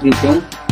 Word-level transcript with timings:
descripción 0.00 0.67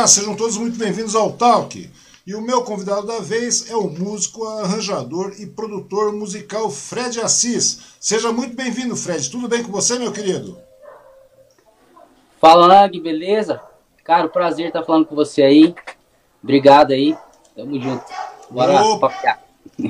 Olá, 0.00 0.06
sejam 0.06 0.34
todos 0.34 0.56
muito 0.56 0.78
bem-vindos 0.78 1.14
ao 1.14 1.30
Talk. 1.32 1.90
E 2.26 2.34
o 2.34 2.40
meu 2.40 2.62
convidado 2.62 3.06
da 3.06 3.18
vez 3.18 3.70
é 3.70 3.76
o 3.76 3.86
músico, 3.86 4.46
arranjador 4.46 5.34
e 5.38 5.44
produtor 5.44 6.10
musical 6.10 6.70
Fred 6.70 7.20
Assis. 7.20 7.80
Seja 8.00 8.32
muito 8.32 8.56
bem-vindo, 8.56 8.96
Fred. 8.96 9.28
Tudo 9.28 9.46
bem 9.46 9.62
com 9.62 9.70
você, 9.70 9.98
meu 9.98 10.10
querido? 10.10 10.58
Fala, 12.40 12.82
Ang, 12.82 12.98
beleza? 12.98 13.60
Cara, 14.02 14.26
prazer 14.26 14.68
estar 14.68 14.82
falando 14.84 15.04
com 15.04 15.14
você 15.14 15.42
aí. 15.42 15.74
Obrigado 16.42 16.92
aí. 16.92 17.14
Tamo 17.54 17.78
junto. 17.78 18.04
Bora 18.48 18.82
Opa, 18.82 19.12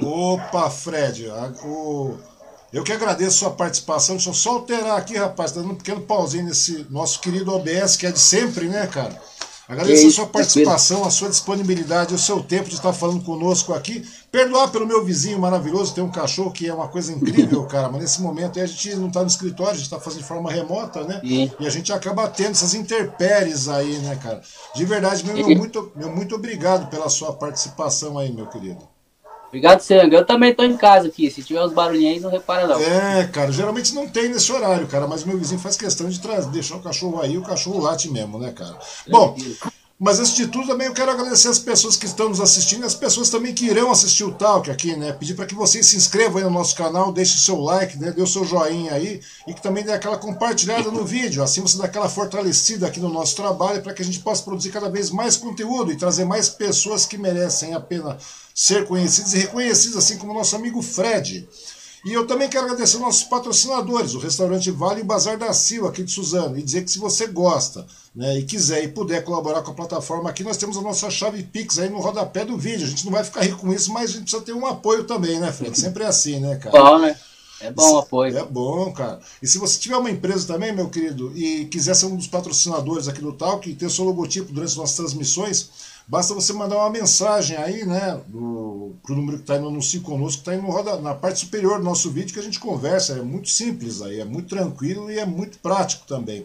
Opa 0.03 0.70
Fred. 0.70 1.28
O... 1.65 2.16
Eu 2.72 2.82
que 2.82 2.93
agradeço 2.93 3.47
a 3.47 3.49
sua 3.49 3.50
participação. 3.53 4.16
Deixa 4.16 4.31
eu 4.31 4.34
só 4.34 4.54
alterar 4.54 4.99
aqui, 4.99 5.16
rapaz. 5.16 5.53
Tá 5.53 5.60
dando 5.60 5.75
um 5.75 5.76
pequeno 5.76 6.00
pauzinho 6.00 6.47
nesse 6.47 6.84
nosso 6.91 7.20
querido 7.20 7.54
OBS, 7.54 7.97
que 7.97 8.09
é 8.09 8.10
de 8.10 8.19
sempre, 8.19 8.66
né, 8.66 8.88
cara? 8.88 9.31
Agradecer 9.70 10.08
a 10.08 10.10
sua 10.10 10.26
participação, 10.26 11.04
a 11.04 11.10
sua 11.10 11.28
disponibilidade, 11.28 12.12
o 12.12 12.19
seu 12.19 12.42
tempo 12.42 12.69
de 12.69 12.75
estar 12.75 12.92
falando 12.92 13.22
conosco 13.22 13.72
aqui. 13.72 14.04
Perdoar 14.32 14.69
pelo 14.69 14.84
meu 14.84 15.04
vizinho 15.04 15.38
maravilhoso, 15.38 15.94
tem 15.94 16.03
um 16.03 16.10
cachorro 16.10 16.50
que 16.50 16.66
é 16.66 16.75
uma 16.75 16.88
coisa 16.88 17.12
incrível, 17.12 17.64
cara, 17.66 17.88
mas 17.88 18.03
nesse 18.03 18.20
momento 18.20 18.58
a 18.60 18.66
gente 18.66 18.97
não 18.97 19.06
está 19.06 19.20
no 19.20 19.28
escritório, 19.28 19.72
a 19.72 19.76
gente 19.76 19.84
está 19.84 20.00
fazendo 20.00 20.22
de 20.22 20.26
forma 20.26 20.50
remota, 20.50 21.05
né? 21.05 21.20
E 21.61 21.67
a 21.67 21.70
gente 21.70 21.93
acaba 21.93 22.28
tendo 22.28 22.50
essas 22.50 22.75
interpéries 22.75 23.69
aí, 23.69 23.99
né, 23.99 24.19
cara? 24.20 24.43
De 24.75 24.84
verdade, 24.84 25.25
meu, 25.25 25.37
meu, 25.37 25.56
muito, 25.56 25.93
meu 25.94 26.11
muito 26.11 26.34
obrigado 26.34 26.90
pela 26.90 27.08
sua 27.08 27.32
participação 27.32 28.19
aí, 28.19 28.32
meu 28.32 28.46
querido. 28.49 28.88
Obrigado, 29.50 29.81
Sanga. 29.81 30.17
Eu 30.17 30.25
também 30.25 30.55
tô 30.55 30.62
em 30.62 30.76
casa 30.76 31.08
aqui. 31.08 31.29
Se 31.29 31.43
tiver 31.43 31.62
uns 31.62 31.73
barulhinhos 31.73 32.14
aí, 32.14 32.20
não 32.20 32.31
repara 32.31 32.69
não. 32.69 32.81
É, 32.81 33.26
cara, 33.26 33.50
geralmente 33.50 33.93
não 33.93 34.08
tem 34.08 34.29
nesse 34.29 34.50
horário, 34.52 34.87
cara, 34.87 35.08
mas 35.08 35.25
meu 35.25 35.37
vizinho 35.37 35.61
faz 35.61 35.76
questão 35.76 36.08
de 36.08 36.20
trazer, 36.20 36.50
deixar 36.50 36.76
o 36.76 36.81
cachorro 36.81 37.20
aí, 37.20 37.37
o 37.37 37.43
cachorro 37.43 37.81
late 37.81 38.08
mesmo, 38.11 38.38
né, 38.38 38.52
cara? 38.52 38.79
Bom, 39.08 39.37
mas 40.02 40.19
antes 40.19 40.35
de 40.35 40.47
tudo, 40.47 40.69
também 40.69 40.87
eu 40.87 40.94
quero 40.94 41.11
agradecer 41.11 41.49
as 41.49 41.58
pessoas 41.58 41.94
que 41.94 42.06
estão 42.06 42.31
nos 42.31 42.41
assistindo 42.41 42.85
e 42.85 42.87
as 42.87 42.94
pessoas 42.94 43.29
também 43.29 43.52
que 43.52 43.67
irão 43.67 43.91
assistir 43.91 44.25
o 44.25 44.32
Talk 44.32 44.70
aqui, 44.70 44.97
né? 44.97 45.12
Pedir 45.12 45.35
para 45.35 45.44
que 45.44 45.55
vocês 45.55 45.85
se 45.85 45.96
inscrevam 45.96 46.38
aí 46.38 46.44
no 46.44 46.49
nosso 46.49 46.75
canal, 46.75 47.12
deixe 47.12 47.37
o 47.37 47.41
seu 47.41 47.61
like, 47.61 47.99
né? 47.99 48.11
Dê 48.11 48.23
o 48.23 48.26
seu 48.26 48.43
joinha 48.43 48.94
aí 48.94 49.20
e 49.46 49.53
que 49.53 49.61
também 49.61 49.85
dê 49.85 49.93
aquela 49.93 50.17
compartilhada 50.17 50.91
no 50.91 51.05
vídeo. 51.05 51.43
Assim 51.43 51.61
você 51.61 51.76
dá 51.76 51.85
aquela 51.85 52.08
fortalecida 52.08 52.87
aqui 52.87 52.99
no 52.99 53.11
nosso 53.11 53.37
trabalho 53.37 53.82
para 53.82 53.93
que 53.93 54.00
a 54.00 54.05
gente 54.05 54.20
possa 54.20 54.43
produzir 54.43 54.70
cada 54.70 54.88
vez 54.88 55.11
mais 55.11 55.37
conteúdo 55.37 55.93
e 55.93 55.96
trazer 55.96 56.25
mais 56.25 56.49
pessoas 56.49 57.05
que 57.05 57.19
merecem 57.19 57.75
a 57.75 57.81
pena 57.81 58.17
ser 58.60 58.86
conhecidas 58.86 59.32
e 59.32 59.38
reconhecidas, 59.38 59.96
assim 59.96 60.18
como 60.18 60.32
o 60.32 60.34
nosso 60.34 60.54
amigo 60.54 60.82
Fred. 60.82 61.48
E 62.04 62.12
eu 62.12 62.26
também 62.26 62.46
quero 62.46 62.66
agradecer 62.66 62.96
aos 62.96 63.04
nossos 63.04 63.24
patrocinadores, 63.24 64.12
o 64.12 64.18
restaurante 64.18 64.70
Vale 64.70 65.00
e 65.00 65.04
Bazar 65.04 65.38
da 65.38 65.50
Silva, 65.54 65.88
aqui 65.88 66.02
de 66.02 66.12
Suzano, 66.12 66.58
e 66.58 66.62
dizer 66.62 66.84
que 66.84 66.90
se 66.90 66.98
você 66.98 67.26
gosta 67.26 67.86
né, 68.14 68.38
e 68.38 68.44
quiser 68.44 68.84
e 68.84 68.88
puder 68.88 69.24
colaborar 69.24 69.62
com 69.62 69.70
a 69.70 69.74
plataforma 69.74 70.28
aqui, 70.28 70.44
nós 70.44 70.58
temos 70.58 70.76
a 70.76 70.82
nossa 70.82 71.08
chave 71.08 71.42
Pix 71.42 71.78
aí 71.78 71.88
no 71.88 72.00
rodapé 72.00 72.44
do 72.44 72.58
vídeo. 72.58 72.86
A 72.86 72.90
gente 72.90 73.06
não 73.06 73.12
vai 73.12 73.24
ficar 73.24 73.40
rico 73.40 73.60
com 73.60 73.72
isso, 73.72 73.90
mas 73.94 74.10
a 74.10 74.12
gente 74.12 74.22
precisa 74.24 74.42
ter 74.42 74.52
um 74.52 74.66
apoio 74.66 75.04
também, 75.04 75.40
né, 75.40 75.50
Fred? 75.50 75.72
Sempre 75.80 76.04
é 76.04 76.08
assim, 76.08 76.38
né, 76.38 76.56
cara? 76.56 76.78
Bom, 76.78 76.98
né? 76.98 77.16
É 77.62 77.70
bom 77.70 77.94
o 77.94 77.98
apoio. 77.98 78.36
É 78.36 78.44
bom, 78.44 78.92
cara. 78.92 79.20
E 79.42 79.46
se 79.46 79.56
você 79.56 79.78
tiver 79.78 79.96
uma 79.96 80.10
empresa 80.10 80.46
também, 80.46 80.74
meu 80.74 80.90
querido, 80.90 81.32
e 81.34 81.64
quiser 81.66 81.94
ser 81.94 82.06
um 82.06 82.16
dos 82.16 82.26
patrocinadores 82.26 83.08
aqui 83.08 83.22
do 83.22 83.32
Talk 83.32 83.68
e 83.68 83.74
ter 83.74 83.90
seu 83.90 84.04
logotipo 84.04 84.52
durante 84.52 84.70
as 84.70 84.76
nossas 84.76 84.96
transmissões, 84.96 85.70
Basta 86.06 86.35
você 86.35 86.52
mandar 86.52 86.76
uma 86.76 86.91
mensagem 86.91 87.56
aí, 87.56 87.85
né, 87.85 88.20
do, 88.26 88.94
pro 89.02 89.14
número 89.14 89.38
que 89.38 89.44
está 89.44 89.55
aí 89.55 89.61
no 89.61 89.69
Anuncie 89.69 90.00
Conosco, 90.00 90.43
que 90.43 90.50
está 90.50 90.52
aí 90.52 90.70
roda, 90.70 90.97
na 90.97 91.14
parte 91.14 91.41
superior 91.41 91.79
do 91.79 91.85
nosso 91.85 92.11
vídeo, 92.11 92.35
que 92.35 92.41
a 92.41 92.43
gente 92.43 92.58
conversa. 92.58 93.14
É 93.14 93.23
muito 93.23 93.49
simples 93.49 94.02
aí, 94.02 94.20
é 94.20 94.25
muito 94.25 94.49
tranquilo 94.49 95.11
e 95.11 95.19
é 95.19 95.25
muito 95.25 95.58
prático 95.58 96.06
também. 96.06 96.44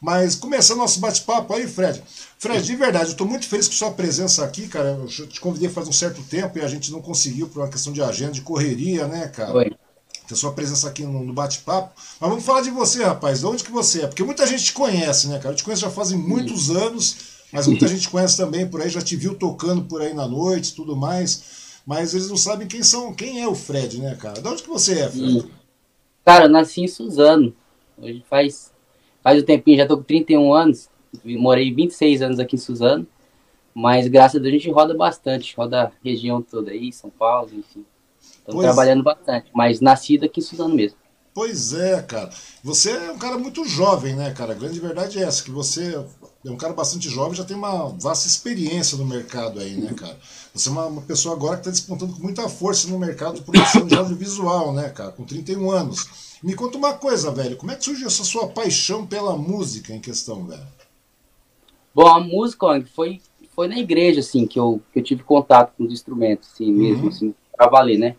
Mas 0.00 0.34
começando 0.34 0.78
nosso 0.78 1.00
bate-papo 1.00 1.54
aí, 1.54 1.66
Fred. 1.66 2.02
Fred, 2.38 2.64
de 2.64 2.76
verdade, 2.76 3.06
eu 3.06 3.12
estou 3.12 3.26
muito 3.26 3.48
feliz 3.48 3.66
com 3.66 3.74
sua 3.74 3.90
presença 3.90 4.44
aqui, 4.44 4.68
cara. 4.68 4.90
Eu 4.90 5.06
te 5.26 5.40
convidei 5.40 5.68
faz 5.68 5.88
um 5.88 5.92
certo 5.92 6.22
tempo 6.22 6.58
e 6.58 6.62
a 6.62 6.68
gente 6.68 6.92
não 6.92 7.00
conseguiu 7.00 7.48
por 7.48 7.60
uma 7.60 7.68
questão 7.68 7.92
de 7.92 8.02
agenda, 8.02 8.32
de 8.32 8.42
correria, 8.42 9.06
né, 9.06 9.28
cara? 9.28 9.54
Oi. 9.54 9.72
a 10.30 10.34
sua 10.34 10.52
presença 10.52 10.88
aqui 10.88 11.02
no, 11.02 11.32
bate-papo. 11.32 11.92
Mas 12.20 12.30
vamos 12.30 12.44
falar 12.44 12.60
de 12.60 12.70
você, 12.70 13.02
rapaz. 13.02 13.40
De 13.40 13.46
onde 13.46 13.64
que 13.64 13.72
você 13.72 14.02
é? 14.02 14.06
Porque 14.06 14.22
muita 14.22 14.46
gente 14.46 14.64
te 14.64 14.72
conhece, 14.72 15.28
né, 15.28 15.38
cara? 15.38 15.54
Eu 15.54 15.56
te 15.56 15.64
conheço 15.64 15.82
já 15.82 15.90
fazem 15.90 16.18
muitos 16.18 16.70
anos, 16.70 17.16
mas 17.56 17.66
muita 17.66 17.88
gente 17.88 18.10
conhece 18.10 18.36
também 18.36 18.68
por 18.68 18.82
aí, 18.82 18.90
já 18.90 19.00
te 19.00 19.16
viu 19.16 19.34
tocando 19.34 19.82
por 19.82 20.02
aí 20.02 20.12
na 20.12 20.28
noite 20.28 20.74
tudo 20.74 20.94
mais. 20.94 21.80
Mas 21.86 22.12
eles 22.12 22.28
não 22.28 22.36
sabem 22.36 22.66
quem 22.66 22.82
são, 22.82 23.14
quem 23.14 23.40
é 23.40 23.48
o 23.48 23.54
Fred, 23.54 23.98
né, 23.98 24.14
cara? 24.16 24.42
De 24.42 24.46
onde 24.46 24.62
que 24.62 24.68
você 24.68 25.00
é, 25.00 25.08
Fred? 25.08 25.46
Cara, 26.22 26.44
eu 26.44 26.50
nasci 26.50 26.82
em 26.82 26.88
Suzano. 26.88 27.54
Hoje 27.96 28.22
faz, 28.28 28.72
faz 29.22 29.42
um 29.42 29.46
tempinho, 29.46 29.78
já 29.78 29.86
tô 29.86 29.96
com 29.96 30.02
31 30.02 30.52
anos. 30.52 30.90
Morei 31.24 31.72
26 31.72 32.20
anos 32.20 32.38
aqui 32.38 32.56
em 32.56 32.58
Suzano. 32.58 33.06
Mas 33.72 34.06
graças 34.08 34.38
a 34.38 34.42
Deus 34.42 34.54
a 34.54 34.58
gente 34.58 34.70
roda 34.70 34.94
bastante, 34.94 35.54
roda 35.56 35.84
a 35.84 35.92
região 36.04 36.42
toda 36.42 36.72
aí, 36.72 36.92
São 36.92 37.08
Paulo, 37.08 37.50
enfim. 37.54 37.86
Estamos 38.20 38.62
trabalhando 38.62 39.02
bastante, 39.02 39.50
mas 39.54 39.80
nascido 39.80 40.24
aqui 40.24 40.40
em 40.40 40.42
Suzano 40.42 40.74
mesmo. 40.74 40.98
Pois 41.32 41.74
é, 41.74 42.02
cara. 42.02 42.30
Você 42.64 42.90
é 42.90 43.12
um 43.12 43.18
cara 43.18 43.36
muito 43.36 43.64
jovem, 43.66 44.16
né, 44.16 44.32
cara? 44.32 44.52
A 44.52 44.56
grande 44.56 44.80
verdade 44.80 45.18
é 45.18 45.22
essa, 45.22 45.44
que 45.44 45.50
você 45.50 46.02
é 46.46 46.50
um 46.50 46.56
cara 46.56 46.72
bastante 46.72 47.08
jovem, 47.08 47.34
já 47.34 47.44
tem 47.44 47.56
uma 47.56 47.88
vasta 47.88 48.26
experiência 48.26 48.96
no 48.96 49.04
mercado 49.04 49.60
aí, 49.60 49.74
né, 49.76 49.92
cara? 49.94 50.16
Você 50.54 50.68
é 50.68 50.72
uma, 50.72 50.86
uma 50.86 51.02
pessoa 51.02 51.34
agora 51.34 51.54
que 51.56 51.60
está 51.60 51.70
despontando 51.70 52.14
com 52.14 52.22
muita 52.22 52.48
força 52.48 52.88
no 52.88 52.98
mercado 52.98 53.36
de 53.36 53.42
produção 53.42 53.86
de 53.86 53.94
audiovisual, 53.94 54.72
né, 54.72 54.88
cara? 54.90 55.12
Com 55.12 55.24
31 55.24 55.70
anos. 55.70 56.38
Me 56.42 56.54
conta 56.54 56.78
uma 56.78 56.94
coisa, 56.94 57.30
velho. 57.30 57.56
Como 57.56 57.72
é 57.72 57.76
que 57.76 57.84
surgiu 57.84 58.06
essa 58.06 58.24
sua 58.24 58.48
paixão 58.48 59.06
pela 59.06 59.36
música 59.36 59.92
em 59.92 60.00
questão, 60.00 60.44
velho? 60.44 60.66
Bom, 61.94 62.06
a 62.06 62.20
música 62.20 62.66
foi 62.94 63.20
foi 63.56 63.68
na 63.68 63.78
igreja, 63.78 64.20
assim, 64.20 64.46
que 64.46 64.58
eu, 64.58 64.82
que 64.92 64.98
eu 64.98 65.02
tive 65.02 65.22
contato 65.22 65.72
com 65.76 65.84
os 65.84 65.92
instrumentos, 65.92 66.50
assim, 66.52 66.70
mesmo, 66.70 67.04
uhum. 67.04 67.08
assim, 67.08 67.34
pra 67.56 67.68
valer, 67.68 67.98
né? 67.98 68.14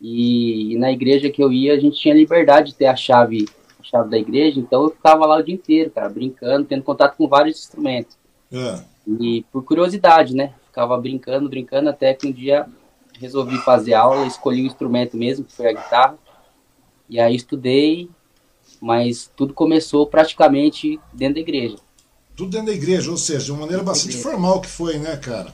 E, 0.00 0.72
e, 0.72 0.78
na 0.78 0.90
igreja 0.90 1.28
que 1.28 1.44
eu 1.44 1.52
ia, 1.52 1.74
a 1.74 1.78
gente 1.78 2.00
tinha 2.00 2.14
liberdade 2.14 2.70
de 2.70 2.76
ter 2.76 2.86
a 2.86 2.96
chave, 2.96 3.46
chave 3.92 4.08
da 4.08 4.18
igreja, 4.18 4.58
então 4.58 4.84
eu 4.84 4.90
ficava 4.90 5.26
lá 5.26 5.36
o 5.36 5.42
dia 5.42 5.54
inteiro, 5.54 5.90
cara, 5.90 6.08
brincando, 6.08 6.66
tendo 6.66 6.82
contato 6.82 7.16
com 7.16 7.28
vários 7.28 7.58
instrumentos. 7.58 8.16
É. 8.50 8.82
E 9.20 9.44
por 9.52 9.62
curiosidade, 9.62 10.34
né? 10.34 10.54
Ficava 10.66 10.96
brincando, 10.96 11.48
brincando, 11.48 11.90
até 11.90 12.14
que 12.14 12.26
um 12.26 12.32
dia 12.32 12.66
resolvi 13.20 13.58
fazer 13.58 13.92
aula, 13.92 14.26
escolhi 14.26 14.62
o 14.62 14.66
instrumento 14.66 15.16
mesmo, 15.16 15.44
que 15.44 15.52
foi 15.52 15.68
a 15.68 15.72
guitarra. 15.72 16.18
E 17.08 17.20
aí 17.20 17.36
estudei, 17.36 18.08
mas 18.80 19.30
tudo 19.36 19.52
começou 19.52 20.06
praticamente 20.06 20.98
dentro 21.12 21.34
da 21.34 21.40
igreja. 21.40 21.76
Tudo 22.34 22.50
dentro 22.50 22.68
da 22.68 22.72
igreja, 22.72 23.10
ou 23.10 23.18
seja, 23.18 23.44
de 23.44 23.52
uma 23.52 23.60
maneira 23.60 23.82
bastante 23.82 24.16
formal 24.16 24.60
que 24.60 24.68
foi, 24.68 24.98
né, 24.98 25.16
cara? 25.16 25.52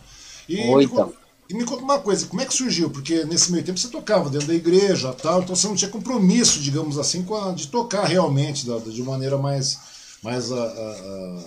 E, 0.49 0.71
Oi, 0.71 0.85
então. 0.85 1.13
E 1.49 1.55
me 1.55 1.65
conta 1.65 1.83
uma 1.83 1.99
coisa, 1.99 2.27
como 2.27 2.43
é 2.43 2.45
que 2.45 2.55
surgiu? 2.55 2.91
Porque 2.91 3.25
nesse 3.25 3.51
meio 3.51 3.65
tempo 3.65 3.79
você 3.79 3.89
tocava 3.89 4.29
dentro 4.29 4.49
da 4.49 4.55
igreja 4.55 5.13
tal, 5.15 5.43
então 5.43 5.57
você 5.57 5.67
não 5.67 5.75
tinha 5.75 5.91
compromisso, 5.91 6.61
digamos 6.61 6.99
assim, 6.99 7.25
a, 7.43 7.53
de 7.53 7.69
tocar 7.69 8.05
realmente 8.05 8.67
da, 8.67 8.79
de 8.79 9.03
maneira 9.03 9.39
mais, 9.39 9.79
mais, 10.23 10.53
a, 10.53 10.57
a, 10.57 10.61
a, 10.61 11.39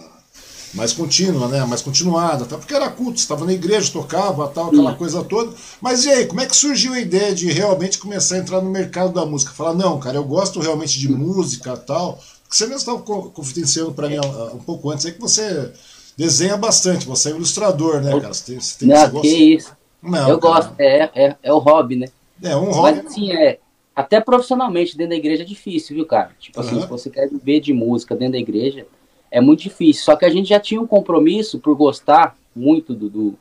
mais 0.73 0.91
contínua, 0.91 1.47
né? 1.47 1.63
Mais 1.65 1.81
continuada, 1.81 2.45
tá? 2.45 2.57
porque 2.57 2.73
era 2.73 2.89
culto, 2.89 3.19
você 3.19 3.25
estava 3.25 3.45
na 3.45 3.53
igreja, 3.53 3.91
tocava 3.91 4.47
tal, 4.47 4.67
aquela 4.67 4.95
coisa 4.95 5.23
toda. 5.23 5.53
Mas 5.79 6.03
e 6.05 6.09
aí, 6.09 6.25
como 6.25 6.41
é 6.41 6.47
que 6.47 6.55
surgiu 6.55 6.93
a 6.93 6.99
ideia 6.99 7.35
de 7.35 7.51
realmente 7.51 7.99
começar 7.99 8.35
a 8.35 8.39
entrar 8.39 8.61
no 8.61 8.71
mercado 8.71 9.13
da 9.13 9.25
música? 9.25 9.53
Falar, 9.53 9.75
não, 9.75 9.99
cara, 9.99 10.17
eu 10.17 10.23
gosto 10.23 10.59
realmente 10.59 10.99
de 10.99 11.09
música 11.09 11.77
tal 11.77 12.19
você 12.55 12.65
mesmo 12.65 12.77
estava 12.77 12.99
confidenciando 12.99 13.93
para 13.93 14.09
mim 14.09 14.17
um 14.53 14.59
pouco 14.59 14.91
antes 14.91 15.05
aí 15.05 15.13
que 15.13 15.21
você 15.21 15.71
desenha 16.17 16.57
bastante, 16.57 17.07
você 17.07 17.29
é 17.29 17.31
ilustrador, 17.31 18.01
né, 18.01 18.11
cara? 18.11 18.33
Você 18.33 18.43
tem, 18.51 18.59
você 18.59 18.77
tem 18.79 18.87
não, 18.89 19.09
que, 19.09 19.21
que 19.21 19.55
isso. 19.55 19.71
Não, 20.01 20.29
eu 20.29 20.39
cara. 20.39 20.53
gosto, 20.53 20.73
é, 20.79 21.09
é, 21.13 21.35
é 21.43 21.53
o 21.53 21.59
hobby, 21.59 21.95
né? 21.95 22.07
É 22.41 22.55
um 22.55 22.71
hobby. 22.71 22.97
Mas 22.97 23.05
assim, 23.05 23.31
é, 23.31 23.59
até 23.95 24.19
profissionalmente 24.19 24.97
dentro 24.97 25.11
da 25.11 25.15
igreja 25.15 25.43
é 25.43 25.45
difícil, 25.45 25.95
viu, 25.95 26.05
cara? 26.05 26.31
Tipo 26.39 26.59
assim, 26.59 26.75
uhum. 26.75 26.81
se 26.81 26.87
você 26.87 27.09
quer 27.09 27.29
viver 27.29 27.59
de 27.59 27.73
música 27.73 28.15
dentro 28.15 28.33
da 28.33 28.39
igreja, 28.39 28.85
é 29.29 29.39
muito 29.39 29.61
difícil. 29.61 30.03
Só 30.03 30.15
que 30.15 30.25
a 30.25 30.29
gente 30.29 30.49
já 30.49 30.59
tinha 30.59 30.81
um 30.81 30.87
compromisso 30.87 31.59
por 31.59 31.75
gostar 31.75 32.35
muito 32.55 32.93
do, 32.93 33.09
do 33.09 33.37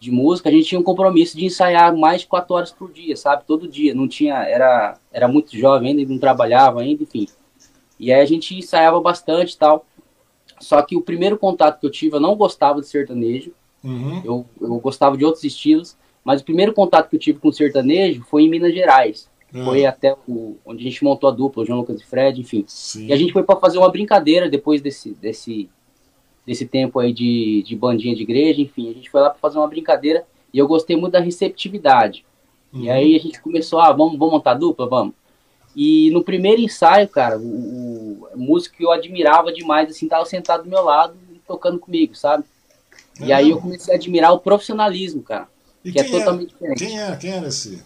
de 0.00 0.10
música, 0.10 0.48
a 0.48 0.52
gente 0.52 0.66
tinha 0.66 0.80
um 0.80 0.84
compromisso 0.84 1.36
de 1.36 1.44
ensaiar 1.44 1.94
mais 1.94 2.22
de 2.22 2.26
quatro 2.26 2.54
horas 2.54 2.72
por 2.72 2.90
dia, 2.90 3.14
sabe? 3.16 3.44
Todo 3.46 3.68
dia. 3.68 3.94
Não 3.94 4.08
tinha, 4.08 4.36
era, 4.44 4.96
era 5.12 5.28
muito 5.28 5.54
jovem 5.56 5.90
ainda, 5.90 6.10
não 6.10 6.18
trabalhava 6.18 6.80
ainda, 6.80 7.02
enfim. 7.02 7.28
E 7.98 8.10
aí 8.10 8.20
a 8.22 8.24
gente 8.24 8.56
ensaiava 8.56 8.98
bastante 8.98 9.52
e 9.52 9.58
tal. 9.58 9.84
Só 10.58 10.80
que 10.80 10.96
o 10.96 11.02
primeiro 11.02 11.36
contato 11.36 11.78
que 11.78 11.86
eu 11.86 11.90
tive, 11.90 12.16
eu 12.16 12.20
não 12.20 12.34
gostava 12.34 12.80
de 12.80 12.86
sertanejo. 12.86 13.52
Uhum. 13.82 14.22
Eu, 14.24 14.46
eu 14.60 14.78
gostava 14.78 15.16
de 15.16 15.24
outros 15.24 15.44
estilos. 15.44 15.96
Mas 16.24 16.40
o 16.40 16.44
primeiro 16.44 16.72
contato 16.72 17.08
que 17.08 17.16
eu 17.16 17.20
tive 17.20 17.38
com 17.38 17.50
sertanejo 17.50 18.22
foi 18.28 18.42
em 18.42 18.48
Minas 18.48 18.74
Gerais. 18.74 19.28
Uhum. 19.52 19.64
Foi 19.64 19.86
até 19.86 20.14
o, 20.28 20.56
onde 20.64 20.80
a 20.86 20.90
gente 20.90 21.02
montou 21.02 21.28
a 21.28 21.32
dupla, 21.32 21.62
o 21.62 21.66
João 21.66 21.80
Lucas 21.80 22.00
e 22.00 22.04
Fred, 22.04 22.40
enfim. 22.40 22.64
Sim. 22.66 23.06
E 23.06 23.12
a 23.12 23.16
gente 23.16 23.32
foi 23.32 23.42
para 23.42 23.56
fazer 23.56 23.78
uma 23.78 23.90
brincadeira 23.90 24.48
depois 24.48 24.80
desse, 24.80 25.10
desse, 25.14 25.68
desse 26.46 26.66
tempo 26.66 26.98
aí 26.98 27.12
de, 27.12 27.62
de 27.66 27.74
bandinha 27.74 28.14
de 28.14 28.22
igreja, 28.22 28.60
enfim. 28.60 28.90
A 28.90 28.94
gente 28.94 29.10
foi 29.10 29.20
lá 29.20 29.30
para 29.30 29.40
fazer 29.40 29.58
uma 29.58 29.66
brincadeira 29.66 30.24
e 30.52 30.58
eu 30.58 30.68
gostei 30.68 30.96
muito 30.96 31.12
da 31.12 31.20
receptividade. 31.20 32.24
Uhum. 32.72 32.82
E 32.82 32.90
aí 32.90 33.16
a 33.16 33.18
gente 33.18 33.40
começou, 33.40 33.80
ah, 33.80 33.92
vamos, 33.92 34.18
vamos 34.18 34.34
montar 34.34 34.54
dupla? 34.54 34.86
Vamos. 34.86 35.14
E 35.74 36.10
no 36.10 36.22
primeiro 36.22 36.60
ensaio, 36.60 37.08
cara, 37.08 37.38
o, 37.38 38.28
o 38.34 38.38
músico 38.38 38.76
que 38.76 38.84
eu 38.84 38.92
admirava 38.92 39.52
demais, 39.52 39.88
assim, 39.90 40.08
tava 40.08 40.24
sentado 40.26 40.64
do 40.64 40.70
meu 40.70 40.82
lado 40.82 41.16
e 41.32 41.38
tocando 41.46 41.78
comigo, 41.78 42.14
sabe? 42.14 42.44
É 43.20 43.26
e 43.26 43.32
aí 43.32 43.50
eu 43.50 43.60
comecei 43.60 43.92
a 43.92 43.96
admirar 43.96 44.32
o 44.32 44.40
profissionalismo, 44.40 45.22
cara. 45.22 45.48
E 45.84 45.92
que 45.92 46.00
é 46.00 46.04
totalmente 46.04 46.54
era? 46.60 46.74
diferente. 46.74 46.86
Quem 46.86 46.98
era? 46.98 47.16
Quem 47.16 47.30
era 47.30 47.48
esse? 47.48 47.82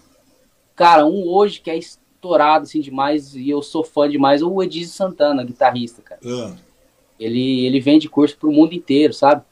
Cara, 0.75 1.07
um 1.07 1.29
hoje 1.29 1.61
que 1.61 1.71
é 1.71 1.77
estourado, 1.77 2.65
assim, 2.65 2.81
demais, 2.81 3.35
e 3.35 3.49
eu 3.49 3.63
sou 3.63 3.85
fã 3.85 4.09
demais, 4.09 4.43
o 4.43 4.63
Edizio 4.63 4.93
Santana, 4.93 5.45
guitarrista, 5.45 6.03
cara. 6.03 6.21
É. 6.25 6.53
Ele, 7.19 7.65
ele 7.65 7.81
vende 7.81 8.09
curso 8.09 8.37
pro 8.37 8.51
mundo 8.51 8.75
inteiro, 8.75 9.13
sabe? 9.13 9.43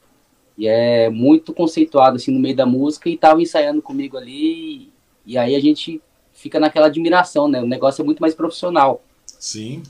E 0.58 0.66
é 0.66 1.08
muito 1.08 1.54
conceituado, 1.54 2.16
assim, 2.16 2.32
no 2.32 2.40
meio 2.40 2.56
da 2.56 2.66
música, 2.66 3.08
e 3.08 3.16
tava 3.16 3.40
ensaiando 3.40 3.80
comigo 3.80 4.16
ali, 4.16 4.92
e 5.24 5.38
aí 5.38 5.54
a 5.54 5.60
gente 5.60 6.00
fica 6.32 6.58
naquela 6.58 6.86
admiração, 6.86 7.46
né? 7.46 7.62
O 7.62 7.66
negócio 7.66 8.02
é 8.02 8.04
muito 8.04 8.20
mais 8.20 8.34
profissional. 8.34 9.02
Sim. 9.26 9.82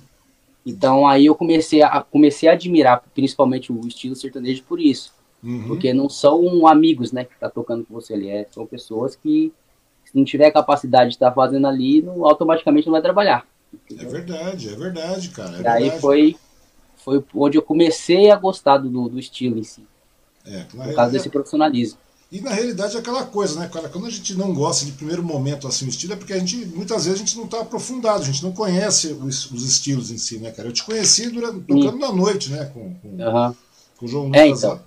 Então 0.64 1.06
aí 1.06 1.26
eu 1.26 1.34
comecei 1.34 1.82
a, 1.82 2.02
comecei 2.02 2.49
a 2.49 2.52
admirar 2.52 3.02
principalmente 3.14 3.72
o 3.72 3.87
estilo 3.87 4.14
sertanejo 4.14 4.62
por 4.64 4.80
isso. 4.80 5.12
Uhum. 5.42 5.68
Porque 5.68 5.92
não 5.92 6.08
são 6.08 6.66
amigos, 6.66 7.11
né, 7.11 7.25
que 7.25 7.38
tá 7.38 7.50
tocando 7.50 7.84
com 7.84 7.94
você 7.94 8.14
ali, 8.14 8.28
é, 8.28 8.46
são 8.50 8.64
pessoas 8.64 9.16
que 9.16 9.52
se 10.04 10.16
não 10.16 10.25
tiver 10.25 10.50
capacidade 10.50 11.11
de 11.11 11.16
estar 11.16 11.30
tá 11.30 11.34
fazendo 11.34 11.66
ali, 11.66 12.02
não, 12.02 12.25
automaticamente 12.25 12.87
não 12.87 12.92
vai 12.92 13.02
trabalhar. 13.02 13.46
Entendeu? 13.72 14.06
É 14.06 14.11
verdade, 14.11 14.68
é 14.68 14.76
verdade, 14.76 15.28
cara. 15.30 15.58
É 15.58 15.62
e 15.62 15.66
aí 15.66 16.00
foi, 16.00 16.37
foi 16.96 17.25
onde 17.34 17.56
eu 17.56 17.62
comecei 17.62 18.30
a 18.30 18.37
gostar 18.37 18.78
do, 18.78 19.08
do 19.08 19.18
estilo 19.18 19.58
em 19.58 19.64
si. 19.64 19.84
É, 20.44 20.64
por 20.64 20.94
causa 20.94 21.11
é, 21.11 21.12
desse 21.12 21.30
profissionalismo. 21.30 21.99
E 22.30 22.40
na 22.40 22.50
realidade 22.50 22.96
é 22.96 22.99
aquela 22.99 23.25
coisa, 23.25 23.61
né, 23.61 23.68
cara? 23.68 23.88
Quando 23.88 24.06
a 24.06 24.11
gente 24.11 24.34
não 24.34 24.54
gosta 24.54 24.87
de 24.87 24.92
primeiro 24.92 25.22
momento 25.22 25.68
assim 25.68 25.84
o 25.84 25.88
estilo, 25.88 26.14
é 26.14 26.16
porque 26.16 26.32
a 26.32 26.38
gente, 26.38 26.64
muitas 26.66 27.04
vezes, 27.04 27.20
a 27.20 27.25
gente 27.25 27.37
não 27.37 27.44
está 27.44 27.61
aprofundado, 27.61 28.22
a 28.22 28.25
gente 28.25 28.42
não 28.42 28.52
conhece 28.52 29.08
os, 29.08 29.50
os, 29.50 29.64
estilos 29.64 30.11
em 30.11 30.16
si, 30.16 30.38
né, 30.38 30.50
cara? 30.50 30.68
Eu 30.68 30.72
te 30.72 30.82
conheci 30.82 31.28
durante, 31.28 31.61
tocando 31.61 31.99
na 31.99 32.11
noite, 32.11 32.50
né? 32.50 32.64
Com, 32.66 32.94
com, 32.94 33.08
uhum. 33.08 33.54
com 33.99 34.06
o 34.06 34.08
João 34.08 34.25
Lucas 34.26 34.40
é, 34.40 34.46
então. 34.49 34.80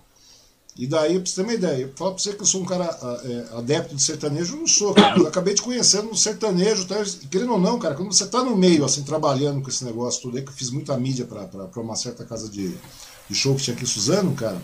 E 0.77 0.85
daí, 0.85 1.17
pra 1.17 1.25
você 1.25 1.35
ter 1.35 1.41
uma 1.41 1.53
ideia, 1.53 1.81
eu 1.83 1.93
falo 1.95 2.11
pra 2.11 2.21
você 2.21 2.33
que 2.33 2.41
eu 2.41 2.45
sou 2.45 2.61
um 2.61 2.65
cara 2.65 2.85
é, 3.23 3.57
adepto 3.57 3.95
de 3.95 4.01
sertanejo, 4.01 4.55
eu 4.55 4.59
não 4.59 4.67
sou, 4.67 4.93
cara. 4.93 5.17
Eu 5.17 5.27
acabei 5.27 5.53
te 5.53 5.61
conhecendo 5.61 6.09
no 6.09 6.15
sertanejo, 6.17 6.85
tá? 6.85 7.01
querendo 7.31 7.53
ou 7.53 7.59
não, 7.59 7.79
cara, 7.79 7.95
quando 7.95 8.11
você 8.11 8.27
tá 8.27 8.43
no 8.43 8.57
meio, 8.57 8.83
assim, 8.83 9.01
trabalhando 9.03 9.61
com 9.61 9.69
esse 9.69 9.85
negócio 9.85 10.21
tudo 10.21 10.35
aí, 10.35 10.43
que 10.43 10.49
eu 10.49 10.53
fiz 10.53 10.69
muita 10.69 10.97
mídia 10.97 11.25
para 11.25 11.81
uma 11.81 11.95
certa 11.95 12.25
casa 12.25 12.49
de, 12.49 12.75
de 13.29 13.35
show 13.35 13.55
que 13.55 13.63
tinha 13.63 13.73
aqui 13.73 13.85
em 13.85 13.87
Suzano, 13.87 14.33
cara, 14.33 14.61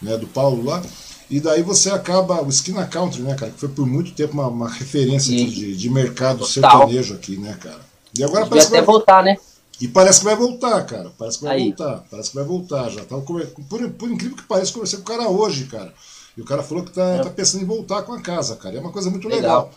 né, 0.00 0.16
do 0.16 0.26
Paulo 0.26 0.64
lá. 0.64 0.82
E 1.28 1.38
daí 1.38 1.62
você 1.62 1.90
acaba, 1.90 2.42
o 2.42 2.48
Esquina 2.48 2.86
Country, 2.86 3.20
né, 3.20 3.34
cara, 3.34 3.52
que 3.52 3.60
foi 3.60 3.68
por 3.68 3.86
muito 3.86 4.12
tempo 4.12 4.32
uma, 4.32 4.48
uma 4.48 4.70
referência 4.70 5.36
de, 5.36 5.76
de 5.76 5.90
mercado 5.90 6.46
Total. 6.46 6.48
sertanejo 6.48 7.12
aqui, 7.12 7.36
né, 7.36 7.58
cara. 7.60 7.80
E 8.18 8.24
agora 8.24 8.46
parece 8.46 8.68
que 8.68 8.72
vai 8.72 8.82
voltar, 8.82 9.22
né? 9.22 9.36
E 9.82 9.88
parece 9.88 10.20
que 10.20 10.26
vai 10.26 10.36
voltar, 10.36 10.80
cara. 10.86 11.10
Parece 11.18 11.38
que 11.38 11.44
vai 11.44 11.56
Aí. 11.56 11.64
voltar. 11.64 12.04
Parece 12.08 12.30
que 12.30 12.36
vai 12.36 12.44
voltar. 12.44 12.88
Já 12.88 13.04
tava 13.04 13.20
por, 13.22 13.44
por 13.48 14.08
incrível 14.08 14.36
que 14.36 14.44
pareça, 14.44 14.72
conversei 14.72 15.00
com 15.00 15.02
o 15.02 15.06
cara 15.06 15.28
hoje, 15.28 15.64
cara. 15.64 15.92
E 16.36 16.40
o 16.40 16.44
cara 16.44 16.62
falou 16.62 16.84
que 16.84 16.92
tá, 16.92 17.02
é. 17.02 17.18
tá 17.20 17.30
pensando 17.30 17.64
em 17.64 17.66
voltar 17.66 18.02
com 18.02 18.12
a 18.12 18.20
casa, 18.20 18.54
cara. 18.54 18.76
É 18.76 18.80
uma 18.80 18.92
coisa 18.92 19.10
muito 19.10 19.26
legal. 19.26 19.64
legal. 19.64 19.74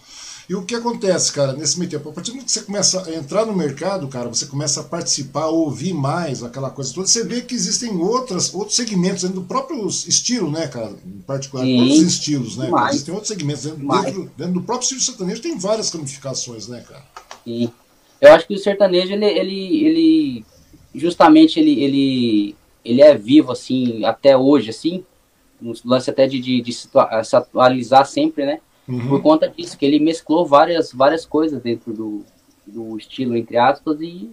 E 0.47 0.53
o 0.53 0.63
que 0.63 0.75
acontece, 0.75 1.31
cara, 1.31 1.53
nesse 1.53 1.79
meio 1.79 1.89
tempo? 1.89 2.07
A 2.07 2.13
partir 2.13 2.29
do 2.29 2.35
momento 2.35 2.45
que 2.45 2.51
você 2.51 2.61
começa 2.61 3.01
a 3.01 3.15
entrar 3.15 3.47
no 3.47 3.55
mercado, 3.55 4.07
cara, 4.07 4.29
você 4.29 4.45
começa 4.45 4.81
a 4.81 4.83
participar, 4.83 5.47
ouvir 5.47 5.95
mais 5.95 6.43
aquela 6.43 6.69
coisa 6.69 6.93
toda, 6.93 7.07
você 7.07 7.23
vê 7.23 7.41
que 7.41 7.55
existem 7.55 7.97
outras, 7.97 8.53
outros 8.53 8.75
segmentos 8.75 9.23
dentro 9.23 9.41
do 9.41 9.47
próprio 9.47 9.87
estilo, 9.87 10.51
né, 10.51 10.67
cara? 10.67 10.93
Em 11.03 11.21
particular, 11.21 11.63
Sim. 11.63 11.79
outros 11.81 12.01
estilos, 12.03 12.57
né? 12.57 12.69
Existem 12.89 13.11
outros 13.11 13.29
segmentos 13.29 13.63
dentro, 13.63 13.87
dentro, 13.87 14.31
dentro, 14.37 14.53
do 14.53 14.61
próprio 14.61 14.83
estilo 14.83 15.01
sertanejo, 15.01 15.41
tem 15.41 15.57
várias 15.57 15.89
ramificações, 15.89 16.67
né, 16.67 16.85
cara? 16.87 17.03
Sim. 17.43 17.71
Eu 18.27 18.33
acho 18.33 18.47
que 18.47 18.53
o 18.53 18.59
sertanejo, 18.59 19.13
ele, 19.13 19.25
ele, 19.25 19.85
ele 19.85 20.45
justamente, 20.93 21.59
ele, 21.59 21.83
ele, 21.83 22.55
ele 22.83 23.01
é 23.01 23.15
vivo, 23.15 23.51
assim, 23.51 24.03
até 24.05 24.37
hoje, 24.37 24.69
assim, 24.69 25.03
no 25.61 25.73
lance 25.85 26.09
até 26.09 26.27
de, 26.27 26.39
de, 26.39 26.61
de 26.61 26.73
se 26.73 26.89
atualizar 27.35 28.05
sempre, 28.05 28.45
né? 28.45 28.59
Uhum. 28.87 29.07
Por 29.07 29.21
conta 29.21 29.49
disso, 29.49 29.77
que 29.77 29.85
ele 29.85 29.99
mesclou 29.99 30.45
várias, 30.45 30.91
várias 30.91 31.25
coisas 31.25 31.61
dentro 31.61 31.91
do, 31.93 32.25
do 32.65 32.97
estilo, 32.97 33.35
entre 33.35 33.57
aspas, 33.57 33.99
e, 34.01 34.29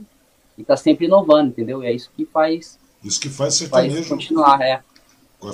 e 0.59 0.65
tá 0.65 0.77
sempre 0.77 1.07
inovando, 1.07 1.49
entendeu? 1.49 1.83
E 1.83 1.87
é 1.87 1.93
isso 1.93 2.11
que 2.15 2.27
faz. 2.27 2.79
Isso 3.03 3.21
que 3.21 3.29
faz 3.29 3.55
sertanejo. 3.55 3.95
Faz 3.97 4.09
continuar, 4.09 4.61
é. 4.61 4.81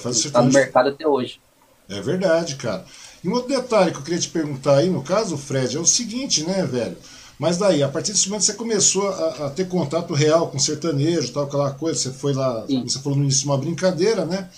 Faz 0.00 0.16
sertanejo. 0.18 0.32
Tá 0.32 0.42
no 0.42 0.52
mercado 0.52 0.88
até 0.88 1.06
hoje. 1.06 1.40
É 1.88 2.00
verdade, 2.00 2.56
cara. 2.56 2.84
E 3.22 3.28
um 3.28 3.32
outro 3.32 3.48
detalhe 3.48 3.90
que 3.90 3.98
eu 3.98 4.02
queria 4.02 4.18
te 4.18 4.28
perguntar 4.28 4.78
aí, 4.78 4.90
no 4.90 5.02
caso, 5.02 5.36
Fred, 5.38 5.76
é 5.76 5.80
o 5.80 5.86
seguinte, 5.86 6.44
né, 6.44 6.64
velho? 6.64 6.96
Mas 7.38 7.56
daí, 7.56 7.82
a 7.82 7.88
partir 7.88 8.12
desse 8.12 8.28
momento 8.28 8.44
você 8.44 8.54
começou 8.54 9.08
a, 9.08 9.46
a 9.46 9.50
ter 9.50 9.68
contato 9.68 10.12
real 10.12 10.48
com 10.48 10.58
sertanejo, 10.58 11.32
tal, 11.32 11.44
aquela 11.44 11.70
coisa, 11.70 11.98
você 11.98 12.12
foi 12.12 12.32
lá, 12.32 12.66
Sim. 12.66 12.82
você 12.82 12.98
falou 12.98 13.16
no 13.16 13.24
início, 13.24 13.48
uma 13.48 13.56
brincadeira, 13.56 14.24
né? 14.24 14.48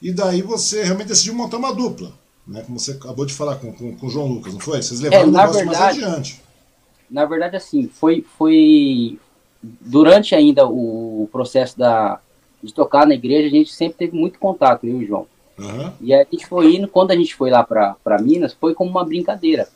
E 0.00 0.12
daí 0.12 0.40
você 0.40 0.84
realmente 0.84 1.08
decidiu 1.08 1.34
montar 1.34 1.56
uma 1.56 1.74
dupla, 1.74 2.12
né? 2.46 2.62
Como 2.64 2.78
você 2.78 2.92
acabou 2.92 3.26
de 3.26 3.34
falar 3.34 3.56
com, 3.56 3.72
com, 3.72 3.96
com 3.96 4.06
o 4.06 4.10
João 4.10 4.28
Lucas, 4.28 4.52
não 4.52 4.60
foi? 4.60 4.80
Vocês 4.80 5.00
levaram 5.00 5.24
é, 5.24 5.26
o 5.26 5.30
negócio 5.30 5.54
verdade, 5.54 5.76
mais 5.76 5.96
adiante. 5.96 6.40
Na 7.10 7.24
verdade, 7.24 7.56
assim, 7.56 7.88
foi, 7.88 8.24
foi 8.38 9.18
durante 9.62 10.34
ainda 10.34 10.66
o 10.66 11.28
processo 11.32 11.76
da, 11.76 12.20
de 12.62 12.72
tocar 12.72 13.06
na 13.06 13.14
igreja, 13.14 13.48
a 13.48 13.50
gente 13.50 13.72
sempre 13.72 13.98
teve 13.98 14.16
muito 14.16 14.38
contato, 14.38 14.84
eu 14.86 15.00
e 15.00 15.04
o 15.04 15.06
João. 15.06 15.26
Uhum. 15.58 15.92
E 16.00 16.14
a 16.14 16.24
gente 16.30 16.46
foi 16.46 16.76
indo, 16.76 16.88
quando 16.88 17.10
a 17.10 17.16
gente 17.16 17.34
foi 17.34 17.50
lá 17.50 17.62
para 17.62 18.18
Minas, 18.22 18.54
foi 18.54 18.72
como 18.72 18.90
uma 18.90 19.04
brincadeira. 19.04 19.68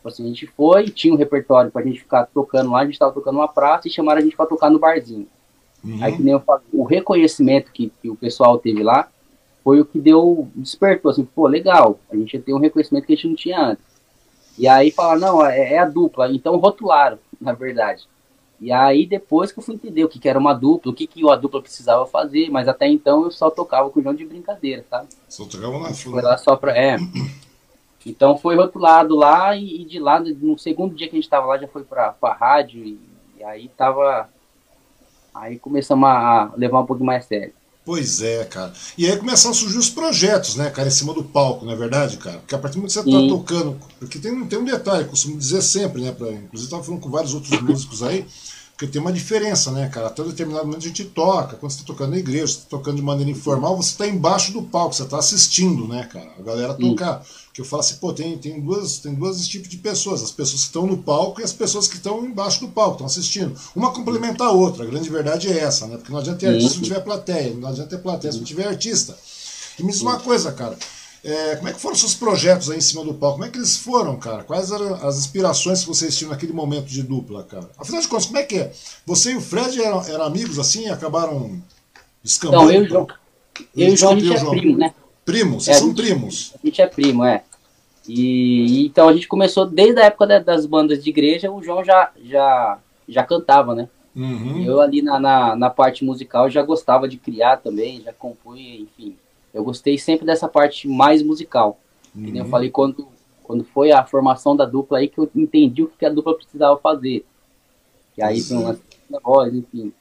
Tipo 0.00 0.08
assim, 0.08 0.24
a 0.24 0.28
gente 0.28 0.46
foi, 0.46 0.84
tinha 0.88 1.12
um 1.12 1.16
repertório 1.16 1.70
pra 1.70 1.82
gente 1.82 2.00
ficar 2.00 2.24
tocando 2.24 2.70
lá, 2.70 2.80
a 2.80 2.86
gente 2.86 2.98
tava 2.98 3.12
tocando 3.12 3.36
uma 3.36 3.46
praça 3.48 3.86
e 3.86 3.90
chamaram 3.90 4.18
a 4.18 4.24
gente 4.24 4.34
para 4.34 4.46
tocar 4.46 4.70
no 4.70 4.78
barzinho. 4.78 5.26
Uhum. 5.84 6.02
Aí 6.02 6.16
que 6.16 6.22
nem 6.22 6.32
eu 6.32 6.40
falo, 6.40 6.62
o 6.72 6.84
reconhecimento 6.84 7.70
que, 7.70 7.92
que, 8.00 8.08
o 8.08 8.16
pessoal 8.16 8.58
teve 8.58 8.82
lá 8.82 9.10
foi 9.62 9.78
o 9.78 9.84
que 9.84 9.98
deu, 9.98 10.48
despertou, 10.54 11.10
assim, 11.10 11.22
pô, 11.22 11.46
legal, 11.46 12.00
a 12.10 12.16
gente 12.16 12.38
tem 12.38 12.54
um 12.54 12.58
reconhecimento 12.58 13.06
que 13.06 13.12
a 13.12 13.16
gente 13.16 13.28
não 13.28 13.34
tinha 13.34 13.60
antes. 13.60 13.84
E 14.56 14.66
aí 14.66 14.90
falaram, 14.90 15.20
não, 15.20 15.46
é, 15.46 15.74
é 15.74 15.78
a 15.78 15.84
dupla, 15.84 16.32
então 16.32 16.56
rotularam, 16.56 17.18
na 17.38 17.52
verdade. 17.52 18.08
E 18.58 18.72
aí 18.72 19.04
depois 19.04 19.52
que 19.52 19.58
eu 19.58 19.62
fui 19.62 19.74
entender 19.74 20.02
o 20.02 20.08
que, 20.08 20.18
que 20.18 20.30
era 20.30 20.38
uma 20.38 20.54
dupla, 20.54 20.92
o 20.92 20.94
que, 20.94 21.06
que 21.06 21.28
a 21.28 21.36
dupla 21.36 21.60
precisava 21.60 22.06
fazer, 22.06 22.48
mas 22.48 22.68
até 22.68 22.88
então 22.88 23.24
eu 23.24 23.30
só 23.30 23.50
tocava 23.50 23.90
com 23.90 24.00
o 24.00 24.02
João 24.02 24.14
de 24.14 24.24
brincadeira, 24.24 24.82
sabe? 24.88 25.08
Só 25.28 25.44
tocava 25.44 25.78
na 25.78 25.92
Foi 25.92 26.22
lá 26.22 26.38
só 26.38 26.56
pra. 26.56 26.74
É. 26.74 26.96
Então 28.06 28.38
foi 28.38 28.56
rotulado 28.56 29.14
lá 29.14 29.54
e, 29.54 29.82
e, 29.82 29.84
de 29.84 29.98
lá, 29.98 30.20
no 30.20 30.58
segundo 30.58 30.94
dia 30.94 31.08
que 31.08 31.16
a 31.16 31.20
gente 31.20 31.28
tava 31.28 31.46
lá, 31.46 31.58
já 31.58 31.68
foi 31.68 31.84
pra, 31.84 32.12
pra 32.12 32.32
rádio 32.32 32.82
e, 32.82 32.98
e 33.38 33.44
aí 33.44 33.68
tava. 33.76 34.28
Aí 35.34 35.58
começamos 35.58 36.08
a 36.08 36.50
levar 36.56 36.80
um 36.80 36.86
pouco 36.86 37.04
mais 37.04 37.24
sério. 37.26 37.52
Pois 37.84 38.20
é, 38.20 38.44
cara. 38.44 38.72
E 38.96 39.06
aí 39.06 39.16
começaram 39.16 39.50
a 39.50 39.54
surgir 39.54 39.78
os 39.78 39.90
projetos, 39.90 40.54
né, 40.54 40.70
cara, 40.70 40.88
em 40.88 40.92
cima 40.92 41.14
do 41.14 41.24
palco, 41.24 41.64
não 41.64 41.72
é 41.72 41.76
verdade, 41.76 42.18
cara? 42.18 42.38
Porque 42.38 42.54
a 42.54 42.58
partir 42.58 42.74
do 42.74 42.82
momento 42.82 42.92
que 42.92 43.10
você 43.10 43.10
tá 43.10 43.28
tocando. 43.28 43.80
Porque 43.98 44.18
tem, 44.18 44.46
tem 44.46 44.58
um 44.58 44.64
detalhe, 44.64 45.06
costumo 45.06 45.38
dizer 45.38 45.62
sempre, 45.62 46.02
né? 46.02 46.12
Pra, 46.12 46.30
inclusive, 46.30 46.70
tava 46.70 46.84
falando 46.84 47.00
com 47.00 47.10
vários 47.10 47.34
outros 47.34 47.60
músicos 47.60 48.02
aí, 48.02 48.26
porque 48.80 48.94
tem 48.94 49.02
uma 49.02 49.12
diferença, 49.12 49.70
né, 49.70 49.90
cara? 49.90 50.06
Até 50.06 50.22
determinado 50.22 50.64
momento 50.64 50.84
a 50.84 50.88
gente 50.88 51.04
toca. 51.04 51.54
Quando 51.56 51.70
você 51.70 51.80
tá 51.80 51.84
tocando 51.84 52.12
na 52.12 52.16
igreja, 52.16 52.46
você 52.46 52.60
tá 52.60 52.66
tocando 52.70 52.96
de 52.96 53.02
maneira 53.02 53.30
informal, 53.30 53.76
você 53.76 53.94
tá 53.94 54.06
embaixo 54.06 54.54
do 54.54 54.62
palco, 54.62 54.94
você 54.94 55.04
tá 55.04 55.18
assistindo, 55.18 55.86
né, 55.86 56.04
cara? 56.10 56.32
A 56.38 56.42
galera 56.42 56.72
tocar. 56.72 57.22
Que 57.52 57.60
eu 57.60 57.64
falo 57.66 57.80
assim, 57.80 57.96
pô, 57.96 58.10
tem, 58.14 58.38
tem, 58.38 58.58
duas, 58.58 58.96
tem 58.96 59.12
duas 59.12 59.46
tipos 59.46 59.68
de 59.68 59.76
pessoas. 59.76 60.22
As 60.22 60.30
pessoas 60.30 60.62
que 60.62 60.68
estão 60.68 60.86
no 60.86 60.96
palco 60.96 61.42
e 61.42 61.44
as 61.44 61.52
pessoas 61.52 61.86
que 61.86 61.96
estão 61.96 62.24
embaixo 62.24 62.60
do 62.60 62.68
palco, 62.68 62.92
estão 62.92 63.06
assistindo. 63.06 63.54
Uma 63.76 63.92
complementa 63.92 64.44
a 64.44 64.50
outra. 64.50 64.84
A 64.84 64.86
grande 64.86 65.10
verdade 65.10 65.52
é 65.52 65.58
essa, 65.58 65.86
né? 65.86 65.98
Porque 65.98 66.10
não 66.10 66.18
adianta 66.18 66.38
ter 66.38 66.46
artista 66.46 66.70
se 66.70 66.76
não 66.76 66.84
tiver 66.84 67.00
plateia. 67.00 67.54
Não 67.54 67.68
adianta 67.68 67.90
ter 67.90 68.02
plateia 68.02 68.32
se 68.32 68.38
não 68.38 68.46
tiver 68.46 68.66
artista. 68.66 69.14
E 69.78 69.82
me 69.82 69.92
diz 69.92 70.00
uma 70.00 70.18
coisa, 70.18 70.52
cara. 70.52 70.78
É, 71.22 71.56
como 71.56 71.68
é 71.68 71.72
que 71.72 71.80
foram 71.80 71.94
seus 71.94 72.14
projetos 72.14 72.70
aí 72.70 72.78
em 72.78 72.80
cima 72.80 73.04
do 73.04 73.12
palco? 73.12 73.36
Como 73.36 73.44
é 73.46 73.50
que 73.50 73.58
eles 73.58 73.76
foram, 73.76 74.16
cara? 74.16 74.42
Quais 74.42 74.70
eram 74.72 74.94
as 75.06 75.18
inspirações 75.18 75.80
que 75.82 75.88
vocês 75.88 76.16
tinham 76.16 76.30
naquele 76.30 76.52
momento 76.52 76.86
de 76.86 77.02
dupla, 77.02 77.44
cara? 77.44 77.68
Afinal 77.78 78.00
de 78.00 78.08
contas, 78.08 78.26
como 78.26 78.38
é 78.38 78.42
que 78.42 78.58
é? 78.58 78.72
Você 79.04 79.32
e 79.32 79.36
o 79.36 79.40
Fred 79.40 79.82
eram, 79.82 80.02
eram 80.06 80.24
amigos 80.24 80.58
assim 80.58 80.86
e 80.86 80.88
acabaram 80.88 81.60
escambando? 82.24 82.64
Não, 82.64 82.72
eu 82.72 82.82
e 82.82 82.86
o 82.86 82.88
João. 82.88 83.06
Eu 83.76 83.88
e 83.88 83.92
o 83.92 83.96
João, 83.96 84.12
a 84.12 84.18
gente 84.18 84.34
é 84.34 84.50
primo, 84.50 84.78
né? 84.78 84.94
Primos? 85.24 85.64
Vocês 85.64 85.76
é, 85.76 85.80
são 85.80 85.88
gente, 85.88 86.02
primos? 86.02 86.54
A 86.54 86.66
gente 86.66 86.82
é 86.82 86.86
primo, 86.86 87.24
é. 87.24 87.42
E 88.08 88.86
então 88.86 89.08
a 89.08 89.12
gente 89.12 89.28
começou 89.28 89.66
desde 89.66 90.00
a 90.00 90.06
época 90.06 90.26
da, 90.26 90.38
das 90.38 90.64
bandas 90.64 91.04
de 91.04 91.10
igreja, 91.10 91.50
o 91.50 91.62
João 91.62 91.84
já, 91.84 92.10
já, 92.24 92.78
já 93.06 93.22
cantava, 93.24 93.74
né? 93.74 93.88
Uhum. 94.16 94.64
Eu 94.64 94.80
ali 94.80 95.02
na, 95.02 95.20
na, 95.20 95.54
na, 95.54 95.70
parte 95.70 96.04
musical 96.04 96.50
já 96.50 96.62
gostava 96.62 97.06
de 97.06 97.16
criar 97.16 97.58
também, 97.58 98.02
já 98.02 98.12
compunha, 98.12 98.80
enfim. 98.80 99.16
Eu 99.52 99.64
gostei 99.64 99.98
sempre 99.98 100.24
dessa 100.24 100.48
parte 100.48 100.88
mais 100.88 101.22
musical. 101.22 101.78
Uhum. 102.14 102.34
Eu 102.34 102.44
falei 102.46 102.70
quando, 102.70 103.08
quando 103.42 103.64
foi 103.64 103.92
a 103.92 104.04
formação 104.04 104.54
da 104.54 104.64
dupla 104.64 104.98
aí 104.98 105.08
que 105.08 105.18
eu 105.18 105.30
entendi 105.34 105.82
o 105.82 105.88
que 105.88 106.06
a 106.06 106.10
dupla 106.10 106.36
precisava 106.36 106.78
fazer. 106.78 107.24
E 108.16 108.22
aí 108.22 108.40
foi 108.40 108.56
uma 108.56 108.78
voz, 109.22 109.54
enfim. 109.54 109.92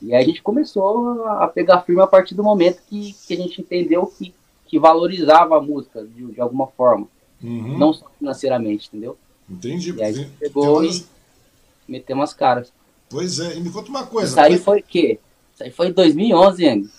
E 0.00 0.14
aí 0.14 0.22
a 0.22 0.26
gente 0.26 0.42
começou 0.42 1.24
a 1.26 1.46
pegar 1.46 1.82
firme 1.82 2.02
a 2.02 2.06
partir 2.06 2.34
do 2.34 2.42
momento 2.42 2.82
que, 2.88 3.14
que 3.26 3.34
a 3.34 3.36
gente 3.36 3.60
entendeu 3.60 4.06
que, 4.06 4.34
que 4.66 4.78
valorizava 4.78 5.56
a 5.56 5.60
música 5.60 6.04
de, 6.04 6.32
de 6.32 6.40
alguma 6.40 6.66
forma. 6.66 7.06
Uhum. 7.42 7.78
Não 7.78 7.92
só 7.92 8.06
financeiramente, 8.18 8.88
entendeu? 8.88 9.16
Entendi. 9.48 9.94
E 9.94 10.02
aí 10.02 10.10
a 10.10 10.12
gente 10.12 10.30
pegou 10.38 10.80
umas... 10.80 10.98
e 10.98 11.06
meteu 11.86 12.16
umas 12.16 12.34
caras. 12.34 12.72
Pois 13.08 13.38
é, 13.38 13.56
e 13.56 13.60
me 13.60 13.70
conta 13.70 13.90
uma 13.90 14.06
coisa. 14.06 14.28
Isso 14.28 14.40
aí 14.40 14.58
foi 14.58 14.80
o 14.80 14.82
quê? 14.82 15.20
Isso 15.54 15.62
aí 15.62 15.70
foi 15.70 15.88
em 15.88 15.92
2011, 15.92 16.64
Yang. 16.64 16.90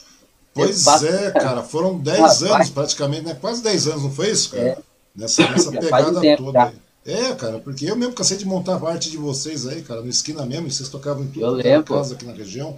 Pois 0.53 0.85
é, 1.03 1.31
cara, 1.31 1.63
foram 1.63 1.97
10 1.97 2.43
anos 2.43 2.69
praticamente, 2.69 3.23
né? 3.23 3.37
Quase 3.39 3.63
10 3.63 3.87
anos, 3.87 4.03
não 4.03 4.11
foi 4.11 4.29
isso, 4.29 4.51
cara? 4.51 4.63
É. 4.63 4.77
Nessa, 5.15 5.41
nessa 5.49 5.71
pegada 5.71 6.21
tempo, 6.21 6.43
toda 6.43 6.63
aí. 6.65 6.73
É, 7.05 7.33
cara, 7.35 7.59
porque 7.59 7.89
eu 7.89 7.95
mesmo 7.95 8.13
cansei 8.13 8.37
de 8.37 8.45
montar 8.45 8.79
parte 8.79 9.09
de 9.09 9.17
vocês 9.17 9.67
aí, 9.67 9.81
cara, 9.81 10.01
no 10.01 10.09
esquina 10.09 10.45
mesmo, 10.45 10.67
e 10.67 10.71
vocês 10.71 10.87
tocavam 10.87 11.23
em 11.23 11.27
tudo 11.27 11.57
na 11.57 11.83
casa 11.83 12.13
aqui 12.13 12.25
na 12.25 12.33
região. 12.33 12.77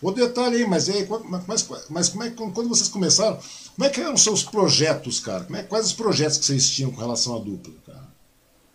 O 0.00 0.10
detalhe 0.12 0.56
aí, 0.56 0.66
mas 0.66 0.88
aí, 0.88 1.08
mas, 1.48 1.68
mas 1.88 2.08
como 2.10 2.22
é 2.24 2.30
que 2.30 2.36
quando 2.36 2.68
vocês 2.68 2.88
começaram, 2.88 3.38
como 3.74 3.86
é 3.86 3.90
que 3.90 4.00
eram 4.00 4.14
os 4.14 4.22
seus 4.22 4.42
projetos, 4.42 5.18
cara? 5.18 5.44
Como 5.44 5.56
é, 5.56 5.62
quais 5.62 5.86
os 5.86 5.92
projetos 5.92 6.36
que 6.38 6.44
vocês 6.44 6.68
tinham 6.70 6.90
com 6.90 7.00
relação 7.00 7.34
à 7.34 7.38
dupla, 7.38 7.72
cara? 7.86 8.04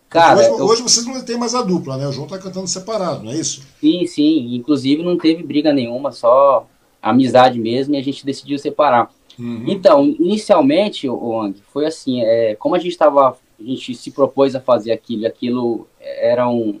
Cara, 0.08 0.40
hoje, 0.40 0.48
eu... 0.48 0.66
hoje, 0.66 0.82
vocês 0.82 1.06
não 1.06 1.22
têm 1.22 1.38
mais 1.38 1.54
a 1.54 1.62
dupla, 1.62 1.96
né? 1.96 2.06
O 2.08 2.12
João 2.12 2.26
tá 2.26 2.36
cantando 2.36 2.66
separado, 2.66 3.22
não 3.22 3.30
é 3.30 3.36
isso? 3.36 3.62
Sim, 3.80 4.04
sim. 4.06 4.56
Inclusive 4.56 5.04
não 5.04 5.16
teve 5.16 5.42
briga 5.44 5.72
nenhuma, 5.72 6.10
só 6.10 6.66
amizade 7.02 7.58
mesmo, 7.58 7.94
e 7.94 7.98
a 7.98 8.02
gente 8.02 8.24
decidiu 8.24 8.58
separar. 8.58 9.10
Uhum. 9.38 9.64
Então, 9.66 10.04
inicialmente, 10.04 11.08
o 11.08 11.40
Ang, 11.40 11.56
foi 11.72 11.86
assim, 11.86 12.22
é, 12.22 12.54
como 12.56 12.74
a 12.74 12.78
gente 12.78 12.92
estava, 12.92 13.38
a 13.58 13.62
gente 13.62 13.94
se 13.94 14.10
propôs 14.10 14.54
a 14.54 14.60
fazer 14.60 14.92
aquilo, 14.92 15.22
e 15.22 15.26
aquilo 15.26 15.86
era 16.00 16.48
um 16.48 16.80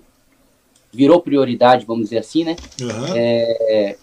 virou 0.92 1.20
prioridade, 1.20 1.86
vamos 1.86 2.04
dizer 2.04 2.18
assim, 2.18 2.44
né? 2.44 2.56
Uhum. 2.80 3.14
É, 3.14 3.96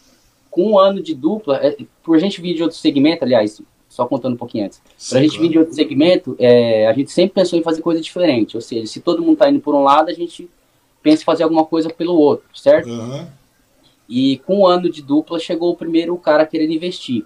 com 0.49 0.71
um 0.71 0.79
ano 0.79 1.01
de 1.01 1.13
dupla, 1.13 1.57
é, 1.57 1.75
por 2.01 2.15
a 2.15 2.19
gente 2.19 2.41
vir 2.41 2.55
de 2.55 2.63
outro 2.63 2.77
segmento, 2.77 3.23
aliás, 3.23 3.61
só 3.89 4.05
contando 4.05 4.33
um 4.33 4.37
pouquinho 4.37 4.65
antes. 4.65 4.81
Para 5.09 5.19
a 5.19 5.21
gente 5.21 5.39
vir 5.39 5.49
de 5.49 5.59
outro 5.59 5.73
segmento, 5.73 6.35
é, 6.39 6.87
a 6.87 6.93
gente 6.93 7.11
sempre 7.11 7.35
pensou 7.35 7.59
em 7.59 7.63
fazer 7.63 7.81
coisa 7.81 8.01
diferente. 8.01 8.55
Ou 8.55 8.61
seja, 8.61 8.87
se 8.87 8.99
todo 9.01 9.21
mundo 9.21 9.33
está 9.33 9.49
indo 9.49 9.59
por 9.59 9.75
um 9.75 9.83
lado, 9.83 10.09
a 10.09 10.13
gente 10.13 10.49
pensa 11.01 11.21
em 11.21 11.25
fazer 11.25 11.43
alguma 11.43 11.65
coisa 11.65 11.89
pelo 11.89 12.15
outro, 12.15 12.45
certo? 12.53 12.89
Uhum. 12.89 13.27
E 14.07 14.37
com 14.39 14.59
um 14.59 14.67
ano 14.67 14.89
de 14.89 15.01
dupla, 15.01 15.39
chegou 15.39 15.71
o 15.71 15.75
primeiro 15.75 16.17
cara 16.17 16.45
querendo 16.45 16.71
investir. 16.71 17.25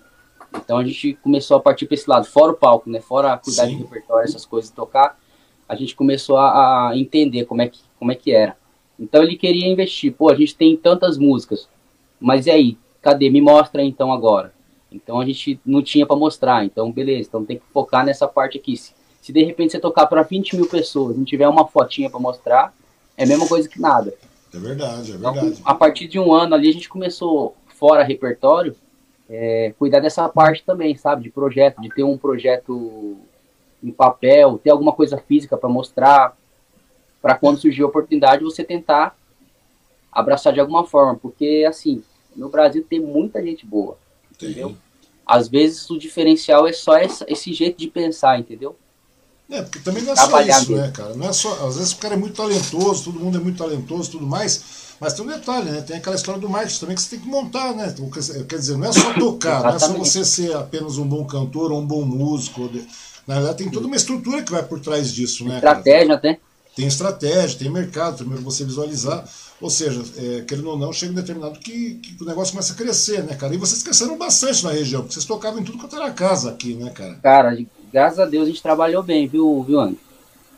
Então 0.55 0.77
a 0.77 0.83
gente 0.83 1.13
começou 1.21 1.57
a 1.57 1.59
partir 1.59 1.85
para 1.85 1.95
esse 1.95 2.09
lado, 2.09 2.25
fora 2.25 2.51
o 2.51 2.55
palco, 2.55 2.89
né? 2.89 2.99
Fora 2.99 3.37
cuidar 3.37 3.65
Sim. 3.67 3.77
de 3.77 3.83
repertório, 3.83 4.25
essas 4.25 4.45
coisas, 4.45 4.69
tocar. 4.71 5.17
A 5.67 5.75
gente 5.75 5.95
começou 5.95 6.37
a, 6.37 6.89
a, 6.89 6.97
entender 6.97 7.45
como 7.45 7.61
é, 7.61 7.69
que, 7.69 7.79
como 7.97 8.11
é 8.11 8.15
que 8.15 8.31
era. 8.31 8.57
Então 8.99 9.23
ele 9.23 9.37
queria 9.37 9.67
investir. 9.67 10.13
Pô, 10.13 10.29
a 10.29 10.35
gente 10.35 10.55
tem 10.55 10.75
tantas 10.75 11.17
músicas. 11.17 11.69
Mas 12.19 12.45
e 12.45 12.51
aí? 12.51 12.77
Cadê? 13.01 13.29
Me 13.29 13.41
mostra 13.41 13.81
então 13.81 14.11
agora. 14.11 14.53
Então 14.91 15.19
a 15.19 15.25
gente 15.25 15.59
não 15.65 15.81
tinha 15.81 16.05
para 16.05 16.15
mostrar. 16.15 16.65
Então, 16.65 16.91
beleza, 16.91 17.29
então 17.29 17.45
tem 17.45 17.57
que 17.57 17.63
focar 17.71 18.05
nessa 18.05 18.27
parte 18.27 18.57
aqui. 18.57 18.75
Se, 18.75 18.93
se 19.21 19.31
de 19.31 19.43
repente 19.43 19.71
você 19.71 19.79
tocar 19.79 20.05
para 20.07 20.21
20 20.21 20.57
mil 20.57 20.67
pessoas, 20.67 21.15
não 21.15 21.23
tiver 21.23 21.47
uma 21.47 21.65
fotinha 21.65 22.09
para 22.09 22.19
mostrar, 22.19 22.73
é 23.15 23.23
a 23.23 23.27
mesma 23.27 23.47
coisa 23.47 23.69
que 23.69 23.79
nada. 23.79 24.13
É 24.53 24.57
verdade, 24.57 25.11
é 25.11 25.15
então, 25.15 25.33
verdade. 25.33 25.59
Então, 25.59 25.71
a 25.71 25.73
partir 25.73 26.07
de 26.07 26.19
um 26.19 26.33
ano 26.33 26.55
ali, 26.55 26.69
a 26.69 26.73
gente 26.73 26.89
começou, 26.89 27.55
fora 27.67 28.03
repertório, 28.03 28.75
é, 29.29 29.73
cuidar 29.79 29.99
dessa 29.99 30.27
parte 30.27 30.63
também, 30.63 30.95
sabe? 30.95 31.23
De 31.23 31.29
projeto, 31.29 31.81
de 31.81 31.89
ter 31.89 32.03
um 32.03 32.17
projeto 32.17 33.17
em 33.83 33.91
papel, 33.91 34.59
ter 34.63 34.69
alguma 34.69 34.93
coisa 34.93 35.17
física 35.17 35.57
para 35.57 35.69
mostrar, 35.69 36.37
para 37.21 37.35
quando 37.35 37.59
surgir 37.59 37.83
a 37.83 37.87
oportunidade 37.87 38.43
você 38.43 38.63
tentar 38.63 39.15
abraçar 40.11 40.53
de 40.53 40.59
alguma 40.59 40.85
forma, 40.85 41.15
porque 41.15 41.65
assim, 41.67 42.03
no 42.35 42.49
Brasil 42.49 42.85
tem 42.87 42.99
muita 42.99 43.41
gente 43.41 43.65
boa 43.65 43.97
entendeu? 44.45 44.75
Às 45.25 45.47
vezes 45.47 45.89
o 45.89 45.97
diferencial 45.97 46.67
é 46.67 46.73
só 46.73 46.97
essa, 46.97 47.25
esse 47.27 47.53
jeito 47.53 47.77
de 47.77 47.87
pensar, 47.87 48.39
entendeu? 48.39 48.75
É, 49.51 49.61
porque 49.61 49.79
também 49.79 50.01
não 50.01 50.13
é 50.13 50.15
só 50.15 50.41
isso, 50.41 50.71
né, 50.71 50.91
cara? 50.95 51.13
Não 51.13 51.27
é 51.27 51.33
só, 51.33 51.67
às 51.67 51.75
vezes 51.75 51.91
o 51.91 51.97
cara 51.97 52.13
é 52.13 52.17
muito 52.17 52.35
talentoso, 52.35 53.03
todo 53.03 53.19
mundo 53.19 53.37
é 53.37 53.41
muito 53.41 53.57
talentoso 53.57 54.11
tudo 54.11 54.25
mais, 54.25 54.63
mas 54.97 55.11
tem 55.11 55.25
um 55.25 55.27
detalhe, 55.27 55.69
né? 55.69 55.81
Tem 55.81 55.97
aquela 55.97 56.15
história 56.15 56.39
do 56.39 56.47
marketing 56.47 56.79
também 56.79 56.95
que 56.95 57.01
você 57.01 57.09
tem 57.09 57.19
que 57.19 57.27
montar, 57.27 57.73
né? 57.75 57.93
Então, 57.93 58.09
quer 58.09 58.57
dizer, 58.57 58.77
não 58.77 58.87
é 58.87 58.93
só 58.93 59.13
tocar, 59.13 59.61
não 59.61 59.75
é 59.75 59.79
só 59.79 59.91
você 59.91 60.23
ser 60.23 60.55
apenas 60.55 60.97
um 60.97 61.05
bom 61.05 61.25
cantor 61.25 61.69
ou 61.73 61.81
um 61.81 61.85
bom 61.85 62.05
músico. 62.05 62.71
Na 63.27 63.35
verdade, 63.35 63.57
tem 63.57 63.69
toda 63.69 63.87
uma 63.87 63.95
estrutura 63.97 64.41
que 64.41 64.51
vai 64.51 64.63
por 64.63 64.79
trás 64.79 65.11
disso, 65.11 65.43
né? 65.43 65.55
Estratégia 65.55 66.15
até. 66.15 66.39
tem 66.73 66.87
estratégia, 66.87 67.59
tem 67.59 67.69
mercado, 67.69 68.17
primeiro 68.17 68.41
você 68.41 68.63
visualizar. 68.63 69.27
Ou 69.59 69.69
seja, 69.69 70.01
é, 70.17 70.41
querendo 70.41 70.69
ou 70.69 70.77
não, 70.77 70.93
chega 70.93 71.11
um 71.11 71.15
determinado 71.15 71.59
que, 71.59 71.95
que, 71.95 72.23
o 72.23 72.25
negócio 72.25 72.53
começa 72.53 72.71
a 72.71 72.75
crescer, 72.75 73.21
né, 73.23 73.35
cara? 73.35 73.53
E 73.53 73.57
vocês 73.57 73.83
cresceram 73.83 74.17
bastante 74.17 74.63
na 74.63 74.71
região, 74.71 75.01
porque 75.01 75.13
vocês 75.13 75.25
tocavam 75.25 75.59
em 75.59 75.63
tudo 75.63 75.77
quanto 75.77 75.95
era 75.95 76.09
casa 76.11 76.49
aqui, 76.49 76.73
né, 76.73 76.89
cara? 76.89 77.15
Cara, 77.21 77.57
graças 77.91 78.19
a 78.19 78.25
Deus 78.25 78.43
a 78.43 78.47
gente 78.49 78.61
trabalhou 78.61 79.03
bem, 79.03 79.27
viu, 79.27 79.63
viu, 79.63 79.79
Andy? 79.79 79.99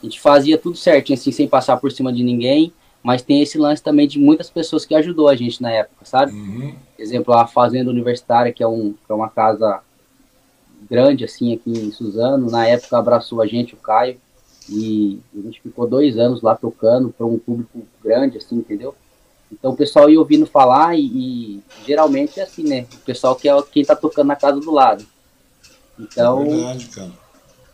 A 0.01 0.05
gente 0.05 0.19
fazia 0.19 0.57
tudo 0.57 0.77
certinho, 0.77 1.17
assim, 1.17 1.31
sem 1.31 1.47
passar 1.47 1.77
por 1.77 1.91
cima 1.91 2.11
de 2.11 2.23
ninguém, 2.23 2.73
mas 3.01 3.21
tem 3.21 3.41
esse 3.41 3.57
lance 3.57 3.81
também 3.81 4.07
de 4.07 4.19
muitas 4.19 4.49
pessoas 4.49 4.85
que 4.85 4.93
ajudou 4.95 5.29
a 5.29 5.35
gente 5.35 5.61
na 5.61 5.71
época, 5.71 6.05
sabe? 6.05 6.33
Uhum. 6.33 6.75
Exemplo, 6.99 7.33
a 7.33 7.47
Fazenda 7.47 7.89
Universitária, 7.89 8.51
que 8.51 8.61
é, 8.61 8.67
um, 8.67 8.93
que 8.93 9.11
é 9.11 9.13
uma 9.13 9.29
casa 9.29 9.81
grande, 10.89 11.23
assim, 11.23 11.53
aqui 11.53 11.71
em 11.71 11.91
Suzano, 11.91 12.49
na 12.49 12.67
época 12.67 12.97
abraçou 12.97 13.41
a 13.41 13.47
gente, 13.47 13.73
o 13.73 13.77
Caio, 13.77 14.17
e 14.69 15.19
a 15.33 15.41
gente 15.41 15.61
ficou 15.61 15.87
dois 15.87 16.17
anos 16.17 16.41
lá 16.41 16.55
tocando 16.55 17.09
para 17.09 17.25
um 17.25 17.37
público 17.37 17.83
grande, 18.03 18.37
assim, 18.37 18.55
entendeu? 18.55 18.95
Então 19.51 19.71
o 19.71 19.75
pessoal 19.75 20.09
ia 20.09 20.19
ouvindo 20.19 20.45
falar 20.45 20.97
e, 20.97 21.05
e, 21.05 21.63
geralmente 21.85 22.39
é 22.39 22.43
assim, 22.43 22.63
né? 22.63 22.87
O 22.93 22.97
pessoal 22.99 23.35
que 23.35 23.47
é 23.47 23.61
quem 23.71 23.85
tá 23.85 23.95
tocando 23.95 24.27
na 24.27 24.35
casa 24.35 24.59
do 24.59 24.71
lado. 24.71 25.05
Então, 25.99 26.41
é 26.41 26.45
verdade, 26.45 26.87
cara. 26.87 27.22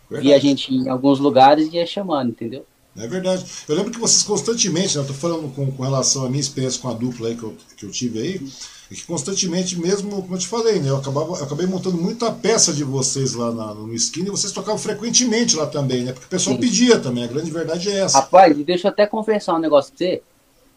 Verdade. 0.09 0.27
via 0.27 0.35
a 0.35 0.39
gente 0.39 0.73
em 0.73 0.89
alguns 0.89 1.19
lugares 1.19 1.67
e 1.67 1.75
ia 1.75 1.85
chamando, 1.85 2.29
entendeu? 2.29 2.65
É 2.97 3.07
verdade. 3.07 3.45
Eu 3.67 3.75
lembro 3.75 3.91
que 3.91 3.99
vocês 3.99 4.23
constantemente, 4.23 4.97
né, 4.97 5.03
eu 5.03 5.07
tô 5.07 5.13
falando 5.13 5.53
com, 5.53 5.71
com 5.71 5.83
relação 5.83 6.25
à 6.25 6.29
minha 6.29 6.41
experiência 6.41 6.81
com 6.81 6.89
a 6.89 6.93
dupla 6.93 7.29
aí 7.29 7.35
que 7.35 7.43
eu, 7.43 7.55
que 7.77 7.85
eu 7.85 7.91
tive 7.91 8.19
aí, 8.19 8.41
e 8.91 8.95
que 8.95 9.05
constantemente, 9.05 9.79
mesmo, 9.79 10.21
como 10.23 10.33
eu 10.33 10.39
te 10.39 10.47
falei, 10.47 10.79
né? 10.79 10.89
Eu, 10.89 10.97
acabava, 10.97 11.37
eu 11.37 11.43
acabei 11.43 11.67
montando 11.67 11.97
muita 11.97 12.31
peça 12.31 12.73
de 12.73 12.83
vocês 12.83 13.33
lá 13.33 13.51
na, 13.51 13.73
no 13.73 13.93
skin 13.93 14.21
e 14.21 14.31
vocês 14.31 14.51
tocavam 14.51 14.79
frequentemente 14.79 15.55
lá 15.55 15.67
também, 15.67 16.03
né? 16.03 16.11
Porque 16.11 16.25
o 16.25 16.29
pessoal 16.29 16.55
Sim. 16.55 16.61
pedia 16.61 16.99
também, 16.99 17.23
a 17.23 17.27
grande 17.27 17.51
verdade 17.51 17.87
é 17.87 17.99
essa. 17.99 18.19
Rapaz, 18.19 18.57
deixa 18.57 18.87
eu 18.87 18.91
até 18.91 19.05
confessar 19.05 19.55
um 19.55 19.59
negócio 19.59 19.93
pra 19.93 20.05
você. 20.05 20.23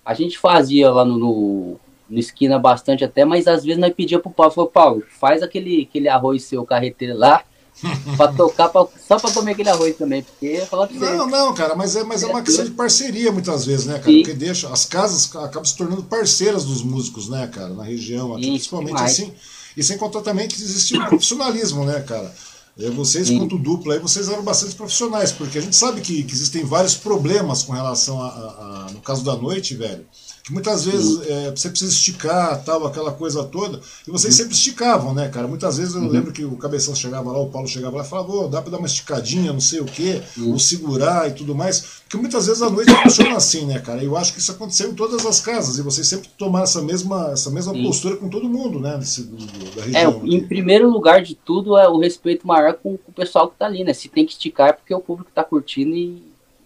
A 0.04 0.12
gente 0.12 0.38
fazia 0.38 0.90
lá 0.90 1.06
no, 1.06 1.16
no, 1.16 1.80
no 2.10 2.18
esquina 2.18 2.58
bastante 2.58 3.02
até, 3.02 3.24
mas 3.24 3.48
às 3.48 3.64
vezes 3.64 3.80
nós 3.80 3.94
pedia 3.94 4.18
pro 4.18 4.30
Paulo, 4.30 4.52
falou, 4.52 4.70
Paulo, 4.70 5.02
faz 5.18 5.42
aquele, 5.42 5.88
aquele 5.88 6.08
arroz 6.08 6.42
seu 6.42 6.66
carreteiro 6.66 7.16
lá, 7.16 7.42
pra 8.16 8.28
tocar, 8.28 8.68
pra, 8.68 8.86
só 9.06 9.18
pra 9.18 9.30
comer 9.30 9.52
aquele 9.52 9.68
arroz 9.68 9.96
também, 9.96 10.22
porque 10.22 10.64
falar 10.70 10.86
pra 10.86 10.98
você. 10.98 11.16
Não, 11.16 11.26
não, 11.26 11.54
cara, 11.54 11.74
mas 11.74 11.96
é, 11.96 12.04
mas 12.04 12.22
é 12.22 12.26
uma 12.26 12.42
questão 12.42 12.64
de 12.64 12.70
parceria 12.72 13.32
muitas 13.32 13.64
vezes, 13.64 13.86
né, 13.86 13.94
cara? 13.98 14.10
Sim. 14.10 14.22
Porque 14.22 14.34
deixa, 14.34 14.68
as 14.68 14.84
casas 14.84 15.34
acabam 15.36 15.64
se 15.64 15.76
tornando 15.76 16.02
parceiras 16.04 16.64
dos 16.64 16.82
músicos, 16.82 17.28
né, 17.28 17.46
cara, 17.48 17.74
na 17.74 17.82
região 17.82 18.34
aqui, 18.34 18.44
Sim, 18.44 18.50
principalmente 18.52 18.94
demais. 18.94 19.12
assim. 19.12 19.32
E 19.76 19.82
sem 19.82 19.98
contar 19.98 20.20
também 20.20 20.46
que 20.48 20.54
existia 20.54 21.00
um 21.00 21.06
profissionalismo, 21.06 21.84
né, 21.84 22.00
cara? 22.00 22.32
É, 22.78 22.88
vocês, 22.90 23.28
Sim. 23.28 23.38
quanto 23.38 23.58
dupla, 23.58 23.94
aí, 23.94 24.00
vocês 24.00 24.28
eram 24.28 24.42
bastante 24.42 24.74
profissionais, 24.74 25.32
porque 25.32 25.58
a 25.58 25.60
gente 25.60 25.76
sabe 25.76 26.00
que, 26.00 26.22
que 26.22 26.32
existem 26.32 26.64
vários 26.64 26.94
problemas 26.94 27.62
com 27.62 27.72
relação 27.72 28.22
a, 28.22 28.28
a, 28.28 28.86
a, 28.88 28.92
no 28.92 29.00
caso 29.00 29.24
da 29.24 29.36
noite, 29.36 29.74
velho 29.74 30.06
que 30.42 30.52
muitas 30.52 30.84
vezes 30.84 31.24
é, 31.28 31.50
você 31.50 31.70
precisa 31.70 31.92
esticar, 31.92 32.64
tal, 32.64 32.84
aquela 32.84 33.12
coisa 33.12 33.44
toda, 33.44 33.80
e 34.06 34.10
vocês 34.10 34.34
uhum. 34.34 34.38
sempre 34.38 34.54
esticavam, 34.54 35.14
né, 35.14 35.28
cara? 35.28 35.46
Muitas 35.46 35.76
vezes 35.76 35.94
eu 35.94 36.00
uhum. 36.00 36.08
lembro 36.08 36.32
que 36.32 36.44
o 36.44 36.56
cabeção 36.56 36.96
chegava 36.96 37.30
lá, 37.30 37.38
o 37.38 37.48
Paulo 37.48 37.68
chegava 37.68 37.98
lá 37.98 38.02
e 38.02 38.08
falava, 38.08 38.32
oh, 38.32 38.48
dá 38.48 38.60
pra 38.60 38.72
dar 38.72 38.78
uma 38.78 38.86
esticadinha, 38.86 39.52
não 39.52 39.60
sei 39.60 39.78
o 39.80 39.84
quê, 39.84 40.20
uhum. 40.36 40.52
ou 40.52 40.58
segurar 40.58 41.30
e 41.30 41.34
tudo 41.34 41.54
mais, 41.54 42.00
porque 42.02 42.16
muitas 42.16 42.46
vezes 42.46 42.60
a 42.60 42.68
noite 42.68 42.92
funciona 42.92 43.36
assim, 43.36 43.66
né, 43.66 43.78
cara? 43.78 44.02
Eu 44.02 44.16
acho 44.16 44.32
que 44.32 44.40
isso 44.40 44.50
aconteceu 44.50 44.90
em 44.90 44.94
todas 44.94 45.24
as 45.24 45.38
casas, 45.40 45.78
e 45.78 45.82
vocês 45.82 46.08
sempre 46.08 46.28
tomaram 46.36 46.64
essa 46.64 46.82
mesma, 46.82 47.30
essa 47.32 47.50
mesma 47.50 47.72
postura 47.72 48.16
com 48.16 48.28
todo 48.28 48.48
mundo, 48.48 48.80
né, 48.80 48.98
desse, 48.98 49.22
da 49.22 49.82
é, 49.82 49.84
região. 49.84 50.22
É, 50.24 50.26
em 50.26 50.44
primeiro 50.44 50.90
lugar 50.90 51.22
de 51.22 51.36
tudo 51.36 51.78
é 51.78 51.88
o 51.88 52.00
respeito 52.00 52.48
maior 52.48 52.74
com, 52.74 52.96
com, 52.96 53.12
o 53.12 53.14
pessoal 53.14 53.48
que 53.48 53.56
tá 53.56 53.66
ali, 53.66 53.84
né? 53.84 53.92
Se 53.92 54.08
tem 54.08 54.26
que 54.26 54.32
esticar 54.32 54.70
é 54.70 54.72
porque 54.72 54.92
o 54.92 55.00
público 55.00 55.30
tá 55.32 55.44
curtindo 55.44 55.94
e 55.94 56.20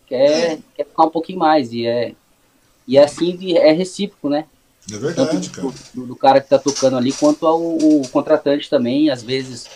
quer, 0.06 0.52
é. 0.52 0.58
quer 0.74 0.86
ficar 0.86 1.04
um 1.04 1.10
pouquinho 1.10 1.38
mais, 1.38 1.72
e 1.74 1.84
é 1.84 2.14
e 2.86 2.98
assim 2.98 3.56
é 3.56 3.72
recíproco, 3.72 4.28
né? 4.28 4.44
É 4.90 4.96
verdade, 4.96 5.30
Tanto 5.30 5.50
cara. 5.50 5.68
Do, 5.92 6.06
do, 6.06 6.16
cara 6.16 6.40
que 6.40 6.48
tá 6.48 6.58
tocando 6.58 6.96
ali, 6.96 7.12
quanto 7.12 7.44
ao 7.46 7.76
contratante 8.12 8.70
também, 8.70 9.10
às 9.10 9.22
vezes 9.22 9.68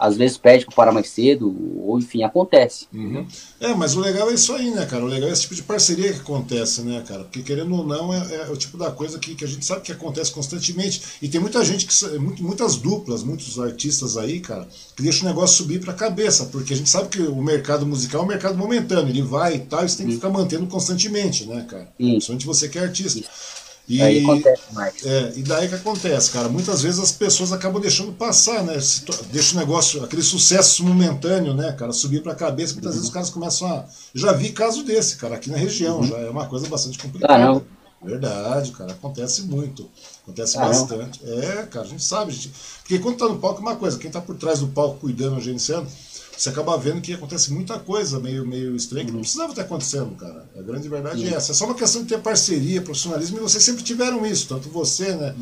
às 0.00 0.16
vezes 0.16 0.38
pede 0.38 0.64
para 0.64 0.74
parar 0.74 0.92
mais 0.92 1.10
cedo, 1.10 1.54
ou 1.84 1.98
enfim, 1.98 2.22
acontece. 2.22 2.86
Uhum. 2.90 3.26
É, 3.60 3.74
mas 3.74 3.94
o 3.94 4.00
legal 4.00 4.30
é 4.30 4.34
isso 4.34 4.54
aí, 4.54 4.70
né, 4.70 4.86
cara? 4.86 5.04
O 5.04 5.06
legal 5.06 5.28
é 5.28 5.32
esse 5.32 5.42
tipo 5.42 5.54
de 5.54 5.62
parceria 5.62 6.10
que 6.10 6.20
acontece, 6.20 6.80
né, 6.80 7.04
cara? 7.06 7.24
Porque 7.24 7.42
querendo 7.42 7.74
ou 7.74 7.86
não, 7.86 8.14
é, 8.14 8.46
é 8.48 8.50
o 8.50 8.56
tipo 8.56 8.78
da 8.78 8.90
coisa 8.90 9.18
que, 9.18 9.34
que 9.34 9.44
a 9.44 9.46
gente 9.46 9.62
sabe 9.62 9.82
que 9.82 9.92
acontece 9.92 10.32
constantemente. 10.32 11.02
E 11.20 11.28
tem 11.28 11.38
muita 11.38 11.62
gente, 11.62 11.86
que 11.86 12.18
muitas 12.18 12.76
duplas, 12.76 13.22
muitos 13.22 13.60
artistas 13.60 14.16
aí, 14.16 14.40
cara, 14.40 14.66
que 14.96 15.02
deixa 15.02 15.22
o 15.22 15.28
negócio 15.28 15.58
subir 15.58 15.80
para 15.80 15.92
a 15.92 15.96
cabeça, 15.96 16.46
porque 16.46 16.72
a 16.72 16.76
gente 16.76 16.88
sabe 16.88 17.10
que 17.10 17.20
o 17.20 17.42
mercado 17.42 17.84
musical 17.84 18.22
é 18.22 18.24
um 18.24 18.28
mercado 18.28 18.56
momentâneo, 18.56 19.10
ele 19.10 19.20
vai 19.20 19.56
e 19.56 19.60
tal, 19.60 19.84
e 19.84 19.88
você 19.90 19.98
tem 19.98 20.06
que 20.06 20.14
ficar 20.14 20.30
mantendo 20.30 20.66
constantemente, 20.66 21.44
né, 21.44 21.66
cara? 21.68 21.92
Sim. 21.98 22.12
Principalmente 22.12 22.46
você 22.46 22.68
que 22.70 22.78
é 22.78 22.82
artista. 22.82 23.20
E, 23.90 24.00
aí 24.00 24.22
acontece 24.22 24.62
mais. 24.72 25.04
É, 25.04 25.32
e 25.34 25.42
daí 25.42 25.68
que 25.68 25.74
acontece, 25.74 26.30
cara. 26.30 26.48
Muitas 26.48 26.80
vezes 26.80 27.00
as 27.00 27.10
pessoas 27.10 27.52
acabam 27.52 27.82
deixando 27.82 28.12
passar, 28.12 28.62
né? 28.62 28.78
Deixa 29.32 29.56
o 29.56 29.58
negócio, 29.58 30.04
aquele 30.04 30.22
sucesso 30.22 30.84
momentâneo, 30.84 31.54
né, 31.54 31.72
cara, 31.72 31.92
subir 31.92 32.22
pra 32.22 32.32
cabeça. 32.32 32.74
Muitas 32.74 32.90
uhum. 32.90 32.96
vezes 32.98 33.08
os 33.08 33.12
caras 33.12 33.30
começam 33.30 33.66
a. 33.66 33.84
Já 34.14 34.32
vi 34.32 34.50
caso 34.50 34.84
desse, 34.84 35.16
cara, 35.16 35.34
aqui 35.34 35.50
na 35.50 35.56
região. 35.56 35.98
Uhum. 35.98 36.06
Já 36.06 36.18
é 36.18 36.30
uma 36.30 36.46
coisa 36.46 36.68
bastante 36.68 37.00
complicada. 37.00 37.60
Verdade, 38.00 38.70
cara. 38.70 38.92
Acontece 38.92 39.42
muito. 39.42 39.90
Acontece 40.22 40.56
bastante. 40.56 41.20
É, 41.28 41.66
cara, 41.68 41.84
a 41.84 41.88
gente 41.88 42.04
sabe. 42.04 42.30
Gente... 42.30 42.52
Porque 42.78 43.00
quando 43.00 43.16
tá 43.16 43.28
no 43.28 43.40
palco 43.40 43.58
é 43.58 43.62
uma 43.62 43.74
coisa, 43.74 43.98
quem 43.98 44.10
tá 44.10 44.20
por 44.20 44.36
trás 44.36 44.60
do 44.60 44.68
palco 44.68 45.00
cuidando, 45.00 45.40
gerenciando 45.40 45.88
você 46.40 46.48
acaba 46.48 46.74
vendo 46.78 47.02
que 47.02 47.12
acontece 47.12 47.52
muita 47.52 47.78
coisa 47.78 48.18
meio, 48.18 48.46
meio 48.46 48.74
estranha 48.74 49.04
que 49.04 49.12
não 49.12 49.20
precisava 49.20 49.50
estar 49.50 49.60
acontecendo, 49.60 50.16
cara. 50.16 50.48
A 50.58 50.62
grande 50.62 50.88
verdade 50.88 51.22
é 51.28 51.34
essa. 51.34 51.52
É 51.52 51.54
só 51.54 51.66
uma 51.66 51.74
questão 51.74 52.00
de 52.00 52.08
ter 52.08 52.18
parceria, 52.18 52.80
profissionalismo, 52.80 53.36
e 53.36 53.40
vocês 53.40 53.62
sempre 53.62 53.82
tiveram 53.82 54.24
isso, 54.24 54.48
tanto 54.48 54.70
você, 54.70 55.14
né? 55.14 55.36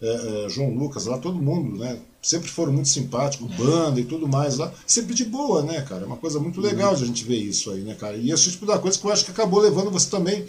É, 0.00 0.44
é, 0.46 0.48
João 0.48 0.72
Lucas, 0.72 1.06
lá, 1.06 1.18
todo 1.18 1.42
mundo, 1.42 1.76
né? 1.76 1.98
Sempre 2.22 2.48
foram 2.48 2.72
muito 2.72 2.88
simpáticos, 2.88 3.52
banda 3.56 3.98
e 3.98 4.04
tudo 4.04 4.28
mais 4.28 4.56
lá. 4.56 4.72
Sempre 4.86 5.12
de 5.12 5.24
boa, 5.24 5.62
né, 5.62 5.80
cara? 5.82 6.04
É 6.04 6.06
uma 6.06 6.16
coisa 6.16 6.38
muito 6.38 6.60
legal 6.60 6.94
de 6.94 7.02
a 7.02 7.06
gente 7.06 7.24
ver 7.24 7.38
isso 7.38 7.72
aí, 7.72 7.80
né, 7.80 7.94
cara? 7.94 8.16
E 8.16 8.30
esse 8.30 8.52
tipo 8.52 8.64
da 8.64 8.78
coisa 8.78 8.96
que 8.96 9.04
eu 9.04 9.12
acho 9.12 9.24
que 9.24 9.32
acabou 9.32 9.58
levando 9.58 9.90
você 9.90 10.08
também 10.08 10.46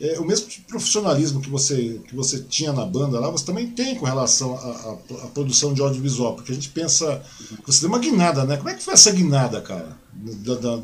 é, 0.00 0.18
o 0.18 0.24
mesmo 0.24 0.48
tipo 0.48 0.68
profissionalismo 0.68 1.40
que 1.40 1.50
você, 1.50 2.00
que 2.06 2.14
você 2.14 2.40
tinha 2.42 2.72
na 2.72 2.84
banda 2.84 3.18
lá, 3.18 3.30
você 3.30 3.44
também 3.44 3.66
tem 3.66 3.96
com 3.96 4.06
relação 4.06 4.54
à 4.54 5.26
produção 5.34 5.74
de 5.74 5.82
audiovisual, 5.82 6.34
porque 6.34 6.52
a 6.52 6.54
gente 6.54 6.68
pensa. 6.68 7.20
Você 7.66 7.80
deu 7.80 7.88
uma 7.88 7.98
guinada, 7.98 8.44
né? 8.44 8.56
Como 8.56 8.68
é 8.68 8.74
que 8.74 8.82
foi 8.82 8.94
essa 8.94 9.10
guinada, 9.10 9.60
cara? 9.60 9.96
Da, 10.12 10.54
da, 10.54 10.80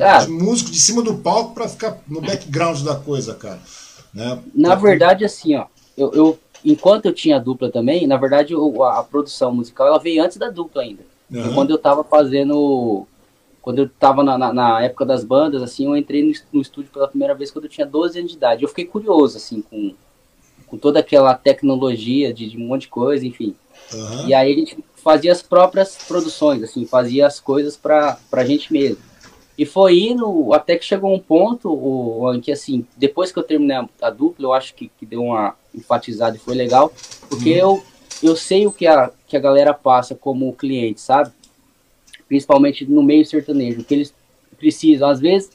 ah. 0.00 0.24
De 0.24 0.30
músico 0.30 0.70
de 0.70 0.78
cima 0.78 1.02
do 1.02 1.14
palco 1.14 1.54
para 1.54 1.68
ficar 1.68 1.98
no 2.06 2.20
background 2.20 2.80
da 2.82 2.94
coisa, 2.94 3.34
cara. 3.34 3.60
Né? 4.12 4.38
Na 4.54 4.74
verdade, 4.74 5.24
assim, 5.24 5.56
ó, 5.56 5.66
eu, 5.96 6.12
eu, 6.12 6.38
enquanto 6.64 7.06
eu 7.06 7.14
tinha 7.14 7.40
dupla 7.40 7.70
também, 7.70 8.06
na 8.06 8.16
verdade, 8.16 8.54
a, 8.54 8.98
a 8.98 9.02
produção 9.02 9.54
musical 9.54 9.86
ela 9.86 9.98
veio 9.98 10.22
antes 10.22 10.36
da 10.36 10.50
dupla 10.50 10.82
ainda. 10.82 11.02
Uhum. 11.30 11.54
Quando 11.54 11.70
eu 11.70 11.78
tava 11.78 12.04
fazendo 12.04 13.06
quando 13.68 13.80
eu 13.80 13.84
estava 13.84 14.24
na, 14.24 14.38
na, 14.38 14.50
na, 14.50 14.82
época 14.82 15.04
das 15.04 15.22
bandas, 15.22 15.62
assim, 15.62 15.84
eu 15.84 15.94
entrei 15.94 16.22
no, 16.50 16.62
estúdio 16.62 16.90
pela 16.90 17.06
primeira 17.06 17.34
vez 17.34 17.50
quando 17.50 17.66
eu 17.66 17.70
tinha 17.70 17.86
12 17.86 18.18
anos 18.18 18.30
de 18.30 18.38
idade. 18.38 18.62
Eu 18.62 18.68
fiquei 18.70 18.86
curioso, 18.86 19.36
assim, 19.36 19.60
com, 19.60 19.92
com 20.66 20.78
toda 20.78 21.00
aquela 21.00 21.34
tecnologia 21.34 22.32
de, 22.32 22.48
de 22.48 22.56
um 22.56 22.66
monte 22.66 22.82
de 22.82 22.88
coisa, 22.88 23.26
enfim. 23.26 23.54
Uhum. 23.92 24.26
E 24.26 24.32
aí 24.32 24.54
a 24.54 24.56
gente 24.56 24.78
fazia 24.94 25.30
as 25.30 25.42
próprias 25.42 25.98
produções, 26.08 26.62
assim, 26.62 26.86
fazia 26.86 27.26
as 27.26 27.40
coisas 27.40 27.76
para 27.76 28.18
a 28.32 28.44
gente 28.46 28.72
mesmo. 28.72 29.02
E 29.58 29.66
foi 29.66 29.98
indo, 29.98 30.54
até 30.54 30.78
que 30.78 30.84
chegou 30.86 31.12
um 31.12 31.20
ponto 31.20 31.70
o, 31.70 32.32
em 32.34 32.40
que, 32.40 32.50
assim, 32.50 32.86
depois 32.96 33.30
que 33.30 33.38
eu 33.38 33.42
terminei 33.42 33.76
a, 33.76 33.86
a 34.00 34.08
dupla, 34.08 34.46
eu 34.46 34.54
acho 34.54 34.72
que, 34.74 34.90
que 34.98 35.04
deu 35.04 35.22
uma 35.22 35.54
enfatizada 35.74 36.36
e 36.36 36.40
foi 36.40 36.54
legal, 36.54 36.90
porque 37.28 37.50
uhum. 37.50 37.58
eu, 37.58 37.82
eu 38.22 38.34
sei 38.34 38.66
o 38.66 38.72
que 38.72 38.86
a, 38.86 39.10
que 39.26 39.36
a 39.36 39.40
galera 39.40 39.74
passa 39.74 40.14
como 40.14 40.54
cliente, 40.54 41.02
sabe? 41.02 41.32
Principalmente 42.28 42.84
no 42.84 43.02
meio 43.02 43.24
sertanejo, 43.24 43.82
que 43.82 43.94
eles 43.94 44.14
precisam. 44.56 45.08
Às 45.08 45.18
vezes, 45.18 45.50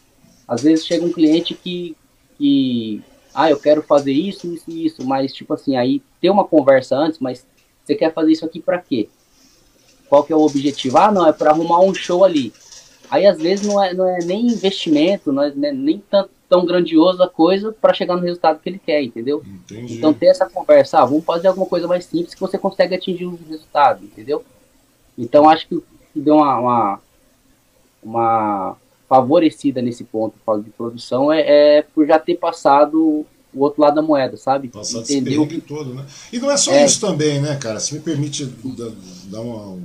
às 0.48 0.64
vezes 0.64 0.86
chega 0.86 1.06
um 1.06 1.12
cliente 1.12 1.54
que, 1.54 1.96
que 2.38 3.02
ah, 3.34 3.50
eu 3.50 3.60
quero 3.60 3.82
fazer 3.82 4.12
isso, 4.12 4.52
isso 4.54 4.70
e 4.70 4.86
isso, 4.86 5.06
mas 5.06 5.34
tipo 5.34 5.54
assim, 5.54 5.76
aí 5.76 6.02
tem 6.20 6.30
uma 6.30 6.44
conversa 6.44 6.98
antes, 6.98 7.20
mas 7.20 7.46
você 7.84 7.96
quer 7.96 8.14
fazer 8.14 8.32
isso 8.32 8.46
aqui 8.46 8.60
para 8.60 8.80
quê? 8.80 9.08
Qual 10.10 10.24
que 10.24 10.34
é 10.34 10.36
o 10.36 10.42
objetivo? 10.42 10.98
Ah, 10.98 11.12
não, 11.12 11.28
é 11.28 11.32
para 11.32 11.52
arrumar 11.52 11.80
um 11.80 11.94
show 11.94 12.24
ali. 12.24 12.54
Aí 13.10 13.26
às 13.26 13.38
vezes 13.38 13.66
não 13.66 13.84
é, 13.84 13.94
não 13.94 14.08
é 14.08 14.20
nem 14.24 14.48
investimento, 14.48 15.32
não 15.32 15.44
é, 15.44 15.52
né, 15.52 15.72
nem 15.72 16.00
tão, 16.10 16.28
tão 16.50 16.66
grandioso 16.66 17.22
a 17.22 17.30
coisa 17.30 17.72
para 17.72 17.94
chegar 17.94 18.16
no 18.16 18.22
resultado 18.22 18.60
que 18.60 18.70
ele 18.70 18.80
quer, 18.84 19.02
entendeu? 19.04 19.44
Entendi. 19.46 19.98
Então 19.98 20.14
ter 20.14 20.28
essa 20.28 20.50
conversa, 20.50 21.00
ah, 21.00 21.06
vamos 21.06 21.26
fazer 21.26 21.48
alguma 21.48 21.66
coisa 21.66 21.88
mais 21.88 22.06
simples 22.06 22.34
que 22.34 22.42
você 22.42 22.58
consegue 22.58 22.96
atingir 22.96 23.26
o 23.26 23.40
resultado, 23.50 24.04
entendeu? 24.04 24.44
Então 25.18 25.50
acho 25.50 25.68
que 25.68 25.84
que 26.14 26.20
deu 26.20 26.36
uma, 26.36 26.60
uma, 26.60 27.00
uma 28.04 28.78
favorecida 29.10 29.82
nesse 29.82 30.04
ponto 30.04 30.36
de 30.64 30.70
produção 30.70 31.32
é, 31.32 31.42
é, 31.78 31.82
por 31.82 32.06
já 32.06 32.20
ter 32.20 32.36
passado 32.36 33.26
o 33.54 33.60
outro 33.60 33.82
lado 33.82 33.96
da 33.96 34.02
moeda, 34.02 34.36
sabe? 34.36 34.68
Passado 34.68 35.04
Entendeu? 35.04 35.44
esse 35.44 35.62
todo, 35.62 35.94
né? 35.94 36.06
E 36.32 36.40
não 36.40 36.50
é 36.50 36.58
só 36.58 36.72
é. 36.72 36.86
isso 36.86 37.00
também, 37.00 37.40
né, 37.40 37.56
cara? 37.56 37.80
Se 37.80 37.94
me 37.94 38.00
permite 38.00 38.46
dar 39.26 39.42
uma, 39.42 39.80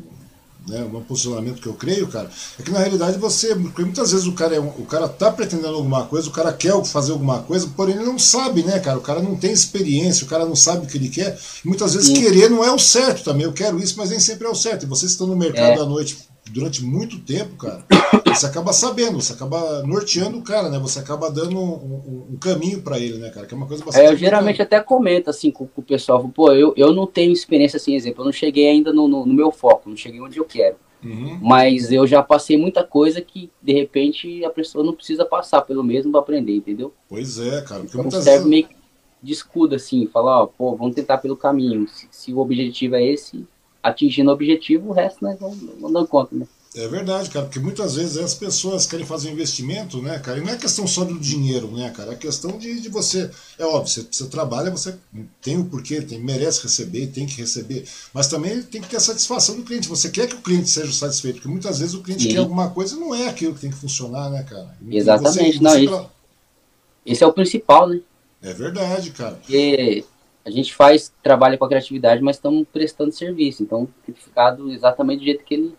né, 0.69 0.83
um 0.85 1.03
posicionamento 1.03 1.61
que 1.61 1.67
eu 1.67 1.75
creio, 1.75 2.07
cara, 2.09 2.31
é 2.59 2.63
que 2.63 2.71
na 2.71 2.79
realidade 2.79 3.19
você, 3.19 3.55
porque 3.55 3.83
muitas 3.83 4.13
vezes 4.13 4.27
o 4.27 4.33
cara 4.33 4.55
é 4.55 4.61
um, 4.61 4.69
o 4.69 4.85
cara 4.85 5.09
tá 5.09 5.31
pretendendo 5.31 5.75
alguma 5.75 6.05
coisa, 6.05 6.29
o 6.29 6.33
cara 6.33 6.53
quer 6.53 6.85
fazer 6.85 7.13
alguma 7.13 7.43
coisa, 7.43 7.69
porém 7.77 7.97
ele 7.97 8.05
não 8.05 8.19
sabe, 8.19 8.63
né, 8.63 8.79
cara? 8.79 8.99
O 8.99 9.03
cara 9.03 9.23
não 9.23 9.37
tem 9.37 9.53
experiência, 9.53 10.25
o 10.25 10.29
cara 10.29 10.45
não 10.45 10.57
sabe 10.57 10.87
o 10.87 10.89
que 10.89 10.97
ele 10.97 11.09
quer. 11.09 11.39
E 11.65 11.69
muitas 11.69 11.95
vezes 11.95 12.09
Sim. 12.09 12.15
querer 12.15 12.51
não 12.51 12.65
é 12.65 12.71
o 12.71 12.79
certo 12.79 13.25
também. 13.25 13.45
Eu 13.45 13.53
quero 13.53 13.79
isso, 13.79 13.95
mas 13.97 14.11
nem 14.11 14.21
sempre 14.21 14.47
é 14.47 14.51
o 14.51 14.55
certo. 14.55 14.85
E 14.85 14.89
vocês 14.89 15.13
estão 15.13 15.27
no 15.27 15.37
mercado 15.37 15.81
é. 15.81 15.83
à 15.83 15.87
noite 15.87 16.28
durante 16.51 16.85
muito 16.85 17.19
tempo, 17.21 17.57
cara, 17.57 17.85
você 18.27 18.47
acaba 18.47 18.73
sabendo, 18.73 19.21
você 19.21 19.33
acaba 19.33 19.83
norteando 19.83 20.39
o 20.39 20.43
cara, 20.43 20.69
né? 20.69 20.79
Você 20.79 20.99
acaba 20.99 21.31
dando 21.31 21.59
um, 21.59 21.73
um, 21.73 22.27
um 22.33 22.37
caminho 22.37 22.83
para 22.83 22.99
ele, 22.99 23.19
né, 23.19 23.31
cara? 23.31 23.47
Que 23.47 23.55
é 23.55 23.57
uma 23.57 23.67
coisa 23.67 23.85
bastante. 23.85 24.05
É, 24.05 24.11
eu 24.11 24.17
geralmente 24.17 24.63
até 24.63 24.81
comento 24.81 25.31
assim 25.31 25.51
com, 25.51 25.67
com, 25.67 25.81
o 25.81 25.85
pessoal, 25.85 26.27
pô, 26.29 26.53
eu, 26.53 26.73
eu 26.77 26.93
não 26.93 27.07
tenho 27.07 27.33
experiência 27.33 27.77
assim, 27.77 27.95
exemplo, 27.95 28.23
eu 28.23 28.27
não 28.27 28.33
cheguei 28.33 28.69
ainda 28.69 28.93
no, 28.93 29.09
no, 29.09 29.27
no 29.27 29.35
meu 29.35 29.51
foco, 29.51 29.89
não 29.89 29.97
cheguei 29.97 30.21
onde 30.21 30.39
eu 30.39 30.45
quero. 30.45 30.77
Uhum. 31.03 31.39
Mas 31.41 31.93
eu 31.93 32.07
já 32.07 32.23
passei 32.23 32.57
muita 32.57 32.83
coisa 32.83 33.21
que, 33.21 33.51
de 33.63 33.73
repente, 33.73 34.45
a 34.45 34.51
pessoa 34.51 34.85
não 34.85 34.93
precisa 34.93 35.25
passar 35.25 35.63
pelo 35.63 35.85
mesmo 35.85 36.11
para 36.11 36.21
aprender, 36.21 36.57
entendeu? 36.57 36.93
Pois 37.09 37.39
é, 37.39 37.63
cara. 37.63 37.83
Porque 37.83 37.99
então, 37.99 38.11
serve 38.11 38.31
vezes... 38.31 38.47
meio 38.47 38.69
de 39.23 39.33
escudo, 39.33 39.75
assim, 39.75 40.07
falar, 40.07 40.43
ó, 40.43 40.47
pô, 40.47 40.77
vamos 40.77 40.95
tentar 40.95 41.19
pelo 41.19 41.37
caminho. 41.37 41.87
Se, 41.89 42.09
se 42.11 42.33
o 42.33 42.39
objetivo 42.39 42.97
é 42.97 43.05
esse, 43.05 43.47
atingindo 43.83 44.31
o 44.31 44.35
objetivo, 44.35 44.91
o 44.91 44.93
resto 44.93 45.25
nós 45.25 45.39
vamos, 45.39 45.59
vamos 45.59 45.93
dando 45.93 46.07
conta, 46.07 46.35
né? 46.35 46.47
É 46.77 46.87
verdade, 46.87 47.31
cara, 47.31 47.47
porque 47.47 47.59
muitas 47.59 47.95
vezes 47.95 48.19
as 48.19 48.35
pessoas 48.35 48.87
querem 48.87 49.05
fazer 49.05 49.31
investimento, 49.31 50.03
né, 50.03 50.19
cara? 50.19 50.39
E 50.39 50.43
não 50.43 50.53
é 50.53 50.57
questão 50.57 50.87
só 50.87 51.03
do 51.03 51.19
dinheiro, 51.19 51.71
né, 51.73 51.91
cara? 51.91 52.13
É 52.13 52.15
questão 52.15 52.59
de, 52.59 52.81
de 52.81 52.89
você. 52.91 53.31
É 53.59 53.65
óbvio, 53.65 53.89
você, 53.89 54.07
você 54.09 54.27
trabalha, 54.27 54.71
você 54.71 54.95
tem 55.41 55.59
o 55.59 55.65
porquê, 55.65 56.03
tem, 56.03 56.21
merece 56.21 56.63
receber, 56.63 57.07
tem 57.07 57.27
que 57.27 57.41
receber. 57.41 57.85
Mas 58.13 58.29
também 58.29 58.63
tem 58.63 58.83
que 58.83 58.89
ter 58.89 58.99
a 58.99 59.01
satisfação 59.01 59.57
do 59.57 59.63
cliente. 59.63 59.89
Você 59.89 60.11
quer 60.11 60.29
que 60.29 60.35
o 60.35 60.43
cliente 60.43 60.69
seja 60.69 60.93
satisfeito, 60.93 61.37
porque 61.37 61.49
muitas 61.49 61.79
vezes 61.79 61.95
o 61.95 62.03
cliente 62.03 62.25
Sim. 62.25 62.31
quer 62.31 62.39
alguma 62.39 62.69
coisa 62.71 62.95
e 62.95 63.01
não 63.01 63.15
é 63.15 63.29
aquilo 63.29 63.55
que 63.55 63.61
tem 63.63 63.71
que 63.71 63.77
funcionar, 63.77 64.31
né, 64.31 64.43
cara? 64.43 64.77
Exatamente, 64.91 65.59
você, 65.59 65.65
não, 65.65 65.71
você 65.71 65.85
isso, 65.85 66.11
esse 67.07 67.25
é 67.25 67.27
o 67.27 67.33
principal, 67.33 67.89
né? 67.89 68.01
É 68.43 68.53
verdade, 68.53 69.11
cara. 69.11 69.37
Porque 69.37 70.05
a 70.49 70.51
gente 70.51 70.75
faz, 70.75 71.13
trabalha 71.23 71.59
com 71.59 71.65
a 71.65 71.69
criatividade, 71.69 72.23
mas 72.23 72.37
estamos 72.37 72.67
prestando 72.73 73.13
serviço. 73.13 73.63
Então, 73.63 73.89
tem 74.05 74.15
ficado 74.15 74.73
exatamente 74.73 75.21
do 75.21 75.25
jeito 75.25 75.45
que 75.45 75.55
ele 75.55 75.77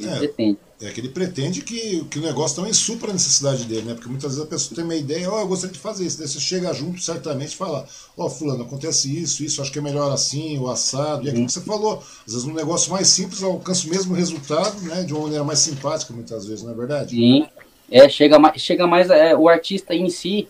ele 0.00 0.10
é, 0.10 0.18
pretende. 0.18 0.58
É 0.80 0.90
que 0.90 1.00
ele 1.00 1.08
pretende 1.10 1.60
que, 1.60 2.04
que 2.04 2.18
o 2.18 2.22
negócio 2.22 2.56
também 2.56 2.72
supra 2.72 3.10
a 3.10 3.12
necessidade 3.12 3.64
dele, 3.64 3.82
né? 3.82 3.94
Porque 3.94 4.08
muitas 4.08 4.32
vezes 4.32 4.46
a 4.46 4.48
pessoa 4.48 4.74
tem 4.74 4.84
uma 4.84 4.94
ideia, 4.94 5.30
ó, 5.30 5.36
oh, 5.36 5.40
eu 5.40 5.48
gostaria 5.48 5.74
de 5.74 5.78
fazer 5.78 6.06
isso. 6.06 6.18
Daí 6.18 6.26
você 6.26 6.40
chega 6.40 6.72
junto, 6.72 7.00
certamente, 7.00 7.52
e 7.52 7.56
fala, 7.56 7.86
ó, 8.16 8.26
oh, 8.26 8.30
fulano, 8.30 8.62
acontece 8.62 9.14
isso, 9.14 9.44
isso, 9.44 9.60
acho 9.60 9.70
que 9.70 9.78
é 9.78 9.82
melhor 9.82 10.10
assim, 10.10 10.58
o 10.58 10.70
assado. 10.70 11.24
E 11.24 11.28
é 11.28 11.30
aquilo 11.30 11.46
que 11.46 11.52
você 11.52 11.60
falou. 11.60 12.02
Às 12.26 12.32
vezes 12.32 12.48
um 12.48 12.54
negócio 12.54 12.90
mais 12.90 13.08
simples 13.08 13.42
alcança 13.42 13.86
o 13.86 13.90
mesmo 13.90 14.14
resultado, 14.14 14.80
né? 14.82 15.02
De 15.02 15.12
uma 15.12 15.24
maneira 15.24 15.44
mais 15.44 15.58
simpática, 15.58 16.14
muitas 16.14 16.46
vezes, 16.46 16.64
não 16.64 16.72
é 16.72 16.74
verdade? 16.74 17.10
Sim. 17.10 17.46
É, 17.90 18.08
chega 18.08 18.38
mais, 18.38 18.62
chega 18.62 18.86
mais 18.86 19.10
é, 19.10 19.36
o 19.36 19.48
artista 19.48 19.94
em 19.94 20.08
si, 20.08 20.48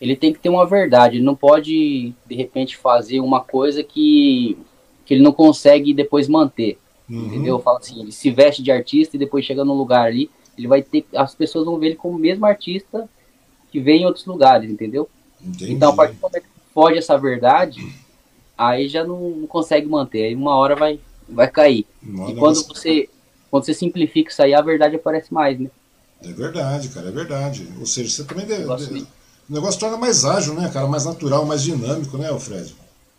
ele 0.00 0.16
tem 0.16 0.32
que 0.32 0.38
ter 0.38 0.48
uma 0.48 0.66
verdade, 0.66 1.16
ele 1.16 1.24
não 1.24 1.34
pode, 1.34 2.12
de 2.26 2.34
repente, 2.34 2.76
fazer 2.76 3.20
uma 3.20 3.40
coisa 3.40 3.82
que, 3.82 4.56
que 5.04 5.14
ele 5.14 5.22
não 5.22 5.32
consegue 5.32 5.92
depois 5.92 6.28
manter. 6.28 6.78
Uhum. 7.08 7.26
Entendeu? 7.26 7.56
Eu 7.56 7.62
falo 7.62 7.78
assim, 7.78 8.00
ele 8.00 8.12
se 8.12 8.30
veste 8.30 8.62
de 8.62 8.70
artista 8.70 9.16
e 9.16 9.18
depois 9.18 9.44
chega 9.44 9.64
num 9.64 9.74
lugar 9.74 10.06
ali, 10.06 10.30
ele 10.56 10.68
vai 10.68 10.82
ter. 10.82 11.04
As 11.14 11.34
pessoas 11.34 11.64
vão 11.64 11.78
ver 11.78 11.86
ele 11.86 11.96
como 11.96 12.16
o 12.16 12.20
mesmo 12.20 12.46
artista 12.46 13.08
que 13.70 13.80
vem 13.80 14.02
em 14.02 14.06
outros 14.06 14.24
lugares, 14.24 14.70
entendeu? 14.70 15.08
Entendi. 15.40 15.72
Então, 15.72 15.90
a 15.90 15.92
partir 15.94 16.14
do 16.14 16.20
momento 16.20 16.42
que 16.42 16.48
pode 16.74 16.98
essa 16.98 17.16
verdade, 17.16 17.80
aí 18.56 18.88
já 18.88 19.04
não, 19.04 19.30
não, 19.30 19.46
consegue 19.46 19.86
manter. 19.86 20.24
Aí 20.24 20.34
uma 20.34 20.54
hora 20.56 20.76
vai, 20.76 21.00
vai 21.28 21.48
cair. 21.50 21.86
e 22.02 22.34
quando 22.34 22.62
você, 22.66 23.08
quando 23.50 23.64
você 23.64 23.74
simplifica 23.74 24.30
isso 24.30 24.42
aí, 24.42 24.54
a 24.54 24.60
verdade 24.60 24.96
aparece 24.96 25.32
mais, 25.32 25.58
né? 25.58 25.70
É 26.22 26.32
verdade, 26.32 26.88
cara, 26.88 27.08
é 27.08 27.12
verdade. 27.12 27.68
Ou 27.78 27.86
seja, 27.86 28.10
você 28.10 28.24
também 28.24 28.44
deve, 28.44 28.64
deve, 28.64 29.06
o 29.48 29.52
negócio 29.52 29.80
torna 29.80 29.96
mais 29.96 30.24
ágil, 30.24 30.54
né, 30.54 30.70
cara? 30.72 30.86
Mais 30.86 31.04
natural, 31.04 31.44
mais 31.44 31.62
dinâmico, 31.62 32.18
né, 32.18 32.28
Alfredo? 32.28 32.72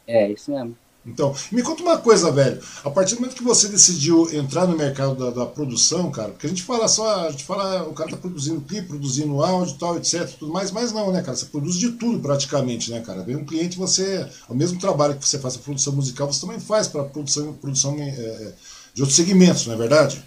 É, 0.08 0.32
isso 0.32 0.52
mesmo. 0.52 0.76
Então, 1.06 1.34
me 1.52 1.64
conta 1.64 1.82
uma 1.82 1.98
coisa, 1.98 2.30
velho. 2.32 2.62
A 2.84 2.90
partir 2.90 3.16
do 3.16 3.22
momento 3.22 3.36
que 3.36 3.44
você 3.44 3.68
decidiu 3.70 4.30
entrar 4.34 4.68
no 4.68 4.78
mercado 4.78 5.16
da, 5.16 5.30
da 5.32 5.46
produção, 5.46 6.12
cara, 6.12 6.30
porque 6.30 6.46
a 6.46 6.50
gente 6.50 6.62
fala 6.62 6.88
só, 6.88 7.28
a 7.28 7.32
gente 7.32 7.44
fala, 7.44 7.84
o 7.84 7.94
cara 7.94 8.12
tá 8.12 8.18
produzindo 8.18 8.62
clipe, 8.62 8.90
produzindo 8.90 9.42
áudio 9.42 9.78
tal, 9.80 9.98
etc, 9.98 10.30
tudo 10.38 10.52
mais, 10.52 10.72
mas 10.72 10.92
não, 10.92 11.12
né, 11.12 11.22
cara? 11.22 11.36
Você 11.36 11.46
produz 11.46 11.76
de 11.76 11.94
tudo 11.94 12.20
praticamente, 12.20 12.92
né, 12.92 13.00
cara? 13.00 13.24
Vem 13.24 13.38
um 13.38 13.46
cliente, 13.46 13.78
você, 13.78 14.28
o 14.48 14.54
mesmo 14.54 14.80
trabalho 14.80 15.16
que 15.16 15.28
você 15.28 15.40
faz 15.40 15.56
a 15.56 15.60
produção 15.60 15.94
musical, 15.94 16.32
você 16.32 16.42
também 16.42 16.60
faz 16.60 16.88
para 16.88 17.04
produção, 17.06 17.54
produção 17.54 17.96
é, 17.98 18.10
é, 18.10 18.54
de 18.94 19.02
outros 19.02 19.16
segmentos, 19.16 19.66
não 19.66 19.74
é 19.74 19.78
verdade? 19.78 20.24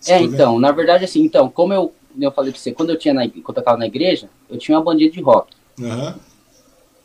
Você 0.00 0.12
é, 0.12 0.22
então, 0.22 0.58
na 0.58 0.72
verdade, 0.72 1.04
assim, 1.04 1.22
então, 1.22 1.50
como 1.50 1.72
eu, 1.72 1.92
eu 2.18 2.32
falei 2.32 2.50
pra 2.50 2.60
você, 2.60 2.72
quando 2.72 2.90
eu 2.90 2.98
tinha 2.98 3.12
na, 3.12 3.28
quando 3.28 3.58
eu 3.58 3.64
tava 3.64 3.76
na 3.76 3.86
igreja, 3.86 4.28
eu 4.48 4.58
tinha 4.58 4.76
uma 4.76 4.84
bandinha 4.84 5.10
de 5.10 5.20
rock. 5.20 5.52
Uhum. 5.78 6.14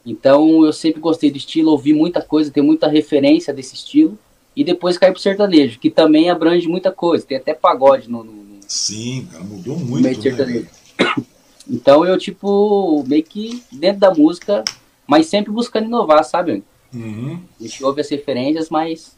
Então 0.05 0.65
eu 0.65 0.73
sempre 0.73 0.99
gostei 0.99 1.29
do 1.29 1.37
estilo, 1.37 1.71
ouvi 1.71 1.93
muita 1.93 2.21
coisa, 2.21 2.51
tenho 2.51 2.65
muita 2.65 2.87
referência 2.87 3.53
desse 3.53 3.75
estilo. 3.75 4.17
E 4.55 4.63
depois 4.63 4.97
caí 4.97 5.11
pro 5.11 5.21
sertanejo, 5.21 5.79
que 5.79 5.89
também 5.89 6.29
abrange 6.29 6.67
muita 6.67 6.91
coisa. 6.91 7.25
Tem 7.25 7.37
até 7.37 7.53
pagode 7.53 8.09
no. 8.09 8.23
no 8.23 8.41
Sim, 8.67 9.27
cara, 9.31 9.43
mudou 9.43 9.77
muito. 9.77 10.03
Meio 10.03 10.15
né, 10.15 10.21
sertanejo. 10.21 10.67
Então 11.69 12.03
eu, 12.03 12.17
tipo, 12.17 13.03
meio 13.07 13.23
que 13.23 13.63
dentro 13.71 13.99
da 13.99 14.11
música, 14.11 14.63
mas 15.07 15.27
sempre 15.27 15.51
buscando 15.51 15.85
inovar, 15.85 16.25
sabe? 16.25 16.63
Uhum. 16.93 17.39
A 17.57 17.63
gente 17.63 17.83
ouve 17.83 18.01
as 18.01 18.09
referências, 18.09 18.69
mas 18.69 19.15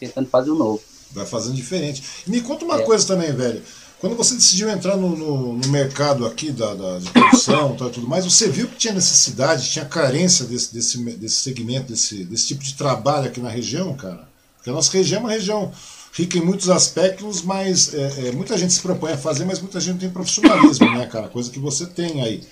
tentando 0.00 0.28
fazer 0.28 0.50
o 0.50 0.56
novo. 0.56 0.80
Vai 1.12 1.26
fazendo 1.26 1.54
diferente. 1.54 2.02
Me 2.26 2.40
conta 2.40 2.64
uma 2.64 2.80
é. 2.80 2.82
coisa 2.82 3.06
também, 3.06 3.32
velho. 3.32 3.62
Quando 4.04 4.16
você 4.16 4.34
decidiu 4.34 4.68
entrar 4.68 4.98
no, 4.98 5.16
no, 5.16 5.54
no 5.54 5.68
mercado 5.68 6.26
aqui 6.26 6.52
da, 6.52 6.74
da 6.74 6.98
de 6.98 7.10
produção 7.10 7.74
e 7.74 7.90
tudo 7.90 8.06
mais, 8.06 8.22
você 8.26 8.50
viu 8.50 8.68
que 8.68 8.76
tinha 8.76 8.92
necessidade, 8.92 9.70
tinha 9.70 9.86
carência 9.86 10.44
desse, 10.44 10.74
desse, 10.74 11.02
desse 11.16 11.36
segmento, 11.36 11.90
desse, 11.90 12.22
desse 12.22 12.48
tipo 12.48 12.62
de 12.62 12.74
trabalho 12.74 13.28
aqui 13.28 13.40
na 13.40 13.48
região, 13.48 13.94
cara? 13.94 14.28
Porque 14.56 14.68
a 14.68 14.74
nossa 14.74 14.92
região 14.92 15.20
é 15.20 15.24
uma 15.24 15.30
região 15.30 15.72
rica 16.12 16.36
em 16.36 16.42
muitos 16.42 16.68
aspectos, 16.68 17.40
mas 17.40 17.94
é, 17.94 18.28
é, 18.28 18.32
muita 18.32 18.58
gente 18.58 18.74
se 18.74 18.82
propõe 18.82 19.12
a 19.12 19.16
fazer, 19.16 19.46
mas 19.46 19.58
muita 19.58 19.80
gente 19.80 19.92
não 19.94 20.00
tem 20.00 20.10
profissionalismo, 20.10 20.90
né, 20.90 21.06
cara? 21.06 21.28
Coisa 21.28 21.50
que 21.50 21.58
você 21.58 21.86
tem 21.86 22.22
aí. 22.22 22.46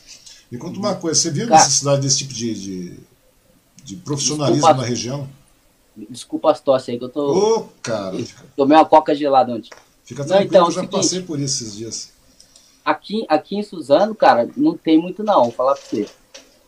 Me 0.51 0.57
conta 0.57 0.79
uma 0.79 0.95
coisa, 0.95 1.21
você 1.21 1.31
viu 1.31 1.49
a 1.49 1.51
necessidade 1.51 2.01
desse 2.01 2.17
tipo 2.17 2.33
de, 2.33 2.55
de, 2.55 3.01
de 3.85 3.97
profissionalismo 3.97 4.63
Desculpa. 4.63 4.81
na 4.81 4.89
região? 4.89 5.29
Desculpa 6.09 6.51
as 6.51 6.61
tosse 6.61 6.93
aí 6.93 6.99
que 6.99 7.05
eu 7.05 7.11
tô. 7.11 7.31
Ô, 7.31 7.57
oh, 7.59 7.69
cara. 7.83 8.17
Tomei 8.57 8.79
uma 8.79 8.87
coca 8.87 9.15
gelada 9.15 9.53
ontem. 9.53 9.69
Fica 10.05 10.25
tranquilo, 10.25 10.53
não, 10.53 10.59
então, 10.59 10.67
eu 10.67 10.71
já 10.71 10.81
seguinte, 10.81 10.97
passei 10.97 11.23
por 11.23 11.39
isso 11.39 11.63
esses 11.63 11.77
dias. 11.77 12.13
Aqui, 12.85 13.25
aqui 13.29 13.57
em 13.57 13.63
Suzano, 13.63 14.15
cara, 14.15 14.49
não 14.57 14.77
tem 14.77 14.99
muito 14.99 15.23
não, 15.23 15.45
vou 15.45 15.53
falar 15.53 15.75
pra 15.75 15.83
você. 15.83 16.07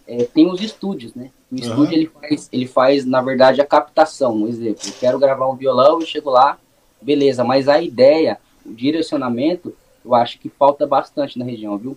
É, 0.06 0.24
tem 0.24 0.50
os 0.50 0.60
estúdios, 0.60 1.14
né? 1.14 1.30
O 1.50 1.56
estúdio 1.56 1.84
uhum. 1.84 1.92
ele, 1.92 2.06
faz, 2.06 2.48
ele 2.52 2.66
faz, 2.66 3.04
na 3.04 3.20
verdade, 3.20 3.60
a 3.60 3.66
captação. 3.66 4.34
Um 4.34 4.46
exemplo, 4.48 4.82
eu 4.86 4.92
quero 5.00 5.18
gravar 5.18 5.48
um 5.48 5.56
violão 5.56 6.00
e 6.00 6.06
chego 6.06 6.30
lá, 6.30 6.58
beleza, 7.00 7.42
mas 7.42 7.68
a 7.68 7.80
ideia, 7.80 8.38
o 8.64 8.72
direcionamento, 8.72 9.74
eu 10.04 10.14
acho 10.14 10.38
que 10.38 10.48
falta 10.48 10.86
bastante 10.86 11.38
na 11.38 11.44
região, 11.44 11.76
viu? 11.78 11.96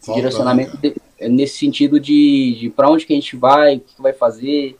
Falta, 0.00 0.20
direcionamento 0.20 0.74
né, 0.74 0.80
de, 0.82 0.96
é 1.18 1.28
nesse 1.28 1.58
sentido 1.58 1.98
de, 1.98 2.56
de 2.58 2.70
para 2.70 2.90
onde 2.90 3.06
que 3.06 3.12
a 3.12 3.16
gente 3.16 3.36
vai, 3.36 3.76
o 3.76 3.80
que 3.80 4.02
vai 4.02 4.12
fazer, 4.12 4.76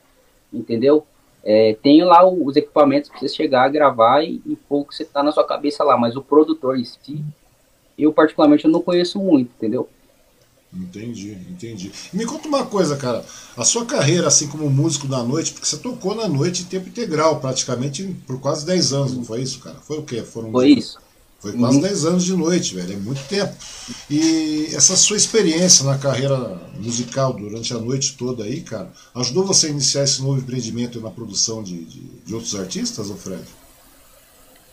entendeu? 0.53 1.07
É, 1.45 1.77
tem 1.83 2.03
lá 2.03 2.29
os 2.29 2.57
equipamentos 2.57 3.09
para 3.09 3.21
você 3.21 3.29
chegar, 3.29 3.69
gravar 3.69 4.23
e, 4.23 4.41
e 4.45 4.57
pouco 4.57 4.93
você 4.93 5.05
tá 5.05 5.23
na 5.23 5.33
sua 5.33 5.45
cabeça 5.45 5.85
lá, 5.85 5.97
mas 5.97 6.17
o 6.17 6.23
produtor 6.23 6.79
em 6.79 6.85
si, 6.85 7.25
eu 7.99 8.13
particularmente 8.13 8.65
eu 8.65 8.71
não 8.71 8.83
conheço 8.83 9.19
muito, 9.19 9.51
entendeu? 9.57 9.89
Entendi, 10.73 11.33
entendi. 11.49 11.91
Me 12.13 12.27
conta 12.27 12.47
uma 12.47 12.67
coisa, 12.67 12.97
cara. 12.97 13.25
A 13.57 13.65
sua 13.65 13.87
carreira, 13.87 14.27
assim 14.27 14.49
como 14.49 14.69
músico 14.69 15.09
da 15.09 15.23
noite, 15.23 15.53
porque 15.53 15.67
você 15.67 15.79
tocou 15.79 16.15
na 16.15 16.29
noite 16.29 16.63
em 16.63 16.67
tempo 16.67 16.89
integral, 16.89 17.41
praticamente 17.41 18.05
por 18.27 18.39
quase 18.39 18.67
10 18.67 18.93
anos, 18.93 19.17
não 19.17 19.25
foi 19.25 19.41
isso, 19.41 19.61
cara? 19.61 19.77
Foi 19.77 19.99
o 19.99 20.03
quê? 20.03 20.23
Foram 20.23 20.51
foi 20.53 20.71
isso. 20.73 20.99
Foi 21.39 21.53
quase 21.53 21.77
uhum. 21.77 21.83
10 21.83 22.05
anos 22.05 22.25
de 22.25 22.35
noite, 22.35 22.75
velho, 22.75 22.95
é 22.95 22.97
muito 22.97 23.23
tempo. 23.29 23.55
E 24.11 24.67
essa 24.75 24.97
sua 24.97 25.17
experiência 25.17 25.85
na 25.85 25.97
carreira 25.97 26.37
musical 26.77 27.33
durante 27.33 27.73
a 27.73 27.79
noite 27.79 28.17
toda 28.17 28.43
aí, 28.43 28.61
cara, 28.61 28.91
ajudou 29.15 29.47
você 29.47 29.69
a 29.69 29.71
iniciar 29.71 30.03
esse 30.03 30.21
novo 30.21 30.41
empreendimento 30.41 31.01
na 31.01 31.11
produção 31.11 31.63
de, 31.63 31.85
de, 31.85 32.01
de 32.01 32.35
outros 32.35 32.57
artistas, 32.57 33.09
Alfredo? 33.09 33.47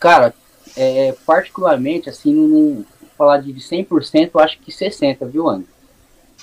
Cara, 0.00 0.34
é, 0.76 1.14
particularmente, 1.24 2.10
assim, 2.10 2.34
não 2.34 2.84
falar 3.16 3.38
de 3.38 3.52
100%, 3.52 4.30
eu 4.34 4.40
acho 4.40 4.58
que 4.58 4.72
60%, 4.72 5.28
viu, 5.28 5.48
Ana? 5.48 5.64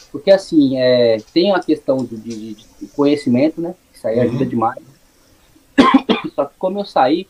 Porque, 0.10 0.32
assim, 0.32 0.78
é, 0.78 1.18
tem 1.34 1.52
a 1.52 1.60
questão 1.60 1.98
de, 1.98 2.16
de, 2.16 2.54
de 2.56 2.88
conhecimento, 2.96 3.60
né? 3.60 3.76
Isso 3.94 4.08
aí 4.08 4.20
uhum. 4.20 4.24
ajuda 4.24 4.46
demais. 4.46 4.84
Só 6.34 6.46
que 6.46 6.54
como 6.58 6.80
eu 6.80 6.86
saí, 6.86 7.28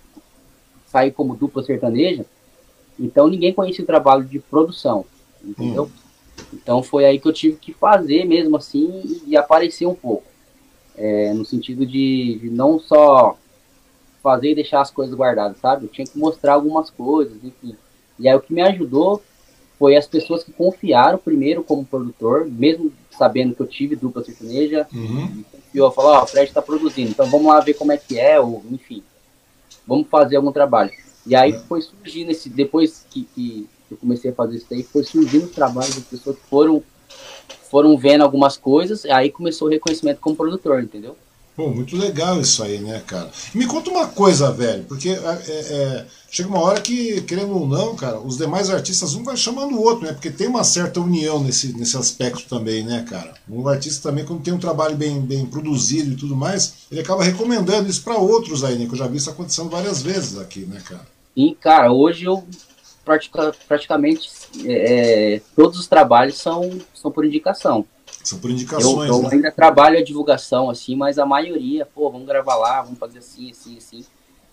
saí 0.86 1.12
como 1.12 1.36
dupla 1.36 1.63
sertaneja, 1.63 2.23
então 2.99 3.27
ninguém 3.27 3.53
conhecia 3.53 3.84
o 3.84 3.88
trabalho 3.88 4.23
de 4.25 4.39
produção, 4.39 5.06
entendeu? 5.43 5.86
Hum. 5.86 6.03
Então 6.53 6.84
foi 6.84 7.06
aí 7.06 7.19
que 7.19 7.27
eu 7.27 7.34
tive 7.34 7.58
que 7.58 7.73
fazer 7.73 8.25
mesmo 8.25 8.58
assim 8.58 9.21
e 9.25 9.36
aparecer 9.36 9.86
um 9.86 9.95
pouco. 9.95 10.25
É, 10.95 11.34
no 11.34 11.43
sentido 11.43 11.86
de, 11.86 12.39
de, 12.39 12.49
não 12.51 12.79
só 12.79 13.36
fazer 14.21 14.51
e 14.51 14.56
deixar 14.56 14.82
as 14.82 14.91
coisas 14.91 15.15
guardadas, 15.15 15.58
sabe? 15.58 15.86
Eu 15.86 15.89
tinha 15.89 16.06
que 16.06 16.17
mostrar 16.17 16.53
algumas 16.53 16.89
coisas, 16.89 17.43
enfim. 17.43 17.75
E 18.19 18.27
aí 18.29 18.36
o 18.36 18.39
que 18.39 18.53
me 18.53 18.62
ajudou 18.62 19.21
foi 19.79 19.95
as 19.95 20.06
pessoas 20.06 20.43
que 20.43 20.53
confiaram 20.53 21.17
primeiro 21.17 21.63
como 21.63 21.84
produtor, 21.84 22.45
mesmo 22.45 22.93
sabendo 23.12 23.56
que 23.56 23.62
eu 23.62 23.67
tive 23.67 23.95
dupla 23.95 24.23
sertaneja, 24.23 24.88
uhum. 24.93 25.43
e 25.73 25.77
eu 25.77 25.91
falou, 25.91 26.12
ó, 26.12 26.19
oh, 26.19 26.23
o 26.23 26.27
Fred 26.27 26.47
está 26.47 26.62
produzindo, 26.62 27.12
então 27.12 27.25
vamos 27.25 27.47
lá 27.47 27.60
ver 27.60 27.73
como 27.73 27.91
é 27.91 27.97
que 27.97 28.19
é, 28.19 28.39
ou 28.39 28.63
enfim, 28.71 29.03
vamos 29.86 30.08
fazer 30.08 30.38
algum 30.38 30.51
trabalho. 30.51 30.91
E 31.25 31.36
aí 31.36 31.53
foi 31.67 31.81
surgindo 31.81 32.31
esse, 32.31 32.49
depois 32.49 33.05
que, 33.09 33.23
que, 33.33 33.67
eu 33.89 33.97
comecei 33.97 34.31
a 34.31 34.33
fazer 34.33 34.57
isso 34.57 34.67
aí, 34.71 34.83
foi 34.83 35.03
surgindo 35.03 35.45
os 35.45 35.51
trabalhos 35.51 35.95
das 35.95 36.03
pessoas 36.03 36.38
que 36.38 36.43
foram, 36.49 36.83
foram 37.69 37.97
vendo 37.97 38.23
algumas 38.23 38.57
coisas, 38.57 39.05
aí 39.05 39.31
começou 39.31 39.67
o 39.67 39.71
reconhecimento 39.71 40.19
como 40.19 40.36
produtor, 40.36 40.83
entendeu? 40.83 41.15
Pô, 41.55 41.69
muito 41.69 41.95
legal 41.95 42.41
isso 42.41 42.63
aí, 42.63 42.79
né, 42.79 43.01
cara? 43.05 43.29
Me 43.53 43.67
conta 43.67 43.91
uma 43.91 44.07
coisa, 44.07 44.51
velho, 44.51 44.85
porque 44.85 45.09
é, 45.09 45.13
é, 45.13 45.51
é, 45.51 46.05
chega 46.31 46.49
uma 46.49 46.59
hora 46.59 46.81
que, 46.81 47.21
querendo 47.21 47.55
ou 47.55 47.67
não, 47.67 47.95
cara, 47.95 48.19
os 48.19 48.37
demais 48.37 48.71
artistas 48.71 49.13
um 49.13 49.23
vai 49.23 49.37
chamando 49.37 49.75
o 49.75 49.81
outro, 49.81 50.05
né? 50.05 50.13
Porque 50.13 50.31
tem 50.31 50.47
uma 50.47 50.63
certa 50.63 50.99
união 50.99 51.43
nesse, 51.43 51.77
nesse 51.77 51.95
aspecto 51.95 52.49
também, 52.49 52.83
né, 52.83 53.05
cara? 53.07 53.35
Um 53.47 53.67
artista 53.67 54.09
também, 54.09 54.25
quando 54.25 54.41
tem 54.41 54.53
um 54.53 54.59
trabalho 54.59 54.95
bem, 54.95 55.21
bem 55.21 55.45
produzido 55.45 56.13
e 56.13 56.15
tudo 56.15 56.35
mais, 56.35 56.87
ele 56.91 57.01
acaba 57.01 57.23
recomendando 57.23 57.87
isso 57.87 58.03
para 58.03 58.17
outros 58.17 58.63
aí, 58.63 58.75
né? 58.75 58.87
Que 58.87 58.93
eu 58.93 58.97
já 58.97 59.07
vi 59.07 59.17
isso 59.17 59.29
acontecendo 59.29 59.69
várias 59.69 60.01
vezes 60.01 60.39
aqui, 60.39 60.61
né, 60.61 60.81
cara? 60.83 61.05
E, 61.37 61.53
cara, 61.53 61.91
hoje 61.91 62.25
eu 62.25 62.43
pratica, 63.05 63.53
praticamente 63.67 64.29
é, 64.65 65.35
é, 65.35 65.41
todos 65.55 65.79
os 65.79 65.87
trabalhos 65.87 66.37
são, 66.37 66.79
são 66.95 67.11
por 67.11 67.25
indicação. 67.25 67.85
São 68.23 68.39
por 68.39 68.49
indicações. 68.49 69.09
Eu, 69.09 69.15
eu 69.17 69.21
né? 69.23 69.29
ainda 69.33 69.51
trabalho 69.51 69.97
a 69.97 70.03
divulgação, 70.03 70.69
assim, 70.69 70.95
mas 70.95 71.19
a 71.19 71.25
maioria, 71.25 71.86
pô, 71.86 72.09
vamos 72.09 72.27
gravar 72.27 72.55
lá, 72.55 72.81
vamos 72.81 72.97
fazer 72.97 73.19
assim, 73.19 73.51
assim, 73.51 73.77
assim. 73.77 74.05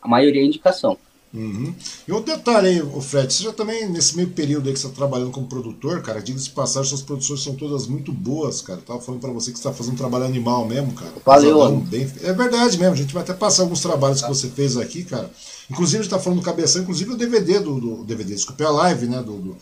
A 0.03 0.09
maioria 0.09 0.43
é 0.43 0.45
indicação. 0.45 0.99
Uhum. 1.33 1.73
E 2.09 2.13
outro 2.13 2.35
detalhe 2.35 2.67
aí, 2.67 2.83
o 2.83 3.01
Fred, 3.01 3.33
você 3.33 3.45
já 3.45 3.53
também, 3.53 3.89
nesse 3.89 4.17
meio 4.17 4.31
período 4.31 4.67
aí 4.67 4.73
que 4.75 4.81
você 4.81 4.89
está 4.89 4.97
trabalhando 4.97 5.31
como 5.31 5.47
produtor, 5.47 6.03
cara, 6.03 6.21
diga 6.21 6.39
de 6.39 6.51
passagem, 6.51 6.89
suas 6.89 7.03
produções 7.03 7.41
são 7.41 7.55
todas 7.55 7.87
muito 7.87 8.13
boas, 8.13 8.61
cara. 8.61 8.81
Eu 8.81 8.85
tava 8.85 9.01
falando 9.01 9.21
para 9.21 9.31
você 9.31 9.53
que 9.53 9.59
você 9.59 9.63
tá 9.63 9.73
fazendo 9.73 9.95
um 9.95 9.97
trabalho 9.97 10.25
animal 10.25 10.67
mesmo, 10.67 10.93
cara. 10.93 11.13
Valeu. 11.25 11.77
Bem... 11.77 12.11
É 12.23 12.33
verdade 12.33 12.77
mesmo, 12.77 12.95
a 12.95 12.97
gente 12.97 13.15
vai 13.15 13.23
até 13.23 13.33
passar 13.33 13.63
alguns 13.63 13.81
trabalhos 13.81 14.21
que 14.21 14.29
você 14.29 14.49
fez 14.49 14.77
aqui, 14.77 15.05
cara. 15.05 15.31
Inclusive, 15.71 16.01
a 16.01 16.03
gente 16.03 16.11
tá 16.11 16.19
falando 16.19 16.41
do 16.41 16.45
cabeção, 16.45 16.83
inclusive 16.83 17.13
o 17.13 17.17
DVD 17.17 17.61
do, 17.61 17.81
do 17.81 18.05
DVD, 18.05 18.35
desculpe, 18.35 18.65
a 18.65 18.71
live, 18.71 19.07
né, 19.07 19.23
do, 19.23 19.37
do 19.37 19.57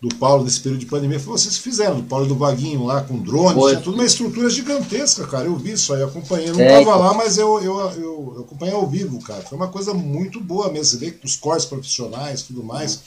do 0.00 0.14
Paulo 0.14 0.44
nesse 0.44 0.60
período 0.60 0.80
de 0.80 0.86
pandemia 0.86 1.18
foi 1.18 1.32
vocês 1.32 1.56
que 1.56 1.62
fizeram, 1.62 1.96
do 1.96 2.04
Paulo 2.04 2.24
e 2.24 2.28
do 2.28 2.36
Vaguinho 2.36 2.84
lá 2.84 3.02
com 3.02 3.18
drones, 3.18 3.64
tinha 3.64 3.80
tudo 3.80 3.94
uma 3.94 4.04
estrutura 4.04 4.48
gigantesca, 4.48 5.26
cara. 5.26 5.46
Eu 5.46 5.56
vi 5.56 5.72
isso 5.72 5.92
aí, 5.92 6.02
acompanhei. 6.02 6.50
Eu 6.50 6.54
não 6.54 6.62
é, 6.62 6.84
tava 6.84 6.96
lá, 6.96 7.14
mas 7.14 7.36
eu, 7.36 7.60
eu, 7.60 7.80
eu, 7.80 8.34
eu, 8.36 8.44
acompanhei 8.46 8.74
ao 8.74 8.86
vivo, 8.86 9.20
cara. 9.20 9.42
Foi 9.42 9.58
uma 9.58 9.68
coisa 9.68 9.92
muito 9.92 10.40
boa 10.40 10.70
mesmo. 10.70 10.84
Você 10.84 10.96
vê 10.98 11.18
os 11.24 11.34
cortes 11.34 11.66
profissionais 11.66 12.42
tudo 12.42 12.62
mais. 12.62 13.02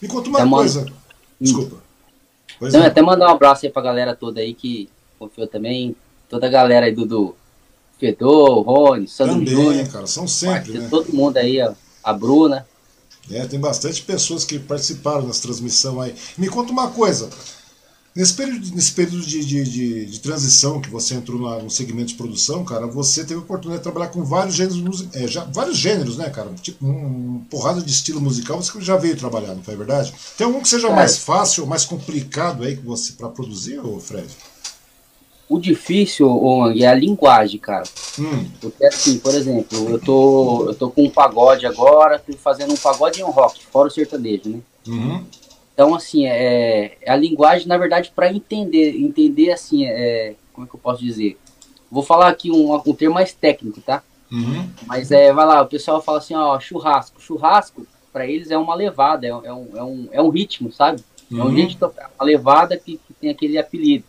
Me 0.00 0.06
conta 0.06 0.28
uma 0.28 0.42
é, 0.42 0.48
coisa. 0.48 0.80
Mano. 0.82 0.96
Desculpa. 1.40 1.76
Pois 2.58 2.72
não, 2.72 2.84
é. 2.84 2.86
até 2.86 3.02
mandar 3.02 3.28
um 3.28 3.32
abraço 3.32 3.66
aí 3.66 3.72
pra 3.72 3.82
galera 3.82 4.14
toda 4.14 4.40
aí 4.40 4.54
que 4.54 4.88
confiou 5.18 5.48
também. 5.48 5.96
Toda 6.28 6.46
a 6.46 6.50
galera 6.50 6.86
aí 6.86 6.94
do, 6.94 7.04
do 7.04 7.34
Fedor, 7.98 8.60
Rony, 8.60 9.08
Sandro 9.08 9.34
Também, 9.34 9.48
Júnior, 9.48 9.88
cara, 9.88 10.06
são 10.06 10.28
sempre, 10.28 10.78
né? 10.78 10.88
Todo 10.88 11.12
mundo 11.12 11.36
aí, 11.38 11.60
a, 11.60 11.74
a 12.04 12.12
Bruna. 12.12 12.66
É, 13.30 13.46
tem 13.46 13.58
bastante 13.58 14.02
pessoas 14.02 14.44
que 14.44 14.58
participaram 14.58 15.26
nessa 15.26 15.42
transmissão 15.42 16.00
aí. 16.00 16.14
Me 16.38 16.48
conta 16.48 16.72
uma 16.72 16.90
coisa. 16.90 17.28
Nesse 18.16 18.32
período, 18.32 18.74
nesse 18.74 18.92
período 18.92 19.26
de, 19.26 19.44
de, 19.44 19.64
de, 19.64 20.06
de 20.06 20.20
transição 20.20 20.80
que 20.80 20.88
você 20.88 21.14
entrou 21.14 21.38
na, 21.38 21.62
no 21.62 21.68
segmento 21.68 22.08
de 22.08 22.14
produção, 22.14 22.64
cara, 22.64 22.86
você 22.86 23.22
teve 23.22 23.34
a 23.34 23.42
oportunidade 23.42 23.80
de 23.80 23.82
trabalhar 23.82 24.10
com 24.10 24.24
vários 24.24 24.54
gêneros, 24.54 25.06
é, 25.12 25.28
já, 25.28 25.44
vários 25.44 25.76
gêneros, 25.76 26.16
né, 26.16 26.30
cara? 26.30 26.50
Tipo, 26.62 26.86
uma 26.86 27.40
porrada 27.50 27.82
de 27.82 27.90
estilo 27.90 28.18
musical, 28.18 28.62
você 28.62 28.80
já 28.80 28.96
veio 28.96 29.18
trabalhar, 29.18 29.54
não 29.54 29.62
foi 29.62 29.76
verdade? 29.76 30.14
Tem 30.38 30.46
algum 30.46 30.62
que 30.62 30.68
seja 30.68 30.88
é. 30.88 30.94
mais 30.94 31.18
fácil 31.18 31.64
ou 31.64 31.68
mais 31.68 31.84
complicado 31.84 32.64
aí 32.64 32.78
que 32.78 32.82
você 32.82 33.12
para 33.12 33.28
produzir, 33.28 33.78
ô 33.80 34.00
Fred? 34.00 34.28
O 35.48 35.60
difícil, 35.60 36.28
Ong, 36.28 36.82
é 36.82 36.88
a 36.88 36.94
linguagem, 36.94 37.60
cara. 37.60 37.84
Hum. 38.18 38.46
Porque 38.60 38.84
assim, 38.84 39.18
por 39.18 39.32
exemplo, 39.32 39.90
eu 39.90 40.00
tô, 40.00 40.66
eu 40.68 40.74
tô 40.74 40.90
com 40.90 41.04
um 41.04 41.10
pagode 41.10 41.66
agora, 41.66 42.18
tô 42.18 42.32
fazendo 42.36 42.72
um 42.72 42.76
pagode 42.76 43.20
e 43.20 43.24
um 43.24 43.30
rock, 43.30 43.64
fora 43.66 43.86
o 43.86 43.90
sertanejo, 43.90 44.48
né? 44.48 44.60
Uhum. 44.88 45.24
Então, 45.72 45.94
assim, 45.94 46.26
é, 46.26 46.96
é 47.00 47.10
a 47.12 47.16
linguagem, 47.16 47.68
na 47.68 47.76
verdade, 47.76 48.10
para 48.14 48.32
entender, 48.32 48.98
entender 48.98 49.52
assim, 49.52 49.84
é, 49.84 50.34
como 50.52 50.66
é 50.66 50.70
que 50.70 50.74
eu 50.74 50.80
posso 50.80 51.02
dizer? 51.02 51.38
Vou 51.90 52.02
falar 52.02 52.28
aqui 52.28 52.50
um, 52.50 52.74
um 52.74 52.94
termo 52.94 53.14
mais 53.14 53.32
técnico, 53.32 53.80
tá? 53.80 54.02
Uhum. 54.32 54.68
Mas 54.86 55.12
é, 55.12 55.32
vai 55.32 55.46
lá, 55.46 55.62
o 55.62 55.66
pessoal 55.66 56.02
fala 56.02 56.18
assim, 56.18 56.34
ó, 56.34 56.58
churrasco. 56.58 57.20
Churrasco, 57.20 57.86
para 58.12 58.26
eles 58.26 58.50
é 58.50 58.56
uma 58.56 58.74
levada, 58.74 59.26
é, 59.26 59.30
é, 59.30 59.34
um, 59.52 59.68
é, 59.76 59.82
um, 59.82 60.08
é 60.12 60.22
um 60.22 60.30
ritmo, 60.30 60.72
sabe? 60.72 61.04
Uhum. 61.30 61.38
É 61.38 61.42
um 61.42 61.46
uhum. 61.46 61.54
jeito 61.54 61.70
de 61.70 61.76
tocar, 61.76 62.10
uma 62.18 62.24
levada 62.24 62.76
que, 62.76 62.98
que 63.06 63.14
tem 63.14 63.30
aquele 63.30 63.58
apelido. 63.58 64.04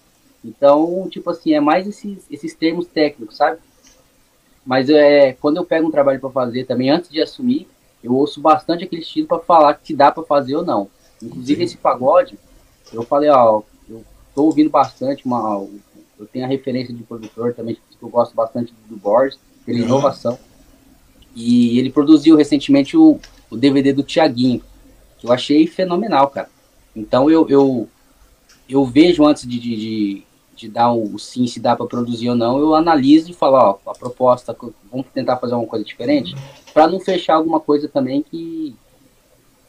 Então, 0.47 1.07
tipo 1.09 1.29
assim, 1.29 1.53
é 1.53 1.59
mais 1.59 1.85
esses, 1.85 2.25
esses 2.31 2.53
termos 2.53 2.87
técnicos, 2.87 3.35
sabe? 3.35 3.59
Mas 4.65 4.89
é, 4.89 5.33
quando 5.33 5.57
eu 5.57 5.65
pego 5.65 5.87
um 5.87 5.91
trabalho 5.91 6.19
para 6.19 6.29
fazer 6.29 6.65
também, 6.65 6.89
antes 6.89 7.09
de 7.09 7.21
assumir, 7.21 7.67
eu 8.01 8.13
ouço 8.13 8.39
bastante 8.39 8.83
aquele 8.83 9.01
estilo 9.01 9.27
para 9.27 9.39
falar 9.39 9.79
se 9.83 9.93
dá 9.93 10.09
para 10.09 10.23
fazer 10.23 10.55
ou 10.55 10.65
não. 10.65 10.89
Inclusive, 11.21 11.59
Sim. 11.59 11.63
esse 11.63 11.77
pagode, 11.77 12.39
eu 12.93 13.03
falei, 13.03 13.29
ó, 13.29 13.61
eu 13.89 14.05
tô 14.33 14.43
ouvindo 14.43 14.69
bastante, 14.69 15.25
uma, 15.25 15.67
eu 16.17 16.25
tenho 16.25 16.45
a 16.45 16.47
referência 16.47 16.93
de 16.93 17.03
produtor 17.03 17.53
também, 17.53 17.75
que 17.75 17.81
eu 18.01 18.09
gosto 18.09 18.33
bastante 18.33 18.73
do 18.89 18.95
Borges, 18.95 19.37
pela 19.65 19.79
uhum. 19.79 19.85
inovação. 19.85 20.39
E 21.35 21.77
ele 21.77 21.91
produziu 21.91 22.35
recentemente 22.35 22.95
o, 22.95 23.19
o 23.49 23.57
DVD 23.57 23.91
do 23.91 24.03
Tiaguinho, 24.03 24.61
que 25.17 25.27
eu 25.27 25.31
achei 25.31 25.67
fenomenal, 25.67 26.29
cara. 26.29 26.49
Então 26.95 27.29
eu, 27.29 27.47
eu, 27.49 27.87
eu 28.69 28.85
vejo 28.85 29.25
antes 29.25 29.47
de, 29.47 29.59
de, 29.59 29.75
de 29.75 30.26
de 30.57 30.67
dar 30.67 30.91
o 30.91 31.17
sim, 31.19 31.45
se 31.45 31.59
dá 31.59 31.75
para 31.75 31.85
produzir 31.85 32.29
ou 32.29 32.35
não, 32.35 32.57
eu 32.57 32.73
analiso 32.73 33.29
e 33.29 33.33
falo, 33.33 33.55
ó, 33.57 33.91
a 33.91 33.93
proposta, 33.93 34.57
vamos 34.91 35.05
tentar 35.13 35.37
fazer 35.37 35.53
uma 35.53 35.67
coisa 35.67 35.85
diferente, 35.85 36.35
para 36.73 36.87
não 36.87 36.99
fechar 36.99 37.35
alguma 37.35 37.59
coisa 37.59 37.87
também 37.87 38.23
que 38.23 38.75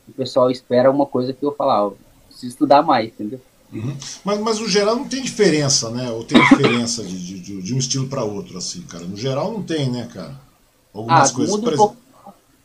o 0.08 0.12
pessoal 0.12 0.50
espera 0.50 0.90
uma 0.90 1.04
coisa 1.04 1.32
que 1.32 1.44
eu 1.44 1.54
falar, 1.54 1.86
ó, 1.86 1.92
preciso 2.26 2.52
estudar 2.52 2.82
mais, 2.82 3.08
entendeu? 3.08 3.40
Uhum. 3.70 3.94
Mas, 4.24 4.40
mas 4.40 4.58
no 4.60 4.68
geral 4.68 4.96
não 4.96 5.06
tem 5.06 5.22
diferença, 5.22 5.90
né? 5.90 6.10
Ou 6.10 6.24
tem 6.24 6.40
diferença 6.40 7.04
de, 7.04 7.40
de, 7.40 7.62
de 7.62 7.74
um 7.74 7.78
estilo 7.78 8.08
para 8.08 8.24
outro, 8.24 8.56
assim, 8.56 8.80
cara? 8.82 9.04
No 9.04 9.16
geral 9.16 9.52
não 9.52 9.62
tem, 9.62 9.90
né, 9.90 10.08
cara? 10.12 10.34
Algumas 10.92 11.30
ah, 11.30 11.34
coisas. 11.34 11.54
Muda, 11.54 11.74
um 11.74 11.76
pouco, 11.76 11.96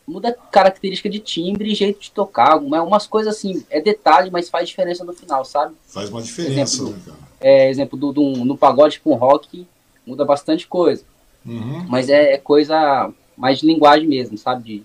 muda 0.06 0.36
característica 0.50 1.10
de 1.10 1.18
timbre 1.18 1.70
e 1.70 1.74
jeito 1.74 2.00
de 2.00 2.10
tocar. 2.10 2.52
Algumas 2.52 3.06
coisas 3.06 3.36
assim, 3.36 3.64
é 3.68 3.82
detalhe, 3.82 4.30
mas 4.30 4.48
faz 4.48 4.68
diferença 4.68 5.04
no 5.04 5.12
final, 5.12 5.44
sabe? 5.44 5.74
Faz 5.86 6.08
uma 6.08 6.22
diferença, 6.22 6.76
exemplo, 6.76 6.92
né, 6.92 7.02
cara? 7.04 7.23
É, 7.44 7.68
exemplo, 7.68 7.98
do, 7.98 8.10
do, 8.10 8.22
no 8.42 8.56
pagode 8.56 9.00
com 9.00 9.12
rock, 9.14 9.66
muda 10.06 10.24
bastante 10.24 10.66
coisa. 10.66 11.04
Uhum. 11.44 11.84
Mas 11.90 12.08
é, 12.08 12.32
é, 12.32 12.38
coisa 12.38 13.12
mais 13.36 13.58
de 13.58 13.66
linguagem 13.66 14.08
mesmo, 14.08 14.38
sabe? 14.38 14.82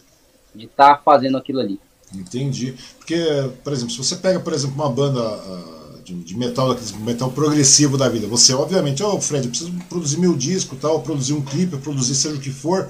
De 0.54 0.65
estar 0.65 0.95
tá 0.95 1.02
fazendo 1.02 1.38
aquilo 1.38 1.62
ali. 1.62 1.80
Entendi. 2.13 2.76
Porque, 2.98 3.15
por 3.63 3.72
exemplo, 3.72 3.91
se 3.91 3.98
você 3.98 4.17
pega, 4.17 4.41
por 4.41 4.52
exemplo, 4.52 4.76
uma 4.76 4.89
banda 4.89 5.22
uh, 5.22 6.02
de, 6.04 6.13
de, 6.15 6.38
metal, 6.38 6.76
metal 7.00 7.32
progressivo 7.32 7.98
da 7.98 8.10
vida, 8.10 8.28
você, 8.28 8.54
obviamente, 8.54 9.02
ó, 9.02 9.15
oh, 9.15 9.22
Fred, 9.22 9.45
eu 9.45 9.52
preciso 9.52 9.72
produzir 9.88 10.19
meu 10.19 10.36
disco, 10.36 10.76
tal, 10.76 11.02
produzir 11.02 11.32
um 11.32 11.41
clipe, 11.41 11.78
produzir 11.78 12.15
seja 12.15 12.36
o 12.36 12.41
que 12.41 12.52
for, 12.52 12.89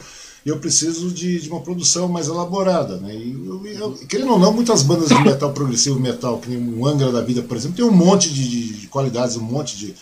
eu 0.49 0.59
preciso 0.59 1.11
de, 1.11 1.39
de 1.39 1.49
uma 1.49 1.61
produção 1.61 2.07
mais 2.07 2.27
elaborada, 2.27 2.97
né? 2.97 3.13
E, 3.13 3.31
eu, 3.31 3.65
eu, 3.65 3.93
querendo 4.07 4.31
ou 4.33 4.39
não, 4.39 4.51
muitas 4.51 4.83
bandas 4.83 5.09
de 5.09 5.21
metal 5.23 5.53
progressivo, 5.53 5.99
metal, 5.99 6.39
que 6.39 6.49
nem 6.49 6.57
um 6.57 6.85
Angra 6.85 7.11
da 7.11 7.21
vida, 7.21 7.41
por 7.41 7.55
exemplo, 7.55 7.77
tem 7.77 7.85
um 7.85 7.91
monte 7.91 8.33
de, 8.33 8.49
de, 8.49 8.73
de 8.81 8.87
qualidades, 8.87 9.35
um 9.35 9.43
monte 9.43 9.77
de. 9.77 9.95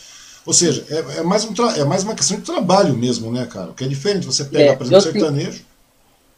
Ou 0.45 0.53
seja, 0.53 0.85
é, 0.89 1.19
é 1.19 1.23
mais 1.23 1.43
um 1.43 1.53
é 1.75 1.83
mais 1.83 2.03
uma 2.03 2.15
questão 2.15 2.37
de 2.37 2.43
trabalho 2.43 2.95
mesmo, 2.95 3.31
né, 3.31 3.45
cara? 3.45 3.71
O 3.71 3.73
que 3.73 3.83
é 3.83 3.87
diferente, 3.87 4.25
você 4.25 4.45
pegar, 4.45 4.73
é, 4.73 4.75
por 4.75 4.85
exemplo, 4.85 5.01
sertanejo. 5.01 5.65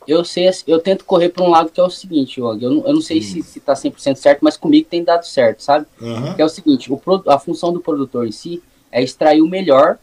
Eu 0.07 0.25
sei, 0.25 0.49
eu 0.65 0.79
tento 0.79 1.05
correr 1.05 1.29
para 1.29 1.43
um 1.43 1.49
lado 1.49 1.69
que 1.69 1.79
é 1.79 1.83
o 1.83 1.89
seguinte, 1.89 2.41
Og, 2.41 2.63
eu 2.63 2.71
não, 2.71 2.87
eu 2.87 2.93
não 2.93 3.01
sei 3.01 3.19
hum. 3.19 3.21
se, 3.21 3.43
se 3.43 3.59
tá 3.59 3.73
100% 3.73 4.15
certo, 4.15 4.39
mas 4.41 4.57
comigo 4.57 4.87
tem 4.89 5.03
dado 5.03 5.23
certo, 5.23 5.61
sabe? 5.61 5.85
Uhum. 6.01 6.33
Que 6.33 6.41
é 6.41 6.45
o 6.45 6.49
seguinte, 6.49 6.91
o, 6.91 6.99
a 7.27 7.37
função 7.37 7.71
do 7.71 7.79
produtor 7.79 8.25
em 8.25 8.31
si 8.31 8.63
é 8.91 9.03
extrair 9.03 9.41
o 9.41 9.47
melhor 9.47 9.99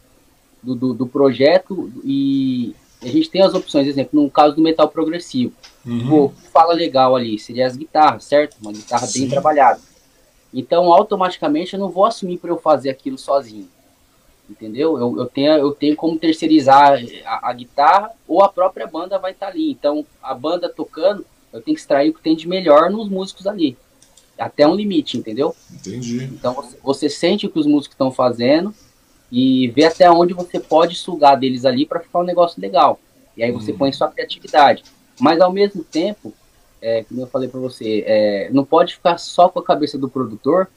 do, 0.63 0.75
do, 0.75 0.95
do 0.95 1.07
projeto 1.07 1.91
e 2.05 2.75
a 3.03 3.07
gente 3.07 3.31
tem 3.31 3.43
as 3.43 3.55
opções, 3.55 3.87
exemplo, 3.87 4.21
no 4.21 4.31
caso 4.31 4.57
do 4.57 4.63
metal 4.63 4.89
progressivo. 4.89 5.53
Uhum. 5.85 6.09
Pô, 6.09 6.33
fala 6.53 6.73
legal 6.73 7.15
ali, 7.15 7.39
seria 7.39 7.67
as 7.67 7.77
guitarras, 7.77 8.25
certo? 8.25 8.57
Uma 8.61 8.73
guitarra 8.73 9.07
Sim. 9.07 9.21
bem 9.21 9.31
trabalhada. 9.31 9.81
Então, 10.53 10.93
automaticamente, 10.93 11.75
eu 11.75 11.81
não 11.81 11.91
vou 11.91 12.07
assumir 12.07 12.39
para 12.39 12.51
eu 12.51 12.59
fazer 12.59 12.91
aquilo 12.91 13.19
sozinho. 13.19 13.69
Entendeu? 14.49 14.99
Eu, 14.99 15.19
eu, 15.19 15.27
tenho, 15.27 15.53
eu 15.53 15.73
tenho 15.73 15.97
como 15.97 16.19
terceirizar 16.19 16.99
a, 17.25 17.51
a 17.51 17.53
guitarra 17.53 18.13
ou 18.27 18.43
a 18.43 18.49
própria 18.49 18.87
banda 18.87 19.19
vai 19.19 19.33
estar 19.33 19.47
tá 19.47 19.53
ali. 19.53 19.71
Então, 19.71 20.07
a 20.23 20.33
banda 20.35 20.69
tocando, 20.69 21.27
eu 21.53 21.61
tenho 21.61 21.75
que 21.75 21.81
extrair 21.81 22.11
o 22.11 22.15
que 22.15 22.23
tem 22.23 22.35
de 22.35 22.49
melhor 22.49 22.91
nos 22.91 23.09
músicos 23.09 23.47
ali. 23.47 23.77
Até 24.39 24.67
um 24.67 24.75
limite, 24.75 25.19
entendeu? 25.19 25.55
Entendi. 25.71 26.25
Então, 26.25 26.55
você, 26.55 26.79
você 26.83 27.11
sente 27.11 27.47
o 27.47 27.51
que 27.51 27.59
os 27.59 27.67
músicos 27.67 27.95
estão 27.95 28.11
fazendo 28.11 28.75
e 29.31 29.69
ver 29.69 29.87
até 29.87 30.11
onde 30.11 30.33
você 30.33 30.61
pode 30.61 30.97
sugar 30.97 31.37
deles 31.37 31.65
ali 31.65 31.85
para 31.85 32.01
ficar 32.01 32.21
um 32.21 32.25
negócio 32.25 32.61
legal. 32.61 32.99
E 33.37 33.43
aí 33.43 33.51
você 33.51 33.73
hum. 33.73 33.79
põe 33.79 33.93
sua 33.93 34.09
criatividade. 34.09 34.85
Mas 35.21 35.41
ao 35.41 35.53
mesmo 35.53 35.83
tempo, 35.83 36.33
é, 36.81 37.05
como 37.05 37.23
eu 37.23 37.27
falei 37.27 37.49
para 37.49 37.61
você, 37.61 38.05
é, 38.07 38.49
não 38.53 38.65
pode 38.65 38.95
ficar 38.95 39.19
só 39.19 39.49
com 39.49 39.59
a 39.59 39.65
cabeça 39.65 39.99
do 39.99 40.09
produtor, 40.09 40.69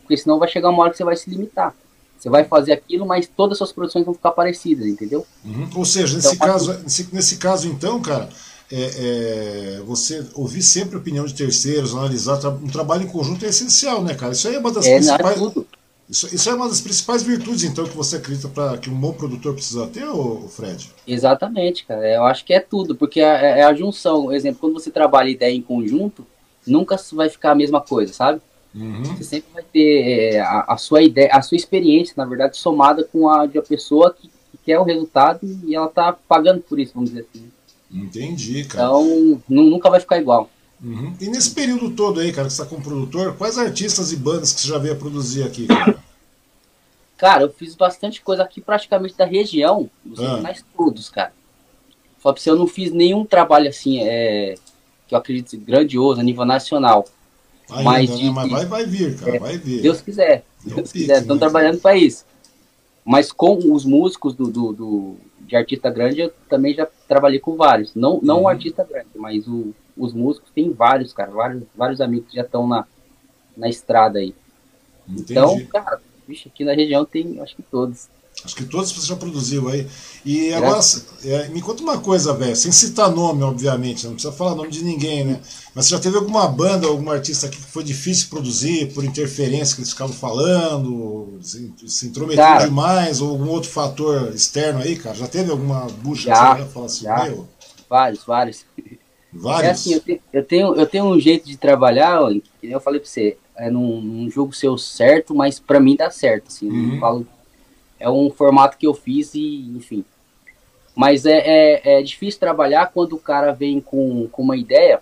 porque 0.00 0.16
senão 0.16 0.38
vai 0.38 0.48
chegar 0.48 0.70
uma 0.70 0.82
hora 0.82 0.90
que 0.90 0.96
você 0.96 1.04
vai 1.04 1.16
se 1.16 1.28
limitar. 1.28 1.74
Você 2.18 2.28
vai 2.28 2.44
fazer 2.44 2.72
aquilo, 2.72 3.06
mas 3.06 3.28
todas 3.28 3.52
as 3.52 3.58
suas 3.58 3.72
produções 3.72 4.04
vão 4.04 4.14
ficar 4.14 4.32
parecidas, 4.32 4.86
entendeu? 4.86 5.24
Uhum. 5.44 5.68
Ou 5.76 5.84
seja, 5.84 6.16
nesse, 6.16 6.34
então, 6.34 6.48
caso, 6.48 6.72
nesse, 6.82 7.14
nesse 7.14 7.36
caso, 7.36 7.68
então, 7.68 8.00
cara, 8.02 8.28
é, 8.70 9.76
é, 9.76 9.82
você 9.86 10.26
ouvir 10.34 10.62
sempre 10.62 10.96
a 10.96 10.98
opinião 10.98 11.24
de 11.24 11.34
terceiros, 11.34 11.94
analisar 11.94 12.44
um 12.48 12.66
trabalho 12.66 13.04
em 13.04 13.08
conjunto 13.08 13.44
é 13.44 13.48
essencial, 13.48 14.02
né, 14.02 14.14
cara? 14.14 14.32
Isso 14.32 14.48
aí 14.48 14.56
é 14.56 14.58
uma 14.58 14.72
das 14.72 14.86
é, 14.86 14.96
principais. 14.96 15.38
Isso, 16.08 16.34
isso, 16.34 16.48
é 16.48 16.54
uma 16.54 16.68
das 16.68 16.80
principais 16.80 17.22
virtudes, 17.22 17.64
então, 17.64 17.84
que 17.84 17.96
você 17.96 18.16
acredita 18.16 18.48
para 18.48 18.78
que 18.78 18.88
um 18.88 18.98
bom 18.98 19.12
produtor 19.12 19.52
precisa 19.54 19.86
ter, 19.88 20.06
ô, 20.08 20.48
Fred? 20.48 20.90
Exatamente, 21.06 21.84
cara. 21.84 22.06
Eu 22.08 22.24
acho 22.24 22.44
que 22.44 22.54
é 22.54 22.60
tudo, 22.60 22.96
porque 22.96 23.20
é, 23.20 23.60
é 23.60 23.62
a 23.64 23.74
junção. 23.74 24.24
Por 24.24 24.34
exemplo, 24.34 24.60
quando 24.60 24.72
você 24.72 24.90
trabalha 24.90 25.28
ideia 25.28 25.54
em 25.54 25.60
conjunto, 25.60 26.26
nunca 26.66 26.96
vai 27.12 27.28
ficar 27.28 27.50
a 27.50 27.54
mesma 27.54 27.80
coisa, 27.80 28.12
sabe? 28.12 28.40
Uhum. 28.74 29.02
Você 29.16 29.24
sempre 29.24 29.52
vai 29.52 29.62
ter 29.62 30.34
é, 30.34 30.40
a, 30.40 30.64
a, 30.68 30.76
sua 30.76 31.02
ideia, 31.02 31.30
a 31.32 31.42
sua 31.42 31.56
experiência, 31.56 32.14
na 32.16 32.24
verdade, 32.24 32.56
somada 32.56 33.04
com 33.04 33.28
a 33.28 33.46
de 33.46 33.58
uma 33.58 33.64
pessoa 33.64 34.14
que, 34.14 34.28
que, 34.28 34.58
quer 34.64 34.78
o 34.78 34.84
resultado 34.84 35.40
e 35.66 35.74
ela 35.74 35.88
tá 35.88 36.12
pagando 36.12 36.60
por 36.60 36.78
isso, 36.78 36.92
vamos 36.94 37.10
dizer 37.10 37.26
assim. 37.30 37.50
Entendi, 37.90 38.64
cara. 38.64 38.84
Então, 38.84 39.42
nunca 39.48 39.88
vai 39.90 40.00
ficar 40.00 40.18
igual. 40.18 40.48
Uhum. 40.82 41.14
E 41.20 41.28
nesse 41.28 41.50
período 41.50 41.90
todo 41.90 42.20
aí, 42.20 42.32
cara, 42.32 42.46
que 42.46 42.54
você 42.54 42.62
está 42.62 42.74
como 42.74 42.82
produtor, 42.84 43.36
quais 43.36 43.58
artistas 43.58 44.12
e 44.12 44.16
bandas 44.16 44.52
que 44.52 44.60
você 44.60 44.68
já 44.68 44.78
veio 44.78 44.94
a 44.94 44.96
produzir 44.96 45.42
aqui, 45.42 45.66
cara? 45.66 45.98
Cara, 47.16 47.42
eu 47.42 47.50
fiz 47.50 47.74
bastante 47.74 48.22
coisa 48.22 48.44
aqui 48.44 48.60
praticamente 48.60 49.16
da 49.16 49.24
região, 49.24 49.90
dos 50.04 50.20
ah. 50.20 50.36
mais 50.36 50.64
todos, 50.76 51.08
cara. 51.08 51.32
Só 52.22 52.32
pra 52.32 52.40
você, 52.40 52.48
eu 52.50 52.56
não 52.56 52.68
fiz 52.68 52.92
nenhum 52.92 53.24
trabalho 53.24 53.68
assim, 53.68 54.00
é, 54.00 54.54
que 55.06 55.14
eu 55.14 55.18
acredito 55.18 55.56
grandioso 55.58 56.20
a 56.20 56.22
nível 56.22 56.44
nacional. 56.44 57.04
Ainda, 57.70 57.82
mas, 57.82 58.10
né? 58.10 58.30
mas 58.30 58.50
vai, 58.50 58.66
vai 58.66 58.86
vir, 58.86 59.18
cara, 59.18 59.36
é, 59.36 59.38
vai 59.38 59.58
vir. 59.58 59.82
Deus 59.82 60.00
quiser. 60.00 60.44
Deus, 60.64 60.76
Deus 60.76 60.92
quiser, 60.92 61.20
estão 61.20 61.36
né? 61.36 61.40
trabalhando 61.40 61.80
para 61.80 61.96
isso. 61.96 62.24
Mas 63.04 63.32
com 63.32 63.58
os 63.72 63.84
músicos 63.84 64.34
do, 64.34 64.46
do, 64.48 64.72
do, 64.72 65.16
de 65.40 65.56
artista 65.56 65.90
grande, 65.90 66.20
eu 66.20 66.32
também 66.48 66.74
já 66.74 66.86
trabalhei 67.08 67.40
com 67.40 67.56
vários. 67.56 67.94
Não, 67.94 68.20
não 68.22 68.38
uhum. 68.38 68.42
o 68.42 68.48
artista 68.48 68.84
grande, 68.84 69.08
mas 69.16 69.46
o, 69.48 69.74
os 69.98 70.12
músicos 70.14 70.50
tem 70.54 70.72
vários, 70.72 71.12
cara. 71.12 71.30
Vários, 71.30 71.64
vários 71.76 72.00
amigos 72.00 72.30
que 72.30 72.36
já 72.36 72.42
estão 72.42 72.66
na, 72.66 72.86
na 73.56 73.68
estrada 73.68 74.18
aí. 74.18 74.34
Entendi. 75.08 75.32
Então, 75.32 75.66
cara, 75.66 76.00
vixe, 76.26 76.48
aqui 76.48 76.64
na 76.64 76.72
região 76.72 77.04
tem, 77.04 77.40
acho 77.40 77.56
que 77.56 77.62
todos. 77.62 78.08
Acho 78.44 78.54
que 78.54 78.64
todos 78.64 78.92
você 78.92 79.04
já 79.04 79.16
produziu 79.16 79.68
aí. 79.68 79.84
E 80.24 80.54
agora, 80.54 80.78
é, 81.24 81.48
me 81.48 81.60
conta 81.60 81.82
uma 81.82 81.98
coisa, 81.98 82.32
velho, 82.32 82.54
sem 82.54 82.70
citar 82.70 83.10
nome, 83.10 83.42
obviamente, 83.42 84.06
não 84.06 84.12
precisa 84.12 84.32
falar 84.32 84.54
nome 84.54 84.70
de 84.70 84.84
ninguém, 84.84 85.24
né? 85.24 85.40
Mas 85.74 85.86
você 85.86 85.96
já 85.96 86.00
teve 86.00 86.18
alguma 86.18 86.46
banda, 86.46 86.86
algum 86.86 87.10
artista 87.10 87.48
aqui 87.48 87.56
que 87.56 87.62
foi 87.66 87.82
difícil 87.82 88.28
produzir 88.28 88.92
por 88.94 89.04
interferência 89.04 89.74
que 89.74 89.80
eles 89.80 89.90
ficavam 89.90 90.14
falando, 90.14 91.36
se, 91.42 91.74
se 91.88 92.06
intrometeu 92.06 92.58
demais, 92.60 93.20
ou 93.20 93.30
algum 93.30 93.48
outro 93.48 93.70
fator 93.70 94.32
externo 94.32 94.82
aí, 94.82 94.94
cara? 94.94 95.16
Já 95.16 95.26
teve 95.26 95.50
alguma 95.50 95.80
bucha 95.86 96.28
já, 96.28 96.54
que 96.54 96.62
você 96.62 96.68
falar 96.68 96.86
assim, 96.86 97.04
já. 97.04 97.24
meu? 97.24 97.48
Vários, 97.90 98.24
vários. 98.24 98.67
Vários? 99.38 99.68
É 99.68 99.70
assim, 99.70 99.94
eu, 99.94 100.00
te, 100.00 100.22
eu, 100.32 100.44
tenho, 100.44 100.74
eu 100.74 100.86
tenho 100.86 101.04
um 101.04 101.18
jeito 101.18 101.46
de 101.46 101.56
trabalhar, 101.56 102.20
que 102.60 102.70
eu 102.70 102.80
falei 102.80 103.00
pra 103.00 103.08
você, 103.08 103.36
é 103.56 103.70
num, 103.70 104.00
num 104.00 104.30
jogo 104.30 104.52
seu 104.52 104.76
certo, 104.76 105.34
mas 105.34 105.58
para 105.58 105.80
mim 105.80 105.96
dá 105.96 106.10
certo, 106.10 106.48
assim, 106.48 106.68
uhum. 106.68 106.98
falo, 106.98 107.26
é 107.98 108.08
um 108.08 108.30
formato 108.30 108.76
que 108.76 108.86
eu 108.86 108.94
fiz 108.94 109.34
e, 109.34 109.70
enfim. 109.76 110.04
Mas 110.94 111.24
é, 111.24 111.38
é, 111.38 111.98
é, 111.98 112.02
difícil 112.02 112.40
trabalhar 112.40 112.90
quando 112.92 113.12
o 113.12 113.20
cara 113.20 113.52
vem 113.52 113.80
com, 113.80 114.28
com 114.32 114.42
uma 114.42 114.56
ideia 114.56 115.00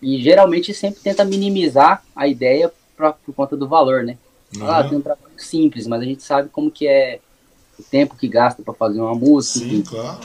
e 0.00 0.20
geralmente 0.22 0.72
sempre 0.72 1.00
tenta 1.00 1.24
minimizar 1.24 2.04
a 2.14 2.28
ideia 2.28 2.72
pra, 2.96 3.12
por 3.12 3.34
conta 3.34 3.56
do 3.56 3.68
valor, 3.68 4.04
né? 4.04 4.16
Uhum. 4.56 4.70
Ah, 4.70 4.84
tem 4.84 4.98
um 4.98 5.02
trabalho 5.02 5.32
simples, 5.36 5.86
mas 5.86 6.00
a 6.00 6.04
gente 6.04 6.22
sabe 6.22 6.48
como 6.48 6.70
que 6.70 6.86
é 6.86 7.18
o 7.78 7.82
tempo 7.82 8.16
que 8.16 8.28
gasta 8.28 8.62
para 8.62 8.74
fazer 8.74 9.00
uma 9.00 9.14
música. 9.14 9.64
Sim, 9.64 9.78
enfim. 9.78 9.82
claro. 9.82 10.20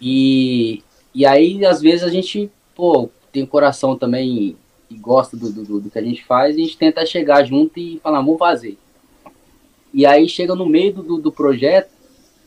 E, 0.00 0.82
e 1.14 1.26
aí, 1.26 1.64
às 1.64 1.80
vezes, 1.80 2.02
a 2.02 2.08
gente, 2.08 2.50
pô, 2.74 3.10
tem 3.32 3.46
coração 3.46 3.96
também 3.96 4.56
e 4.90 4.94
gosta 4.96 5.36
do, 5.36 5.52
do, 5.52 5.80
do, 5.80 5.90
que 5.90 5.98
a 5.98 6.02
gente 6.02 6.24
faz, 6.24 6.56
a 6.56 6.58
gente 6.58 6.76
tenta 6.76 7.06
chegar 7.06 7.44
junto 7.44 7.78
e 7.78 8.00
falar, 8.02 8.20
vamos 8.20 8.38
fazer. 8.38 8.76
E 9.94 10.04
aí 10.04 10.28
chega 10.28 10.54
no 10.54 10.66
meio 10.66 10.92
do, 10.94 11.18
do 11.18 11.32
projeto, 11.32 11.90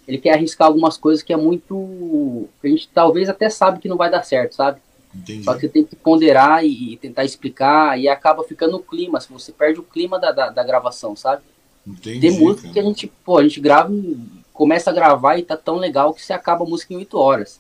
ele 0.08 0.18
quer 0.18 0.34
arriscar 0.34 0.68
algumas 0.68 0.98
coisas 0.98 1.24
que 1.24 1.32
é 1.32 1.38
muito. 1.38 2.48
a 2.62 2.68
gente 2.68 2.90
talvez 2.94 3.30
até 3.30 3.50
sabe 3.50 3.80
que 3.80 3.88
não 3.88 3.98
vai 3.98 4.12
dar 4.12 4.24
certo, 4.24 4.56
sabe? 4.56 4.82
Entendi. 5.16 5.44
Só 5.44 5.54
que 5.54 5.62
você 5.62 5.70
tem 5.70 5.84
que 5.84 5.96
ponderar 5.96 6.66
e, 6.66 6.94
e, 6.94 6.98
tentar 6.98 7.24
explicar, 7.24 8.00
e 8.00 8.10
acaba 8.10 8.44
ficando 8.44 8.78
o 8.78 8.84
clima, 8.84 9.22
se 9.22 9.32
você 9.32 9.52
perde 9.52 9.80
o 9.80 9.84
clima 9.84 10.20
da, 10.20 10.32
da, 10.32 10.50
da 10.50 10.64
gravação, 10.64 11.16
sabe? 11.16 11.44
Entendi, 11.86 12.20
tem 12.20 12.40
música 12.40 12.64
cara. 12.64 12.74
que 12.74 12.80
a 12.80 12.84
gente, 12.84 13.08
pô, 13.24 13.38
a 13.38 13.44
gente 13.44 13.60
grava, 13.60 13.92
começa 14.52 14.90
a 14.90 14.94
gravar 14.94 15.38
e 15.38 15.44
tá 15.44 15.56
tão 15.56 15.76
legal 15.76 16.14
que 16.14 16.22
você 16.22 16.34
acaba 16.34 16.66
a 16.66 16.68
música 16.68 16.94
em 16.94 16.98
8 16.98 17.18
horas. 17.18 17.60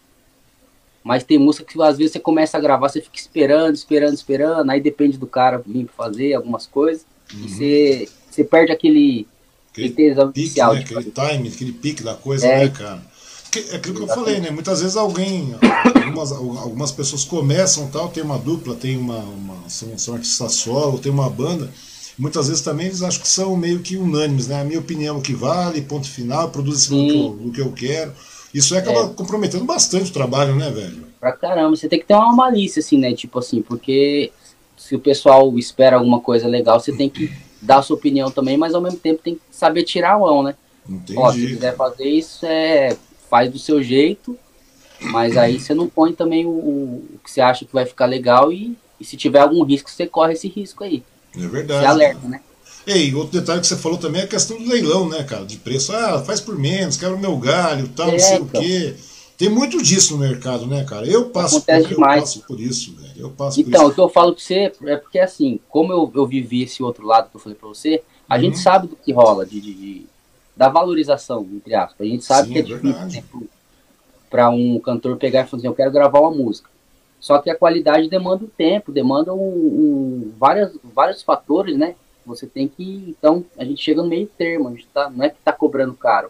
Mas 1.03 1.23
tem 1.23 1.37
música 1.37 1.65
que 1.65 1.81
às 1.81 1.97
vezes 1.97 2.13
você 2.13 2.19
começa 2.19 2.57
a 2.57 2.61
gravar, 2.61 2.87
você 2.87 3.01
fica 3.01 3.17
esperando, 3.17 3.75
esperando, 3.75 4.13
esperando, 4.13 4.69
aí 4.69 4.79
depende 4.79 5.17
do 5.17 5.27
cara 5.27 5.61
vir 5.65 5.87
fazer 5.95 6.33
algumas 6.33 6.65
coisas, 6.65 7.05
uhum. 7.33 7.45
e 7.45 7.49
você, 7.49 8.09
você 8.29 8.43
perde 8.43 8.71
aquele, 8.71 9.27
aquele 9.71 9.89
tesão 9.89 10.31
pique, 10.31 10.39
inicial. 10.39 10.73
Né? 10.73 10.79
Aquele 10.79 11.11
time, 11.11 11.49
aquele 11.49 11.71
pique 11.73 12.03
da 12.03 12.13
coisa, 12.13 12.47
é. 12.47 12.59
né, 12.59 12.69
cara? 12.69 13.13
É 13.71 13.75
aquilo 13.75 13.95
que 13.95 14.01
eu 14.01 14.07
falei, 14.07 14.39
né? 14.39 14.49
Muitas 14.49 14.81
vezes 14.81 14.95
alguém, 14.95 15.53
algumas, 16.03 16.31
algumas 16.31 16.91
pessoas 16.91 17.23
começam 17.23 17.87
tal, 17.91 18.09
tem 18.09 18.23
uma 18.23 18.39
dupla, 18.39 18.73
tem 18.73 18.97
uma, 18.97 19.19
uma 19.19 19.69
são, 19.69 19.95
são 19.95 20.15
artistas 20.15 20.53
solo, 20.53 20.97
tem 20.97 21.11
uma 21.11 21.29
banda. 21.29 21.69
Muitas 22.17 22.47
vezes 22.47 22.63
também 22.63 22.87
eles 22.87 23.03
acham 23.03 23.21
que 23.21 23.27
são 23.27 23.55
meio 23.55 23.79
que 23.79 23.95
unânimes, 23.95 24.47
né? 24.47 24.61
A 24.61 24.63
minha 24.63 24.79
opinião 24.79 25.17
é 25.17 25.19
o 25.19 25.21
que 25.21 25.33
vale, 25.33 25.81
ponto 25.81 26.09
final, 26.09 26.49
produz 26.49 26.83
esse 26.83 26.89
do 26.89 27.51
que 27.53 27.61
eu 27.61 27.71
quero. 27.71 28.11
Isso 28.53 28.73
aí 28.75 28.81
acaba 28.81 29.05
é. 29.05 29.13
comprometendo 29.13 29.65
bastante 29.65 30.11
o 30.11 30.13
trabalho, 30.13 30.55
né, 30.55 30.69
velho? 30.69 31.07
Pra 31.19 31.31
caramba, 31.31 31.75
você 31.75 31.89
tem 31.89 31.99
que 31.99 32.05
ter 32.05 32.13
uma 32.13 32.33
malícia, 32.33 32.79
assim, 32.79 32.97
né? 32.97 33.13
Tipo 33.13 33.39
assim, 33.39 33.61
porque 33.61 34.31
se 34.77 34.95
o 34.95 34.99
pessoal 34.99 35.57
espera 35.57 35.95
alguma 35.97 36.19
coisa 36.19 36.47
legal, 36.47 36.79
você 36.79 36.91
tem 36.95 37.09
que 37.09 37.31
dar 37.61 37.77
a 37.77 37.81
sua 37.81 37.95
opinião 37.95 38.29
também, 38.29 38.57
mas 38.57 38.75
ao 38.75 38.81
mesmo 38.81 38.99
tempo 38.99 39.23
tem 39.23 39.35
que 39.35 39.41
saber 39.49 39.83
tirar 39.83 40.13
a 40.13 40.19
mão, 40.19 40.43
né? 40.43 40.55
Entendi. 40.87 41.17
Ó, 41.17 41.31
se 41.31 41.47
quiser 41.47 41.75
fazer 41.75 42.05
isso, 42.05 42.45
é, 42.45 42.95
faz 43.29 43.49
do 43.49 43.57
seu 43.57 43.81
jeito, 43.81 44.37
mas 44.99 45.37
aí 45.37 45.59
você 45.59 45.73
não 45.73 45.87
põe 45.87 46.13
também 46.13 46.45
o, 46.45 46.49
o 46.49 47.19
que 47.23 47.31
você 47.31 47.41
acha 47.41 47.65
que 47.65 47.73
vai 47.73 47.85
ficar 47.85 48.05
legal 48.05 48.51
e, 48.51 48.77
e, 48.99 49.05
se 49.05 49.17
tiver 49.17 49.39
algum 49.39 49.63
risco, 49.63 49.89
você 49.89 50.05
corre 50.05 50.33
esse 50.33 50.47
risco 50.47 50.83
aí. 50.83 51.03
É 51.35 51.47
verdade. 51.47 51.81
Você 51.81 51.85
alerta, 51.85 52.27
né? 52.27 52.41
Ei, 52.86 53.13
outro 53.13 53.39
detalhe 53.39 53.62
que 53.62 53.67
você 53.67 53.78
falou 53.78 53.98
também 53.98 54.22
é 54.22 54.26
a 54.26 54.28
questão 54.28 54.58
do 54.58 54.67
leilão, 54.67 55.08
né, 55.08 55.24
cara? 55.24 55.46
De 55.46 55.58
preço. 55.58 55.94
Ah, 55.94 56.21
faz 56.23 56.42
por 56.42 56.58
menos, 56.58 56.98
quebra 56.98 57.15
o 57.15 57.19
meu 57.19 57.38
galho, 57.38 57.88
tal, 57.90 58.10
é, 58.10 58.12
não 58.12 58.19
sei 58.19 58.36
então. 58.36 58.62
o 58.62 58.63
quê. 58.63 58.96
Tem 59.38 59.50
muito 59.50 59.81
disso 59.81 60.13
no 60.13 60.19
mercado, 60.19 60.67
né, 60.67 60.84
cara? 60.84 61.08
Eu 61.08 61.29
passo, 61.29 61.62
por, 61.62 61.73
eu 61.73 61.98
passo 61.98 62.42
por 62.42 62.60
isso, 62.60 62.96
velho. 62.96 63.13
Eu 63.17 63.29
passo 63.31 63.60
então, 63.60 63.88
o 63.88 63.94
que 63.94 64.00
eu 64.00 64.10
falo 64.10 64.34
pra 64.34 64.44
você 64.44 64.71
é 64.86 64.96
porque, 64.96 65.19
assim, 65.19 65.60
como 65.69 65.92
eu, 65.92 66.12
eu 66.13 66.25
vivi 66.25 66.63
esse 66.63 66.84
outro 66.84 67.06
lado 67.06 67.29
que 67.29 67.36
eu 67.36 67.42
falei 67.42 67.58
pra 67.58 67.67
você, 67.67 68.04
a 68.29 68.36
uhum. 68.36 68.42
gente 68.42 68.60
sabe 68.60 68.88
do 68.88 68.96
que 68.96 69.12
rola, 69.12 69.46
de, 69.46 69.60
de, 69.60 69.73
de, 69.73 70.06
da 70.56 70.69
valorização, 70.69 71.48
entre 71.52 71.73
aspas. 71.73 72.08
A 72.08 72.10
gente 72.10 72.23
sabe 72.23 72.48
Sim, 72.48 72.54
que 72.54 72.60
é, 72.60 72.62
é 72.62 72.65
difícil 72.65 73.40
né, 73.40 73.48
para 74.29 74.50
um 74.50 74.79
cantor 74.79 75.17
pegar 75.17 75.42
e 75.42 75.48
falar 75.48 75.60
assim, 75.60 75.67
eu 75.67 75.75
quero 75.75 75.92
gravar 75.92 76.19
uma 76.19 76.31
música. 76.31 76.69
Só 77.19 77.40
que 77.40 77.50
a 77.50 77.56
qualidade 77.56 78.10
demanda 78.10 78.44
o 78.44 78.50
tempo, 78.50 78.92
demanda 78.92 79.34
um, 79.34 79.40
um, 79.40 80.31
várias, 80.38 80.71
vários 80.84 81.21
fatores, 81.21 81.77
né? 81.77 81.96
Você 82.26 82.48
tem 82.48 82.67
que. 82.67 83.15
Então, 83.17 83.46
a 83.58 83.63
gente 83.63 83.82
chega 83.82 84.02
no 84.02 84.10
meio 84.10 84.28
termo, 84.38 84.67
a 84.67 84.71
gente 84.71 84.88
tá, 84.94 85.10
não 85.10 85.24
é 85.24 85.30
que 85.30 85.38
está 85.38 85.52
cobrando 85.52 85.94
caro, 85.94 86.30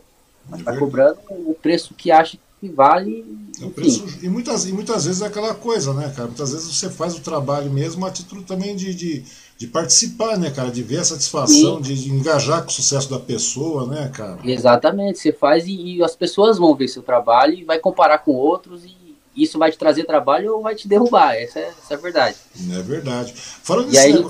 mas 0.50 0.60
está 0.60 0.74
é 0.74 0.78
cobrando 0.78 1.20
o 1.30 1.56
preço 1.60 1.94
que 1.94 2.12
acha 2.12 2.38
que 2.60 2.70
vale. 2.70 3.26
É 3.62 3.68
preço, 3.70 4.06
e, 4.22 4.30
muitas, 4.30 4.66
e 4.66 4.72
muitas 4.72 5.06
vezes 5.06 5.22
é 5.22 5.28
aquela 5.28 5.54
coisa, 5.54 5.94
né, 5.94 6.12
cara? 6.16 6.28
Muitas 6.28 6.52
vezes 6.52 6.74
você 6.74 6.90
faz 6.90 7.16
o 7.16 7.22
trabalho 7.22 7.70
mesmo 7.70 8.06
a 8.06 8.12
título 8.12 8.42
também 8.44 8.76
de, 8.76 8.96
de, 8.96 9.24
de 9.58 9.68
participar, 9.68 10.38
né, 10.38 10.50
cara? 10.50 10.72
De 10.72 10.82
ver 10.82 11.00
a 11.00 11.04
satisfação, 11.04 11.82
de, 11.82 11.94
de, 11.94 12.10
engajar 12.10 12.64
com 12.64 12.70
o 12.70 12.74
sucesso 12.74 13.10
da 13.10 13.20
pessoa, 13.20 13.86
né, 13.86 14.10
cara? 14.14 14.40
Exatamente, 14.44 15.20
você 15.20 15.32
faz 15.32 15.66
e, 15.66 15.98
e 15.98 16.04
as 16.04 16.16
pessoas 16.16 16.58
vão 16.58 16.74
ver 16.74 16.88
seu 16.88 17.04
trabalho 17.04 17.54
e 17.54 17.64
vai 17.64 17.80
comparar 17.80 18.20
com 18.20 18.32
outros 18.32 18.86
e 18.86 19.04
isso 19.36 19.58
vai 19.58 19.72
te 19.72 19.78
trazer 19.78 20.06
trabalho 20.06 20.56
ou 20.56 20.62
vai 20.62 20.76
te 20.76 20.88
derrubar. 20.88 21.36
Essa 21.36 21.60
é, 21.60 21.68
essa 21.68 21.94
é 21.94 21.98
a 21.98 22.00
verdade. 22.00 22.38
É 22.72 22.82
verdade. 22.82 23.34
Falando 23.36 23.88
nisso, 23.88 24.00
aí, 24.00 24.26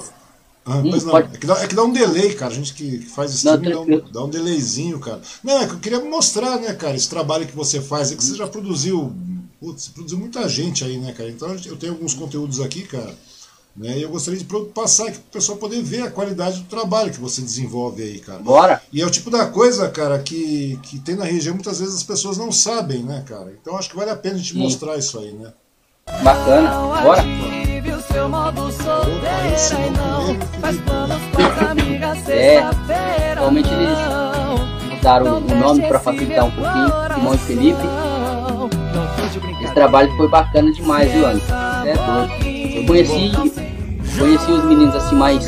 ah, 0.65 0.77
hum, 0.77 0.83
não, 0.83 0.99
pode... 0.99 1.35
é, 1.35 1.37
que 1.37 1.45
dá, 1.45 1.63
é, 1.63 1.67
que 1.67 1.75
dá, 1.75 1.83
um 1.83 1.91
delay, 1.91 2.33
cara. 2.33 2.51
A 2.51 2.55
gente 2.55 2.73
que 2.73 2.99
faz 2.99 3.33
streaming 3.33 3.71
dá, 3.71 3.81
um, 3.81 4.11
dá 4.11 4.23
um 4.23 4.29
delayzinho, 4.29 4.99
cara. 4.99 5.21
Não, 5.43 5.61
é 5.61 5.67
que 5.67 5.73
eu 5.73 5.79
queria 5.79 5.99
mostrar, 5.99 6.57
né, 6.57 6.73
cara, 6.73 6.95
esse 6.95 7.09
trabalho 7.09 7.45
que 7.45 7.55
você 7.55 7.81
faz, 7.81 8.11
é 8.11 8.15
que 8.15 8.23
você 8.23 8.35
já 8.35 8.47
produziu. 8.47 9.13
Putz, 9.59 9.83
você 9.83 9.91
produziu 9.91 10.17
muita 10.17 10.47
gente 10.47 10.83
aí, 10.83 10.97
né, 10.97 11.11
cara? 11.11 11.29
Então 11.29 11.53
eu 11.65 11.75
tenho 11.75 11.93
alguns 11.93 12.13
conteúdos 12.13 12.61
aqui, 12.61 12.83
cara. 12.83 13.13
Né, 13.75 13.97
e 13.97 14.03
eu 14.03 14.09
gostaria 14.09 14.39
de 14.39 14.45
passar 14.71 15.07
aqui 15.07 15.17
para 15.17 15.29
o 15.29 15.31
pessoal 15.31 15.57
poder 15.57 15.81
ver 15.81 16.03
a 16.03 16.11
qualidade 16.11 16.59
do 16.59 16.65
trabalho 16.65 17.11
que 17.11 17.19
você 17.19 17.41
desenvolve 17.41 18.03
aí, 18.03 18.19
cara. 18.19 18.37
Bora! 18.37 18.81
E 18.93 19.01
é 19.01 19.05
o 19.05 19.09
tipo 19.09 19.31
da 19.31 19.47
coisa, 19.47 19.89
cara, 19.89 20.19
que, 20.19 20.79
que 20.83 20.99
tem 20.99 21.15
na 21.15 21.25
região 21.25 21.55
muitas 21.55 21.79
vezes 21.79 21.95
as 21.95 22.03
pessoas 22.03 22.37
não 22.37 22.51
sabem, 22.51 23.01
né, 23.01 23.23
cara? 23.27 23.51
Então 23.59 23.75
acho 23.75 23.89
que 23.89 23.95
vale 23.95 24.11
a 24.11 24.15
pena 24.15 24.35
a 24.35 24.37
gente 24.37 24.53
Sim. 24.53 24.59
mostrar 24.59 24.95
isso 24.95 25.17
aí, 25.17 25.31
né? 25.33 25.51
Bacana, 26.21 27.01
bora! 27.01 27.62
É, 32.29 33.33
realmente 33.35 33.69
eles 33.69 33.97
mudaram 34.89 35.37
o 35.37 35.55
nome 35.55 35.87
para 35.87 35.99
facilitar 35.99 36.45
um 36.45 36.51
pouquinho, 36.51 36.89
Simão 37.13 37.33
e 37.33 37.37
Felipe. 37.37 37.81
Esse 39.61 39.73
trabalho 39.73 40.15
foi 40.15 40.27
bacana 40.27 40.71
demais, 40.71 41.11
viu, 41.11 41.25
Anderson? 41.25 41.53
É. 41.85 42.79
Eu 42.79 42.85
conheci, 42.85 43.31
conheci 44.17 44.51
os 44.51 44.63
meninos 44.65 44.95
assim 44.95 45.15
mais, 45.15 45.45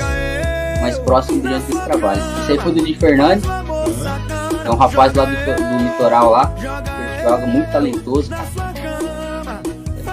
mais 0.81 0.97
próximos 0.99 1.41
durante 1.41 1.71
esse 1.71 1.81
trabalho. 1.81 2.21
Esse 2.41 2.53
aí 2.53 2.59
foi 2.59 2.71
do 2.71 2.83
Di 2.83 2.95
Fernandes, 2.95 3.45
é 4.65 4.69
um 4.69 4.75
rapaz 4.75 5.13
lá 5.13 5.25
do, 5.25 5.31
do 5.31 5.83
litoral 5.83 6.31
lá, 6.31 6.53
joga 7.23 7.45
muito 7.45 7.71
talentoso, 7.71 8.29
cara. 8.29 8.45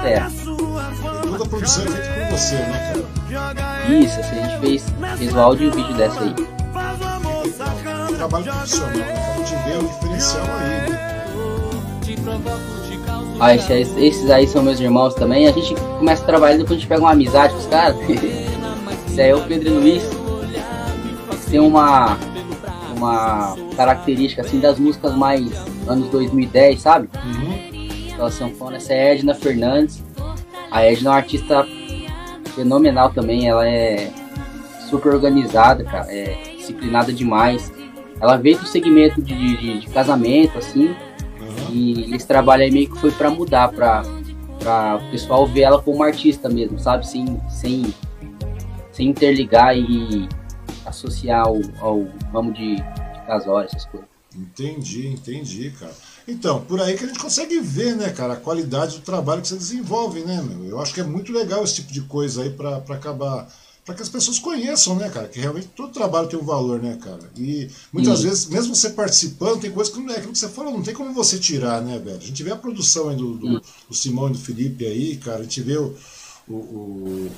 É 0.04 0.26
Toda 1.22 1.44
a 1.44 1.48
produção 1.48 1.84
é 1.84 1.88
feita 1.88 2.08
por 2.12 2.38
você, 2.38 2.54
né, 2.56 2.78
cara? 2.88 2.91
Isso, 3.88 4.20
assim, 4.20 4.38
a 4.38 4.48
gente 4.48 4.60
fez, 4.60 4.86
fez 5.18 5.34
o 5.34 5.40
áudio 5.40 5.66
e 5.66 5.68
o 5.68 5.72
vídeo 5.72 5.94
dessa 5.94 6.20
aí. 6.20 6.34
Trabalho 8.16 8.44
profissional, 8.44 8.90
né? 8.90 9.32
A 9.34 9.38
gente 9.38 9.54
vê 9.64 9.76
o 9.76 9.88
diferencial 9.88 10.46
aí, 10.46 10.90
né? 10.90 11.12
Ah, 13.40 13.56
esses, 13.56 13.96
esses 13.96 14.30
aí 14.30 14.46
são 14.46 14.62
meus 14.62 14.78
irmãos 14.78 15.14
também. 15.14 15.48
A 15.48 15.52
gente 15.52 15.74
começa 15.98 16.22
a 16.22 16.26
trabalhar 16.26 16.56
depois 16.58 16.72
a 16.72 16.80
gente 16.80 16.86
pega 16.86 17.00
uma 17.00 17.10
amizade 17.10 17.52
com 17.52 17.58
os 17.58 17.66
caras. 17.66 17.96
Esse 19.08 19.20
aí 19.20 19.30
é 19.30 19.34
o 19.34 19.42
Pedro 19.42 19.74
Luiz. 19.74 20.02
Tem 21.50 21.58
uma, 21.58 22.16
uma 22.96 23.56
característica 23.76 24.42
assim 24.42 24.60
das 24.60 24.78
músicas 24.78 25.14
mais 25.16 25.50
anos 25.88 26.08
2010, 26.10 26.80
sabe? 26.80 27.08
Uhum. 27.24 28.12
Aquela 28.12 28.30
sanfona. 28.30 28.76
Essa 28.76 28.94
é 28.94 29.10
a 29.10 29.14
Edna 29.14 29.34
Fernandes. 29.34 30.02
A 30.70 30.84
Edna 30.84 31.08
é 31.08 31.10
uma 31.10 31.16
artista 31.16 31.66
fenomenal 32.54 33.10
também. 33.12 33.48
Ela 33.48 33.68
é 33.68 34.10
super 34.88 35.14
organizada, 35.14 35.84
cara. 35.84 36.06
É 36.12 36.54
disciplinada 36.56 37.12
demais. 37.12 37.72
Ela 38.20 38.36
veio 38.36 38.58
do 38.58 38.66
segmento 38.66 39.20
de, 39.20 39.56
de, 39.56 39.80
de 39.80 39.86
casamento, 39.88 40.58
assim 40.58 40.94
e 41.72 42.14
esse 42.14 42.26
trabalho 42.26 42.62
aí 42.62 42.70
meio 42.70 42.90
que 42.90 42.98
foi 42.98 43.10
para 43.10 43.30
mudar, 43.30 43.68
para 43.72 44.02
o 44.96 45.10
pessoal 45.10 45.46
ver 45.46 45.62
ela 45.62 45.82
como 45.82 46.02
artista 46.02 46.48
mesmo, 46.48 46.78
sabe? 46.78 47.06
Sem, 47.06 47.40
sem, 47.48 47.94
sem 48.92 49.08
interligar 49.08 49.76
e 49.76 50.28
associar 50.84 51.46
ao, 51.46 51.60
ao 51.80 52.06
ramo 52.32 52.52
de, 52.52 52.76
de 52.76 53.26
casório, 53.26 53.66
essas 53.66 53.86
coisas. 53.86 54.08
Entendi, 54.36 55.08
entendi, 55.08 55.70
cara. 55.70 55.94
Então, 56.26 56.60
por 56.62 56.80
aí 56.80 56.96
que 56.96 57.04
a 57.04 57.06
gente 57.06 57.18
consegue 57.18 57.60
ver, 57.60 57.96
né, 57.96 58.10
cara, 58.10 58.34
a 58.34 58.36
qualidade 58.36 58.96
do 58.96 59.02
trabalho 59.02 59.42
que 59.42 59.48
você 59.48 59.56
desenvolve, 59.56 60.20
né, 60.20 60.40
meu? 60.42 60.64
Eu 60.64 60.80
acho 60.80 60.94
que 60.94 61.00
é 61.00 61.04
muito 61.04 61.32
legal 61.32 61.64
esse 61.64 61.76
tipo 61.76 61.92
de 61.92 62.02
coisa 62.02 62.42
aí 62.42 62.50
para 62.50 62.76
acabar 62.76 63.48
para 63.84 63.96
que 63.96 64.02
as 64.02 64.08
pessoas 64.08 64.38
conheçam, 64.38 64.94
né, 64.94 65.10
cara? 65.10 65.26
Que 65.26 65.40
realmente 65.40 65.68
todo 65.74 65.92
trabalho 65.92 66.28
tem 66.28 66.38
um 66.38 66.44
valor, 66.44 66.80
né, 66.80 66.96
cara? 67.02 67.18
E 67.36 67.68
muitas 67.92 68.20
uhum. 68.20 68.28
vezes, 68.28 68.46
mesmo 68.46 68.76
você 68.76 68.90
participando, 68.90 69.60
tem 69.60 69.72
coisas 69.72 69.92
que 69.92 70.00
não 70.00 70.14
é 70.14 70.18
aquilo 70.18 70.32
que 70.32 70.38
você 70.38 70.48
fala, 70.48 70.70
não 70.70 70.82
tem 70.82 70.94
como 70.94 71.12
você 71.12 71.36
tirar, 71.38 71.82
né, 71.82 71.98
velho? 71.98 72.16
A 72.16 72.20
gente 72.20 72.42
vê 72.44 72.52
a 72.52 72.56
produção 72.56 73.08
aí 73.08 73.16
do, 73.16 73.34
do, 73.34 73.60
do 73.60 73.94
Simão 73.94 74.28
e 74.28 74.32
do 74.32 74.38
Felipe 74.38 74.86
aí, 74.86 75.16
cara, 75.16 75.40
a 75.40 75.42
gente 75.42 75.60
vê 75.62 75.76
o, 75.76 75.96
o, 76.48 76.54
o, 76.54 77.30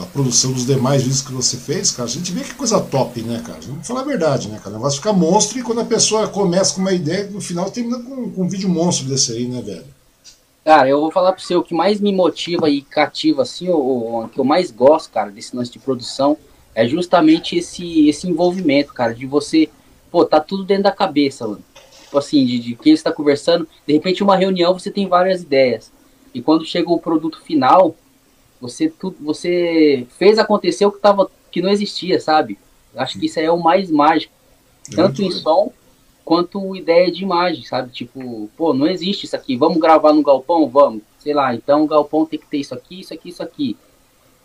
a 0.00 0.06
produção 0.06 0.52
dos 0.52 0.66
demais 0.66 1.02
vídeos 1.02 1.22
que 1.22 1.32
você 1.32 1.56
fez, 1.56 1.90
cara, 1.90 2.08
a 2.08 2.12
gente 2.12 2.32
vê 2.32 2.42
que 2.42 2.54
coisa 2.54 2.80
top, 2.80 3.20
né, 3.22 3.42
cara? 3.44 3.58
Vamos 3.62 3.86
falar 3.86 4.00
a 4.00 4.04
verdade, 4.04 4.48
né, 4.48 4.58
cara? 4.58 4.70
O 4.70 4.78
negócio 4.78 4.98
fica 4.98 5.12
monstro 5.12 5.58
e 5.58 5.62
quando 5.62 5.80
a 5.80 5.84
pessoa 5.84 6.28
começa 6.28 6.74
com 6.74 6.80
uma 6.80 6.92
ideia, 6.92 7.28
no 7.30 7.40
final 7.40 7.70
termina 7.70 7.98
com, 7.98 8.30
com 8.30 8.42
um 8.42 8.48
vídeo 8.48 8.68
monstro 8.68 9.06
desse 9.06 9.32
aí, 9.32 9.46
né, 9.46 9.60
velho? 9.60 9.84
Cara, 10.64 10.88
eu 10.88 11.00
vou 11.00 11.10
falar 11.10 11.32
pro 11.32 11.42
você, 11.42 11.56
o 11.56 11.62
que 11.62 11.74
mais 11.74 12.00
me 12.00 12.12
motiva 12.12 12.68
e 12.68 12.82
cativa, 12.82 13.42
assim, 13.42 13.68
o, 13.68 14.24
o 14.24 14.28
que 14.28 14.38
eu 14.38 14.44
mais 14.44 14.70
gosto, 14.70 15.10
cara, 15.10 15.30
desse 15.30 15.56
lance 15.56 15.72
de 15.72 15.78
produção, 15.78 16.36
é 16.74 16.86
justamente 16.86 17.56
esse, 17.56 18.08
esse 18.08 18.28
envolvimento, 18.28 18.92
cara, 18.92 19.14
de 19.14 19.26
você, 19.26 19.68
pô, 20.10 20.24
tá 20.24 20.40
tudo 20.40 20.64
dentro 20.64 20.84
da 20.84 20.92
cabeça, 20.92 21.46
mano. 21.46 21.64
Tipo 22.02 22.18
assim, 22.18 22.44
de, 22.44 22.58
de 22.58 22.74
quem 22.74 22.92
está 22.92 23.12
conversando, 23.12 23.68
de 23.86 23.92
repente 23.92 24.22
uma 24.22 24.36
reunião 24.36 24.72
você 24.72 24.90
tem 24.90 25.06
várias 25.06 25.42
ideias. 25.42 25.90
E 26.34 26.40
quando 26.40 26.64
chega 26.64 26.90
o 26.90 26.98
produto 26.98 27.40
final, 27.42 27.94
você 28.60 28.88
tudo, 28.88 29.16
você 29.20 30.06
fez 30.18 30.38
acontecer 30.38 30.86
o 30.86 30.92
que 30.92 31.00
tava 31.00 31.30
que 31.50 31.62
não 31.62 31.70
existia, 31.70 32.20
sabe? 32.20 32.58
Acho 32.96 33.18
que 33.18 33.26
isso 33.26 33.38
aí 33.38 33.46
é 33.46 33.52
o 33.52 33.62
mais 33.62 33.90
mágico. 33.90 34.32
Tanto 34.94 35.22
em 35.22 35.30
som 35.30 35.72
quanto 36.24 36.76
ideia 36.76 37.10
de 37.10 37.22
imagem, 37.22 37.64
sabe? 37.64 37.90
Tipo, 37.90 38.50
pô, 38.56 38.74
não 38.74 38.86
existe 38.86 39.24
isso 39.24 39.36
aqui, 39.36 39.56
vamos 39.56 39.78
gravar 39.78 40.12
no 40.12 40.22
galpão? 40.22 40.68
Vamos. 40.68 41.02
Sei 41.18 41.34
lá, 41.34 41.54
então 41.54 41.84
o 41.84 41.86
galpão 41.86 42.26
tem 42.26 42.38
que 42.38 42.46
ter 42.46 42.58
isso 42.58 42.74
aqui, 42.74 43.00
isso 43.00 43.14
aqui, 43.14 43.28
isso 43.28 43.42
aqui. 43.42 43.76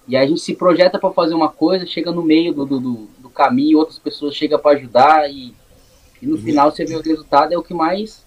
E 0.08 0.16
aí 0.16 0.26
a 0.26 0.28
gente 0.28 0.42
se 0.42 0.54
projeta 0.54 1.00
para 1.00 1.12
fazer 1.12 1.34
uma 1.34 1.50
coisa, 1.50 1.86
chega 1.86 2.12
no 2.12 2.22
meio 2.22 2.54
do, 2.54 2.66
do, 2.66 3.08
do 3.20 3.30
caminho, 3.30 3.78
outras 3.78 4.00
pessoas 4.00 4.36
chegam 4.36 4.60
para 4.60 4.78
ajudar 4.78 5.32
e, 5.32 5.54
e 6.22 6.26
no 6.26 6.38
e 6.38 6.42
final 6.42 6.72
você 6.72 6.84
vê 6.84 6.96
o 6.96 7.02
resultado, 7.02 7.54
é 7.54 7.58
o 7.58 7.64
que 7.64 7.74
mais, 7.74 8.24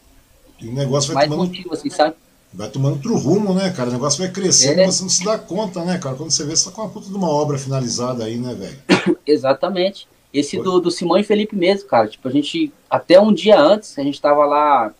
e 0.60 0.68
o 0.68 0.72
negócio 0.72 1.12
vai 1.12 1.26
mais 1.26 1.30
tomando, 1.30 1.48
motivo, 1.48 1.74
assim, 1.74 1.90
sabe? 1.90 2.16
Vai 2.56 2.70
tomando 2.70 2.94
outro 2.94 3.14
rumo, 3.18 3.52
né, 3.52 3.70
cara? 3.70 3.90
O 3.90 3.92
negócio 3.92 4.18
vai 4.18 4.32
crescendo, 4.32 4.80
é. 4.80 4.86
você 4.86 5.02
não 5.02 5.10
se 5.10 5.22
dá 5.22 5.38
conta, 5.38 5.84
né, 5.84 5.98
cara? 5.98 6.16
Quando 6.16 6.30
você 6.30 6.42
vê, 6.42 6.56
você 6.56 6.70
tá 6.70 6.74
com 6.74 6.80
uma 6.80 6.88
puta 6.88 7.06
de 7.06 7.14
uma 7.14 7.28
obra 7.28 7.58
finalizada 7.58 8.24
aí, 8.24 8.38
né, 8.38 8.54
velho? 8.54 9.18
Exatamente. 9.26 10.08
Esse 10.32 10.58
do, 10.58 10.80
do 10.80 10.90
Simão 10.90 11.18
e 11.18 11.22
Felipe 11.22 11.54
mesmo, 11.54 11.86
cara. 11.86 12.08
Tipo, 12.08 12.28
a 12.28 12.30
gente, 12.30 12.72
até 12.88 13.20
um 13.20 13.30
dia 13.30 13.60
antes, 13.60 13.98
a 13.98 14.02
gente 14.02 14.18
tava 14.18 14.46
lá 14.46 14.94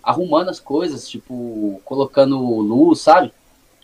arrumando 0.00 0.48
as 0.48 0.60
coisas, 0.60 1.08
tipo, 1.08 1.80
colocando 1.84 2.38
luz, 2.38 3.00
sabe? 3.00 3.32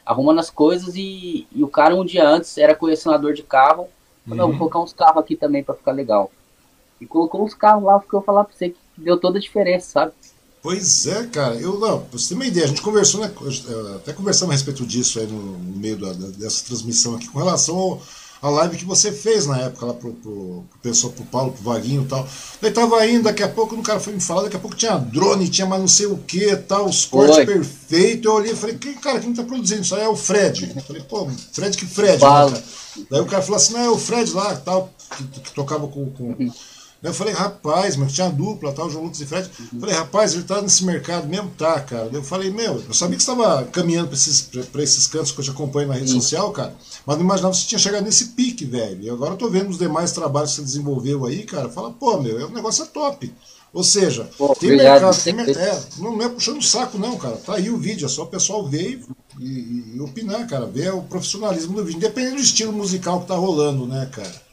Arrumando 0.07 0.39
as 0.39 0.49
coisas 0.49 0.95
e, 0.95 1.45
e 1.53 1.65
o 1.65 1.69
cara 1.69 1.97
um 1.97 2.05
dia 2.05 2.27
antes 2.27 2.57
era 2.57 2.73
colecionador 2.73 3.33
de 3.33 3.43
carro. 3.43 3.89
Falou, 4.29 4.45
uhum. 4.45 4.51
vou 4.51 4.59
colocar 4.59 4.79
uns 4.79 4.93
carros 4.93 5.19
aqui 5.19 5.35
também 5.35 5.65
para 5.65 5.75
ficar 5.75 5.91
legal. 5.91 6.31
E 7.01 7.07
colocou 7.07 7.43
uns 7.43 7.55
carros 7.55 7.83
lá, 7.83 7.99
porque 7.99 8.15
eu 8.15 8.23
falar 8.23 8.45
pra 8.45 8.55
você 8.55 8.71
que 8.71 8.79
deu 8.97 9.19
toda 9.19 9.39
a 9.39 9.41
diferença, 9.41 9.91
sabe? 9.91 10.13
Pois 10.69 11.07
é, 11.07 11.25
cara. 11.25 11.55
Eu 11.55 11.79
não, 11.79 12.01
pra 12.01 12.19
você 12.19 12.29
ter 12.29 12.35
uma 12.35 12.45
ideia, 12.45 12.67
a 12.67 12.69
gente 12.69 12.83
conversou, 12.83 13.23
né? 13.23 13.33
Até 13.97 14.13
conversamos 14.13 14.53
a 14.53 14.55
respeito 14.55 14.85
disso 14.85 15.19
aí 15.19 15.27
no, 15.27 15.57
no 15.57 15.79
meio 15.79 15.97
da, 15.97 16.13
dessa 16.13 16.63
transmissão 16.67 17.15
aqui, 17.15 17.27
com 17.27 17.39
relação 17.39 17.75
ao 17.75 18.03
a 18.43 18.51
live 18.51 18.77
que 18.77 18.85
você 18.85 19.11
fez 19.11 19.47
na 19.47 19.59
época 19.59 19.87
lá 19.87 19.95
pro, 19.95 20.13
pro, 20.13 20.65
pro 20.71 20.79
pessoal, 20.83 21.11
pro 21.13 21.25
Paulo, 21.25 21.53
pro 21.53 21.63
Vaguinho 21.63 22.03
e 22.03 22.07
tal. 22.07 22.29
Daí 22.61 22.71
tava 22.71 23.05
indo, 23.07 23.25
daqui 23.25 23.43
a 23.43 23.49
pouco 23.49 23.75
o 23.75 23.83
cara 23.83 23.99
foi 23.99 24.13
me 24.13 24.21
falar, 24.21 24.43
daqui 24.43 24.57
a 24.57 24.61
pouco 24.61 24.77
tinha 24.77 24.99
drone, 24.99 25.49
tinha 25.49 25.67
mais 25.67 25.81
não 25.81 25.89
sei 25.89 26.05
o 26.05 26.19
que 26.19 26.55
tal, 26.55 26.85
os 26.85 27.07
cortes 27.07 27.47
perfeitos. 27.47 28.27
Eu 28.27 28.35
olhei 28.35 28.53
e 28.53 28.57
falei, 28.57 28.77
quem, 28.77 28.93
cara, 28.95 29.21
quem 29.21 29.33
tá 29.33 29.43
produzindo 29.43 29.81
isso 29.81 29.95
aí 29.95 30.03
é 30.03 30.09
o 30.09 30.15
Fred. 30.15 30.71
Eu 30.77 30.83
falei, 30.83 31.03
pô, 31.03 31.29
Fred 31.51 31.79
que 31.79 31.87
Fred, 31.87 32.23
né, 32.23 32.63
Daí 33.11 33.21
o 33.23 33.27
cara 33.27 33.43
falou 33.43 33.57
assim, 33.57 33.73
não, 33.73 33.81
é 33.81 33.91
o 33.91 33.99
Fred 33.99 34.31
lá, 34.33 34.55
tal, 34.57 34.93
que, 35.17 35.25
que 35.41 35.55
tocava 35.55 35.89
com, 35.89 36.11
com, 36.11 36.25
uhum. 36.25 36.53
Eu 37.01 37.15
falei, 37.15 37.33
rapaz, 37.33 37.97
mas 37.97 38.13
tinha 38.13 38.29
dupla, 38.29 38.73
tal, 38.73 38.91
João 38.91 39.05
Lucas 39.05 39.21
e 39.21 39.27
Fred. 39.27 39.49
Uhum. 39.73 39.81
Falei, 39.81 39.95
rapaz, 39.95 40.35
ele 40.35 40.43
tá 40.43 40.61
nesse 40.61 40.85
mercado 40.85 41.29
mesmo? 41.29 41.49
Tá, 41.57 41.81
cara. 41.81 42.11
Eu 42.13 42.25
falei, 42.25 42.51
meu, 42.51 42.83
eu 42.87 42.93
sabia 42.93 43.17
que 43.17 43.23
você 43.23 43.31
estava 43.31 43.65
caminhando 43.67 44.09
para 44.09 44.17
esses, 44.17 44.51
esses 44.79 45.07
cantos 45.07 45.31
que 45.31 45.39
eu 45.39 45.45
te 45.45 45.51
acompanho 45.51 45.89
na 45.89 45.95
rede 45.95 46.13
uhum. 46.13 46.21
social, 46.21 46.51
cara, 46.51 46.75
mas 47.07 47.17
não 47.17 47.25
imaginava 47.25 47.55
que 47.55 47.61
você 47.61 47.69
tinha 47.69 47.79
chegado 47.79 48.05
nesse 48.05 48.27
pique, 48.29 48.65
velho. 48.65 49.01
E 49.01 49.09
agora 49.09 49.35
eu 49.35 49.37
tô 49.37 49.49
vendo 49.49 49.71
os 49.71 49.79
demais 49.79 50.11
trabalhos 50.11 50.51
que 50.51 50.57
você 50.57 50.63
desenvolveu 50.63 51.25
aí, 51.25 51.45
cara. 51.45 51.69
Fala, 51.69 51.93
pô, 51.93 52.21
meu, 52.21 52.49
o 52.49 52.51
negócio 52.51 52.83
é 52.83 52.87
top. 52.87 53.33
Ou 53.73 53.85
seja, 53.85 54.29
pô, 54.37 54.55
tem 54.57 54.73
obrigado, 54.73 55.03
mercado, 55.03 55.23
tem, 55.23 55.37
tem 55.37 55.55
é, 55.55 55.83
não 55.99 56.23
é 56.23 56.29
puxando 56.29 56.59
o 56.59 56.63
saco, 56.63 56.99
não, 56.99 57.17
cara. 57.17 57.37
Tá 57.37 57.55
aí 57.55 57.71
o 57.71 57.77
vídeo, 57.77 58.07
é 58.07 58.09
só 58.09 58.23
o 58.23 58.27
pessoal 58.27 58.67
ver 58.67 59.01
e, 59.39 59.45
e, 59.45 59.93
e 59.97 60.01
opinar, 60.01 60.47
cara. 60.49 60.67
Ver 60.67 60.93
o 60.95 61.03
profissionalismo 61.03 61.77
do 61.77 61.85
vídeo, 61.85 61.99
independente 61.99 62.37
do 62.37 62.43
estilo 62.43 62.73
musical 62.73 63.21
que 63.21 63.29
tá 63.29 63.37
rolando, 63.37 63.87
né, 63.87 64.09
cara? 64.11 64.49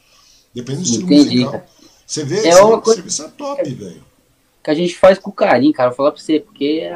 Dependendo 0.54 0.84
do 0.84 0.90
estilo 0.90 1.12
Entendi, 1.12 1.40
musical. 1.40 1.66
Você 2.06 2.24
vê, 2.24 2.46
é 2.46 2.54
você, 2.54 2.80
coisa 2.80 3.06
isso 3.06 3.22
é 3.22 3.28
top, 3.28 3.68
velho. 3.68 4.04
Que 4.62 4.70
a 4.70 4.74
gente 4.74 4.96
faz 4.96 5.18
com 5.18 5.30
carinho, 5.32 5.72
cara. 5.72 5.90
Vou 5.90 5.96
falar 5.96 6.12
pra 6.12 6.20
você, 6.20 6.40
porque 6.40 6.90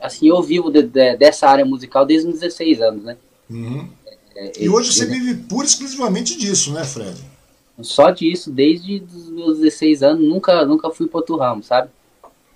assim, 0.00 0.28
eu 0.28 0.40
vivo 0.42 0.70
de, 0.70 0.82
de, 0.82 1.16
dessa 1.16 1.48
área 1.48 1.64
musical 1.64 2.06
desde 2.06 2.28
os 2.28 2.40
16 2.40 2.80
anos, 2.80 3.04
né? 3.04 3.16
Uhum. 3.48 3.88
É, 4.34 4.52
e 4.64 4.68
hoje 4.68 4.92
você 4.92 5.04
vive 5.04 5.34
pura 5.42 5.66
exclusivamente 5.66 6.38
disso, 6.38 6.72
né, 6.72 6.84
Fred? 6.84 7.20
Só 7.82 8.10
disso, 8.10 8.50
desde 8.50 9.02
os 9.02 9.30
meus 9.30 9.58
16 9.58 10.02
anos, 10.02 10.26
nunca, 10.26 10.64
nunca 10.64 10.90
fui 10.90 11.06
para 11.06 11.18
outro 11.18 11.36
ramo, 11.36 11.62
sabe? 11.62 11.90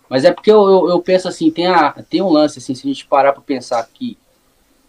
Mas 0.09 0.25
é 0.25 0.33
porque 0.33 0.51
eu, 0.51 0.62
eu, 0.62 0.89
eu, 0.91 1.01
penso 1.01 1.29
assim, 1.29 1.51
tem, 1.51 1.66
a, 1.66 1.93
tem 2.09 2.22
um 2.22 2.31
lance, 2.31 2.59
assim, 2.59 2.75
se 2.75 2.87
a 2.87 2.89
gente 2.89 3.07
parar 3.07 3.33
para 3.33 3.43
pensar 3.43 3.83
que 3.93 4.18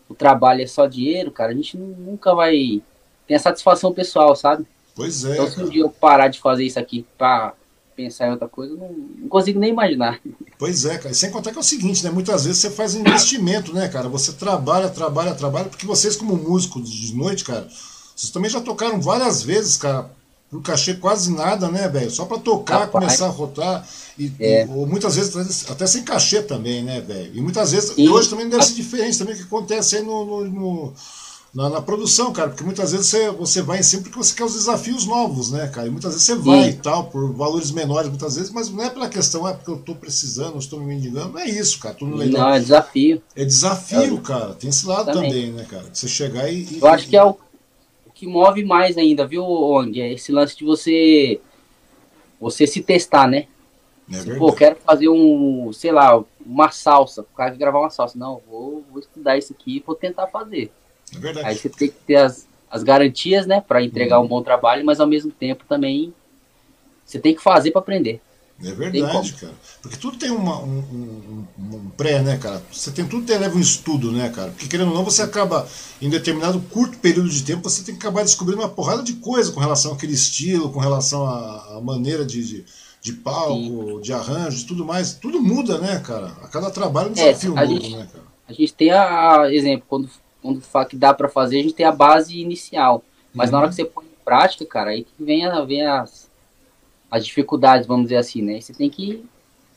o 0.09 0.13
trabalho 0.13 0.61
é 0.61 0.67
só 0.67 0.85
dinheiro, 0.85 1.31
cara, 1.31 1.51
a 1.51 1.55
gente 1.55 1.77
nunca 1.77 2.35
vai 2.35 2.81
ter 3.27 3.35
a 3.35 3.39
satisfação 3.39 3.93
pessoal, 3.93 4.35
sabe? 4.35 4.65
Pois 4.95 5.25
é. 5.25 5.33
Então, 5.33 5.51
se 5.51 5.61
um 5.61 5.69
dia 5.69 5.81
eu 5.83 5.89
parar 5.89 6.29
de 6.29 6.39
fazer 6.39 6.63
isso 6.63 6.79
aqui 6.79 7.05
para 7.17 7.53
pensar 7.95 8.27
em 8.27 8.31
outra 8.31 8.47
coisa, 8.47 8.75
não, 8.75 8.91
não, 8.91 9.27
consigo 9.27 9.59
nem 9.59 9.69
imaginar. 9.69 10.19
Pois 10.57 10.85
é, 10.85 10.97
cara. 10.97 11.13
sem 11.13 11.31
contar 11.31 11.51
que 11.51 11.57
é 11.57 11.61
o 11.61 11.63
seguinte, 11.63 12.03
né? 12.03 12.09
Muitas 12.09 12.45
vezes 12.45 12.61
você 12.61 12.69
faz 12.69 12.95
um 12.95 13.01
investimento, 13.01 13.73
né, 13.73 13.87
cara? 13.87 14.07
Você 14.09 14.33
trabalha, 14.33 14.89
trabalha, 14.89 15.33
trabalha, 15.33 15.69
porque 15.69 15.85
vocês, 15.85 16.15
como 16.15 16.35
músicos 16.35 16.89
de 16.89 17.13
noite, 17.13 17.43
cara, 17.43 17.67
vocês 18.15 18.31
também 18.31 18.49
já 18.49 18.61
tocaram 18.61 19.01
várias 19.01 19.43
vezes, 19.43 19.77
cara, 19.77 20.09
por 20.49 20.61
cachê 20.61 20.93
quase 20.93 21.31
nada, 21.33 21.69
né, 21.69 21.87
velho? 21.87 22.09
Só 22.11 22.25
para 22.25 22.37
tocar, 22.37 22.79
Rapaz, 22.79 22.91
começar 22.91 23.25
a 23.25 23.29
rotar. 23.29 23.87
E, 24.17 24.31
é. 24.39 24.65
ou 24.69 24.87
muitas 24.87 25.15
vezes 25.15 25.69
até 25.69 25.85
sem 25.87 26.03
cachê 26.03 26.41
também, 26.41 26.83
né, 26.83 27.01
velho? 27.01 27.31
E 27.35 27.41
muitas 27.41 27.71
vezes. 27.71 27.93
E 27.97 28.09
hoje 28.09 28.29
também 28.29 28.47
deve 28.47 28.63
ser 28.63 28.75
diferente 28.75 29.17
também 29.17 29.33
o 29.33 29.37
que 29.37 29.43
acontece 29.43 29.97
aí 29.97 30.03
no, 30.03 30.25
no, 30.25 30.45
no 30.45 30.93
na, 31.55 31.69
na, 31.69 31.81
produção, 31.81 32.33
cara, 32.33 32.49
porque 32.49 32.65
muitas 32.65 32.91
vezes 32.91 33.07
você, 33.07 33.31
você 33.31 33.61
vai 33.61 33.79
em 33.79 33.83
cima 33.83 34.03
porque 34.03 34.17
você 34.17 34.35
quer 34.35 34.43
os 34.43 34.55
desafios 34.55 35.05
novos, 35.05 35.51
né, 35.51 35.67
cara? 35.67 35.87
E 35.87 35.89
muitas 35.89 36.11
vezes 36.11 36.25
você 36.25 36.35
vai 36.35 36.63
Sim. 36.63 36.69
e 36.71 36.73
tal, 36.73 37.05
por 37.05 37.31
valores 37.31 37.71
menores, 37.71 38.09
muitas 38.09 38.35
vezes, 38.35 38.51
mas 38.51 38.69
não 38.69 38.83
é 38.83 38.89
pela 38.89 39.07
questão, 39.07 39.47
é 39.47 39.53
porque 39.53 39.71
eu 39.71 39.77
tô 39.77 39.95
precisando, 39.95 40.59
estou 40.59 40.81
me 40.81 40.87
mendigando, 40.87 41.31
não 41.31 41.39
é 41.39 41.47
isso, 41.49 41.79
cara. 41.79 41.95
Tudo 41.95 42.17
legal. 42.17 42.49
Não, 42.49 42.53
é 42.53 42.59
desafio. 42.59 43.23
É 43.33 43.45
desafio, 43.45 44.17
é. 44.17 44.21
cara. 44.21 44.53
Tem 44.53 44.69
esse 44.69 44.85
lado 44.85 45.13
também, 45.13 45.29
também 45.29 45.51
né, 45.53 45.65
cara? 45.69 45.85
Você 45.93 46.09
chegar 46.09 46.51
e. 46.51 46.77
Eu 46.77 46.87
e, 46.87 46.91
acho 46.91 47.07
que 47.07 47.15
é 47.15 47.23
o, 47.23 47.37
que 48.13 48.27
move 48.27 48.65
mais 48.65 48.97
ainda, 48.97 49.25
viu, 49.25 49.45
Ong? 49.45 50.01
É 50.01 50.11
esse 50.11 50.33
lance 50.33 50.57
de 50.57 50.65
você. 50.65 51.39
Você 52.41 52.67
se 52.67 52.81
testar, 52.81 53.29
né? 53.29 53.47
É 54.11 54.17
se, 54.17 54.35
pô, 54.35 54.51
quero 54.51 54.75
fazer 54.85 55.07
um, 55.07 55.71
sei 55.71 55.93
lá, 55.93 56.21
uma 56.45 56.69
salsa. 56.69 57.21
O 57.21 57.35
cara 57.35 57.51
quer 57.51 57.57
gravar 57.57 57.79
uma 57.79 57.89
salsa. 57.89 58.19
Não, 58.19 58.41
vou, 58.45 58.83
vou 58.91 58.99
estudar 58.99 59.37
isso 59.37 59.53
aqui 59.53 59.77
e 59.77 59.83
vou 59.85 59.95
tentar 59.95 60.27
fazer. 60.27 60.69
É 61.15 61.19
verdade. 61.19 61.47
Aí 61.47 61.55
você 61.55 61.69
tem 61.69 61.89
que 61.89 61.95
ter 62.05 62.15
as, 62.15 62.47
as 62.69 62.83
garantias, 62.83 63.45
né, 63.45 63.61
para 63.61 63.83
entregar 63.83 64.19
uhum. 64.19 64.25
um 64.25 64.27
bom 64.27 64.41
trabalho, 64.41 64.85
mas 64.85 64.99
ao 64.99 65.07
mesmo 65.07 65.31
tempo 65.31 65.63
também 65.67 66.13
você 67.05 67.19
tem 67.19 67.35
que 67.35 67.41
fazer 67.41 67.71
para 67.71 67.81
aprender. 67.81 68.21
É 68.63 68.71
verdade, 68.71 69.33
cara. 69.33 69.53
Porque 69.81 69.97
tudo 69.97 70.17
tem 70.17 70.31
uma, 70.31 70.59
um, 70.59 70.79
um, 70.79 71.47
um, 71.59 71.89
pré, 71.89 72.21
né, 72.21 72.37
cara? 72.37 72.63
Você 72.71 72.89
tem 72.89 73.05
tudo 73.05 73.25
tem, 73.25 73.37
leva 73.37 73.55
um 73.55 73.59
estudo, 73.59 74.13
né, 74.13 74.29
cara? 74.29 74.51
Porque 74.51 74.67
querendo 74.67 74.89
ou 74.89 74.93
não, 74.93 75.03
você 75.03 75.21
acaba, 75.21 75.67
em 76.01 76.09
determinado 76.09 76.59
curto 76.71 76.97
período 76.99 77.29
de 77.29 77.43
tempo, 77.43 77.69
você 77.69 77.83
tem 77.83 77.95
que 77.95 77.99
acabar 77.99 78.23
descobrindo 78.23 78.61
uma 78.61 78.69
porrada 78.69 79.03
de 79.03 79.13
coisa 79.15 79.51
com 79.51 79.59
relação 79.59 79.91
àquele 79.91 80.13
estilo, 80.13 80.71
com 80.71 80.79
relação 80.79 81.25
à, 81.25 81.75
à 81.77 81.81
maneira 81.81 82.25
de, 82.25 82.41
de, 82.45 82.65
de 83.01 83.13
palco, 83.13 83.97
Sim. 83.97 84.01
de 84.01 84.13
arranjo, 84.13 84.57
de 84.57 84.65
tudo 84.65 84.85
mais. 84.85 85.13
Tudo 85.13 85.41
muda, 85.41 85.77
né, 85.77 85.99
cara? 85.99 86.27
A 86.41 86.47
cada 86.47 86.71
trabalho 86.71 87.07
é 87.07 87.11
um 87.11 87.13
desafio 87.13 87.57
é, 87.57 87.67
novo, 87.67 87.81
gente, 87.81 87.97
né, 87.97 88.07
cara? 88.11 88.25
A 88.47 88.53
gente 88.53 88.73
tem 88.73 88.91
a, 88.91 89.47
exemplo, 89.51 89.85
quando 89.89 90.09
quando 90.45 90.61
fala 90.61 90.85
que 90.85 90.95
dá 90.95 91.11
para 91.11 91.27
fazer, 91.27 91.59
a 91.59 91.63
gente 91.63 91.73
tem 91.73 91.87
a 91.87 91.91
base 91.91 92.39
inicial. 92.39 93.03
Mas 93.33 93.49
uhum. 93.49 93.53
na 93.53 93.59
hora 93.59 93.69
que 93.69 93.75
você 93.75 93.85
põe 93.85 94.05
em 94.05 94.23
prática, 94.23 94.63
cara, 94.63 94.91
aí 94.91 95.03
que 95.03 95.23
vem, 95.23 95.43
a, 95.43 95.61
vem 95.61 95.85
as, 95.87 96.29
as 97.09 97.25
dificuldades, 97.25 97.87
vamos 97.87 98.03
dizer 98.03 98.17
assim, 98.17 98.43
né? 98.43 98.61
Você 98.61 98.71
tem 98.71 98.87
que, 98.87 99.25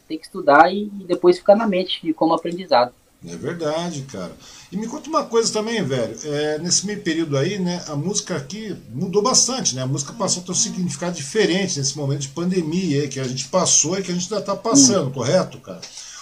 tem 0.06 0.18
que 0.18 0.26
estudar 0.26 0.70
e, 0.70 0.90
e 1.00 1.04
depois 1.04 1.38
ficar 1.38 1.56
na 1.56 1.66
mente 1.66 2.02
de 2.02 2.12
como 2.12 2.34
aprendizado. 2.34 2.92
É 3.26 3.34
verdade, 3.34 4.02
cara. 4.02 4.30
E 4.70 4.76
me 4.76 4.86
conta 4.86 5.08
uma 5.08 5.24
coisa 5.24 5.50
também, 5.50 5.82
velho. 5.82 6.14
É, 6.22 6.58
nesse 6.58 6.84
meio 6.84 7.02
período 7.02 7.38
aí, 7.38 7.58
né, 7.58 7.82
a 7.88 7.96
música 7.96 8.36
aqui 8.36 8.76
mudou 8.90 9.22
bastante, 9.22 9.74
né? 9.74 9.82
A 9.82 9.86
música 9.86 10.12
passou 10.12 10.42
a 10.42 10.46
ter 10.46 10.52
um 10.52 10.54
significado 10.54 11.16
diferente 11.16 11.78
nesse 11.78 11.96
momento 11.96 12.20
de 12.20 12.28
pandemia 12.28 13.02
aí, 13.02 13.08
que 13.08 13.18
a 13.18 13.24
gente 13.24 13.48
passou 13.48 13.98
e 13.98 14.02
que 14.02 14.12
a 14.12 14.14
gente 14.14 14.24
ainda 14.24 14.40
está 14.40 14.54
passando, 14.54 15.08
hum. 15.08 15.12
correto, 15.12 15.58
cara? 15.60 15.80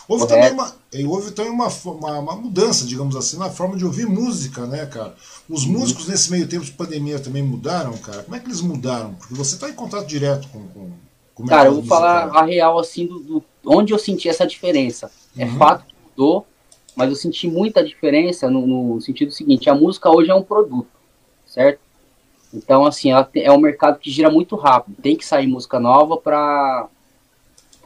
Houve 0.09 0.29
também, 0.29 0.53
uma, 0.53 0.73
houve 1.09 1.31
também 1.33 1.51
uma, 1.51 1.69
uma, 1.69 2.19
uma, 2.21 2.37
mudança, 2.37 2.87
digamos 2.87 3.17
assim, 3.17 3.37
na 3.39 3.51
forma 3.51 3.77
de 3.77 3.85
ouvir 3.85 4.07
música, 4.07 4.65
né, 4.65 4.87
cara? 4.87 5.15
Os 5.49 5.65
uhum. 5.65 5.73
músicos 5.73 6.07
nesse 6.07 6.31
meio 6.31 6.47
tempo 6.47 6.65
de 6.65 6.71
pandemia 6.71 7.19
também 7.19 7.43
mudaram, 7.43 7.93
cara? 7.99 8.23
Como 8.23 8.37
é 8.37 8.39
que 8.39 8.47
eles 8.47 8.61
mudaram? 8.61 9.15
Porque 9.15 9.35
você 9.35 9.57
está 9.57 9.69
em 9.69 9.75
contato 9.75 10.07
direto 10.07 10.49
com. 10.49 10.61
com, 10.69 10.91
com 11.35 11.47
cara, 11.47 11.69
eu 11.69 11.75
vou 11.75 11.85
falar 11.85 12.29
a 12.29 12.45
real, 12.45 12.79
assim, 12.79 13.07
do, 13.07 13.19
do, 13.19 13.45
onde 13.65 13.93
eu 13.93 13.99
senti 13.99 14.29
essa 14.29 14.47
diferença. 14.47 15.11
É 15.37 15.45
uhum. 15.45 15.55
É 15.55 15.59
fato 15.59 15.85
que 15.87 15.95
mudou, 16.09 16.47
mas 16.95 17.11
eu 17.11 17.17
senti 17.17 17.49
muita 17.49 17.83
diferença 17.83 18.49
no, 18.49 18.65
no, 18.65 19.01
sentido 19.01 19.33
seguinte: 19.33 19.69
a 19.69 19.75
música 19.75 20.09
hoje 20.09 20.31
é 20.31 20.35
um 20.35 20.43
produto, 20.43 20.89
certo? 21.45 21.81
Então, 22.55 22.87
assim, 22.87 23.11
ela 23.11 23.29
é 23.35 23.51
um 23.51 23.59
mercado 23.59 23.99
que 23.99 24.09
gira 24.09 24.31
muito 24.31 24.55
rápido. 24.55 25.03
Tem 25.03 25.17
que 25.17 25.27
sair 25.27 25.49
música 25.49 25.81
nova 25.81 26.17
para 26.17 26.89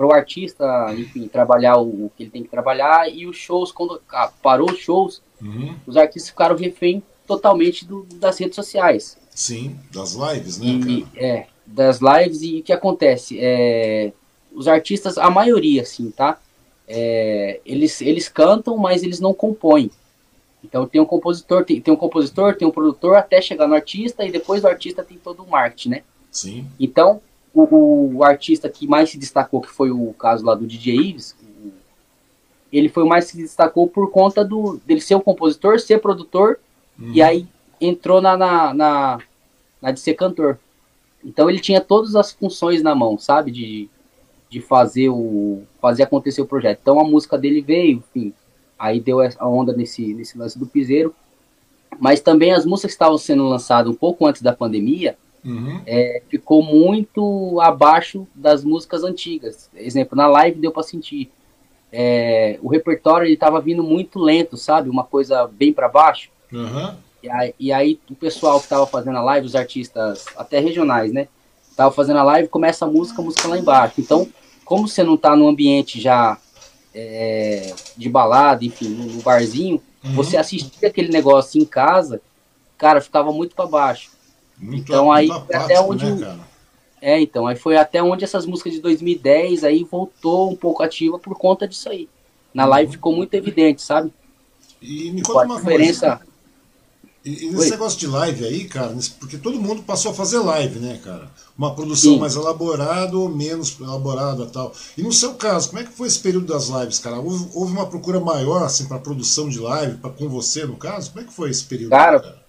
para 0.00 0.06
o 0.06 0.14
artista, 0.14 0.64
enfim, 0.96 1.28
trabalhar 1.28 1.76
o, 1.76 2.06
o, 2.06 2.12
que 2.16 2.22
ele 2.22 2.30
tem 2.30 2.42
que 2.42 2.48
trabalhar 2.48 3.06
e 3.12 3.26
os 3.26 3.36
shows, 3.36 3.70
quando 3.70 4.00
ah, 4.10 4.32
parou 4.42 4.70
os 4.70 4.78
shows, 4.78 5.20
uhum. 5.42 5.74
os 5.86 5.94
artistas 5.94 6.30
ficaram 6.30 6.56
refém 6.56 7.02
totalmente 7.26 7.84
do, 7.84 8.06
das 8.14 8.38
redes 8.38 8.56
sociais. 8.56 9.18
Sim, 9.28 9.78
das 9.92 10.14
lives, 10.14 10.58
né? 10.58 10.66
E, 10.66 11.06
é, 11.14 11.46
das 11.66 12.00
lives 12.00 12.40
e 12.40 12.60
o 12.60 12.62
que 12.62 12.72
acontece? 12.72 13.36
É, 13.38 14.10
os 14.54 14.66
artistas, 14.66 15.18
a 15.18 15.28
maioria, 15.28 15.82
assim, 15.82 16.10
tá? 16.10 16.40
É, 16.88 17.60
eles, 17.66 18.00
eles 18.00 18.26
cantam, 18.26 18.78
mas 18.78 19.02
eles 19.02 19.20
não 19.20 19.34
compõem. 19.34 19.90
Então 20.64 20.86
tem 20.86 20.98
um 20.98 21.04
compositor, 21.04 21.62
tem, 21.62 21.78
tem 21.78 21.92
um 21.92 21.96
compositor, 21.98 22.56
tem 22.56 22.66
um 22.66 22.72
produtor 22.72 23.18
até 23.18 23.38
chegar 23.42 23.68
no 23.68 23.74
artista 23.74 24.24
e 24.24 24.32
depois 24.32 24.62
do 24.62 24.68
artista 24.68 25.04
tem 25.04 25.18
todo 25.18 25.42
o 25.42 25.50
marketing, 25.50 25.90
né? 25.90 26.02
Sim. 26.30 26.66
Então 26.80 27.20
o, 27.54 28.16
o, 28.16 28.24
artista 28.24 28.68
que 28.68 28.86
mais 28.86 29.10
se 29.10 29.18
destacou, 29.18 29.60
que 29.60 29.68
foi 29.68 29.90
o 29.90 30.12
caso 30.14 30.44
lá 30.44 30.54
do 30.54 30.66
DJ 30.66 30.96
Ives, 30.96 31.36
ele 32.72 32.88
foi 32.88 33.02
o 33.02 33.08
mais 33.08 33.26
que 33.26 33.32
se 33.32 33.42
destacou 33.42 33.88
por 33.88 34.10
conta 34.10 34.44
do, 34.44 34.80
dele 34.86 35.00
ser 35.00 35.16
o 35.16 35.20
compositor, 35.20 35.80
ser 35.80 35.98
produtor, 35.98 36.58
uhum. 36.98 37.10
e 37.12 37.20
aí 37.20 37.46
entrou 37.80 38.20
na, 38.20 38.36
na, 38.36 38.74
na, 38.74 39.18
na, 39.82 39.90
de 39.90 39.98
ser 39.98 40.14
cantor. 40.14 40.58
Então 41.24 41.50
ele 41.50 41.58
tinha 41.58 41.80
todas 41.80 42.14
as 42.14 42.30
funções 42.32 42.82
na 42.82 42.94
mão, 42.94 43.18
sabe? 43.18 43.50
De, 43.50 43.88
de 44.48 44.60
fazer, 44.60 45.08
o, 45.08 45.62
fazer 45.80 46.04
acontecer 46.04 46.40
o 46.40 46.46
projeto. 46.46 46.78
Então 46.80 47.00
a 47.00 47.04
música 47.04 47.36
dele 47.36 47.60
veio, 47.60 47.98
enfim, 47.98 48.32
aí 48.78 49.00
deu 49.00 49.20
a 49.20 49.48
onda 49.48 49.72
nesse, 49.72 50.14
nesse 50.14 50.38
lance 50.38 50.58
do 50.58 50.66
piseiro. 50.66 51.14
Mas 51.98 52.20
também 52.20 52.52
as 52.52 52.64
músicas 52.64 52.92
que 52.92 52.94
estavam 52.94 53.18
sendo 53.18 53.48
lançadas 53.48 53.90
um 53.90 53.96
pouco 53.96 54.24
antes 54.26 54.42
da 54.42 54.52
pandemia, 54.52 55.18
Uhum. 55.44 55.80
É, 55.86 56.22
ficou 56.28 56.62
muito 56.62 57.58
abaixo 57.60 58.26
das 58.34 58.62
músicas 58.64 59.04
antigas. 59.04 59.70
Exemplo, 59.74 60.16
na 60.16 60.26
live 60.26 60.60
deu 60.60 60.70
para 60.70 60.82
sentir. 60.82 61.30
É, 61.92 62.58
o 62.62 62.68
repertório 62.68 63.26
ele 63.26 63.36
tava 63.36 63.60
vindo 63.60 63.82
muito 63.82 64.18
lento, 64.18 64.56
sabe? 64.56 64.88
Uma 64.88 65.04
coisa 65.04 65.46
bem 65.46 65.72
para 65.72 65.88
baixo. 65.88 66.30
Uhum. 66.52 66.94
E, 67.22 67.30
aí, 67.30 67.54
e, 67.58 67.72
aí, 67.72 68.00
o 68.10 68.14
pessoal 68.14 68.60
que 68.60 68.68
tava 68.68 68.86
fazendo 68.86 69.18
a 69.18 69.22
live, 69.22 69.46
os 69.46 69.54
artistas 69.54 70.24
até 70.36 70.58
regionais, 70.58 71.12
né? 71.12 71.28
Tava 71.76 71.92
fazendo 71.92 72.18
a 72.18 72.22
live, 72.22 72.48
começa 72.48 72.84
a 72.84 72.88
música, 72.88 73.20
a 73.20 73.24
música 73.24 73.48
lá 73.48 73.58
embaixo. 73.58 74.00
Então, 74.00 74.28
como 74.64 74.86
você 74.86 75.02
não 75.02 75.16
tá 75.16 75.34
num 75.34 75.48
ambiente 75.48 76.00
já 76.00 76.38
é, 76.94 77.74
de 77.96 78.08
balada, 78.08 78.64
enfim, 78.64 78.88
no, 78.88 79.22
barzinho, 79.22 79.82
uhum. 80.04 80.12
você 80.12 80.36
assistia 80.36 80.88
aquele 80.88 81.08
negócio 81.08 81.60
em 81.60 81.64
casa, 81.64 82.20
cara, 82.78 83.00
ficava 83.00 83.32
muito 83.32 83.54
para 83.54 83.66
baixo. 83.66 84.10
Muito, 84.60 84.82
então 84.82 85.10
aí 85.10 85.30
apático, 85.30 85.56
até 85.56 85.80
onde 85.80 86.04
né, 86.04 86.38
é, 87.00 87.18
então 87.18 87.46
aí 87.46 87.56
foi 87.56 87.78
até 87.78 88.02
onde 88.02 88.24
essas 88.24 88.44
músicas 88.44 88.74
de 88.74 88.80
2010 88.80 89.64
aí 89.64 89.84
voltou 89.84 90.50
um 90.50 90.56
pouco 90.56 90.82
ativa 90.82 91.18
por 91.18 91.34
conta 91.34 91.66
disso 91.66 91.88
aí. 91.88 92.08
Na 92.52 92.64
uhum. 92.64 92.70
live 92.70 92.92
ficou 92.92 93.16
muito 93.16 93.32
evidente, 93.32 93.80
sabe? 93.80 94.12
E 94.82 95.10
me 95.10 95.22
conta 95.22 95.46
uma 95.46 95.56
diferença... 95.56 96.16
coisa. 96.16 96.30
E, 97.22 97.44
e 97.44 97.50
nesse 97.50 97.70
negócio 97.70 97.98
de 97.98 98.06
live 98.06 98.46
aí, 98.46 98.64
cara, 98.64 98.96
porque 99.18 99.36
todo 99.36 99.60
mundo 99.60 99.82
passou 99.82 100.10
a 100.10 100.14
fazer 100.14 100.38
live, 100.38 100.78
né, 100.78 100.98
cara? 101.04 101.30
Uma 101.56 101.74
produção 101.74 102.14
Sim. 102.14 102.18
mais 102.18 102.34
elaborada 102.34 103.16
ou 103.16 103.28
menos 103.28 103.78
elaborada 103.78 104.46
tal. 104.46 104.72
E 104.96 105.02
no 105.02 105.12
seu 105.12 105.34
caso, 105.34 105.68
como 105.68 105.82
é 105.82 105.84
que 105.84 105.92
foi 105.92 106.08
esse 106.08 106.18
período 106.18 106.46
das 106.46 106.68
lives, 106.68 106.98
cara? 106.98 107.18
Houve, 107.18 107.50
houve 107.52 107.72
uma 107.72 107.86
procura 107.86 108.18
maior, 108.20 108.62
assim, 108.62 108.86
para 108.86 108.98
produção 108.98 109.50
de 109.50 109.58
live, 109.58 109.98
pra, 109.98 110.10
com 110.10 110.30
você, 110.30 110.64
no 110.64 110.76
caso? 110.76 111.10
Como 111.10 111.22
é 111.22 111.26
que 111.26 111.32
foi 111.32 111.50
esse 111.50 111.64
período? 111.64 111.90
Cara, 111.90 112.20
cara? 112.20 112.42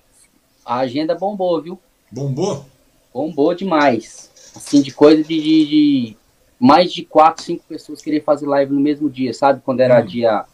a 0.66 0.78
agenda 0.78 1.16
bombou, 1.16 1.62
viu? 1.62 1.80
Bombou? 2.12 2.66
Bombou 3.14 3.54
demais. 3.56 4.30
Assim, 4.56 4.82
de 4.82 4.92
coisa 4.92 5.24
de, 5.24 5.42
de, 5.42 5.66
de 5.66 6.18
mais 6.60 6.92
de 6.92 7.04
quatro, 7.04 7.44
cinco 7.44 7.64
pessoas 7.68 8.02
querer 8.02 8.24
fazer 8.24 8.46
live 8.46 8.74
no 8.74 8.80
mesmo 8.80 9.10
dia, 9.10 9.34
sabe? 9.34 9.62
Quando 9.64 9.80
era 9.80 10.02
hum. 10.02 10.06
dia 10.06 10.46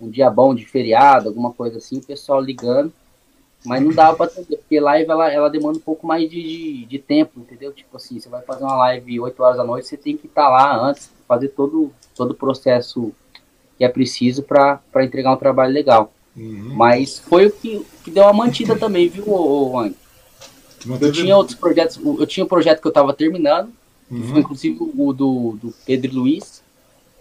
um 0.00 0.10
dia 0.10 0.28
bom 0.30 0.54
de 0.54 0.66
feriado, 0.66 1.28
alguma 1.28 1.52
coisa 1.52 1.78
assim, 1.78 1.98
o 1.98 2.04
pessoal 2.04 2.40
ligando. 2.40 2.92
Mas 3.64 3.82
não 3.82 3.90
dava 3.90 4.16
pra 4.16 4.26
atender, 4.26 4.58
porque 4.58 4.78
live 4.78 5.10
ela, 5.10 5.32
ela 5.32 5.48
demanda 5.48 5.78
um 5.78 5.80
pouco 5.80 6.06
mais 6.06 6.30
de, 6.30 6.40
de, 6.40 6.84
de, 6.84 6.98
tempo, 7.00 7.40
entendeu? 7.40 7.72
Tipo 7.72 7.96
assim, 7.96 8.20
você 8.20 8.28
vai 8.28 8.42
fazer 8.42 8.62
uma 8.62 8.76
live 8.76 9.18
8 9.18 9.42
horas 9.42 9.56
da 9.56 9.64
noite, 9.64 9.88
você 9.88 9.96
tem 9.96 10.16
que 10.16 10.26
estar 10.26 10.44
tá 10.44 10.48
lá 10.48 10.76
antes, 10.88 11.10
fazer 11.26 11.48
todo, 11.48 11.92
todo 12.14 12.30
o 12.30 12.34
processo 12.34 13.12
que 13.76 13.84
é 13.84 13.88
preciso 13.88 14.42
para 14.42 14.80
entregar 15.02 15.32
um 15.32 15.36
trabalho 15.36 15.72
legal. 15.72 16.12
Uhum. 16.36 16.74
Mas 16.74 17.18
foi 17.18 17.46
o 17.46 17.50
que, 17.50 17.84
que 18.04 18.10
deu 18.10 18.22
uma 18.24 18.32
mantida 18.32 18.76
também, 18.76 19.08
viu, 19.08 19.24
Wang? 19.28 19.96
Eu 21.00 21.12
tinha 21.12 21.36
outros 21.36 21.56
projetos, 21.56 21.98
eu 22.04 22.26
tinha 22.26 22.44
um 22.44 22.48
projeto 22.48 22.80
que 22.80 22.86
eu 22.86 22.90
estava 22.90 23.12
terminando, 23.12 23.70
uhum. 24.10 24.38
inclusive 24.38 24.78
o 24.80 25.12
do, 25.12 25.58
do 25.60 25.74
Pedro 25.84 26.14
Luiz, 26.14 26.62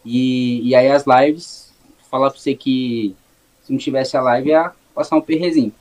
e, 0.03 0.67
e 0.67 0.75
aí 0.75 0.89
as 0.91 1.05
lives, 1.05 1.71
falar 2.09 2.29
para 2.29 2.39
você 2.39 2.53
que 2.53 3.15
se 3.63 3.71
não 3.71 3.79
tivesse 3.79 4.15
a 4.15 4.21
live 4.21 4.49
ia 4.49 4.71
passar 4.93 5.15
um 5.17 5.21
perrezinho. 5.21 5.73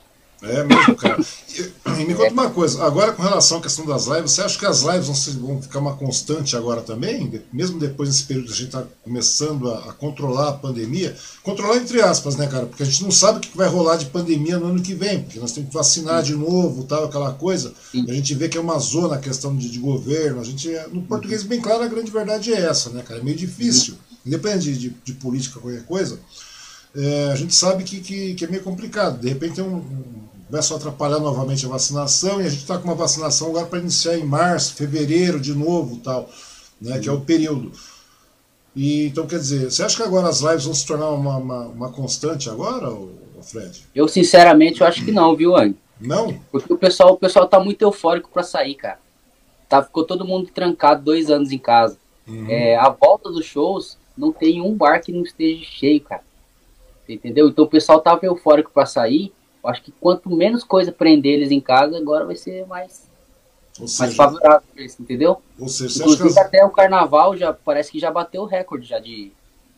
É 0.47 0.63
mesmo, 0.63 0.95
cara. 0.95 1.23
E, 1.57 2.01
e 2.01 2.05
me 2.05 2.13
conta 2.13 2.31
uma 2.31 2.49
coisa, 2.49 2.83
agora 2.83 3.11
com 3.13 3.23
relação 3.23 3.57
à 3.57 3.61
questão 3.61 3.85
das 3.85 4.05
lives, 4.05 4.31
você 4.31 4.41
acha 4.41 4.59
que 4.59 4.65
as 4.65 4.81
lives 4.81 5.07
vão, 5.07 5.47
vão 5.47 5.61
ficar 5.61 5.79
uma 5.79 5.95
constante 5.95 6.55
agora 6.55 6.81
também? 6.81 7.41
Mesmo 7.51 7.79
depois 7.79 8.09
desse 8.09 8.23
período 8.23 8.47
que 8.47 8.53
a 8.53 8.55
gente 8.55 8.67
está 8.67 8.83
começando 9.03 9.71
a, 9.71 9.89
a, 9.89 9.93
controlar 9.93 10.49
a 10.49 10.53
pandemia? 10.53 11.15
Controlar 11.41 11.77
entre 11.77 12.01
aspas, 12.01 12.35
né, 12.35 12.47
cara? 12.47 12.65
Porque 12.65 12.83
a 12.83 12.85
gente 12.85 13.03
não 13.03 13.11
sabe 13.11 13.37
o 13.39 13.41
que 13.41 13.57
vai 13.57 13.67
rolar 13.67 13.95
de 13.95 14.05
pandemia 14.07 14.59
no 14.59 14.67
ano 14.67 14.81
que 14.81 14.93
vem, 14.93 15.23
porque 15.23 15.39
nós 15.39 15.51
temos 15.51 15.69
que 15.69 15.75
vacinar 15.75 16.21
de 16.21 16.35
novo, 16.35 16.83
tal, 16.83 17.05
aquela 17.05 17.33
coisa. 17.33 17.73
A 17.93 18.13
gente 18.13 18.35
vê 18.35 18.47
que 18.47 18.57
é 18.57 18.61
uma 18.61 18.77
zona 18.77 19.15
a 19.15 19.19
questão 19.19 19.55
de, 19.55 19.69
de 19.69 19.79
governo. 19.79 20.41
A 20.41 20.43
gente, 20.43 20.69
no 20.91 21.01
português, 21.03 21.43
bem 21.43 21.61
claro, 21.61 21.83
a 21.83 21.87
grande 21.87 22.11
verdade 22.11 22.53
é 22.53 22.61
essa, 22.61 22.89
né, 22.89 23.01
cara? 23.01 23.19
É 23.19 23.23
meio 23.23 23.37
difícil. 23.37 23.95
Independente 24.25 24.73
de, 24.73 24.89
de, 24.89 24.95
de 25.03 25.13
política, 25.13 25.59
qualquer 25.59 25.85
coisa, 25.85 26.19
é, 26.95 27.31
a 27.31 27.35
gente 27.35 27.53
sabe 27.53 27.83
que, 27.83 27.99
que, 27.99 28.33
que, 28.35 28.45
é 28.45 28.47
meio 28.47 28.63
complicado. 28.63 29.19
De 29.19 29.27
repente 29.27 29.61
um, 29.61 29.75
um, 29.75 30.25
vai 30.49 30.61
só 30.61 30.75
atrapalhar 30.75 31.19
novamente 31.19 31.65
a 31.65 31.69
vacinação, 31.69 32.41
e 32.41 32.45
a 32.45 32.49
gente 32.49 32.61
está 32.61 32.77
com 32.77 32.85
uma 32.85 32.95
vacinação 32.95 33.49
agora 33.49 33.65
para 33.65 33.79
iniciar 33.79 34.17
em 34.17 34.23
março, 34.23 34.75
fevereiro 34.75 35.39
de 35.39 35.53
novo, 35.53 35.97
tal, 35.97 36.29
né, 36.79 36.99
que 36.99 37.09
é 37.09 37.11
o 37.11 37.21
período. 37.21 37.71
E, 38.75 39.07
então, 39.07 39.25
quer 39.25 39.39
dizer, 39.39 39.71
você 39.71 39.83
acha 39.83 39.95
que 39.95 40.03
agora 40.03 40.27
as 40.27 40.41
lives 40.41 40.65
vão 40.65 40.73
se 40.73 40.85
tornar 40.85 41.09
uma, 41.11 41.37
uma, 41.37 41.59
uma 41.67 41.91
constante 41.91 42.49
agora, 42.49 42.91
Fred? 43.41 43.85
Eu, 43.95 44.07
sinceramente, 44.07 44.81
eu 44.81 44.87
acho 44.87 45.05
que 45.05 45.11
não, 45.11 45.35
viu, 45.35 45.55
Anny? 45.55 45.77
Não? 45.99 46.37
Porque 46.51 46.73
o 46.73 46.77
pessoal, 46.77 47.13
o 47.13 47.17
pessoal 47.17 47.47
tá 47.47 47.59
muito 47.59 47.81
eufórico 47.81 48.29
para 48.29 48.43
sair, 48.43 48.75
cara. 48.75 48.99
Tá, 49.69 49.81
ficou 49.81 50.03
todo 50.03 50.25
mundo 50.25 50.49
trancado 50.53 51.03
dois 51.03 51.29
anos 51.29 51.51
em 51.51 51.57
casa. 51.57 51.97
Uhum. 52.27 52.49
É, 52.49 52.75
a 52.75 52.89
volta 52.89 53.31
dos 53.31 53.45
shows, 53.45 53.97
não 54.17 54.31
tem 54.31 54.61
um 54.61 54.75
bar 54.75 55.01
que 55.01 55.11
não 55.11 55.23
esteja 55.23 55.63
cheio, 55.63 56.01
cara. 56.01 56.23
Entendeu? 57.07 57.47
Então 57.47 57.65
o 57.65 57.69
pessoal 57.69 58.01
tava 58.01 58.25
eufórico 58.25 58.71
para 58.73 58.85
sair. 58.85 59.31
Acho 59.65 59.81
que 59.81 59.91
quanto 59.91 60.29
menos 60.29 60.63
coisa 60.63 60.91
prender 60.91 61.33
eles 61.33 61.51
em 61.51 61.59
casa, 61.59 61.97
agora 61.97 62.25
vai 62.25 62.35
ser 62.35 62.65
mais, 62.65 63.07
seja, 63.73 63.99
mais 63.99 64.15
favorável 64.15 64.63
pra 64.73 64.81
eles, 64.81 64.99
entendeu? 64.99 65.41
Ou 65.59 65.67
seja, 65.67 65.99
Inclusive, 65.99 66.33
que... 66.33 66.39
até 66.39 66.65
o 66.65 66.69
carnaval 66.69 67.35
já 67.35 67.53
parece 67.53 67.91
que 67.91 67.99
já 67.99 68.11
bateu 68.11 68.43
o 68.43 68.45
recorde 68.45 68.87
já 68.87 68.99
de, 68.99 69.31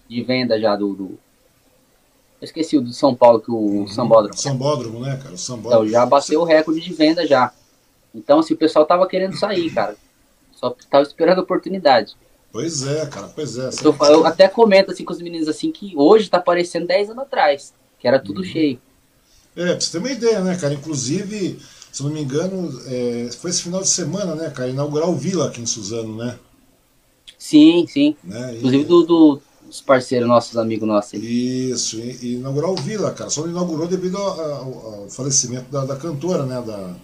de 0.07 0.21
venda 0.23 0.59
já 0.59 0.75
do, 0.75 0.93
do... 0.93 1.19
Eu 2.39 2.45
esqueci 2.45 2.77
o 2.77 2.81
do 2.81 2.93
São 2.93 3.15
Paulo, 3.15 3.39
que 3.39 3.49
o 3.49 3.55
uhum. 3.55 3.87
Sambódromo. 3.87 4.37
Sambódromo, 4.37 4.99
né, 4.99 5.17
cara? 5.21 5.33
O 5.33 5.37
Sambódromo. 5.37 5.85
Então, 5.85 5.91
já 5.91 6.05
bateu 6.05 6.41
o 6.41 6.43
recorde 6.43 6.81
de 6.81 6.93
venda 6.93 7.25
já. 7.25 7.51
Então, 8.13 8.39
assim, 8.39 8.53
o 8.53 8.57
pessoal 8.57 8.85
tava 8.85 9.07
querendo 9.07 9.35
sair, 9.35 9.71
cara. 9.71 9.95
Só 10.53 10.75
tava 10.89 11.03
esperando 11.03 11.39
a 11.39 11.41
oportunidade. 11.41 12.15
Pois 12.51 12.87
é, 12.87 13.05
cara, 13.05 13.27
pois 13.27 13.57
é. 13.57 13.69
Eu, 13.83 13.95
eu, 14.07 14.25
até 14.25 14.47
comento 14.47 14.91
assim 14.91 15.05
com 15.05 15.13
os 15.13 15.21
meninos 15.21 15.47
assim 15.47 15.71
que 15.71 15.93
hoje 15.95 16.29
tá 16.29 16.39
parecendo 16.39 16.87
10 16.87 17.11
anos 17.11 17.23
atrás, 17.23 17.73
que 17.99 18.07
era 18.07 18.19
tudo 18.19 18.39
uhum. 18.39 18.43
cheio. 18.43 18.81
É, 19.57 19.65
pra 19.65 19.81
você 19.81 19.91
ter 19.91 19.97
uma 19.97 20.11
ideia, 20.11 20.39
né, 20.41 20.55
cara? 20.55 20.75
Inclusive, 20.75 21.59
se 21.91 22.03
não 22.03 22.11
me 22.11 22.21
engano, 22.21 22.79
é, 22.85 23.29
foi 23.39 23.49
esse 23.49 23.63
final 23.63 23.81
de 23.81 23.89
semana, 23.89 24.35
né, 24.35 24.51
cara? 24.51 24.69
Inaugurar 24.69 25.09
o 25.09 25.15
Vila 25.15 25.47
aqui 25.47 25.59
em 25.59 25.65
Suzano, 25.65 26.15
né? 26.15 26.37
Sim, 27.39 27.85
sim. 27.87 28.15
Né? 28.23 28.55
Inclusive 28.57 28.83
do, 28.83 29.03
do, 29.03 29.41
dos 29.65 29.81
parceiros 29.81 30.27
nossos, 30.27 30.57
amigos 30.57 30.87
nossos. 30.87 31.13
Isso, 31.13 31.97
e, 31.97 32.19
e, 32.21 32.33
inaugurar 32.35 32.69
o 32.69 32.75
Vila, 32.75 33.11
cara. 33.11 33.31
Só 33.31 33.41
não 33.41 33.49
inaugurou 33.49 33.87
devido 33.87 34.17
ao, 34.17 34.39
ao, 34.39 35.01
ao 35.01 35.09
falecimento 35.09 35.71
da, 35.71 35.85
da, 35.85 35.95
cantora, 35.95 36.45
né? 36.45 36.61
Da, 36.61 36.95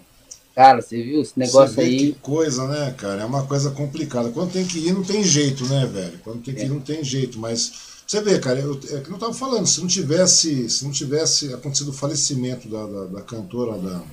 Cara, 0.56 0.80
você 0.80 1.02
viu 1.02 1.22
esse 1.22 1.38
negócio 1.38 1.82
aí? 1.82 1.98
Que 1.98 2.20
coisa, 2.20 2.68
né, 2.68 2.94
cara? 2.96 3.24
É 3.24 3.26
uma 3.26 3.48
coisa 3.48 3.72
complicada. 3.72 4.30
Quando 4.30 4.52
tem 4.52 4.64
que 4.64 4.78
ir, 4.78 4.94
não 4.94 5.04
tem 5.04 5.24
jeito, 5.24 5.66
né, 5.66 5.88
velho? 5.92 6.20
Quando 6.24 6.44
tem 6.44 6.54
que 6.54 6.62
ir, 6.62 6.70
não 6.70 6.80
tem 6.80 7.04
jeito. 7.04 7.40
Mas 7.40 7.93
você 8.06 8.22
vê, 8.22 8.40
cara, 8.40 8.60
eu, 8.60 8.80
é 8.92 9.00
que 9.00 9.10
eu 9.10 9.18
tava 9.18 9.34
falando, 9.34 9.66
se 9.66 9.80
não 9.80 9.88
tivesse, 9.88 10.70
se 10.70 10.84
não 10.84 10.92
tivesse 10.92 11.54
acontecido 11.54 11.90
o 11.90 11.94
falecimento 11.94 12.68
da, 12.68 12.86
da, 12.86 13.06
da 13.06 13.22
cantora, 13.22 13.78
da, 13.78 14.04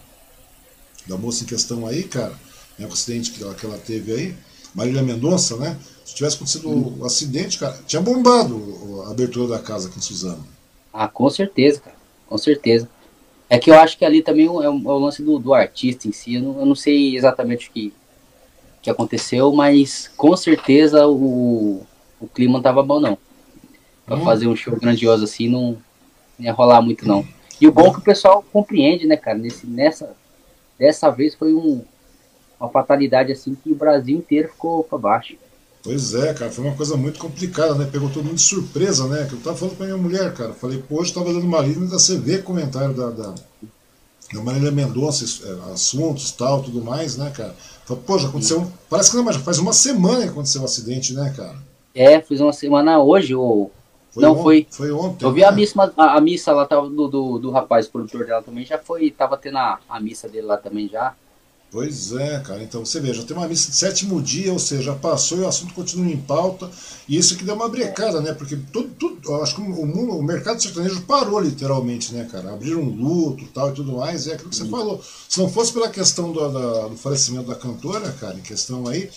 da 1.06 1.16
moça 1.16 1.44
em 1.44 1.46
questão 1.46 1.86
aí, 1.86 2.04
cara, 2.04 2.34
né, 2.78 2.86
o 2.86 2.92
acidente 2.92 3.32
que 3.32 3.42
ela, 3.42 3.54
que 3.54 3.66
ela 3.66 3.78
teve 3.78 4.12
aí, 4.12 4.34
Marília 4.74 5.02
Mendonça, 5.02 5.56
né? 5.56 5.76
Se 6.04 6.14
tivesse 6.14 6.36
acontecido 6.36 7.00
o 7.00 7.04
acidente, 7.04 7.58
cara, 7.58 7.78
tinha 7.86 8.00
bombado 8.00 9.04
a 9.06 9.10
abertura 9.10 9.48
da 9.48 9.58
casa 9.58 9.88
aqui 9.88 9.98
em 9.98 10.02
Suzano. 10.02 10.46
Ah, 10.92 11.08
com 11.08 11.28
certeza, 11.28 11.80
cara. 11.80 11.96
Com 12.26 12.38
certeza. 12.38 12.88
É 13.48 13.58
que 13.58 13.70
eu 13.70 13.74
acho 13.74 13.98
que 13.98 14.04
ali 14.04 14.22
também 14.22 14.46
é 14.46 14.50
o, 14.50 14.62
é 14.62 14.68
o 14.68 14.98
lance 14.98 15.22
do, 15.22 15.38
do, 15.38 15.52
artista 15.52 16.06
em 16.06 16.12
si. 16.12 16.34
Eu 16.34 16.42
não, 16.42 16.60
eu 16.60 16.66
não, 16.66 16.74
sei 16.74 17.16
exatamente 17.16 17.68
o 17.68 17.72
que, 17.72 17.92
que 18.80 18.88
aconteceu, 18.88 19.52
mas 19.52 20.08
com 20.16 20.36
certeza 20.36 21.06
o, 21.08 21.84
o 22.20 22.28
clima 22.28 22.54
não 22.54 22.62
tava 22.62 22.82
bom, 22.82 23.00
não. 23.00 23.18
Pra 24.10 24.18
hum. 24.18 24.24
fazer 24.24 24.48
um 24.48 24.56
show 24.56 24.74
grandioso 24.74 25.22
assim, 25.22 25.48
não, 25.48 25.78
ia 26.36 26.52
rolar 26.52 26.82
muito, 26.82 27.06
não. 27.06 27.24
E 27.60 27.68
o 27.68 27.70
bom 27.70 27.86
é 27.86 27.92
que 27.92 27.98
o 27.98 28.02
pessoal 28.02 28.44
compreende, 28.52 29.06
né, 29.06 29.16
cara? 29.16 29.38
Nesse, 29.38 29.68
nessa, 29.68 30.16
dessa 30.76 31.10
vez 31.10 31.36
foi 31.36 31.54
um, 31.54 31.84
uma 32.58 32.68
fatalidade 32.68 33.30
assim 33.30 33.54
que 33.54 33.70
o 33.70 33.76
Brasil 33.76 34.18
inteiro 34.18 34.48
ficou 34.48 34.82
para 34.82 34.98
baixo. 34.98 35.36
Pois 35.80 36.12
é, 36.12 36.34
cara, 36.34 36.50
foi 36.50 36.64
uma 36.64 36.74
coisa 36.74 36.96
muito 36.96 37.20
complicada, 37.20 37.76
né? 37.76 37.88
Pegou 37.88 38.10
todo 38.10 38.24
mundo 38.24 38.34
de 38.34 38.42
surpresa, 38.42 39.06
né? 39.06 39.26
Que 39.28 39.34
eu 39.34 39.40
tava 39.40 39.56
falando 39.56 39.76
pra 39.76 39.86
minha 39.86 39.96
mulher, 39.96 40.34
cara. 40.34 40.54
Falei, 40.54 40.78
pô, 40.78 41.00
hoje 41.00 41.14
tava 41.14 41.32
dando 41.32 41.46
uma 41.46 41.60
lida 41.60 41.86
da 41.86 41.96
CV 41.96 42.42
comentário 42.42 42.92
da, 42.92 43.10
da, 43.10 43.34
da 44.32 44.42
Marília 44.42 44.72
Mendonça, 44.72 45.24
é, 45.46 45.72
assuntos 45.72 46.32
tal, 46.32 46.64
tudo 46.64 46.82
mais, 46.82 47.16
né, 47.16 47.30
cara? 47.30 47.54
Falei, 47.84 48.02
pô, 48.04 48.18
já 48.18 48.26
aconteceu. 48.26 48.68
Parece 48.88 49.12
que 49.12 49.16
não, 49.16 49.22
mas 49.22 49.36
já 49.36 49.42
faz 49.42 49.60
uma 49.60 49.72
semana 49.72 50.24
que 50.24 50.30
aconteceu 50.30 50.62
o 50.62 50.64
um 50.64 50.66
acidente, 50.66 51.14
né, 51.14 51.32
cara? 51.36 51.56
É, 51.94 52.20
fiz 52.20 52.40
uma 52.40 52.52
semana 52.52 52.98
hoje, 52.98 53.36
ou. 53.36 53.70
Foi 54.10 54.22
não, 54.22 54.42
foi. 54.42 54.66
Foi 54.70 54.90
ontem. 54.90 55.24
Eu 55.24 55.32
vi 55.32 55.40
né? 55.40 55.46
a, 55.46 55.52
missa, 55.52 55.92
a, 55.96 56.16
a, 56.16 56.20
missa 56.20 56.52
lá 56.52 56.66
tava, 56.66 56.88
do, 56.88 57.08
do, 57.08 57.38
do 57.38 57.50
rapaz, 57.50 57.86
o 57.86 57.90
produtor 57.90 58.26
dela 58.26 58.42
também, 58.42 58.64
já 58.64 58.78
foi. 58.78 59.10
Tava 59.10 59.36
tendo 59.36 59.58
a, 59.58 59.78
a 59.88 60.00
missa 60.00 60.28
dele 60.28 60.46
lá 60.46 60.56
também 60.56 60.88
já. 60.88 61.14
Pois 61.70 62.12
é, 62.12 62.40
cara. 62.40 62.62
Então 62.62 62.84
você 62.84 62.98
veja, 62.98 63.22
tem 63.22 63.36
uma 63.36 63.46
missa 63.46 63.70
de 63.70 63.76
sétimo 63.76 64.20
dia, 64.20 64.52
ou 64.52 64.58
seja, 64.58 64.92
passou 64.96 65.38
e 65.38 65.42
o 65.42 65.48
assunto 65.48 65.72
continua 65.72 66.10
em 66.10 66.16
pauta. 66.16 66.68
E 67.08 67.16
isso 67.16 67.36
que 67.36 67.44
deu 67.44 67.54
uma 67.54 67.68
brecada, 67.68 68.20
né? 68.20 68.34
Porque 68.34 68.58
tudo, 68.72 68.88
tudo 68.98 69.34
acho 69.36 69.54
que 69.54 69.60
o, 69.60 69.86
mundo, 69.86 70.16
o 70.16 70.22
mercado 70.22 70.60
sertanejo 70.60 71.02
parou 71.02 71.38
literalmente, 71.38 72.12
né, 72.12 72.28
cara? 72.30 72.52
Abriram 72.52 72.80
um 72.80 72.90
luto 72.90 73.46
tal 73.54 73.70
e 73.70 73.74
tudo 73.74 73.92
mais. 73.92 74.26
É 74.26 74.34
aquilo 74.34 74.50
que 74.50 74.56
você 74.56 74.64
uhum. 74.64 74.70
falou. 74.70 75.04
Se 75.28 75.38
não 75.38 75.48
fosse 75.48 75.72
pela 75.72 75.88
questão 75.88 76.32
do, 76.32 76.48
da, 76.48 76.88
do 76.88 76.96
falecimento 76.96 77.46
da 77.46 77.54
cantora, 77.54 78.10
cara, 78.18 78.34
em 78.34 78.42
questão 78.42 78.88
aí, 78.88 79.08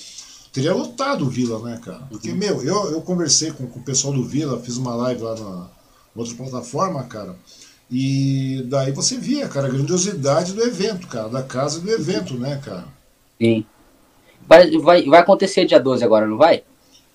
teria 0.54 0.74
lotado 0.74 1.26
o 1.26 1.30
Vila, 1.30 1.60
né, 1.60 1.80
cara? 1.84 2.04
Porque, 2.10 2.30
uhum. 2.30 2.38
meu, 2.38 2.64
eu, 2.64 2.92
eu 2.92 3.02
conversei 3.02 3.52
com, 3.52 3.66
com 3.66 3.80
o 3.80 3.84
pessoal 3.84 4.14
do 4.14 4.24
Vila, 4.24 4.60
fiz 4.60 4.78
uma 4.78 4.96
live 4.96 5.24
lá 5.24 5.36
na 5.36 5.68
outra 6.16 6.36
plataforma, 6.36 7.04
cara. 7.06 7.36
E 7.92 8.64
daí 8.68 8.92
você 8.92 9.18
via, 9.18 9.48
cara, 9.50 9.68
a 9.68 9.72
grandiosidade 9.72 10.54
do 10.54 10.64
evento, 10.64 11.08
cara, 11.08 11.28
da 11.28 11.42
casa 11.42 11.80
do 11.80 11.92
evento, 11.92 12.36
né, 12.36 12.62
cara? 12.64 12.86
Sim. 13.42 13.66
Vai, 14.48 14.78
vai, 14.78 15.04
vai 15.06 15.20
acontecer 15.20 15.66
dia 15.66 15.80
12 15.80 16.04
agora, 16.04 16.28
não 16.28 16.38
vai? 16.38 16.64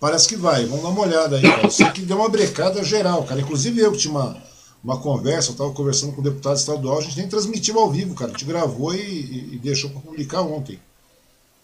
Parece 0.01 0.29
que 0.29 0.37
vai, 0.37 0.65
vamos 0.67 0.83
dar 0.83 0.91
uma 0.91 1.01
olhada 1.01 1.37
aí, 1.37 1.43
cara. 1.43 1.63
Eu 1.63 1.71
sei 1.71 1.91
que 1.91 2.03
deu 2.03 2.17
uma 2.17 2.29
brecada 2.29 2.83
geral, 2.83 3.25
cara. 3.25 3.41
Inclusive 3.41 3.81
eu 3.81 3.93
que 3.93 3.99
tinha 3.99 4.13
uma, 4.13 4.37
uma 4.83 4.99
conversa, 5.01 5.53
eu 5.53 5.57
tava 5.57 5.73
conversando 5.73 6.13
com 6.13 6.21
o 6.21 6.25
deputado 6.25 6.57
estadual, 6.57 6.99
a 6.99 7.03
gente 7.03 7.17
nem 7.17 7.29
transmitiu 7.29 7.79
ao 7.79 7.91
vivo, 7.91 8.15
cara. 8.15 8.31
A 8.31 8.33
gente 8.33 8.45
gravou 8.45 8.95
e, 8.95 9.01
e, 9.01 9.55
e 9.55 9.59
deixou 9.59 9.91
para 9.91 10.01
publicar 10.01 10.43
ontem. 10.43 10.79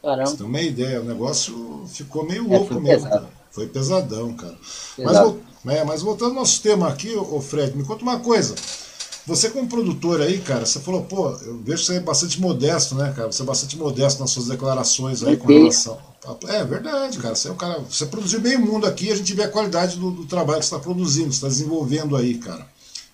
Caramba. 0.05 0.27
Você 0.31 0.37
tem 0.37 0.47
uma 0.47 0.61
ideia, 0.61 1.01
o 1.01 1.05
negócio 1.05 1.85
ficou 1.89 2.27
meio 2.27 2.45
é, 2.53 2.59
louco 2.59 2.75
é, 2.75 2.81
mesmo, 2.81 3.05
pesado. 3.05 3.11
cara. 3.11 3.31
Foi 3.51 3.67
pesadão, 3.67 4.35
cara. 4.35 4.59
Pesado. 4.97 5.41
Mas, 5.65 5.77
é, 5.77 5.85
mas 5.85 6.03
voltando 6.03 6.31
ao 6.31 6.35
nosso 6.35 6.61
tema 6.61 6.89
aqui, 6.89 7.17
ô 7.17 7.41
Fred, 7.41 7.75
me 7.75 7.85
conta 7.85 8.03
uma 8.03 8.21
coisa. 8.21 8.55
Você 9.27 9.49
como 9.49 9.67
produtor 9.67 10.21
aí, 10.21 10.39
cara, 10.39 10.67
você 10.67 10.79
falou, 10.81 11.03
pô, 11.05 11.31
eu 11.31 11.59
vejo 11.65 11.79
que 11.79 11.87
você 11.87 11.97
é 11.97 12.01
bastante 12.01 12.39
modesto, 12.39 12.95
né, 12.95 13.11
cara? 13.17 13.33
Você 13.33 13.41
é 13.41 13.47
bastante 13.47 13.79
modesto 13.79 14.21
nas 14.21 14.31
suas 14.31 14.49
declarações 14.49 15.23
aí 15.23 15.39
com 15.39 15.49
relação. 15.49 15.99
É 16.49 16.63
verdade, 16.65 17.19
cara. 17.19 17.35
Você 17.35 17.49
é 17.49 17.53
um 17.53 17.57
cara. 17.57 17.81
Você 17.89 18.05
produziu 18.05 18.41
meio 18.43 18.61
mundo 18.61 18.87
aqui, 18.87 19.11
a 19.11 19.17
gente 19.17 19.33
vê 19.33 19.45
a 19.45 19.49
qualidade 19.49 19.97
do, 19.97 20.11
do 20.11 20.27
trabalho 20.27 20.59
que 20.59 20.67
você 20.67 20.75
está 20.75 20.79
produzindo, 20.79 21.33
você 21.33 21.37
está 21.37 21.49
desenvolvendo 21.49 22.17
aí, 22.17 22.35
cara. 22.35 22.67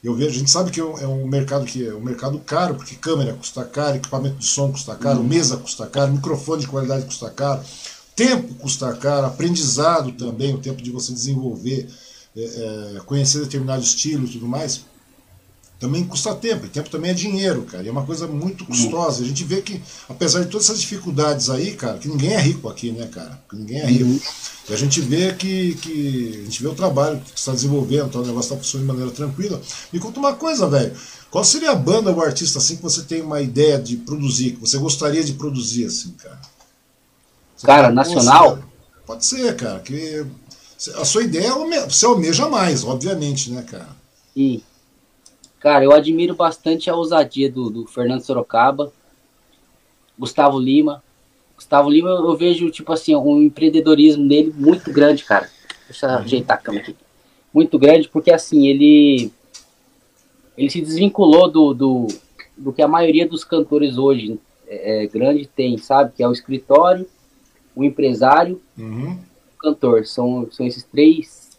Eu 0.03 0.15
vejo, 0.15 0.31
a 0.31 0.39
gente 0.39 0.51
sabe 0.51 0.71
que 0.71 0.81
é 0.81 0.85
um, 0.85 0.97
é 0.99 1.25
mercado 1.27 1.65
que 1.67 1.87
é 1.87 1.95
um 1.95 2.01
mercado 2.01 2.39
caro, 2.39 2.75
porque 2.75 2.95
câmera 2.95 3.35
custa 3.35 3.65
caro, 3.65 3.97
equipamento 3.97 4.37
de 4.37 4.47
som 4.47 4.73
custa 4.73 4.95
caro, 4.95 5.21
uhum. 5.21 5.27
mesa 5.27 5.57
custa 5.59 5.87
caro, 5.87 6.13
microfone 6.13 6.63
de 6.63 6.69
qualidade 6.69 7.05
custa 7.05 7.29
caro, 7.31 7.63
tempo 8.17 8.55
custa 8.55 8.93
caro, 8.95 9.27
aprendizado 9.27 10.13
também, 10.13 10.55
o 10.55 10.59
tempo 10.59 10.81
de 10.81 10.91
você 10.91 11.13
desenvolver, 11.13 11.89
é, 12.35 12.95
é, 12.97 13.01
conhecer 13.01 13.41
determinado 13.41 13.83
estilo 13.83 14.25
e 14.25 14.31
tudo 14.31 14.47
mais 14.47 14.85
também 15.81 16.05
custa 16.05 16.35
tempo, 16.35 16.67
e 16.67 16.69
tempo 16.69 16.91
também 16.91 17.11
é 17.11 17.15
dinheiro, 17.15 17.63
cara, 17.63 17.83
e 17.83 17.89
é 17.89 17.91
uma 17.91 18.05
coisa 18.05 18.29
muito 18.29 18.67
custosa. 18.67 19.23
A 19.23 19.27
gente 19.27 19.43
vê 19.45 19.63
que, 19.63 19.81
apesar 20.11 20.41
de 20.41 20.49
todas 20.49 20.67
essas 20.67 20.79
dificuldades 20.79 21.49
aí, 21.49 21.75
cara, 21.75 21.97
que 21.97 22.07
ninguém 22.07 22.35
é 22.35 22.39
rico 22.39 22.69
aqui, 22.69 22.93
né, 22.93 23.07
cara? 23.07 23.43
Que 23.49 23.57
ninguém 23.57 23.79
é 23.79 23.87
rico. 23.87 24.05
Uhum. 24.05 24.21
E 24.69 24.75
a 24.75 24.77
gente 24.77 25.01
vê 25.01 25.33
que, 25.33 25.75
que. 25.77 26.41
A 26.43 26.45
gente 26.45 26.63
vê 26.63 26.69
o 26.69 26.75
trabalho 26.75 27.19
que 27.21 27.39
está 27.39 27.53
desenvolvendo, 27.53 28.11
tá, 28.11 28.19
o 28.19 28.27
negócio 28.27 28.53
está 28.53 28.57
funcionando 28.57 28.87
de 28.89 28.93
maneira 28.93 29.11
tranquila. 29.11 29.61
Me 29.91 29.99
conta 29.99 30.21
uma 30.21 30.35
coisa, 30.35 30.69
velho. 30.69 30.95
Qual 31.31 31.43
seria 31.43 31.71
a 31.71 31.77
banda 31.77 32.13
ou 32.13 32.23
artista 32.23 32.59
assim 32.59 32.77
que 32.77 32.83
você 32.83 33.03
tem 33.03 33.23
uma 33.23 33.41
ideia 33.41 33.79
de 33.81 33.97
produzir, 33.97 34.53
que 34.53 34.61
você 34.61 34.77
gostaria 34.77 35.25
de 35.25 35.33
produzir, 35.33 35.87
assim, 35.87 36.11
cara? 36.13 36.41
Você 37.57 37.67
cara, 37.67 37.83
fala, 37.85 37.95
nacional? 37.95 38.59
Pode 39.07 39.25
ser, 39.25 39.57
cara. 39.57 39.81
Que 39.81 40.27
a 40.97 41.07
sua 41.07 41.23
ideia 41.23 41.49
é 41.49 41.89
você 41.89 42.05
almeja 42.05 42.49
mais, 42.51 42.85
obviamente, 42.85 43.51
né, 43.51 43.63
cara? 43.63 43.89
Sim. 44.35 44.63
Cara, 45.61 45.85
eu 45.85 45.93
admiro 45.93 46.35
bastante 46.35 46.89
a 46.89 46.97
ousadia 46.97 47.51
do, 47.53 47.69
do 47.69 47.87
Fernando 47.87 48.23
Sorocaba, 48.23 48.91
Gustavo 50.19 50.59
Lima. 50.59 51.05
Gustavo 51.55 51.91
Lima, 51.91 52.09
eu 52.09 52.35
vejo, 52.35 52.71
tipo 52.71 52.91
assim, 52.93 53.15
um 53.15 53.43
empreendedorismo 53.43 54.27
dele 54.27 54.53
muito 54.57 54.91
grande, 54.91 55.23
cara. 55.23 55.51
Deixa 55.87 56.07
eu 56.07 56.11
ajeitar 56.19 56.57
a 56.57 56.61
câmera 56.61 56.85
aqui. 56.85 56.97
Muito 57.53 57.79
grande, 57.79 58.09
porque 58.09 58.33
assim, 58.33 58.67
ele 58.67 59.31
ele 60.57 60.71
se 60.71 60.81
desvinculou 60.81 61.51
do, 61.51 61.75
do, 61.75 62.07
do 62.57 62.73
que 62.73 62.83
a 62.83 62.89
maioria 62.89 63.27
dos 63.29 63.45
cantores 63.45 63.99
hoje 63.99 64.39
é, 64.67 65.05
é 65.05 65.07
grande 65.07 65.47
tem, 65.47 65.77
sabe? 65.77 66.13
Que 66.17 66.23
é 66.23 66.29
o 66.29 66.33
escritório, 66.33 67.07
o 67.75 67.85
empresário, 67.85 68.61
uhum. 68.79 69.19
o 69.55 69.59
cantor. 69.59 70.07
São, 70.07 70.49
são 70.51 70.67
esses 70.67 70.85
três 70.85 71.51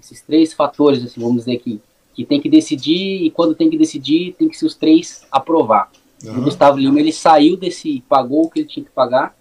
esses 0.00 0.22
três 0.22 0.52
fatores, 0.52 1.04
assim, 1.04 1.20
vamos 1.20 1.44
dizer 1.44 1.58
que 1.58 1.80
que 2.18 2.24
tem 2.24 2.40
que 2.40 2.48
decidir 2.48 3.22
e 3.22 3.30
quando 3.30 3.54
tem 3.54 3.70
que 3.70 3.78
decidir 3.78 4.34
tem 4.36 4.48
que 4.48 4.58
ser 4.58 4.66
os 4.66 4.74
três 4.74 5.24
aprovar. 5.30 5.88
Uhum. 6.24 6.38
O 6.38 6.42
Gustavo 6.42 6.76
Lima 6.76 6.98
ele 6.98 7.12
saiu 7.12 7.56
desse, 7.56 8.02
pagou 8.08 8.46
o 8.46 8.50
que 8.50 8.58
ele 8.58 8.68
tinha 8.68 8.84
que 8.84 8.90
pagar 8.90 9.36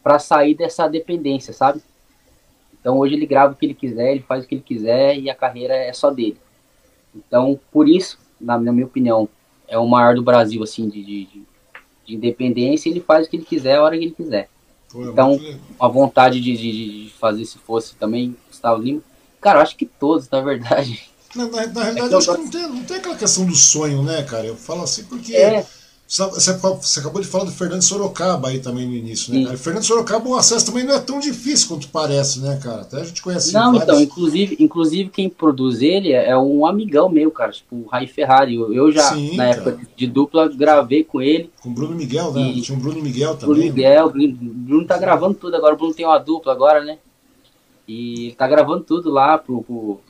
para 0.00 0.20
sair 0.20 0.54
dessa 0.54 0.86
dependência, 0.86 1.52
sabe? 1.52 1.82
Então 2.80 2.98
hoje 2.98 3.14
ele 3.14 3.26
grava 3.26 3.52
o 3.52 3.56
que 3.56 3.66
ele 3.66 3.74
quiser, 3.74 4.12
ele 4.12 4.20
faz 4.20 4.44
o 4.44 4.46
que 4.46 4.54
ele 4.54 4.62
quiser 4.62 5.18
e 5.18 5.28
a 5.28 5.34
carreira 5.34 5.74
é 5.74 5.92
só 5.92 6.08
dele. 6.08 6.36
Então 7.16 7.58
por 7.72 7.88
isso, 7.88 8.16
na, 8.40 8.56
na 8.60 8.70
minha 8.70 8.86
opinião, 8.86 9.28
é 9.66 9.76
o 9.76 9.88
maior 9.88 10.14
do 10.14 10.22
Brasil 10.22 10.62
assim 10.62 10.88
de, 10.88 11.02
de, 11.02 11.42
de 12.06 12.14
independência. 12.14 12.88
Ele 12.88 13.00
faz 13.00 13.26
o 13.26 13.30
que 13.30 13.38
ele 13.38 13.44
quiser 13.44 13.74
a 13.74 13.82
hora 13.82 13.98
que 13.98 14.04
ele 14.04 14.14
quiser. 14.14 14.48
Pô, 14.88 15.04
é 15.04 15.08
então 15.08 15.40
a 15.80 15.88
vontade 15.88 16.40
de, 16.40 16.56
de, 16.56 17.06
de 17.06 17.10
fazer 17.14 17.44
se 17.44 17.58
fosse 17.58 17.96
também 17.96 18.36
Gustavo 18.46 18.80
Lima, 18.80 19.02
cara, 19.40 19.58
eu 19.58 19.62
acho 19.62 19.76
que 19.76 19.84
todos, 19.84 20.30
na 20.30 20.40
verdade. 20.40 21.12
Na, 21.34 21.46
na, 21.46 21.66
na 21.66 21.82
realidade, 21.82 22.14
é 22.14 22.16
acho 22.16 22.32
que 22.32 22.38
não 22.38 22.50
tem, 22.50 22.68
não 22.68 22.84
tem 22.84 22.96
aquela 22.98 23.16
questão 23.16 23.44
do 23.44 23.54
sonho, 23.54 24.02
né, 24.02 24.22
cara? 24.22 24.46
Eu 24.46 24.56
falo 24.56 24.82
assim 24.82 25.04
porque. 25.04 25.34
É. 25.34 25.66
Você, 26.06 26.22
você, 26.52 27.00
acabou 27.00 27.20
de 27.20 27.26
falar 27.26 27.44
do 27.44 27.50
Fernando 27.50 27.80
Sorocaba 27.80 28.48
aí 28.48 28.60
também 28.60 28.86
no 28.86 28.94
início, 28.94 29.32
né, 29.32 29.46
cara? 29.46 29.56
Fernando 29.56 29.84
Sorocaba, 29.84 30.28
o 30.28 30.36
acesso 30.36 30.66
também 30.66 30.84
não 30.84 30.94
é 30.94 30.98
tão 31.00 31.18
difícil 31.18 31.66
quanto 31.66 31.88
parece, 31.88 32.40
né, 32.40 32.60
cara? 32.62 32.82
Até 32.82 33.00
a 33.00 33.04
gente 33.04 33.22
conhece 33.22 33.54
Não, 33.54 33.72
vários... 33.72 33.82
então, 33.82 34.00
inclusive, 34.00 34.56
inclusive 34.60 35.08
quem 35.08 35.30
produz 35.30 35.80
ele 35.80 36.12
é 36.12 36.36
um 36.36 36.66
amigão 36.66 37.08
meu, 37.08 37.30
cara, 37.30 37.52
tipo 37.52 37.74
o 37.74 37.86
Rai 37.86 38.06
Ferrari. 38.06 38.54
Eu, 38.54 38.72
eu 38.72 38.92
já, 38.92 39.14
Sim, 39.14 39.34
na 39.36 39.44
cara. 39.48 39.56
época 39.56 39.88
de 39.96 40.06
dupla, 40.06 40.46
gravei 40.46 41.02
com 41.02 41.22
ele. 41.22 41.50
Com 41.62 41.70
o 41.70 41.72
Bruno 41.72 41.96
Miguel, 41.96 42.32
né? 42.32 42.42
E... 42.42 42.60
Tinha 42.60 42.76
um 42.76 42.80
Bruno 42.80 43.00
Miguel 43.00 43.36
também. 43.36 43.46
Bruno 43.56 43.62
Miguel, 43.62 44.06
o 44.06 44.12
Bruno 44.12 44.86
tá 44.86 44.98
gravando 44.98 45.34
tudo 45.34 45.56
agora, 45.56 45.72
o 45.74 45.78
Bruno 45.78 45.94
tem 45.94 46.04
uma 46.04 46.18
dupla 46.18 46.52
agora, 46.52 46.84
né? 46.84 46.98
E 47.88 48.26
ele 48.26 48.34
tá 48.34 48.46
gravando 48.46 48.84
tudo 48.84 49.10
lá 49.10 49.38
pro, 49.38 49.62
pro, 49.62 50.00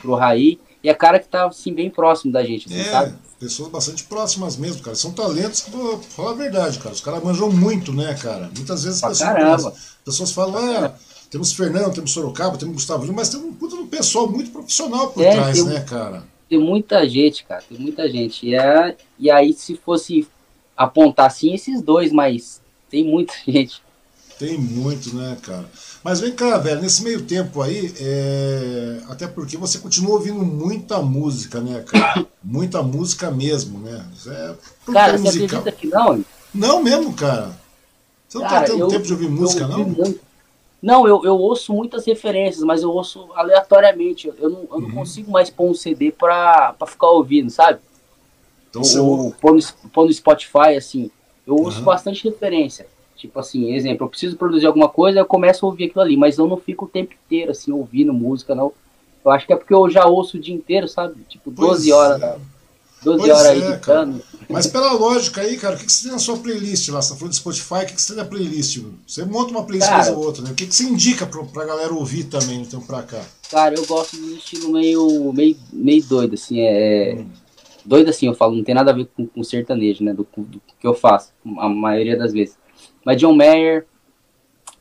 pro 0.00 0.14
Raí. 0.14 0.58
E 0.82 0.88
é 0.88 0.94
cara 0.94 1.18
que 1.18 1.28
tá, 1.28 1.46
assim, 1.46 1.72
bem 1.72 1.88
próximo 1.88 2.32
da 2.32 2.42
gente, 2.42 2.66
assim, 2.66 2.80
é, 2.80 2.84
sabe? 2.84 3.14
pessoas 3.38 3.70
bastante 3.70 4.04
próximas 4.04 4.56
mesmo, 4.56 4.82
cara. 4.82 4.96
São 4.96 5.12
talentos 5.12 5.60
que, 5.60 5.70
vou 5.70 5.98
falar 5.98 6.30
a 6.30 6.34
verdade, 6.34 6.78
cara. 6.78 6.94
Os 6.94 7.00
caras 7.00 7.22
manjam 7.22 7.50
muito, 7.50 7.92
né, 7.92 8.14
cara? 8.14 8.50
Muitas 8.56 8.84
vezes 8.84 9.02
as 9.02 9.18
pessoas, 9.18 9.74
pessoas 10.04 10.32
falam, 10.32 10.84
ah, 10.84 10.94
temos 11.28 11.52
Fernando, 11.52 11.94
temos 11.94 12.12
Sorocaba, 12.12 12.56
temos 12.56 12.74
Gustavo 12.74 13.04
Lima, 13.04 13.16
mas 13.16 13.30
tem 13.30 13.40
um 13.40 13.52
puta 13.52 13.76
pessoal 13.86 14.30
muito 14.30 14.50
profissional 14.50 15.10
por 15.10 15.24
é, 15.24 15.32
trás, 15.32 15.56
tem, 15.56 15.64
né, 15.64 15.80
cara? 15.80 16.24
Tem 16.48 16.58
muita 16.58 17.08
gente, 17.08 17.44
cara, 17.44 17.62
tem 17.68 17.78
muita 17.78 18.08
gente. 18.08 18.46
E, 18.46 18.54
é, 18.54 18.96
e 19.18 19.30
aí, 19.30 19.52
se 19.52 19.74
fosse 19.76 20.28
apontar 20.76 21.26
assim, 21.26 21.54
esses 21.54 21.82
dois, 21.82 22.12
mas 22.12 22.60
tem 22.88 23.04
muita 23.04 23.34
gente. 23.46 23.82
Tem 24.42 24.58
muito, 24.58 25.14
né, 25.14 25.36
cara? 25.40 25.64
Mas 26.02 26.18
vem 26.18 26.32
cá, 26.32 26.58
velho, 26.58 26.82
nesse 26.82 27.04
meio 27.04 27.22
tempo 27.22 27.62
aí, 27.62 27.94
é... 28.00 28.98
até 29.08 29.28
porque 29.28 29.56
você 29.56 29.78
continua 29.78 30.14
ouvindo 30.14 30.44
muita 30.44 31.00
música, 31.00 31.60
né, 31.60 31.84
cara? 31.86 32.26
Muita 32.42 32.82
música 32.82 33.30
mesmo, 33.30 33.78
né? 33.78 34.04
É... 34.26 34.54
Cara, 34.92 35.16
você 35.16 35.22
musical. 35.22 35.60
acredita 35.60 35.70
que 35.70 35.86
não? 35.86 36.24
Não 36.52 36.82
mesmo, 36.82 37.14
cara. 37.14 37.56
Você 38.26 38.38
não 38.38 38.42
tá 38.42 38.50
cara, 38.50 38.60
tá 38.66 38.72
tendo 38.72 38.80
eu, 38.80 38.88
tempo 38.88 39.04
de 39.04 39.12
ouvir 39.12 39.28
música, 39.28 39.68
não? 39.68 39.84
Muito. 39.84 40.20
Não, 40.82 41.06
eu, 41.06 41.24
eu 41.24 41.36
ouço 41.36 41.72
muitas 41.72 42.04
referências, 42.04 42.64
mas 42.64 42.82
eu 42.82 42.90
ouço 42.90 43.28
aleatoriamente. 43.36 44.26
Eu 44.26 44.50
não, 44.50 44.60
eu 44.72 44.80
não 44.80 44.88
uhum. 44.88 44.94
consigo 44.94 45.30
mais 45.30 45.50
pôr 45.50 45.70
um 45.70 45.74
CD 45.74 46.10
pra, 46.10 46.74
pra 46.76 46.88
ficar 46.88 47.10
ouvindo, 47.10 47.48
sabe? 47.48 47.78
Então, 48.68 48.82
o, 48.82 49.30
pôr, 49.40 49.54
no, 49.54 49.62
pôr 49.90 50.06
no 50.06 50.12
Spotify, 50.12 50.74
assim, 50.76 51.12
eu 51.46 51.54
ouço 51.54 51.78
uhum. 51.78 51.84
bastante 51.84 52.28
referência. 52.28 52.88
Tipo 53.22 53.38
assim, 53.38 53.72
exemplo, 53.72 54.04
eu 54.04 54.10
preciso 54.10 54.36
produzir 54.36 54.66
alguma 54.66 54.88
coisa, 54.88 55.20
eu 55.20 55.24
começo 55.24 55.64
a 55.64 55.68
ouvir 55.68 55.84
aquilo 55.84 56.00
ali, 56.00 56.16
mas 56.16 56.38
eu 56.38 56.48
não 56.48 56.56
fico 56.56 56.86
o 56.86 56.88
tempo 56.88 57.14
inteiro, 57.24 57.52
assim, 57.52 57.70
ouvindo 57.70 58.12
música, 58.12 58.52
não. 58.52 58.72
Eu 59.24 59.30
acho 59.30 59.46
que 59.46 59.52
é 59.52 59.56
porque 59.56 59.72
eu 59.72 59.88
já 59.88 60.06
ouço 60.06 60.36
o 60.36 60.40
dia 60.40 60.52
inteiro, 60.52 60.88
sabe? 60.88 61.22
Tipo, 61.28 61.52
12 61.52 61.68
pois 61.68 61.88
horas. 61.96 62.20
É. 62.20 62.36
12 63.04 63.18
pois 63.20 63.30
horas 63.30 63.46
é, 63.46 63.56
editando. 63.58 64.18
Cara. 64.18 64.44
Mas 64.48 64.66
pela 64.66 64.92
lógica 64.94 65.40
aí, 65.40 65.56
cara, 65.56 65.76
o 65.76 65.78
que, 65.78 65.86
que 65.86 65.92
você 65.92 66.02
tem 66.02 66.10
na 66.10 66.18
sua 66.18 66.36
playlist 66.36 66.88
lá? 66.88 67.00
Você 67.00 67.10
tá 67.10 67.16
falando 67.16 67.30
de 67.30 67.38
Spotify, 67.38 67.74
o 67.74 67.86
que, 67.86 67.94
que 67.94 68.02
você 68.02 68.14
tem 68.14 68.24
na 68.24 68.28
playlist? 68.28 68.80
Você 69.06 69.24
monta 69.24 69.52
uma 69.52 69.62
playlist 69.62 69.88
cara, 69.88 70.12
ou 70.14 70.24
outra, 70.24 70.42
né? 70.42 70.50
O 70.50 70.54
que, 70.56 70.66
que 70.66 70.74
você 70.74 70.82
indica 70.82 71.24
pra, 71.24 71.44
pra 71.44 71.64
galera 71.64 71.94
ouvir 71.94 72.24
também 72.24 72.58
no 72.58 72.66
tempo 72.66 72.84
pra 72.84 73.04
cá? 73.04 73.24
Cara, 73.48 73.76
eu 73.76 73.86
gosto 73.86 74.16
de 74.16 74.22
um 74.24 74.36
estilo 74.36 74.72
meio, 74.72 75.32
meio, 75.32 75.56
meio 75.72 76.02
doido, 76.02 76.34
assim, 76.34 76.58
é. 76.58 77.18
Hum. 77.20 77.26
Doido 77.84 78.10
assim, 78.10 78.26
eu 78.26 78.34
falo, 78.34 78.56
não 78.56 78.64
tem 78.64 78.74
nada 78.74 78.90
a 78.90 78.94
ver 78.94 79.08
com, 79.16 79.24
com 79.24 79.44
sertanejo, 79.44 80.02
né? 80.02 80.12
Do, 80.12 80.26
do 80.36 80.60
que 80.80 80.86
eu 80.86 80.94
faço, 80.94 81.30
a 81.58 81.68
maioria 81.68 82.18
das 82.18 82.32
vezes. 82.32 82.56
Mas 83.04 83.20
John 83.20 83.34
Mayer, 83.34 83.86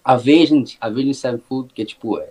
Avenged, 0.03 0.77
Avenged 0.79 1.15
Sevenfold, 1.15 1.73
que 1.73 1.81
é 1.81 1.85
tipo, 1.85 2.19
é, 2.19 2.29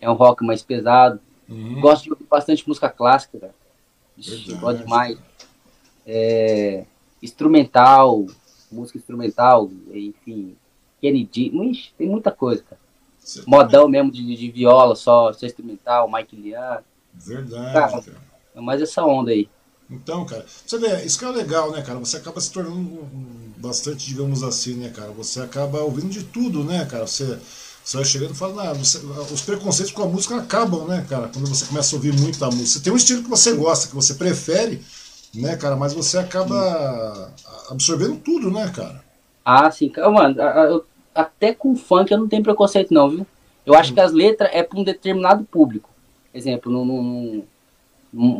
é 0.00 0.10
um 0.10 0.14
rock 0.14 0.44
mais 0.44 0.62
pesado. 0.62 1.20
Uhum. 1.48 1.80
Gosto 1.80 2.04
de 2.04 2.10
ouvir 2.10 2.26
bastante 2.28 2.66
música 2.66 2.88
clássica, 2.88 3.38
cara. 3.38 3.54
Gosto 4.60 4.84
demais. 4.84 5.18
É, 6.06 6.84
instrumental, 7.22 8.26
música 8.70 8.98
instrumental, 8.98 9.70
enfim. 9.92 10.56
Kennedy, 11.00 11.50
Ixi, 11.70 11.92
tem 11.98 12.08
muita 12.08 12.30
coisa, 12.30 12.62
cara. 12.62 12.80
Modão 13.46 13.88
mesmo 13.88 14.10
de, 14.10 14.36
de, 14.36 14.50
viola, 14.50 14.94
só, 14.94 15.32
só 15.32 15.46
instrumental, 15.46 16.10
Mike 16.10 16.36
Lian. 16.36 16.82
Verdade, 17.12 17.72
cara, 17.72 18.02
cara. 18.02 18.22
É 18.54 18.60
mais 18.60 18.82
essa 18.82 19.04
onda 19.04 19.30
aí. 19.30 19.48
Então, 19.90 20.24
cara, 20.24 20.44
você 20.66 20.78
vê, 20.78 21.04
isso 21.04 21.18
que 21.18 21.24
é 21.24 21.28
legal, 21.28 21.70
né, 21.70 21.82
cara? 21.82 21.98
Você 21.98 22.16
acaba 22.16 22.40
se 22.40 22.50
tornando 22.50 23.06
bastante, 23.58 24.06
digamos 24.06 24.42
assim, 24.42 24.74
né, 24.74 24.90
cara? 24.90 25.10
Você 25.12 25.40
acaba 25.40 25.80
ouvindo 25.80 26.08
de 26.08 26.22
tudo, 26.22 26.64
né, 26.64 26.84
cara? 26.86 27.06
Você, 27.06 27.38
você 27.84 27.96
vai 27.96 28.06
chegando 28.06 28.32
e 28.32 28.36
fala, 28.36 28.70
ah, 28.70 28.72
você, 28.72 28.98
os 29.32 29.42
preconceitos 29.42 29.92
com 29.92 30.02
a 30.02 30.08
música 30.08 30.36
acabam, 30.36 30.86
né, 30.86 31.04
cara? 31.08 31.28
Quando 31.28 31.46
você 31.46 31.66
começa 31.66 31.94
a 31.94 31.98
ouvir 31.98 32.12
muito 32.18 32.42
a 32.42 32.48
música. 32.48 32.66
Você 32.66 32.80
tem 32.80 32.92
um 32.92 32.96
estilo 32.96 33.22
que 33.22 33.30
você 33.30 33.52
gosta, 33.52 33.88
que 33.88 33.94
você 33.94 34.14
prefere, 34.14 34.82
né, 35.34 35.56
cara? 35.56 35.76
Mas 35.76 35.92
você 35.92 36.16
acaba 36.18 37.32
absorvendo 37.68 38.16
tudo, 38.16 38.50
né, 38.50 38.70
cara? 38.74 39.04
Ah, 39.44 39.70
sim. 39.70 39.92
Mano, 39.96 40.36
até 41.14 41.54
com 41.54 41.76
funk 41.76 42.10
eu 42.10 42.18
não 42.18 42.28
tenho 42.28 42.42
preconceito, 42.42 42.92
não, 42.92 43.10
viu? 43.10 43.26
Eu 43.66 43.74
acho 43.74 43.92
hum. 43.92 43.94
que 43.94 44.00
as 44.00 44.12
letras 44.12 44.50
é 44.52 44.62
para 44.62 44.78
um 44.78 44.84
determinado 44.84 45.44
público. 45.44 45.90
Exemplo, 46.32 46.72
não, 46.72 47.44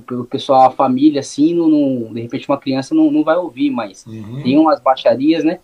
pelo 0.07 0.25
pessoal, 0.25 0.63
a 0.63 0.71
família, 0.71 1.21
assim, 1.21 1.55
não, 1.55 1.69
não, 1.69 2.15
de 2.15 2.21
repente 2.21 2.49
uma 2.49 2.59
criança 2.59 2.95
não, 2.95 3.11
não 3.11 3.25
vai 3.25 3.37
ouvir, 3.37 3.71
mas 3.71 4.07
uhum. 4.07 4.43
tem 4.43 4.57
umas 4.57 4.81
baixarias, 4.81 5.43
né? 5.43 5.59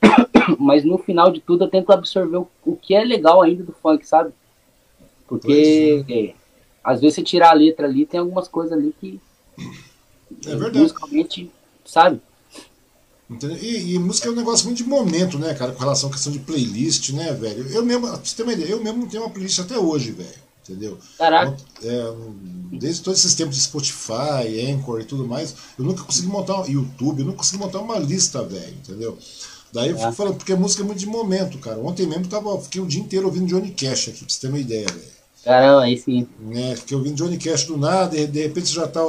mas 0.58 0.84
no 0.84 0.98
final 0.98 1.30
de 1.30 1.40
tudo 1.40 1.64
eu 1.64 1.68
tento 1.68 1.92
absorver 1.92 2.38
o, 2.38 2.48
o 2.64 2.76
que 2.76 2.94
é 2.94 3.04
legal 3.04 3.42
ainda 3.42 3.62
do 3.62 3.72
funk, 3.72 4.06
sabe? 4.06 4.32
Porque 5.26 6.04
é. 6.08 6.34
às 6.82 7.00
vezes 7.00 7.16
você 7.16 7.22
tirar 7.22 7.50
a 7.50 7.54
letra 7.54 7.86
ali, 7.86 8.06
tem 8.06 8.20
algumas 8.20 8.48
coisas 8.48 8.72
ali 8.72 8.94
que 9.00 9.20
é 10.46 10.56
verdade. 10.56 10.78
musicalmente, 10.78 11.50
sabe? 11.84 12.20
E, 13.62 13.94
e, 13.94 13.98
música 13.98 14.28
é 14.28 14.30
um 14.30 14.36
negócio 14.36 14.66
muito 14.66 14.82
de 14.82 14.88
momento, 14.88 15.38
né, 15.38 15.54
cara, 15.54 15.72
com 15.72 15.80
relação 15.80 16.10
à 16.10 16.12
questão 16.12 16.30
de 16.30 16.38
playlist, 16.38 17.10
né, 17.14 17.32
velho? 17.32 17.66
Eu 17.68 17.82
mesmo, 17.82 18.06
pra 18.06 18.16
você 18.16 18.36
ter 18.36 18.42
uma 18.42 18.52
ideia, 18.52 18.72
eu 18.72 18.82
mesmo 18.82 18.98
não 18.98 19.08
tenho 19.08 19.22
uma 19.22 19.30
playlist 19.30 19.58
até 19.58 19.78
hoje, 19.78 20.10
velho 20.10 20.51
entendeu? 20.62 20.98
Caraca. 21.18 21.56
É, 21.82 22.12
desde 22.72 23.02
todos 23.02 23.20
esses 23.20 23.34
tempos 23.34 23.56
de 23.56 23.62
Spotify, 23.62 24.70
Anchor 24.70 25.00
e 25.00 25.04
tudo 25.04 25.26
mais, 25.26 25.54
eu 25.78 25.84
nunca 25.84 26.02
consegui 26.02 26.28
montar 26.28 26.68
YouTube, 26.68 27.20
eu 27.20 27.26
nunca 27.26 27.38
consegui 27.38 27.58
montar 27.62 27.80
uma 27.80 27.98
lista, 27.98 28.42
velho, 28.42 28.74
entendeu? 28.74 29.18
Daí 29.72 29.90
eu 29.90 29.98
fico 29.98 30.12
falando, 30.12 30.36
porque 30.36 30.52
a 30.52 30.56
música 30.56 30.82
é 30.82 30.86
muito 30.86 30.98
de 30.98 31.06
momento, 31.06 31.58
cara. 31.58 31.78
Ontem 31.78 32.06
mesmo 32.06 32.26
tava, 32.28 32.60
fiquei 32.60 32.80
o 32.80 32.86
dia 32.86 33.00
inteiro 33.00 33.26
ouvindo 33.26 33.46
Johnny 33.46 33.70
Cash 33.70 34.08
aqui, 34.08 34.24
pra 34.24 34.28
você 34.28 34.40
ter 34.40 34.48
uma 34.48 34.58
ideia, 34.58 34.86
velho. 34.86 35.12
Caramba, 35.44 35.82
aí 35.82 35.98
sim. 35.98 36.26
É, 36.54 36.76
fiquei 36.76 36.96
ouvindo 36.96 37.16
Johnny 37.16 37.36
Cash 37.36 37.64
do 37.64 37.76
nada, 37.76 38.10
de, 38.10 38.26
de 38.26 38.42
repente 38.42 38.68
você 38.68 38.74
já 38.74 38.86
tá. 38.86 39.00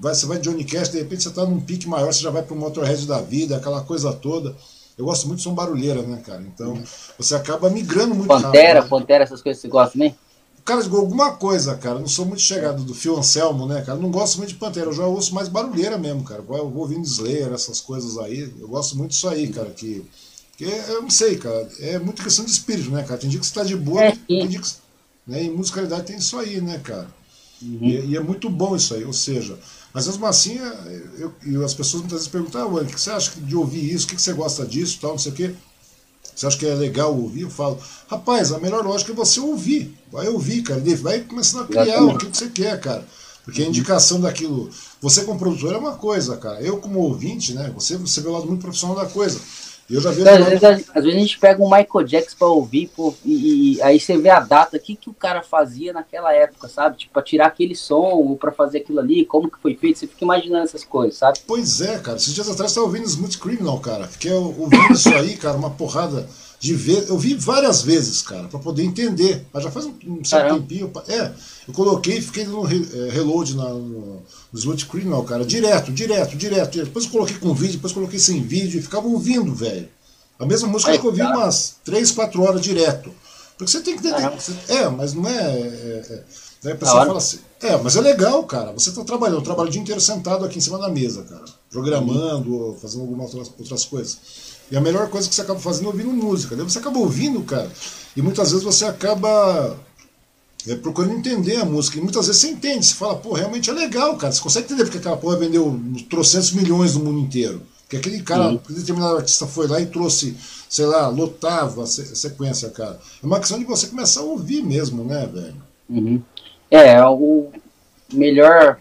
Você 0.00 0.26
vai 0.26 0.38
de 0.38 0.50
Johnny 0.50 0.64
Cash, 0.64 0.90
de 0.90 0.98
repente 0.98 1.22
você 1.22 1.30
tá 1.30 1.46
num 1.46 1.60
pique 1.60 1.88
maior, 1.88 2.12
você 2.12 2.20
já 2.20 2.30
vai 2.30 2.42
pro 2.42 2.54
Motorhead 2.54 3.06
da 3.06 3.22
vida, 3.22 3.56
aquela 3.56 3.80
coisa 3.80 4.12
toda. 4.12 4.54
Eu 4.98 5.06
gosto 5.06 5.26
muito 5.26 5.38
de 5.38 5.44
som 5.44 5.54
barulheira, 5.54 6.02
né, 6.02 6.20
cara? 6.24 6.42
Então, 6.42 6.72
uhum. 6.72 6.84
você 7.18 7.34
acaba 7.34 7.70
migrando 7.70 8.14
muito 8.14 8.28
Pantera, 8.28 8.80
rápido. 8.80 8.82
Né? 8.82 9.00
Pantera, 9.00 9.24
essas 9.24 9.40
coisas 9.40 9.62
você 9.62 9.68
gosta 9.68 9.92
também? 9.92 10.14
Cara, 10.64 10.82
de 10.82 10.94
alguma 10.94 11.32
coisa, 11.32 11.76
cara. 11.76 11.98
Não 11.98 12.06
sou 12.06 12.24
muito 12.24 12.42
chegado 12.42 12.84
do 12.84 12.94
Phil 12.94 13.16
Anselmo, 13.16 13.66
né, 13.66 13.82
cara? 13.82 13.98
Não 13.98 14.10
gosto 14.10 14.38
muito 14.38 14.50
de 14.50 14.54
Pantera. 14.54 14.86
Eu 14.86 14.92
já 14.92 15.06
ouço 15.06 15.34
mais 15.34 15.48
barulheira 15.48 15.98
mesmo, 15.98 16.22
cara. 16.22 16.40
Eu 16.40 16.70
vou 16.70 16.82
ouvindo 16.82 17.04
Slayer, 17.04 17.52
essas 17.52 17.80
coisas 17.80 18.16
aí. 18.18 18.52
Eu 18.60 18.68
gosto 18.68 18.96
muito 18.96 19.10
disso 19.10 19.28
aí, 19.28 19.48
cara. 19.48 19.70
Que, 19.70 20.04
que 20.56 20.64
eu 20.64 21.02
não 21.02 21.10
sei, 21.10 21.36
cara. 21.36 21.68
É 21.80 21.98
muito 21.98 22.22
questão 22.22 22.44
de 22.44 22.50
espírito, 22.52 22.90
né, 22.90 23.02
cara? 23.02 23.18
Tem 23.18 23.28
dia 23.28 23.40
que 23.40 23.46
você 23.46 23.54
tá 23.54 23.64
de 23.64 23.76
boa, 23.76 24.04
é, 24.04 24.16
tem 24.28 24.48
dia 24.48 24.60
que. 24.60 24.82
Né, 25.26 25.44
em 25.44 25.50
musicalidade 25.50 26.06
tem 26.06 26.16
isso 26.16 26.36
aí, 26.38 26.60
né, 26.60 26.78
cara? 26.78 27.08
Uhum. 27.60 27.78
E, 27.80 28.06
e, 28.06 28.16
é 28.16 28.20
muito 28.20 28.50
bom 28.50 28.74
isso 28.74 28.92
aí, 28.92 29.04
ou 29.04 29.12
seja, 29.12 29.56
mas 29.94 30.08
mesmo 30.08 30.26
assim, 30.26 30.58
eu, 31.16 31.32
eu, 31.46 31.64
as 31.64 31.74
pessoas 31.74 32.02
muitas 32.02 32.20
vezes 32.20 32.28
perguntam, 32.28 32.60
ah, 32.60 32.66
o 32.66 32.84
que 32.84 33.00
você 33.00 33.10
acha 33.10 33.30
de 33.40 33.54
ouvir 33.54 33.92
isso, 33.92 34.06
o 34.06 34.08
que 34.08 34.20
você 34.20 34.32
gosta 34.32 34.66
disso, 34.66 34.98
tal, 35.00 35.12
não 35.12 35.18
sei 35.18 35.30
o 35.30 35.34
quê. 35.34 35.54
Você 36.34 36.46
acha 36.46 36.58
que 36.58 36.66
é 36.66 36.74
legal 36.74 37.16
ouvir? 37.16 37.42
Eu 37.42 37.50
falo, 37.50 37.78
rapaz, 38.08 38.52
a 38.52 38.58
melhor 38.58 38.84
lógica 38.84 39.12
é 39.12 39.14
você 39.14 39.40
ouvir. 39.40 39.96
Vai 40.10 40.28
ouvir, 40.28 40.62
cara. 40.62 40.82
Vai 40.96 41.20
começando 41.20 41.64
a 41.64 41.66
criar 41.66 42.02
o 42.02 42.18
que 42.18 42.26
você 42.26 42.48
quer, 42.48 42.80
cara. 42.80 43.06
Porque 43.44 43.62
a 43.62 43.66
indicação 43.66 44.20
daquilo. 44.20 44.70
Você 45.00 45.24
como 45.24 45.38
produtor 45.38 45.74
é 45.74 45.78
uma 45.78 45.94
coisa, 45.94 46.36
cara. 46.36 46.60
Eu 46.62 46.78
como 46.78 47.00
ouvinte, 47.00 47.54
né? 47.54 47.70
Você, 47.74 47.96
você 47.96 48.20
vê 48.20 48.28
o 48.28 48.32
lado 48.32 48.46
muito 48.46 48.62
profissional 48.62 48.96
da 48.96 49.06
coisa. 49.06 49.40
Eu 49.92 50.00
já 50.00 50.10
vi. 50.10 50.22
Então, 50.22 50.32
às, 50.32 50.48
vezes, 50.48 50.64
às, 50.64 51.04
vezes, 51.04 51.18
a 51.18 51.20
gente 51.20 51.38
pega 51.38 51.62
um 51.62 51.66
Michael 51.66 52.06
Jackson 52.06 52.36
pra 52.38 52.48
ouvir, 52.48 52.90
pô, 52.96 53.14
e, 53.22 53.74
e, 53.74 53.82
aí 53.82 54.00
você 54.00 54.16
vê 54.16 54.30
a 54.30 54.40
data, 54.40 54.78
o 54.78 54.80
que, 54.80 54.96
que 54.96 55.10
o 55.10 55.14
cara 55.14 55.42
fazia 55.42 55.92
naquela 55.92 56.32
época, 56.32 56.66
sabe? 56.66 56.96
Tipo, 56.96 57.12
pra 57.12 57.22
tirar 57.22 57.46
aquele 57.46 57.76
som, 57.76 58.00
ou 58.00 58.36
pra 58.36 58.50
fazer 58.50 58.78
aquilo 58.78 59.00
ali, 59.00 59.26
como 59.26 59.50
que 59.50 59.60
foi 59.60 59.76
feito, 59.76 59.98
você 59.98 60.06
fica 60.06 60.24
imaginando 60.24 60.64
essas 60.64 60.82
coisas, 60.82 61.18
sabe? 61.18 61.40
Pois 61.46 61.82
é, 61.82 61.98
cara. 61.98 62.16
Esses 62.16 62.32
dias 62.32 62.48
atrás 62.48 62.70
eu 62.70 62.76
tava 62.76 62.86
ouvindo 62.86 63.06
Smooth 63.06 63.36
Criminal, 63.38 63.78
cara. 63.80 64.08
Fiquei 64.08 64.32
ouvindo 64.32 64.92
isso 64.92 65.10
aí, 65.14 65.36
cara, 65.36 65.58
uma 65.58 65.70
porrada 65.70 66.26
de 66.58 66.74
ver. 66.74 67.06
Eu 67.08 67.18
vi 67.18 67.34
várias 67.34 67.82
vezes, 67.82 68.22
cara, 68.22 68.48
para 68.48 68.60
poder 68.60 68.84
entender. 68.84 69.44
Mas 69.52 69.64
já 69.64 69.70
faz 69.70 69.84
um, 69.84 69.94
um 70.06 70.24
certo 70.24 70.44
Caramba. 70.44 70.60
tempinho. 70.60 70.92
É, 71.08 71.32
eu 71.68 71.74
coloquei 71.74 72.18
e 72.18 72.22
fiquei 72.22 72.44
dando 72.44 72.66
é, 72.66 73.10
reload 73.10 73.56
na, 73.56 73.68
no, 73.68 74.22
Smooth 74.54 74.86
Criminal, 74.86 75.24
cara, 75.24 75.44
direto, 75.44 75.92
direto, 75.92 76.36
direto, 76.36 76.70
direto. 76.70 76.86
Depois 76.88 77.04
eu 77.06 77.10
coloquei 77.10 77.36
com 77.36 77.54
vídeo, 77.54 77.76
depois 77.76 77.92
coloquei 77.92 78.18
sem 78.18 78.42
vídeo 78.42 78.78
e 78.78 78.82
ficava 78.82 79.06
ouvindo, 79.06 79.54
velho. 79.54 79.88
A 80.38 80.44
mesma 80.44 80.68
música 80.68 80.92
que 80.92 80.98
eu 80.98 81.10
ouvi 81.10 81.22
umas 81.22 81.76
3, 81.84 82.10
4 82.10 82.42
horas 82.42 82.60
direto. 82.60 83.10
Porque 83.56 83.70
você 83.70 83.80
tem 83.80 83.96
que 83.96 84.06
entender. 84.06 84.32
É, 84.68 84.88
mas 84.88 85.14
não 85.14 85.28
é. 85.28 85.32
é, 85.32 86.06
é 86.10 86.24
Daí 86.62 86.74
a 86.74 86.76
pessoa 86.76 87.04
fala 87.04 87.18
assim, 87.18 87.40
é, 87.60 87.76
mas 87.76 87.96
é 87.96 88.00
legal, 88.00 88.44
cara. 88.44 88.72
Você 88.72 88.90
está 88.90 89.02
trabalhando, 89.02 89.38
eu 89.38 89.42
trabalho 89.42 89.68
o 89.68 89.72
dia 89.72 89.80
inteiro 89.80 90.00
sentado 90.00 90.44
aqui 90.44 90.58
em 90.58 90.60
cima 90.60 90.78
da 90.78 90.88
mesa, 90.88 91.24
cara. 91.24 91.44
Programando, 91.68 92.54
uhum. 92.54 92.76
fazendo 92.76 93.00
algumas 93.00 93.34
outras, 93.34 93.52
outras 93.58 93.84
coisas. 93.84 94.18
E 94.70 94.76
a 94.76 94.80
melhor 94.80 95.08
coisa 95.10 95.28
que 95.28 95.34
você 95.34 95.42
acaba 95.42 95.58
fazendo 95.58 95.86
é 95.86 95.88
ouvindo 95.88 96.10
música. 96.10 96.54
Daí 96.54 96.64
você 96.64 96.78
acaba 96.78 97.00
ouvindo, 97.00 97.42
cara, 97.42 97.68
e 98.16 98.22
muitas 98.22 98.52
vezes 98.52 98.64
você 98.64 98.84
acaba 98.84 99.76
é, 100.68 100.76
procurando 100.76 101.14
entender 101.14 101.56
a 101.56 101.64
música. 101.64 101.98
E 101.98 102.00
muitas 102.00 102.26
vezes 102.26 102.40
você 102.40 102.48
entende, 102.48 102.86
você 102.86 102.94
fala, 102.94 103.16
pô, 103.16 103.32
realmente 103.32 103.68
é 103.68 103.72
legal, 103.72 104.16
cara. 104.16 104.32
Você 104.32 104.40
consegue 104.40 104.66
entender 104.66 104.84
porque 104.84 104.98
aquela 104.98 105.16
porra 105.16 105.36
vendeu 105.36 105.80
trocentos 106.08 106.52
milhões 106.52 106.94
no 106.94 107.04
mundo 107.04 107.20
inteiro. 107.20 107.62
Porque 107.82 107.96
aquele 107.96 108.22
cara, 108.22 108.48
uhum. 108.48 108.60
determinado 108.70 109.16
artista 109.16 109.46
foi 109.46 109.66
lá 109.66 109.80
e 109.80 109.86
trouxe, 109.86 110.36
sei 110.68 110.86
lá, 110.86 111.08
lotava 111.08 111.82
a 111.82 111.86
sequência, 111.86 112.70
cara. 112.70 112.98
É 113.22 113.26
uma 113.26 113.38
questão 113.38 113.58
de 113.58 113.64
você 113.64 113.86
começar 113.88 114.20
a 114.20 114.24
ouvir 114.24 114.62
mesmo, 114.62 115.04
né, 115.04 115.26
velho? 115.26 115.62
Uhum. 115.90 116.22
É, 116.70 117.04
o 117.04 117.50
melhor, 118.12 118.78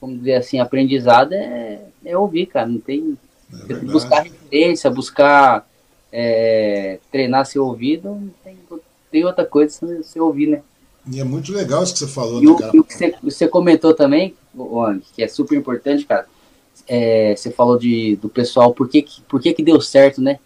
vamos 0.00 0.18
dizer 0.18 0.34
assim, 0.34 0.60
aprendizado 0.60 1.32
é, 1.32 1.80
é 2.04 2.16
ouvir, 2.16 2.46
cara. 2.46 2.66
Não 2.68 2.78
tem 2.78 3.18
é 3.68 3.74
buscar 3.74 4.22
referência, 4.22 4.90
buscar 4.90 5.66
é, 6.12 6.98
treinar 7.10 7.46
seu 7.46 7.64
ouvido, 7.64 8.30
tem, 8.44 8.57
tem 9.10 9.24
outra 9.24 9.44
coisa 9.44 9.72
se 9.72 9.96
você 9.96 10.20
ouvir, 10.20 10.48
né? 10.48 10.62
E 11.10 11.20
é 11.20 11.24
muito 11.24 11.52
legal 11.52 11.82
isso 11.82 11.92
que 11.92 12.00
você 12.00 12.06
falou, 12.08 12.42
e 12.42 12.46
né, 12.46 12.54
cara? 12.58 12.70
E 12.74 12.80
o 12.80 12.84
que 12.84 12.94
você, 12.94 13.14
você 13.22 13.48
comentou 13.48 13.94
também, 13.94 14.34
Wang, 14.54 15.02
que 15.14 15.22
é 15.22 15.28
super 15.28 15.56
importante, 15.56 16.04
cara. 16.04 16.26
É, 16.86 17.34
você 17.36 17.50
falou 17.50 17.78
de, 17.78 18.16
do 18.16 18.28
pessoal, 18.28 18.72
por 18.72 18.88
que, 18.88 19.04
por 19.28 19.40
que, 19.40 19.52
que 19.52 19.62
deu 19.62 19.80
certo, 19.80 20.20
né? 20.20 20.38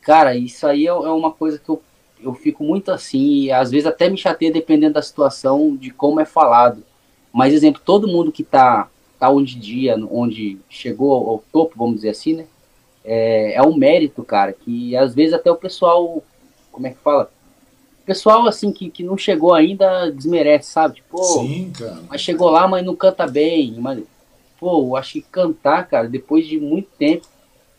Cara, 0.00 0.34
isso 0.34 0.66
aí 0.66 0.86
é, 0.86 0.90
é 0.90 0.92
uma 0.92 1.30
coisa 1.30 1.58
que 1.58 1.68
eu, 1.68 1.82
eu 2.22 2.34
fico 2.34 2.64
muito 2.64 2.90
assim, 2.90 3.42
e 3.44 3.52
às 3.52 3.70
vezes 3.70 3.86
até 3.86 4.08
me 4.08 4.16
chateia 4.16 4.52
dependendo 4.52 4.94
da 4.94 5.02
situação, 5.02 5.76
de 5.76 5.90
como 5.90 6.20
é 6.20 6.24
falado. 6.24 6.84
Mas, 7.32 7.52
exemplo, 7.52 7.80
todo 7.84 8.08
mundo 8.08 8.32
que 8.32 8.42
tá 8.42 8.88
tá 9.20 9.28
onde 9.28 9.56
dia, 9.56 9.94
onde 10.10 10.58
chegou 10.70 11.12
ao 11.12 11.44
topo, 11.52 11.74
vamos 11.76 11.96
dizer 11.96 12.08
assim, 12.08 12.36
né? 12.36 12.46
É, 13.04 13.52
é 13.52 13.62
um 13.62 13.76
mérito, 13.76 14.24
cara, 14.24 14.54
que 14.54 14.96
às 14.96 15.14
vezes 15.14 15.34
até 15.34 15.50
o 15.52 15.56
pessoal, 15.56 16.24
como 16.72 16.86
é 16.86 16.90
que 16.90 16.98
fala? 17.00 17.30
Pessoal, 18.10 18.44
assim, 18.48 18.72
que, 18.72 18.90
que 18.90 19.04
não 19.04 19.16
chegou 19.16 19.54
ainda 19.54 20.10
desmerece, 20.10 20.72
sabe? 20.72 20.96
Tipo, 20.96 21.22
Sim, 21.22 21.70
cara. 21.70 22.00
Mas 22.08 22.20
chegou 22.20 22.50
lá, 22.50 22.66
mas 22.66 22.84
não 22.84 22.96
canta 22.96 23.24
bem. 23.24 23.76
Mas, 23.78 24.02
pô, 24.58 24.82
eu 24.82 24.96
acho 24.96 25.12
que 25.12 25.22
cantar, 25.22 25.86
cara, 25.86 26.08
depois 26.08 26.44
de 26.44 26.58
muito 26.58 26.88
tempo, 26.98 27.24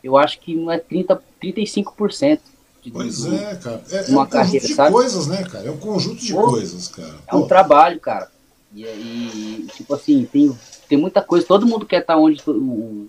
eu 0.02 0.16
acho 0.16 0.40
que 0.40 0.56
não 0.56 0.72
é 0.72 0.78
30, 0.78 1.22
35%. 1.44 2.40
De, 2.82 2.92
pois 2.92 3.26
é, 3.26 3.56
cara. 3.56 3.84
É, 3.92 4.10
uma 4.10 4.22
é 4.22 4.24
um 4.24 4.26
carreira, 4.26 4.52
conjunto 4.52 4.68
de 4.68 4.74
sabe? 4.74 4.92
coisas, 4.94 5.28
né, 5.28 5.44
cara? 5.44 5.68
É 5.68 5.72
um 5.72 5.78
conjunto 5.78 6.22
de 6.22 6.34
pô, 6.34 6.44
coisas, 6.44 6.88
cara. 6.88 7.16
É 7.28 7.36
um 7.36 7.46
trabalho, 7.46 8.00
cara. 8.00 8.32
E, 8.74 8.86
e, 8.86 9.68
tipo 9.76 9.94
assim, 9.94 10.24
tem 10.32 10.58
tem 10.88 10.98
muita 10.98 11.22
coisa, 11.22 11.46
todo 11.46 11.68
mundo 11.68 11.86
quer 11.86 12.00
estar 12.00 12.16
onde 12.16 12.42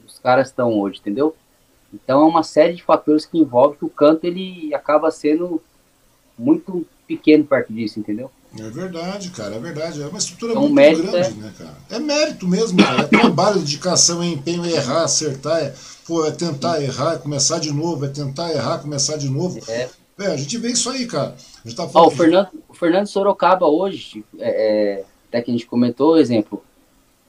os 0.04 0.18
caras 0.18 0.48
estão 0.48 0.76
hoje, 0.80 0.98
entendeu? 0.98 1.36
Então 1.94 2.20
é 2.22 2.26
uma 2.26 2.42
série 2.42 2.74
de 2.74 2.82
fatores 2.82 3.24
que 3.24 3.38
envolve 3.38 3.78
que 3.78 3.84
o 3.84 3.88
canto 3.88 4.24
ele 4.24 4.74
acaba 4.74 5.08
sendo 5.12 5.62
muito 6.36 6.84
pequeno 7.16 7.44
perto 7.44 7.72
disso, 7.72 8.00
entendeu? 8.00 8.30
É 8.58 8.68
verdade, 8.68 9.30
cara, 9.30 9.54
é 9.54 9.58
verdade. 9.58 10.02
É 10.02 10.06
uma 10.06 10.18
estrutura 10.18 10.52
então, 10.52 10.68
muito 10.68 11.02
grande, 11.02 11.16
é... 11.16 11.42
né, 11.42 11.52
cara? 11.56 11.76
É 11.90 11.98
mérito 11.98 12.46
mesmo, 12.46 12.82
cara. 12.82 13.02
É 13.02 13.04
trabalho, 13.04 13.60
dedicação, 13.60 14.22
é 14.22 14.26
empenho, 14.26 14.64
é 14.64 14.72
errar, 14.72 15.04
acertar, 15.04 15.58
é, 15.58 15.74
pô, 16.06 16.24
é 16.26 16.30
tentar 16.30 16.76
Sim. 16.76 16.84
errar, 16.84 17.14
é 17.14 17.18
começar 17.18 17.58
de 17.58 17.72
novo, 17.72 18.04
é 18.04 18.08
tentar 18.08 18.50
errar, 18.50 18.78
começar 18.78 19.16
de 19.16 19.28
novo. 19.28 19.58
É. 19.68 19.88
é 20.18 20.26
a 20.26 20.36
gente 20.36 20.58
vê 20.58 20.68
isso 20.68 20.90
aí, 20.90 21.06
cara. 21.06 21.34
A 21.64 21.68
gente 21.68 21.76
tá 21.76 21.88
falando 21.88 22.08
oh, 22.08 22.12
o, 22.12 22.16
Fernando, 22.16 22.48
o 22.68 22.74
Fernando 22.74 23.06
Sorocaba 23.06 23.66
hoje, 23.66 24.24
é, 24.38 24.98
é, 24.98 25.04
até 25.28 25.40
que 25.40 25.50
a 25.50 25.54
gente 25.54 25.66
comentou, 25.66 26.18
exemplo, 26.18 26.62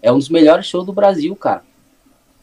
é 0.02 0.12
um 0.12 0.18
dos 0.18 0.30
melhores 0.30 0.66
shows 0.66 0.86
do 0.86 0.92
Brasil, 0.94 1.34
cara. 1.36 1.64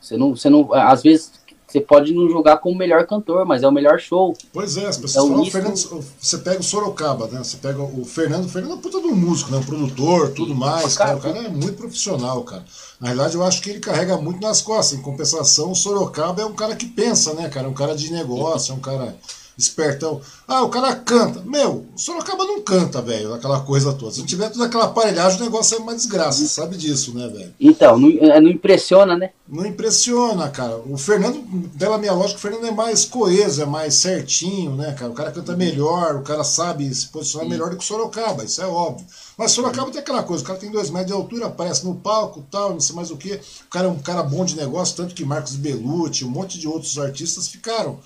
Você 0.01 0.17
não, 0.17 0.35
você 0.35 0.49
não, 0.49 0.73
às 0.73 1.03
vezes 1.03 1.40
você 1.71 1.81
pode 1.81 2.13
não 2.13 2.29
julgar 2.29 2.59
como 2.59 2.75
o 2.75 2.79
melhor 2.79 3.07
cantor, 3.07 3.47
mas 3.47 3.63
é 3.63 3.69
o 3.69 3.73
melhor 3.73 4.01
show. 4.01 4.37
Pois 4.53 4.77
é, 4.77 4.87
as 4.87 4.99
pessoas 4.99 5.25
então, 5.25 5.29
falam, 5.29 5.43
isso... 5.43 5.89
Fernando, 5.89 6.05
você 6.21 6.39
pega 6.39 6.61
o 6.61 6.63
Sorocaba, 6.63 7.27
né? 7.29 7.39
Você 7.39 7.57
pega 7.59 7.81
o 7.81 8.05
Fernando, 8.05 8.47
o 8.47 8.49
Fernando 8.49 8.75
é 8.75 8.83
puta 8.83 9.01
de 9.01 9.07
um 9.07 9.15
músico, 9.15 9.53
né? 9.53 9.59
Um 9.59 9.65
produtor, 9.65 10.31
tudo 10.31 10.55
mais, 10.55 10.97
cara, 10.97 11.17
o 11.17 11.21
cara 11.21 11.39
é 11.39 11.49
muito 11.49 11.75
profissional, 11.75 12.43
cara. 12.43 12.65
Na 13.01 13.09
realidade, 13.09 13.37
eu 13.37 13.45
acho 13.45 13.63
que 13.63 13.71
ele 13.71 13.81
carrega 13.81 14.17
muito 14.17 14.41
nas 14.41 14.61
costas. 14.61 14.99
Em 14.99 15.03
compensação, 15.03 15.71
o 15.71 15.77
Sorocaba 15.77 16.43
é 16.43 16.45
um 16.45 16.55
cara 16.55 16.75
que 16.75 16.87
pensa, 16.87 17.35
né, 17.35 17.49
cara? 17.49 17.67
É 17.67 17.71
um 17.71 17.75
cara 17.75 17.95
de 17.95 18.13
negócio, 18.13 18.73
é 18.73 18.75
um 18.75 18.81
cara 18.81 19.17
espertão. 19.63 20.21
Ah, 20.47 20.63
o 20.63 20.69
cara 20.69 20.95
canta. 20.97 21.41
Meu, 21.45 21.87
o 21.95 21.99
Sorocaba 21.99 22.45
não 22.45 22.61
canta, 22.61 23.01
velho, 23.01 23.35
aquela 23.35 23.61
coisa 23.61 23.93
toda. 23.93 24.13
Se 24.13 24.21
não 24.21 24.27
tiver 24.27 24.51
toda 24.51 24.67
aquela 24.67 24.85
aparelhagem, 24.85 25.41
o 25.41 25.45
negócio 25.45 25.77
é 25.77 25.81
uma 25.81 25.95
desgraça. 25.95 26.39
Você 26.39 26.49
sabe 26.49 26.77
disso, 26.77 27.15
né, 27.15 27.29
velho? 27.29 27.55
Então, 27.61 27.99
não, 27.99 28.09
é, 28.09 28.41
não, 28.41 28.51
impressiona, 28.51 29.17
né? 29.17 29.31
Não 29.49 29.67
impressiona, 29.67 30.49
cara. 30.49 30.77
O 30.79 30.97
Fernando, 30.97 31.43
pela 31.79 31.99
minha 31.99 32.13
lógica, 32.13 32.39
o 32.39 32.41
Fernando 32.41 32.67
é 32.67 32.71
mais 32.71 33.05
coeso, 33.05 33.63
é 33.63 33.67
mais 33.67 33.95
certinho, 33.95 34.75
né, 34.77 34.93
cara? 34.93 35.11
O 35.11 35.15
cara 35.15 35.31
canta 35.31 35.57
melhor, 35.57 36.17
o 36.17 36.23
cara 36.23 36.45
sabe 36.45 36.93
se 36.95 37.09
posicionar 37.09 37.47
Sim. 37.47 37.51
melhor 37.51 37.71
do 37.71 37.77
que 37.77 37.85
o 37.85 37.87
Sorocaba, 37.87 38.45
isso 38.45 38.61
é 38.63 38.67
óbvio. 38.67 39.07
Mas 39.37 39.53
Sorocaba 39.53 39.91
tem 39.91 40.01
aquela 40.01 40.23
coisa, 40.23 40.43
o 40.43 40.47
cara 40.47 40.59
tem 40.59 40.71
dois 40.71 40.91
metros 40.91 41.07
de 41.07 41.13
altura, 41.13 41.47
aparece 41.47 41.85
no 41.85 41.95
palco 41.95 42.45
tal, 42.51 42.73
não 42.73 42.81
sei 42.81 42.95
mais 42.95 43.11
o 43.11 43.17
que. 43.17 43.35
O 43.35 43.71
cara 43.71 43.87
é 43.87 43.91
um 43.91 43.99
cara 43.99 44.23
bom 44.23 44.45
de 44.45 44.57
negócio, 44.57 44.97
tanto 44.97 45.15
que 45.15 45.25
Marcos 45.25 45.57
Bellucci, 45.57 46.25
um 46.25 46.31
monte 46.31 46.59
de 46.59 46.69
outros 46.69 46.99
artistas 46.99 47.49
ficaram 47.49 47.99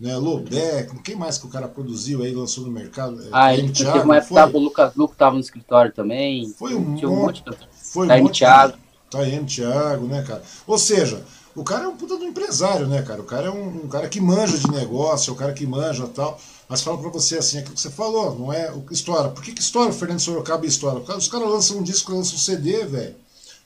né? 0.00 0.16
Lobeck, 0.16 0.98
quem 1.02 1.14
mais 1.14 1.36
que 1.36 1.46
o 1.46 1.50
cara 1.50 1.68
produziu 1.68 2.22
aí, 2.22 2.34
lançou 2.34 2.64
no 2.64 2.70
mercado? 2.70 3.22
É, 3.22 3.28
ah, 3.30 3.54
ele 3.54 3.70
Thiago, 3.70 3.92
teve 3.92 4.04
uma 4.04 4.16
época 4.16 4.34
tava, 4.34 4.56
o 4.56 4.60
Lucas 4.60 4.94
Luco 4.96 5.14
tava 5.14 5.34
no 5.34 5.40
escritório 5.40 5.92
também. 5.92 6.52
Foi 6.58 6.74
um, 6.74 6.80
monte, 6.80 7.06
um 7.06 7.16
monte 7.16 7.44
de... 7.44 7.56
Foi 7.92 8.08
um 8.08 8.22
monte 8.22 8.38
Thiago. 8.38 8.78
Taime 9.10 9.44
Thiago, 9.44 10.06
né, 10.06 10.22
cara? 10.22 10.42
Ou 10.66 10.78
seja, 10.78 11.22
o 11.54 11.62
cara 11.62 11.84
é 11.84 11.88
um 11.88 11.96
puta 11.96 12.16
do 12.16 12.24
empresário, 12.24 12.86
né, 12.86 13.02
cara? 13.02 13.20
O 13.20 13.24
cara 13.24 13.48
é 13.48 13.50
um, 13.50 13.84
um 13.84 13.88
cara 13.88 14.08
que 14.08 14.20
manja 14.20 14.56
de 14.56 14.70
negócio, 14.70 15.30
é 15.30 15.34
um 15.34 15.36
cara 15.36 15.52
que 15.52 15.66
manja 15.66 16.06
tal. 16.06 16.40
Mas 16.68 16.82
falo 16.82 16.98
pra 16.98 17.10
você 17.10 17.36
assim, 17.36 17.58
aquilo 17.58 17.74
que 17.74 17.80
você 17.80 17.90
falou, 17.90 18.38
não 18.38 18.52
é 18.52 18.70
o 18.70 18.80
que 18.80 18.94
estoura. 18.94 19.28
Por 19.28 19.42
que, 19.42 19.52
que 19.52 19.60
estoura 19.60 19.90
o 19.90 19.92
Fernando 19.92 20.20
Sorocaba 20.20 20.64
e 20.64 20.68
estoura? 20.68 21.00
Os 21.16 21.28
caras 21.28 21.48
lançam 21.48 21.78
um 21.78 21.82
disco, 21.82 22.12
lançam 22.12 22.36
um 22.36 22.38
CD, 22.38 22.84
velho 22.84 23.16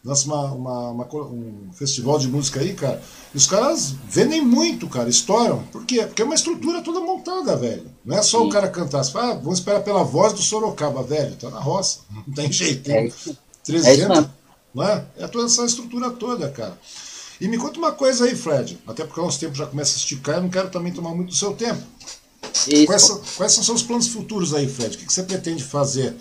lança 0.05 0.27
uma, 0.27 0.53
uma, 0.53 0.91
uma, 0.91 1.17
um 1.25 1.71
festival 1.73 2.19
de 2.19 2.29
música 2.29 2.61
aí, 2.61 2.75
cara, 2.75 3.03
e 3.33 3.37
os 3.37 3.47
caras 3.47 3.95
vendem 4.09 4.43
muito, 4.43 4.87
cara, 4.87 5.09
estouram. 5.09 5.63
Por 5.73 5.87
quê? 5.87 6.05
Porque 6.05 6.21
é 6.21 6.25
uma 6.25 6.35
estrutura 6.35 6.83
toda 6.83 7.01
montada, 7.01 7.57
velho. 7.57 7.91
Não 8.05 8.17
é 8.17 8.23
só 8.23 8.41
Sim. 8.41 8.47
o 8.47 8.51
cara 8.51 8.69
cantar, 8.69 9.03
você 9.03 9.11
fala, 9.11 9.33
ah, 9.33 9.35
vamos 9.35 9.61
esperar 9.61 9.83
pela 9.83 10.05
voz 10.05 10.35
do 10.35 10.43
Sorocaba, 10.43 11.03
velho, 11.03 11.35
tá 11.37 11.49
na 11.49 11.59
roça, 11.59 12.01
não 12.27 12.35
tem 12.35 12.53
jeito. 12.53 12.91
É 12.91 13.11
300, 13.65 14.19
é 14.19 14.31
não 14.75 14.83
é? 14.83 15.07
É 15.17 15.27
toda 15.27 15.47
essa 15.47 15.65
estrutura 15.65 16.11
toda, 16.11 16.51
cara. 16.51 16.79
E 17.41 17.49
me 17.49 17.57
conta 17.57 17.79
uma 17.79 17.93
coisa 17.93 18.27
aí, 18.27 18.37
Fred, 18.37 18.79
até 18.87 19.05
porque 19.05 19.21
o 19.21 19.25
nosso 19.25 19.41
tempo 19.41 19.55
já 19.55 19.67
começa 19.67 19.95
a 19.95 19.97
esticar, 19.97 20.37
eu 20.37 20.43
não 20.43 20.51
quero 20.51 20.69
também 20.71 20.93
tomar 20.93 21.15
muito 21.15 21.31
do 21.31 21.35
seu 21.35 21.55
tempo. 21.55 21.83
Quais 22.87 23.03
são, 23.03 23.23
quais 23.37 23.53
são 23.53 23.65
seus 23.65 23.83
planos 23.83 24.09
futuros 24.09 24.55
aí, 24.55 24.69
Fred? 24.69 24.97
O 24.97 24.99
que 24.99 25.13
você 25.13 25.23
pretende 25.23 25.65
fazer 25.65 26.15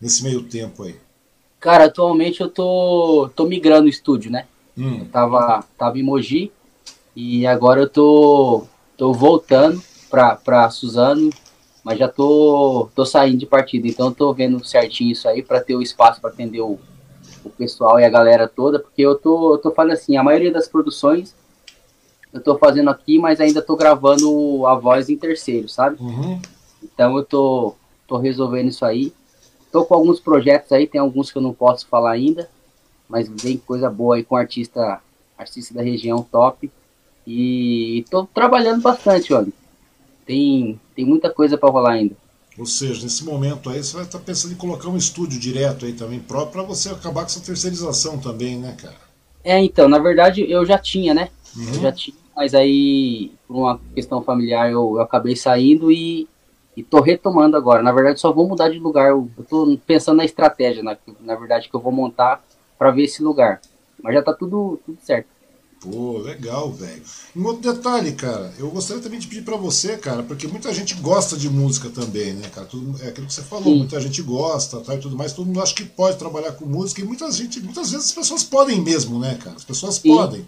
nesse 0.00 0.22
meio 0.22 0.42
tempo 0.42 0.82
aí? 0.82 0.96
Cara, 1.60 1.86
atualmente 1.86 2.40
eu 2.40 2.48
tô, 2.48 3.30
tô 3.34 3.46
migrando 3.46 3.86
o 3.86 3.90
estúdio, 3.90 4.30
né? 4.30 4.46
Hum. 4.76 5.00
Eu 5.00 5.06
tava, 5.06 5.64
tava 5.76 5.98
em 5.98 6.02
Mogi 6.02 6.52
e 7.16 7.46
agora 7.46 7.80
eu 7.80 7.88
tô, 7.88 8.64
tô 8.96 9.12
voltando 9.12 9.82
pra, 10.08 10.36
pra 10.36 10.70
Suzano, 10.70 11.30
Mas 11.82 11.98
já 11.98 12.08
tô, 12.08 12.88
tô 12.94 13.04
saindo 13.04 13.38
de 13.38 13.46
partida, 13.46 13.88
então 13.88 14.12
tô 14.12 14.32
vendo 14.32 14.64
certinho 14.64 15.12
isso 15.12 15.28
aí 15.28 15.42
para 15.42 15.60
ter 15.60 15.74
o 15.74 15.82
espaço 15.82 16.20
para 16.20 16.30
atender 16.30 16.60
o, 16.60 16.78
o 17.44 17.50
pessoal 17.50 17.98
e 17.98 18.04
a 18.04 18.10
galera 18.10 18.46
toda, 18.46 18.78
porque 18.78 19.02
eu 19.02 19.16
tô, 19.16 19.54
eu 19.54 19.58
tô 19.58 19.70
falando 19.70 19.92
assim, 19.92 20.16
a 20.16 20.22
maioria 20.22 20.52
das 20.52 20.68
produções 20.68 21.34
eu 22.32 22.40
tô 22.40 22.58
fazendo 22.58 22.90
aqui, 22.90 23.18
mas 23.18 23.40
ainda 23.40 23.62
tô 23.62 23.74
gravando 23.74 24.66
a 24.66 24.74
voz 24.74 25.08
em 25.08 25.16
terceiro, 25.16 25.68
sabe? 25.68 25.96
Uhum. 26.00 26.40
Então 26.82 27.16
eu 27.16 27.24
tô, 27.24 27.74
tô 28.06 28.18
resolvendo 28.18 28.68
isso 28.68 28.84
aí. 28.84 29.12
Tô 29.70 29.84
com 29.84 29.94
alguns 29.94 30.20
projetos 30.20 30.72
aí, 30.72 30.86
tem 30.86 31.00
alguns 31.00 31.30
que 31.30 31.38
eu 31.38 31.42
não 31.42 31.52
posso 31.52 31.86
falar 31.86 32.12
ainda, 32.12 32.48
mas 33.08 33.28
vem 33.28 33.58
coisa 33.58 33.90
boa 33.90 34.16
aí 34.16 34.24
com 34.24 34.36
artista, 34.36 35.00
artista 35.36 35.74
da 35.74 35.82
região 35.82 36.22
top. 36.22 36.70
E 37.26 38.04
tô 38.10 38.24
trabalhando 38.24 38.80
bastante, 38.80 39.32
olha. 39.34 39.52
Tem, 40.24 40.80
tem 40.94 41.04
muita 41.04 41.30
coisa 41.30 41.58
para 41.58 41.70
rolar 41.70 41.92
ainda. 41.92 42.16
Ou 42.58 42.66
seja, 42.66 43.02
nesse 43.02 43.24
momento 43.24 43.70
aí 43.70 43.82
você 43.82 43.94
vai 43.94 44.04
estar 44.04 44.18
tá 44.18 44.24
pensando 44.24 44.52
em 44.52 44.56
colocar 44.56 44.88
um 44.88 44.96
estúdio 44.96 45.38
direto 45.38 45.86
aí 45.86 45.92
também 45.92 46.18
próprio 46.18 46.52
para 46.52 46.62
você 46.62 46.88
acabar 46.88 47.20
com 47.20 47.26
essa 47.26 47.40
terceirização 47.40 48.18
também, 48.18 48.58
né, 48.58 48.74
cara? 48.80 48.96
É, 49.44 49.62
então, 49.62 49.88
na 49.88 49.98
verdade 49.98 50.50
eu 50.50 50.66
já 50.66 50.76
tinha, 50.76 51.14
né? 51.14 51.30
Uhum. 51.56 51.68
Eu 51.68 51.80
já 51.80 51.92
tinha, 51.92 52.16
mas 52.34 52.54
aí, 52.54 53.32
por 53.46 53.56
uma 53.56 53.80
questão 53.94 54.22
familiar, 54.22 54.70
eu, 54.70 54.94
eu 54.96 55.00
acabei 55.00 55.36
saindo 55.36 55.92
e, 55.92 56.28
e 56.78 56.84
tô 56.84 57.00
retomando 57.00 57.56
agora. 57.56 57.82
Na 57.82 57.90
verdade, 57.90 58.20
só 58.20 58.32
vou 58.32 58.46
mudar 58.46 58.68
de 58.68 58.78
lugar. 58.78 59.08
Eu, 59.08 59.28
tô 59.48 59.76
pensando 59.84 60.18
na 60.18 60.24
estratégia, 60.24 60.80
na, 60.80 60.96
na 61.20 61.34
verdade, 61.34 61.68
que 61.68 61.74
eu 61.74 61.80
vou 61.80 61.90
montar 61.90 62.40
para 62.78 62.92
ver 62.92 63.02
esse 63.02 63.20
lugar. 63.20 63.60
Mas 64.00 64.14
já 64.14 64.22
tá 64.22 64.32
tudo, 64.32 64.80
tudo 64.86 64.96
certo. 65.02 65.26
Pô, 65.80 66.18
legal, 66.18 66.70
velho. 66.70 67.02
Um 67.34 67.44
outro 67.46 67.72
detalhe, 67.72 68.12
cara, 68.12 68.52
eu 68.60 68.70
gostaria 68.70 69.02
também 69.02 69.18
de 69.18 69.26
pedir 69.26 69.42
para 69.42 69.56
você, 69.56 69.96
cara, 69.96 70.22
porque 70.22 70.46
muita 70.46 70.72
gente 70.72 70.94
gosta 70.94 71.36
de 71.36 71.50
música 71.50 71.88
também, 71.88 72.32
né, 72.34 72.48
cara? 72.48 72.66
Tudo, 72.66 73.00
é 73.02 73.08
aquilo 73.08 73.26
que 73.26 73.32
você 73.32 73.42
falou, 73.42 73.64
Sim. 73.64 73.78
muita 73.78 74.00
gente 74.00 74.20
gosta, 74.22 74.80
tá, 74.80 74.94
e 74.94 74.98
tudo 74.98 75.16
mais, 75.16 75.32
todo 75.32 75.46
mundo 75.46 75.62
acha 75.62 75.74
que 75.74 75.84
pode 75.84 76.16
trabalhar 76.16 76.50
com 76.52 76.64
música, 76.64 77.00
e 77.00 77.04
muita 77.04 77.30
gente, 77.30 77.60
muitas 77.60 77.92
vezes 77.92 78.06
as 78.06 78.12
pessoas 78.12 78.42
podem 78.42 78.80
mesmo, 78.80 79.20
né, 79.20 79.38
cara? 79.40 79.54
As 79.54 79.64
pessoas 79.64 79.96
Sim. 79.96 80.16
podem. 80.16 80.44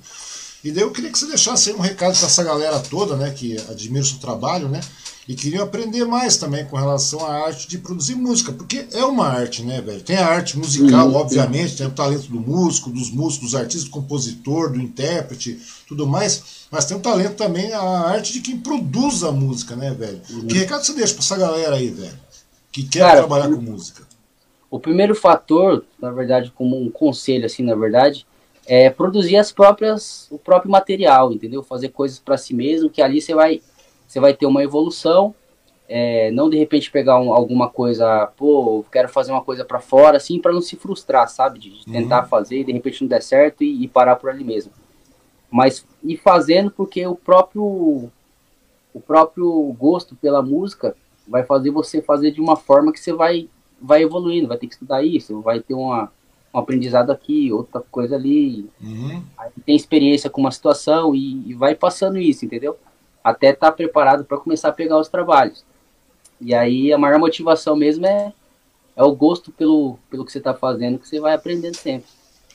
E 0.65 0.73
daí 0.73 0.83
eu 0.83 0.91
queria 0.91 1.13
que 1.13 1.19
você 1.19 1.27
deixasse 1.27 1.71
aí 1.71 1.77
um 1.77 1.81
recado 1.81 2.17
para 2.17 2.27
essa 2.27 2.43
galera 2.43 2.81
toda, 2.81 3.15
né, 3.17 3.31
que 3.31 3.57
admira 3.69 4.03
o 4.03 4.07
seu 4.07 4.19
trabalho, 4.19 4.69
né, 4.69 4.81
e 5.31 5.35
queria 5.37 5.63
aprender 5.63 6.05
mais 6.05 6.37
também 6.37 6.65
com 6.65 6.77
relação 6.77 7.25
à 7.25 7.47
arte 7.47 7.69
de 7.69 7.79
produzir 7.79 8.17
música, 8.17 8.51
porque 8.51 8.89
é 8.93 9.05
uma 9.05 9.29
arte, 9.29 9.63
né, 9.63 9.81
velho? 9.81 10.01
Tem 10.01 10.17
a 10.17 10.27
arte 10.27 10.59
musical, 10.59 11.07
uhum. 11.07 11.15
obviamente, 11.15 11.77
tem 11.77 11.87
o 11.87 11.93
talento 11.93 12.27
do 12.27 12.41
músico, 12.41 12.91
dos 12.91 13.13
músicos, 13.13 13.53
dos 13.53 13.55
artistas, 13.55 13.85
do 13.85 13.93
compositor, 13.93 14.73
do 14.73 14.81
intérprete, 14.81 15.57
tudo 15.87 16.05
mais, 16.05 16.67
mas 16.69 16.85
tem 16.85 16.97
o 16.97 17.01
talento 17.01 17.37
também, 17.37 17.73
a 17.73 17.81
arte 17.81 18.33
de 18.33 18.41
quem 18.41 18.59
produz 18.59 19.23
a 19.23 19.31
música, 19.31 19.77
né, 19.77 19.93
velho? 19.93 20.21
Uhum. 20.31 20.49
Que 20.49 20.59
recado 20.59 20.85
você 20.85 20.95
deixa 20.95 21.15
para 21.15 21.23
essa 21.23 21.37
galera 21.37 21.77
aí, 21.77 21.91
velho, 21.91 22.19
que 22.73 22.83
quer 22.83 22.99
Cara, 22.99 23.19
trabalhar 23.19 23.55
com 23.55 23.63
música? 23.63 24.03
O 24.69 24.81
primeiro 24.81 25.15
fator, 25.15 25.85
na 26.03 26.11
verdade, 26.11 26.53
como 26.57 26.77
um 26.77 26.91
conselho, 26.91 27.47
assim, 27.47 27.63
na 27.63 27.77
verdade, 27.77 28.27
é 28.67 28.91
produzir 28.91 29.37
as 29.37 29.53
próprias, 29.53 30.27
o 30.29 30.39
próprio 30.39 30.71
material, 30.73 31.33
entendeu? 31.33 31.63
Fazer 31.63 31.91
coisas 31.91 32.19
para 32.19 32.37
si 32.37 32.53
mesmo, 32.53 32.91
que 32.91 33.01
ali 33.01 33.21
você 33.21 33.33
vai, 33.33 33.61
você 34.11 34.19
vai 34.19 34.35
ter 34.35 34.45
uma 34.45 34.63
evolução. 34.63 35.33
É, 35.89 36.31
não 36.33 36.51
de 36.51 36.57
repente 36.57 36.91
pegar 36.91 37.21
um, 37.21 37.33
alguma 37.33 37.69
coisa, 37.69 38.27
pô, 38.37 38.85
quero 38.91 39.09
fazer 39.09 39.31
uma 39.31 39.43
coisa 39.43 39.65
para 39.65 39.81
fora, 39.81 40.17
assim, 40.17 40.41
para 40.41 40.53
não 40.53 40.61
se 40.61 40.77
frustrar, 40.77 41.29
sabe? 41.29 41.61
De, 41.61 41.71
de 41.71 41.85
tentar 41.85 42.23
uhum. 42.23 42.29
fazer 42.29 42.59
e 42.59 42.65
de 42.65 42.73
repente 42.73 43.03
não 43.03 43.09
der 43.09 43.23
certo 43.23 43.63
e, 43.63 43.85
e, 43.85 43.89
parar 43.89 44.17
por 44.17 44.31
ali 44.31 44.45
mesmo. 44.45 44.73
Mas 45.49 45.85
ir 46.03 46.17
fazendo 46.17 46.71
porque 46.73 47.07
o 47.07 47.15
próprio, 47.15 48.11
o 48.93 49.01
próprio 49.05 49.75
gosto 49.79 50.17
pela 50.17 50.43
música 50.43 50.97
vai 51.27 51.45
fazer 51.45 51.71
você 51.71 52.03
fazer 52.03 52.33
de 52.33 52.41
uma 52.41 52.57
forma 52.57 52.93
que 52.93 53.01
você 53.01 53.13
vai, 53.13 53.49
vai 53.81 54.03
evoluindo, 54.03 54.49
vai 54.49 54.59
ter 54.59 54.67
que 54.67 54.75
estudar 54.75 55.05
isso, 55.05 55.41
vai 55.41 55.61
ter 55.61 55.75
uma, 55.75 56.11
um 56.55 56.59
aprendizado 56.59 57.11
aqui, 57.11 57.53
outra 57.53 57.81
coisa 57.91 58.15
ali. 58.15 58.69
Uhum. 58.81 59.23
Aí 59.39 59.51
tem 59.65 59.75
experiência 59.75 60.31
com 60.31 60.41
uma 60.41 60.53
situação 60.53 61.15
e, 61.15 61.49
e 61.51 61.55
vai 61.55 61.75
passando 61.75 62.19
isso, 62.19 62.45
entendeu? 62.45 62.77
Até 63.23 63.51
estar 63.51 63.71
tá 63.71 63.73
preparado 63.73 64.25
para 64.25 64.39
começar 64.39 64.69
a 64.69 64.73
pegar 64.73 64.99
os 64.99 65.09
trabalhos. 65.09 65.65
E 66.41 66.55
aí 66.55 66.93
a 66.93 66.99
maior 66.99 67.19
motivação 67.19 67.77
mesmo 67.77 68.07
é, 68.07 68.33
é 68.97 69.03
o 69.03 69.15
gosto 69.15 69.53
pelo, 69.53 69.99
pelo 70.11 70.25
que 70.25 70.33
você 70.33 70.39
está 70.39 70.55
fazendo, 70.55 70.99
que 70.99 71.09
você 71.09 71.21
vai 71.21 71.35
aprendendo 71.35 71.77
sempre. 71.77 72.09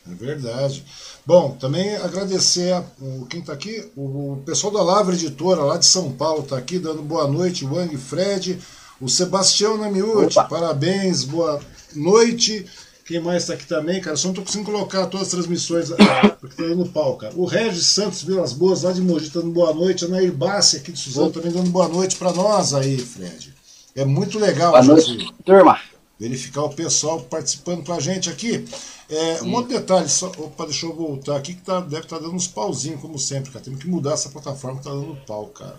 É 0.09 0.13
verdade. 0.13 0.83
Bom, 1.25 1.57
também 1.59 1.95
agradecer 1.95 2.73
a, 2.73 2.83
o, 3.01 3.25
quem 3.25 3.39
está 3.39 3.53
aqui, 3.53 3.91
o, 3.95 4.33
o, 4.33 4.43
pessoal 4.45 4.71
da 4.71 4.83
Lavra 4.83 5.15
Editora 5.15 5.63
lá 5.63 5.77
de 5.77 5.85
São 5.85 6.11
Paulo 6.11 6.43
está 6.43 6.57
aqui 6.57 6.77
dando 6.77 7.01
boa 7.01 7.27
noite, 7.27 7.65
Wang 7.65 7.95
Fred, 7.97 8.59
o 9.01 9.09
Sebastião 9.09 9.77
Namiuti, 9.77 10.35
parabéns, 10.47 11.23
boa 11.23 11.59
noite. 11.95 12.65
Quem 13.05 13.19
mais 13.19 13.43
está 13.43 13.53
aqui 13.53 13.67
também, 13.67 14.01
cara? 14.01 14.17
Só 14.17 14.29
não 14.29 14.33
tô 14.33 14.41
conseguindo 14.41 14.71
colocar 14.71 15.05
todas 15.05 15.27
as 15.27 15.31
transmissões 15.31 15.91
ah, 15.91 16.29
porque 16.39 16.55
tá 16.55 16.63
dando 16.63 16.87
pau, 16.87 17.15
cara. 17.17 17.35
O 17.35 17.45
Regis 17.45 17.85
Santos 17.85 18.23
Vilas 18.23 18.51
Boas, 18.51 18.81
lá 18.81 18.91
de 18.91 18.99
Mogi, 18.99 19.29
tá 19.29 19.41
dando 19.41 19.51
boa 19.51 19.71
noite. 19.75 20.05
A 20.05 20.07
Nair 20.07 20.33
Bassi, 20.33 20.77
aqui 20.77 20.91
de 20.91 20.97
Suzano, 20.97 21.29
também 21.29 21.51
dando 21.51 21.69
boa 21.69 21.87
noite 21.87 22.15
para 22.15 22.33
nós 22.33 22.73
aí, 22.73 22.97
Fred. 22.97 23.53
É 23.95 24.03
muito 24.03 24.39
legal 24.39 24.71
boa 24.71 24.83
noite, 24.83 25.31
turma. 25.45 25.79
verificar 26.19 26.63
o 26.63 26.69
pessoal 26.73 27.21
participando 27.21 27.85
com 27.85 27.93
a 27.93 27.99
gente 27.99 28.27
aqui. 28.27 28.65
É, 29.07 29.43
um 29.43 29.53
outro 29.53 29.77
detalhe, 29.77 30.09
só, 30.09 30.31
opa, 30.39 30.65
deixa 30.65 30.87
eu 30.87 30.95
voltar 30.95 31.37
aqui, 31.37 31.53
que 31.53 31.61
tá, 31.61 31.81
deve 31.81 32.05
estar 32.05 32.17
tá 32.17 32.23
dando 32.23 32.33
uns 32.33 32.47
pauzinhos, 32.47 32.99
como 33.01 33.19
sempre, 33.19 33.51
cara. 33.51 33.63
Temos 33.63 33.79
que 33.79 33.87
mudar 33.87 34.13
essa 34.13 34.29
plataforma 34.29 34.79
que 34.79 34.83
tá 34.83 34.89
dando 34.89 35.15
pau, 35.27 35.45
cara. 35.49 35.77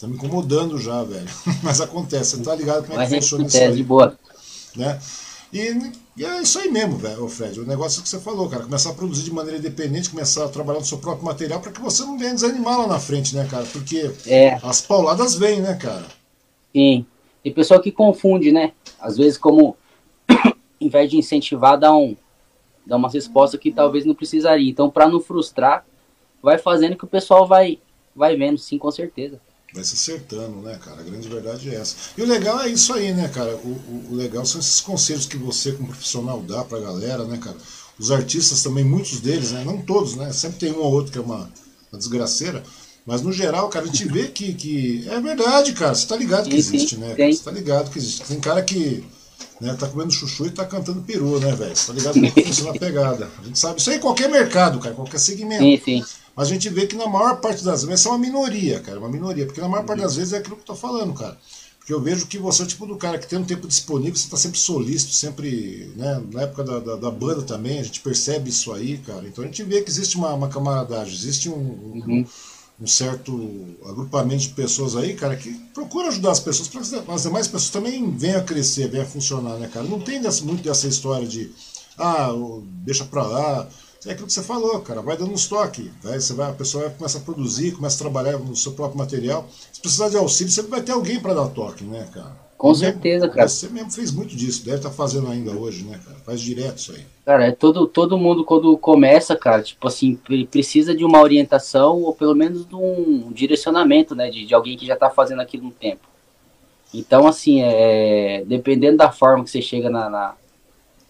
Tá 0.00 0.08
me 0.08 0.14
incomodando 0.14 0.80
já, 0.80 1.04
velho. 1.04 1.28
Mas 1.62 1.80
acontece, 1.80 2.36
você 2.36 2.42
tá 2.42 2.56
ligado 2.56 2.88
como 2.88 3.00
é 3.00 3.06
que 3.06 3.14
funciona 3.14 3.46
isso 3.46 3.56
aí. 3.56 3.76
de 3.76 3.84
boa. 3.84 4.18
Né? 4.74 4.98
E, 5.52 5.92
e, 6.16 6.24
é 6.24 6.42
isso 6.42 6.58
aí 6.58 6.70
mesmo, 6.70 6.96
velho, 6.96 7.28
Fred. 7.28 7.60
O 7.60 7.66
negócio 7.66 8.02
que 8.02 8.08
você 8.08 8.18
falou, 8.18 8.48
cara. 8.48 8.64
Começar 8.64 8.90
a 8.90 8.94
produzir 8.94 9.24
de 9.24 9.32
maneira 9.32 9.58
independente, 9.58 10.10
começar 10.10 10.44
a 10.44 10.48
trabalhar 10.48 10.80
no 10.80 10.84
seu 10.84 10.98
próprio 10.98 11.24
material 11.24 11.60
para 11.60 11.72
que 11.72 11.80
você 11.80 12.02
não 12.04 12.18
venha 12.18 12.34
desanimar 12.34 12.78
lá 12.78 12.86
na 12.86 12.98
frente, 12.98 13.34
né, 13.34 13.46
cara? 13.50 13.64
Porque 13.64 14.10
é. 14.26 14.58
as 14.62 14.80
pauladas 14.80 15.34
vêm, 15.34 15.60
né, 15.60 15.74
cara? 15.74 16.06
Sim. 16.74 17.06
Tem 17.42 17.52
pessoa 17.52 17.80
que 17.80 17.92
confunde, 17.92 18.50
né? 18.50 18.72
Às 19.00 19.16
vezes, 19.16 19.38
como 19.38 19.76
em 20.80 20.88
vez 20.88 21.10
de 21.10 21.16
incentivar, 21.16 21.78
dá, 21.78 21.94
um, 21.94 22.16
dá 22.84 22.96
uma 22.96 23.08
resposta 23.08 23.56
que 23.56 23.70
talvez 23.70 24.04
não 24.04 24.14
precisaria. 24.14 24.68
Então, 24.68 24.90
para 24.90 25.08
não 25.08 25.20
frustrar, 25.20 25.86
vai 26.42 26.58
fazendo 26.58 26.96
que 26.96 27.04
o 27.04 27.08
pessoal 27.08 27.46
vai, 27.46 27.78
vai 28.14 28.36
vendo, 28.36 28.58
sim, 28.58 28.78
com 28.78 28.90
certeza 28.90 29.40
vai 29.76 29.84
se 29.84 29.94
acertando, 29.94 30.56
né, 30.62 30.78
cara? 30.82 31.00
A 31.00 31.04
grande 31.04 31.28
verdade 31.28 31.68
é 31.68 31.74
essa. 31.74 31.94
E 32.16 32.22
o 32.22 32.26
legal 32.26 32.60
é 32.60 32.68
isso 32.68 32.92
aí, 32.94 33.12
né, 33.12 33.28
cara? 33.28 33.54
O, 33.56 33.68
o, 33.68 34.06
o 34.10 34.14
legal 34.14 34.44
são 34.46 34.60
esses 34.60 34.80
conselhos 34.80 35.26
que 35.26 35.36
você, 35.36 35.72
como 35.72 35.88
profissional, 35.88 36.42
dá 36.42 36.64
pra 36.64 36.80
galera, 36.80 37.24
né, 37.24 37.36
cara? 37.36 37.56
Os 37.98 38.10
artistas 38.10 38.62
também, 38.62 38.84
muitos 38.84 39.20
deles, 39.20 39.52
né? 39.52 39.62
Não 39.64 39.80
todos, 39.82 40.16
né? 40.16 40.32
Sempre 40.32 40.58
tem 40.58 40.72
um 40.72 40.78
ou 40.80 40.92
outro 40.92 41.12
que 41.12 41.18
é 41.18 41.20
uma, 41.20 41.50
uma 41.92 41.98
desgraceira. 41.98 42.62
Mas 43.04 43.22
no 43.22 43.32
geral, 43.32 43.68
cara, 43.68 43.84
a 43.84 43.88
gente 43.88 44.04
vê 44.08 44.28
que, 44.28 44.52
que 44.54 45.06
é 45.08 45.20
verdade, 45.20 45.72
cara. 45.74 45.94
Você 45.94 46.06
tá 46.06 46.16
ligado 46.16 46.48
que 46.48 46.56
existe, 46.56 46.96
né? 46.96 47.14
Cara? 47.14 47.32
Você 47.32 47.42
tá 47.44 47.50
ligado 47.52 47.90
que 47.90 47.98
existe. 47.98 48.24
Tem 48.24 48.40
cara 48.40 48.62
que 48.62 49.04
né, 49.60 49.74
tá 49.78 49.86
comendo 49.86 50.10
chuchu 50.10 50.46
e 50.46 50.50
tá 50.50 50.64
cantando 50.64 51.02
peru, 51.02 51.38
né, 51.38 51.54
velho? 51.54 51.76
Você 51.76 51.86
tá 51.86 51.92
ligado 51.92 52.44
funciona 52.44 52.70
a 52.70 52.78
pegada. 52.78 53.30
A 53.38 53.44
gente 53.44 53.58
sabe. 53.58 53.78
Isso 53.80 53.90
aí 53.90 53.96
em 53.96 54.00
qualquer 54.00 54.28
mercado, 54.28 54.80
cara, 54.80 54.94
qualquer 54.94 55.18
segmento. 55.18 55.62
Sim, 55.62 55.80
sim. 55.84 56.04
Mas 56.36 56.48
a 56.48 56.50
gente 56.50 56.68
vê 56.68 56.86
que 56.86 56.94
na 56.94 57.06
maior 57.06 57.40
parte 57.40 57.64
das 57.64 57.82
vezes 57.82 58.04
é 58.04 58.10
uma 58.10 58.18
minoria, 58.18 58.78
cara, 58.80 58.98
uma 58.98 59.08
minoria. 59.08 59.46
Porque 59.46 59.60
na 59.60 59.68
maior 59.68 59.86
parte 59.86 60.02
das 60.02 60.16
vezes 60.16 60.34
é 60.34 60.36
aquilo 60.36 60.56
que 60.56 60.62
eu 60.62 60.66
tô 60.66 60.76
falando, 60.76 61.14
cara. 61.14 61.38
Porque 61.78 61.94
eu 61.94 62.00
vejo 62.00 62.26
que 62.26 62.36
você 62.36 62.62
é 62.62 62.64
o 62.64 62.68
tipo 62.68 62.84
do 62.84 62.96
cara 62.96 63.16
que 63.16 63.28
tem 63.28 63.38
um 63.38 63.44
tempo 63.44 63.66
disponível, 63.66 64.16
você 64.16 64.24
está 64.24 64.36
sempre 64.36 64.58
solícito, 64.58 65.12
sempre, 65.12 65.92
né, 65.94 66.20
na 66.32 66.42
época 66.42 66.64
da, 66.64 66.80
da, 66.80 66.96
da, 66.96 67.10
banda 67.12 67.42
também, 67.42 67.78
a 67.78 67.82
gente 67.84 68.00
percebe 68.00 68.50
isso 68.50 68.72
aí, 68.72 68.98
cara. 68.98 69.24
Então 69.26 69.44
a 69.44 69.46
gente 69.46 69.62
vê 69.62 69.80
que 69.80 69.88
existe 69.88 70.16
uma, 70.16 70.34
uma 70.34 70.48
camaradagem, 70.48 71.14
existe 71.14 71.48
um, 71.48 71.54
uhum. 71.54 72.26
um, 72.80 72.86
certo 72.88 73.32
agrupamento 73.88 74.42
de 74.42 74.48
pessoas 74.48 74.96
aí, 74.96 75.14
cara, 75.14 75.36
que 75.36 75.52
procura 75.72 76.08
ajudar 76.08 76.32
as 76.32 76.40
pessoas, 76.40 76.66
para 76.66 76.80
que 76.80 77.12
as 77.12 77.22
demais 77.22 77.46
pessoas 77.46 77.70
também 77.70 78.10
venham 78.10 78.40
a 78.40 78.42
crescer, 78.42 78.88
venham 78.88 79.06
a 79.06 79.08
funcionar, 79.08 79.56
né, 79.56 79.70
cara? 79.72 79.86
Não 79.86 80.00
tem 80.00 80.20
dessa, 80.20 80.44
muito 80.44 80.64
dessa 80.64 80.88
história 80.88 81.24
de, 81.24 81.52
ah, 81.96 82.32
deixa 82.84 83.04
pra 83.04 83.22
lá, 83.22 83.68
é 84.06 84.12
aquilo 84.12 84.26
que 84.26 84.32
você 84.32 84.42
falou, 84.42 84.80
cara, 84.80 85.02
vai 85.02 85.16
dando 85.16 85.32
um 85.32 85.34
estoque. 85.34 85.90
Vai, 86.02 86.20
você 86.20 86.32
vai, 86.32 86.50
a 86.50 86.54
pessoa 86.54 86.84
vai 86.84 86.94
começar 86.94 87.18
a 87.18 87.22
produzir, 87.22 87.72
começa 87.72 87.96
a 87.96 87.98
trabalhar 87.98 88.38
no 88.38 88.54
seu 88.54 88.72
próprio 88.72 88.98
material. 88.98 89.48
Se 89.72 89.80
precisar 89.80 90.08
de 90.08 90.16
auxílio, 90.16 90.52
sempre 90.52 90.70
vai 90.70 90.82
ter 90.82 90.92
alguém 90.92 91.20
para 91.20 91.34
dar 91.34 91.48
toque, 91.48 91.84
né, 91.84 92.06
cara? 92.12 92.46
Com 92.56 92.74
você 92.74 92.86
certeza, 92.86 93.28
cara. 93.28 93.48
Você 93.48 93.68
mesmo 93.68 93.90
fez 93.90 94.10
muito 94.10 94.34
disso, 94.34 94.64
deve 94.64 94.78
estar 94.78 94.88
tá 94.88 94.94
fazendo 94.94 95.28
ainda 95.28 95.52
hoje, 95.52 95.84
né, 95.84 96.00
cara? 96.02 96.16
Faz 96.24 96.40
direto 96.40 96.78
isso 96.78 96.92
aí. 96.92 97.04
Cara, 97.24 97.46
é 97.46 97.52
todo, 97.52 97.86
todo 97.86 98.16
mundo 98.16 98.44
quando 98.44 98.76
começa, 98.78 99.36
cara, 99.36 99.62
tipo 99.62 99.86
assim, 99.86 100.18
precisa 100.50 100.94
de 100.94 101.04
uma 101.04 101.20
orientação 101.20 102.02
ou 102.02 102.14
pelo 102.14 102.34
menos 102.34 102.66
de 102.66 102.74
um 102.74 103.30
direcionamento, 103.32 104.14
né, 104.14 104.30
de, 104.30 104.46
de 104.46 104.54
alguém 104.54 104.76
que 104.76 104.86
já 104.86 104.94
está 104.94 105.10
fazendo 105.10 105.42
aquilo 105.42 105.66
um 105.66 105.70
tempo. 105.70 106.08
Então, 106.94 107.26
assim, 107.26 107.60
é, 107.62 108.42
dependendo 108.46 108.96
da 108.96 109.10
forma 109.10 109.44
que 109.44 109.50
você 109.50 109.60
chega 109.60 109.90
na, 109.90 110.08
na 110.08 110.34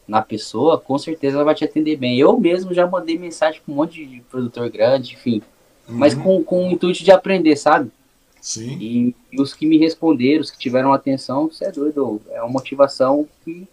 na 0.06 0.22
pessoa, 0.22 0.78
com 0.78 0.96
certeza 0.98 1.36
ela 1.36 1.44
vai 1.44 1.54
te 1.54 1.64
atender 1.64 1.96
bem. 1.96 2.18
Eu 2.18 2.38
mesmo 2.38 2.72
já 2.72 2.86
mandei 2.86 3.18
mensagem 3.18 3.60
com 3.64 3.72
um 3.72 3.76
monte 3.76 4.04
de 4.04 4.20
produtor 4.30 4.70
grande, 4.70 5.14
enfim. 5.14 5.42
Uhum. 5.88 5.96
Mas 5.96 6.14
com, 6.14 6.42
com 6.42 6.68
o 6.68 6.70
intuito 6.70 7.02
de 7.02 7.10
aprender, 7.10 7.56
sabe? 7.56 7.90
Sim. 8.40 8.78
E, 8.78 9.14
e, 9.32 9.40
os 9.40 9.52
que 9.52 9.66
me 9.66 9.78
responderam, 9.78 10.40
os 10.40 10.50
que 10.50 10.58
tiveram 10.58 10.92
atenção, 10.92 11.48
você 11.48 11.64
é 11.64 11.72
doido. 11.72 12.20
É 12.30 12.40
uma 12.40 12.52
motivação 12.52 13.26
que, 13.44 13.66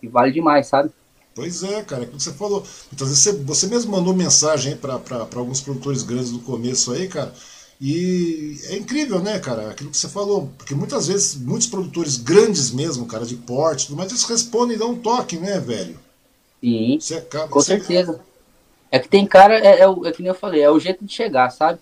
que 0.00 0.06
vale 0.06 0.30
demais, 0.30 0.66
sabe? 0.66 0.90
Pois 1.34 1.62
é, 1.62 1.82
cara, 1.82 2.02
é 2.02 2.06
como 2.06 2.20
você 2.20 2.32
falou. 2.32 2.62
Então, 2.92 3.06
você, 3.06 3.32
você 3.32 3.66
mesmo 3.66 3.92
mandou 3.92 4.14
mensagem 4.14 4.76
para 4.76 5.00
alguns 5.36 5.60
produtores 5.62 6.02
grandes 6.02 6.32
no 6.32 6.40
começo 6.40 6.92
aí, 6.92 7.08
cara. 7.08 7.32
E 7.80 8.58
é 8.68 8.76
incrível, 8.76 9.20
né, 9.20 9.38
cara? 9.38 9.70
Aquilo 9.70 9.90
que 9.90 9.96
você 9.96 10.08
falou. 10.08 10.50
Porque 10.58 10.74
muitas 10.74 11.08
vezes, 11.08 11.34
muitos 11.40 11.66
produtores 11.66 12.18
grandes 12.18 12.70
mesmo, 12.70 13.06
cara, 13.06 13.24
de 13.24 13.36
porte, 13.36 13.90
mas 13.94 14.08
eles 14.08 14.24
respondem 14.24 14.76
e 14.76 14.78
dão 14.78 14.90
um 14.90 14.98
toque, 14.98 15.38
né, 15.38 15.58
velho? 15.58 15.98
Sim. 16.60 16.98
Você 17.00 17.14
acaba, 17.14 17.48
com 17.48 17.58
você 17.58 17.78
certeza. 17.78 18.20
É 18.90 18.98
que 18.98 19.08
tem 19.08 19.24
cara, 19.24 19.58
é, 19.58 19.80
é, 19.80 19.84
é, 19.84 20.12
que 20.12 20.22
nem 20.22 20.28
eu 20.28 20.34
falei, 20.34 20.60
é 20.60 20.70
o 20.70 20.78
jeito 20.78 21.04
de 21.04 21.12
chegar, 21.12 21.48
sabe? 21.50 21.78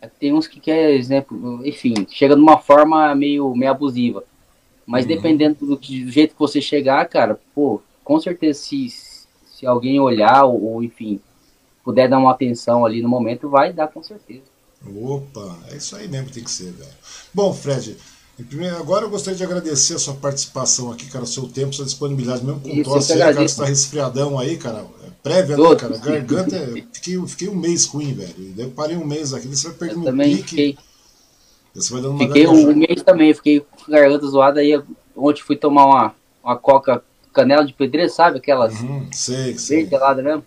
É 0.00 0.08
que 0.08 0.18
tem 0.18 0.32
uns 0.32 0.48
que 0.48 0.58
quer, 0.58 0.90
exemplo, 0.92 1.64
enfim, 1.64 1.94
chega 2.10 2.34
de 2.34 2.40
uma 2.40 2.58
forma 2.58 3.14
meio, 3.14 3.54
meio 3.54 3.70
abusiva. 3.70 4.24
Mas 4.84 5.04
uhum. 5.04 5.08
dependendo 5.08 5.58
do, 5.60 5.76
do, 5.76 6.10
jeito 6.10 6.32
que 6.32 6.40
você 6.40 6.60
chegar, 6.60 7.06
cara, 7.06 7.38
pô, 7.54 7.80
com 8.02 8.18
certeza 8.18 8.58
se, 8.58 8.88
se 8.88 9.64
alguém 9.64 10.00
olhar 10.00 10.46
ou, 10.46 10.64
ou, 10.64 10.82
enfim, 10.82 11.20
puder 11.84 12.08
dar 12.08 12.18
uma 12.18 12.32
atenção 12.32 12.84
ali 12.84 13.00
no 13.02 13.08
momento, 13.08 13.48
vai 13.48 13.72
dar 13.72 13.86
com 13.86 14.02
certeza. 14.02 14.49
Opa, 14.86 15.58
é 15.70 15.76
isso 15.76 15.94
aí 15.94 16.08
mesmo 16.08 16.28
que 16.28 16.34
tem 16.34 16.44
que 16.44 16.50
ser, 16.50 16.72
velho. 16.72 16.90
Bom, 17.34 17.52
Fred, 17.52 17.96
primeiro, 18.48 18.76
agora 18.76 19.04
eu 19.04 19.10
gostaria 19.10 19.36
de 19.36 19.44
agradecer 19.44 19.94
a 19.94 19.98
sua 19.98 20.14
participação 20.14 20.90
aqui, 20.90 21.06
cara, 21.06 21.24
o 21.24 21.26
seu 21.26 21.46
tempo, 21.46 21.74
sua 21.74 21.84
disponibilidade, 21.84 22.44
mesmo 22.44 22.60
com 22.60 22.68
isso, 22.68 22.84
tosse 22.84 23.12
aí, 23.12 23.18
cara, 23.18 23.48
você 23.48 23.56
tá 23.56 23.64
resfriadão 23.66 24.38
aí, 24.38 24.56
cara. 24.56 24.86
É 25.06 25.10
prévia, 25.22 25.56
né, 25.56 25.76
cara? 25.76 25.98
Garganta, 25.98 26.58
fiquei, 26.92 27.26
fiquei 27.26 27.48
um 27.48 27.54
mês 27.54 27.84
ruim, 27.86 28.14
velho. 28.14 28.34
Daí 28.56 28.64
eu 28.64 28.70
parei 28.70 28.96
um 28.96 29.04
mês 29.04 29.34
aqui, 29.34 29.46
você 29.46 29.68
vai 29.68 29.76
perdendo 29.76 30.08
o 30.08 30.16
pique. 30.16 30.42
Fiquei, 30.42 30.78
você 31.74 31.92
vai 31.92 32.02
dando 32.02 32.14
uma 32.14 32.26
fiquei 32.26 32.46
um 32.46 32.74
mês 32.74 33.02
também, 33.02 33.34
fiquei 33.34 33.60
com 33.60 33.92
garganta 33.92 34.26
zoada 34.26 34.60
aí. 34.60 34.82
Ontem 35.14 35.42
fui 35.42 35.56
tomar 35.56 35.84
uma, 35.84 36.14
uma 36.42 36.56
coca 36.56 37.02
canela 37.32 37.64
de 37.64 37.72
pedreiro, 37.72 38.10
sabe? 38.10 38.38
Aquelas 38.38 38.80
uhum, 38.80 39.06
sei, 39.12 39.56
sei. 39.58 39.86
gelada 39.86 40.22
mesmo. 40.22 40.44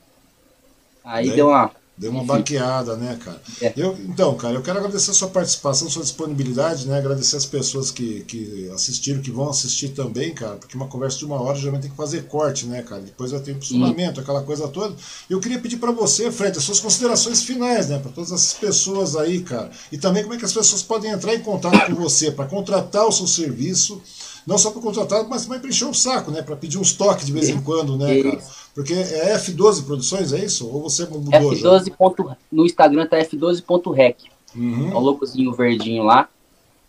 Aí 1.03 1.31
deu 1.31 1.49
uma 1.49 1.71
Deu 1.95 2.09
uma 2.09 2.23
baqueada, 2.23 2.95
né, 2.95 3.19
cara? 3.23 3.39
É. 3.61 3.71
Eu, 3.77 3.95
então, 4.09 4.35
cara, 4.35 4.55
eu 4.55 4.63
quero 4.63 4.79
agradecer 4.79 5.11
a 5.11 5.13
sua 5.13 5.27
participação, 5.27 5.87
a 5.87 5.91
sua 5.91 6.01
disponibilidade, 6.01 6.87
né? 6.87 6.97
Agradecer 6.97 7.35
as 7.35 7.45
pessoas 7.45 7.91
que, 7.91 8.21
que 8.21 8.67
assistiram, 8.73 9.21
que 9.21 9.29
vão 9.29 9.47
assistir 9.47 9.89
também, 9.89 10.33
cara, 10.33 10.55
porque 10.55 10.75
uma 10.75 10.87
conversa 10.87 11.19
de 11.19 11.25
uma 11.25 11.39
hora 11.39 11.55
geralmente 11.55 11.83
tem 11.83 11.91
que 11.91 11.97
fazer 11.97 12.23
corte, 12.23 12.65
né, 12.65 12.81
cara? 12.81 13.01
Depois 13.01 13.29
vai 13.29 13.39
ter 13.41 13.51
impulsionamento, 13.51 14.19
aquela 14.19 14.41
coisa 14.41 14.67
toda. 14.67 14.95
Eu 15.29 15.39
queria 15.39 15.59
pedir 15.59 15.77
para 15.77 15.91
você, 15.91 16.31
Fred, 16.31 16.57
as 16.57 16.63
suas 16.63 16.79
considerações 16.79 17.43
finais, 17.43 17.89
né, 17.89 17.99
para 17.99 18.11
todas 18.11 18.31
essas 18.31 18.53
pessoas 18.53 19.15
aí, 19.15 19.41
cara. 19.41 19.69
E 19.91 19.97
também 19.97 20.23
como 20.23 20.33
é 20.33 20.37
que 20.37 20.45
as 20.45 20.53
pessoas 20.53 20.81
podem 20.81 21.11
entrar 21.11 21.35
em 21.35 21.41
contato 21.41 21.93
com 21.93 22.01
você 22.01 22.31
para 22.31 22.45
contratar 22.45 23.05
o 23.05 23.11
seu 23.11 23.27
serviço 23.27 24.01
não 24.45 24.57
só 24.57 24.71
para 24.71 24.81
contratar, 24.81 25.25
mas 25.27 25.43
também 25.43 25.59
para 25.59 25.69
encher 25.69 25.87
o 25.87 25.93
saco, 25.93 26.29
né? 26.29 26.41
Para 26.41 26.55
pedir 26.55 26.77
uns 26.77 26.91
toques 26.93 27.25
de 27.25 27.31
vez 27.31 27.49
em 27.49 27.61
quando, 27.61 27.97
né, 27.97 28.21
cara? 28.21 28.41
Porque 28.73 28.93
é 28.93 29.35
F12 29.35 29.85
Produções, 29.85 30.33
é 30.33 30.43
isso? 30.43 30.67
Ou 30.67 30.81
você 30.81 31.05
mudou 31.05 31.31
F12. 31.31 31.95
Ponto, 31.95 32.35
no 32.51 32.65
Instagram 32.65 33.05
tá 33.05 33.17
F12.rec. 33.17 34.17
Uhum. 34.55 34.91
É 34.91 34.95
um 34.95 34.99
logozinho 34.99 35.53
verdinho 35.53 36.03
lá. 36.03 36.27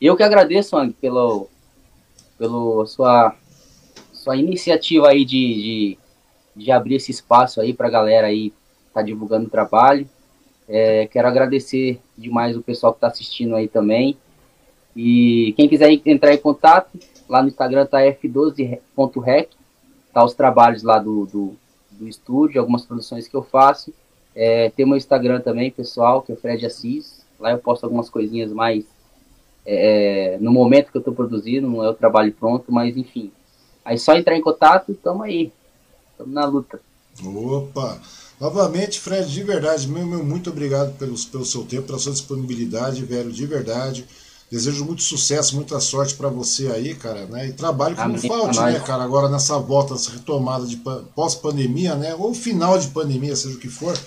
Eu 0.00 0.16
que 0.16 0.22
agradeço, 0.22 0.76
Ang, 0.76 0.92
pelo, 0.94 1.48
pelo 2.38 2.86
sua, 2.86 3.34
sua 4.12 4.36
iniciativa 4.36 5.08
aí 5.08 5.24
de, 5.24 5.36
de, 5.36 5.98
de 6.56 6.72
abrir 6.72 6.96
esse 6.96 7.10
espaço 7.10 7.60
aí 7.60 7.74
para 7.74 7.88
a 7.88 7.90
galera 7.90 8.26
aí 8.26 8.52
tá 8.92 9.02
divulgando 9.02 9.46
o 9.46 9.50
trabalho. 9.50 10.08
É, 10.66 11.06
quero 11.06 11.28
agradecer 11.28 12.00
demais 12.16 12.56
o 12.56 12.62
pessoal 12.62 12.92
que 12.92 12.98
está 12.98 13.08
assistindo 13.08 13.54
aí 13.54 13.68
também. 13.68 14.16
E 14.96 15.52
quem 15.56 15.68
quiser 15.68 15.90
entrar 16.06 16.32
em 16.32 16.38
contato, 16.38 16.98
lá 17.28 17.42
no 17.42 17.48
Instagram 17.48 17.84
tá 17.84 17.98
f12.rec, 17.98 19.50
tá 20.12 20.24
os 20.24 20.34
trabalhos 20.34 20.82
lá 20.82 20.98
do, 20.98 21.26
do, 21.26 21.56
do 21.98 22.08
estúdio, 22.08 22.60
algumas 22.60 22.84
produções 22.84 23.28
que 23.28 23.34
eu 23.34 23.42
faço. 23.42 23.92
É, 24.34 24.70
tem 24.70 24.84
meu 24.84 24.96
Instagram 24.96 25.40
também, 25.40 25.70
pessoal, 25.70 26.22
que 26.22 26.32
é 26.32 26.36
Fred 26.36 26.66
Assis. 26.66 27.24
Lá 27.38 27.50
eu 27.50 27.58
posto 27.58 27.84
algumas 27.84 28.10
coisinhas 28.10 28.52
mais 28.52 28.84
é, 29.66 30.36
no 30.40 30.52
momento 30.52 30.90
que 30.90 30.96
eu 30.96 31.00
estou 31.00 31.14
produzindo, 31.14 31.68
não 31.68 31.82
é 31.82 31.88
o 31.88 31.94
trabalho 31.94 32.32
pronto, 32.32 32.70
mas 32.70 32.96
enfim. 32.96 33.32
Aí 33.84 33.98
só 33.98 34.14
entrar 34.14 34.36
em 34.36 34.42
contato, 34.42 34.94
tamo 34.94 35.22
aí. 35.22 35.52
Tamo 36.18 36.32
na 36.32 36.44
luta. 36.44 36.80
Opa! 37.22 38.00
Novamente, 38.40 39.00
Fred, 39.00 39.30
de 39.30 39.42
verdade, 39.42 39.88
meu, 39.88 40.06
meu 40.06 40.24
muito 40.24 40.50
obrigado 40.50 40.96
pelo, 40.98 41.14
pelo 41.30 41.44
seu 41.44 41.64
tempo, 41.64 41.86
pela 41.86 41.98
sua 41.98 42.12
disponibilidade, 42.12 43.04
velho, 43.04 43.30
de 43.30 43.46
verdade. 43.46 44.06
Desejo 44.50 44.84
muito 44.84 45.02
sucesso, 45.02 45.56
muita 45.56 45.80
sorte 45.80 46.14
para 46.14 46.28
você 46.28 46.68
aí, 46.68 46.94
cara, 46.94 47.26
né? 47.26 47.48
E 47.48 47.52
trabalho 47.52 47.96
que 47.96 48.00
Amém, 48.00 48.20
não 48.22 48.28
falte, 48.28 48.60
né, 48.60 48.78
cara? 48.80 49.02
Agora 49.02 49.28
nessa 49.28 49.58
volta, 49.58 49.94
essa 49.94 50.12
retomada 50.12 50.66
de 50.66 50.76
pós-pandemia, 51.14 51.96
né? 51.96 52.14
Ou 52.14 52.32
final 52.34 52.78
de 52.78 52.88
pandemia, 52.88 53.34
seja 53.34 53.56
o 53.56 53.58
que 53.58 53.68
for, 53.68 53.98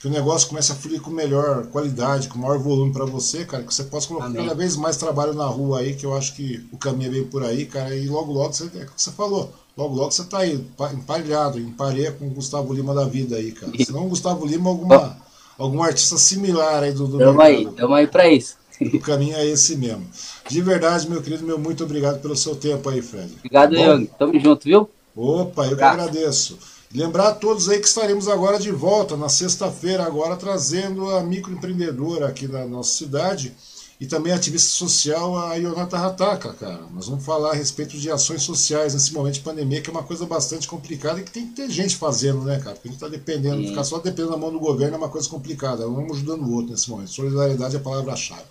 que 0.00 0.08
o 0.08 0.10
negócio 0.10 0.48
comece 0.48 0.72
a 0.72 0.74
fluir 0.74 1.00
com 1.00 1.10
melhor 1.10 1.66
qualidade, 1.66 2.26
com 2.26 2.36
maior 2.36 2.58
volume 2.58 2.92
para 2.92 3.04
você, 3.04 3.44
cara, 3.44 3.62
que 3.62 3.72
você 3.72 3.84
possa 3.84 4.08
colocar 4.08 4.26
Amém. 4.26 4.42
cada 4.42 4.56
vez 4.56 4.74
mais 4.74 4.96
trabalho 4.96 5.32
na 5.32 5.46
rua 5.46 5.78
aí, 5.78 5.94
que 5.94 6.04
eu 6.04 6.16
acho 6.16 6.34
que 6.34 6.66
o 6.72 6.76
caminho 6.76 7.08
é 7.08 7.12
bem 7.12 7.24
por 7.24 7.44
aí, 7.44 7.66
cara, 7.66 7.94
e 7.94 8.08
logo 8.08 8.32
logo 8.32 8.52
você, 8.52 8.64
é 8.64 8.82
o 8.82 8.86
que 8.86 8.92
você 8.96 9.12
falou, 9.12 9.52
logo 9.76 9.94
logo 9.94 10.10
você 10.10 10.24
tá 10.24 10.38
aí, 10.38 10.60
empalhado, 10.92 11.60
em 11.60 11.70
parede 11.70 12.16
com 12.18 12.26
o 12.26 12.30
Gustavo 12.30 12.74
Lima 12.74 12.92
da 12.92 13.04
vida 13.04 13.36
aí, 13.36 13.52
cara. 13.52 13.70
Se 13.78 13.92
não 13.92 14.08
Gustavo 14.08 14.44
Lima, 14.44 14.70
alguma, 14.70 15.16
algum 15.56 15.80
artista 15.80 16.18
similar 16.18 16.82
aí 16.82 16.92
do, 16.92 17.06
do 17.06 17.18
Tamo 17.18 17.38
mercado. 17.38 17.46
aí, 17.46 17.76
tamo 17.76 17.94
aí 17.94 18.08
pra 18.08 18.28
isso. 18.28 18.56
O 18.80 19.00
caminho 19.00 19.36
é 19.36 19.46
esse 19.46 19.76
mesmo. 19.76 20.06
De 20.48 20.60
verdade, 20.60 21.08
meu 21.08 21.22
querido, 21.22 21.44
meu 21.44 21.58
muito 21.58 21.84
obrigado 21.84 22.20
pelo 22.20 22.36
seu 22.36 22.56
tempo 22.56 22.88
aí, 22.88 23.02
Fred. 23.02 23.32
Obrigado, 23.38 23.74
Young. 23.74 24.10
Tamo 24.18 24.38
junto, 24.40 24.64
viu? 24.64 24.88
Opa, 25.14 25.66
eu 25.66 25.76
que 25.76 25.82
agradeço. 25.82 26.58
Lembrar 26.94 27.28
a 27.28 27.34
todos 27.34 27.68
aí 27.68 27.78
que 27.78 27.86
estaremos 27.86 28.28
agora 28.28 28.58
de 28.58 28.70
volta 28.70 29.16
na 29.16 29.28
sexta-feira, 29.28 30.04
agora 30.04 30.36
trazendo 30.36 31.10
a 31.10 31.22
microempreendedora 31.22 32.28
aqui 32.28 32.46
na 32.46 32.66
nossa 32.66 32.98
cidade 32.98 33.54
e 34.02 34.06
também 34.06 34.32
a 34.32 34.36
ativista 34.36 34.68
social, 34.68 35.38
a 35.38 35.54
Ionata 35.54 35.96
Hataka, 35.96 36.52
cara. 36.54 36.80
Nós 36.92 37.06
vamos 37.06 37.24
falar 37.24 37.52
a 37.52 37.54
respeito 37.54 37.96
de 37.96 38.10
ações 38.10 38.42
sociais 38.42 38.94
nesse 38.94 39.14
momento 39.14 39.34
de 39.34 39.40
pandemia, 39.40 39.80
que 39.80 39.88
é 39.88 39.92
uma 39.92 40.02
coisa 40.02 40.26
bastante 40.26 40.66
complicada 40.66 41.20
e 41.20 41.22
que 41.22 41.30
tem 41.30 41.46
que 41.46 41.54
ter 41.54 41.70
gente 41.70 41.94
fazendo, 41.96 42.42
né, 42.42 42.58
cara? 42.58 42.74
Porque 42.74 42.88
a 42.88 42.90
gente 42.90 43.00
está 43.00 43.08
dependendo, 43.08 43.62
Sim. 43.62 43.68
ficar 43.68 43.84
só 43.84 43.98
dependendo 43.98 44.32
da 44.32 44.36
mão 44.36 44.50
do 44.50 44.58
governo 44.58 44.96
é 44.96 44.98
uma 44.98 45.08
coisa 45.08 45.28
complicada. 45.28 45.88
Um 45.88 46.12
ajudando 46.12 46.42
o 46.42 46.52
outro 46.52 46.72
nesse 46.72 46.90
momento. 46.90 47.10
Solidariedade 47.10 47.76
é 47.76 47.78
a 47.78 47.82
palavra-chave. 47.82 48.42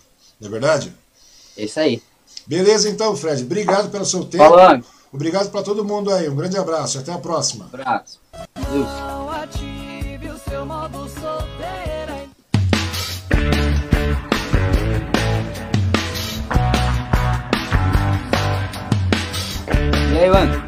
Não 0.42 0.48
é 0.48 0.52
verdade? 0.52 0.92
É 1.56 1.66
isso 1.66 1.80
aí. 1.80 2.02
Beleza, 2.48 2.90
então, 2.90 3.16
Fred. 3.16 3.44
Obrigado 3.44 3.90
pelo 3.90 4.06
seu 4.06 4.26
tempo. 4.26 4.44
Falando. 4.44 4.84
Obrigado 5.14 5.52
para 5.52 5.62
todo 5.62 5.86
mundo 5.86 6.12
aí. 6.12 6.28
Um 6.28 6.36
grande 6.36 6.58
abraço. 6.58 6.98
Até 6.98 7.14
a 7.14 7.18
próxima. 7.18 7.66
Um 7.66 7.68
abraço. 7.68 8.20
Deus. 8.72 8.88
E 20.14 20.18
aí, 20.18 20.30
mano? 20.30 20.52
Rolou? 20.52 20.61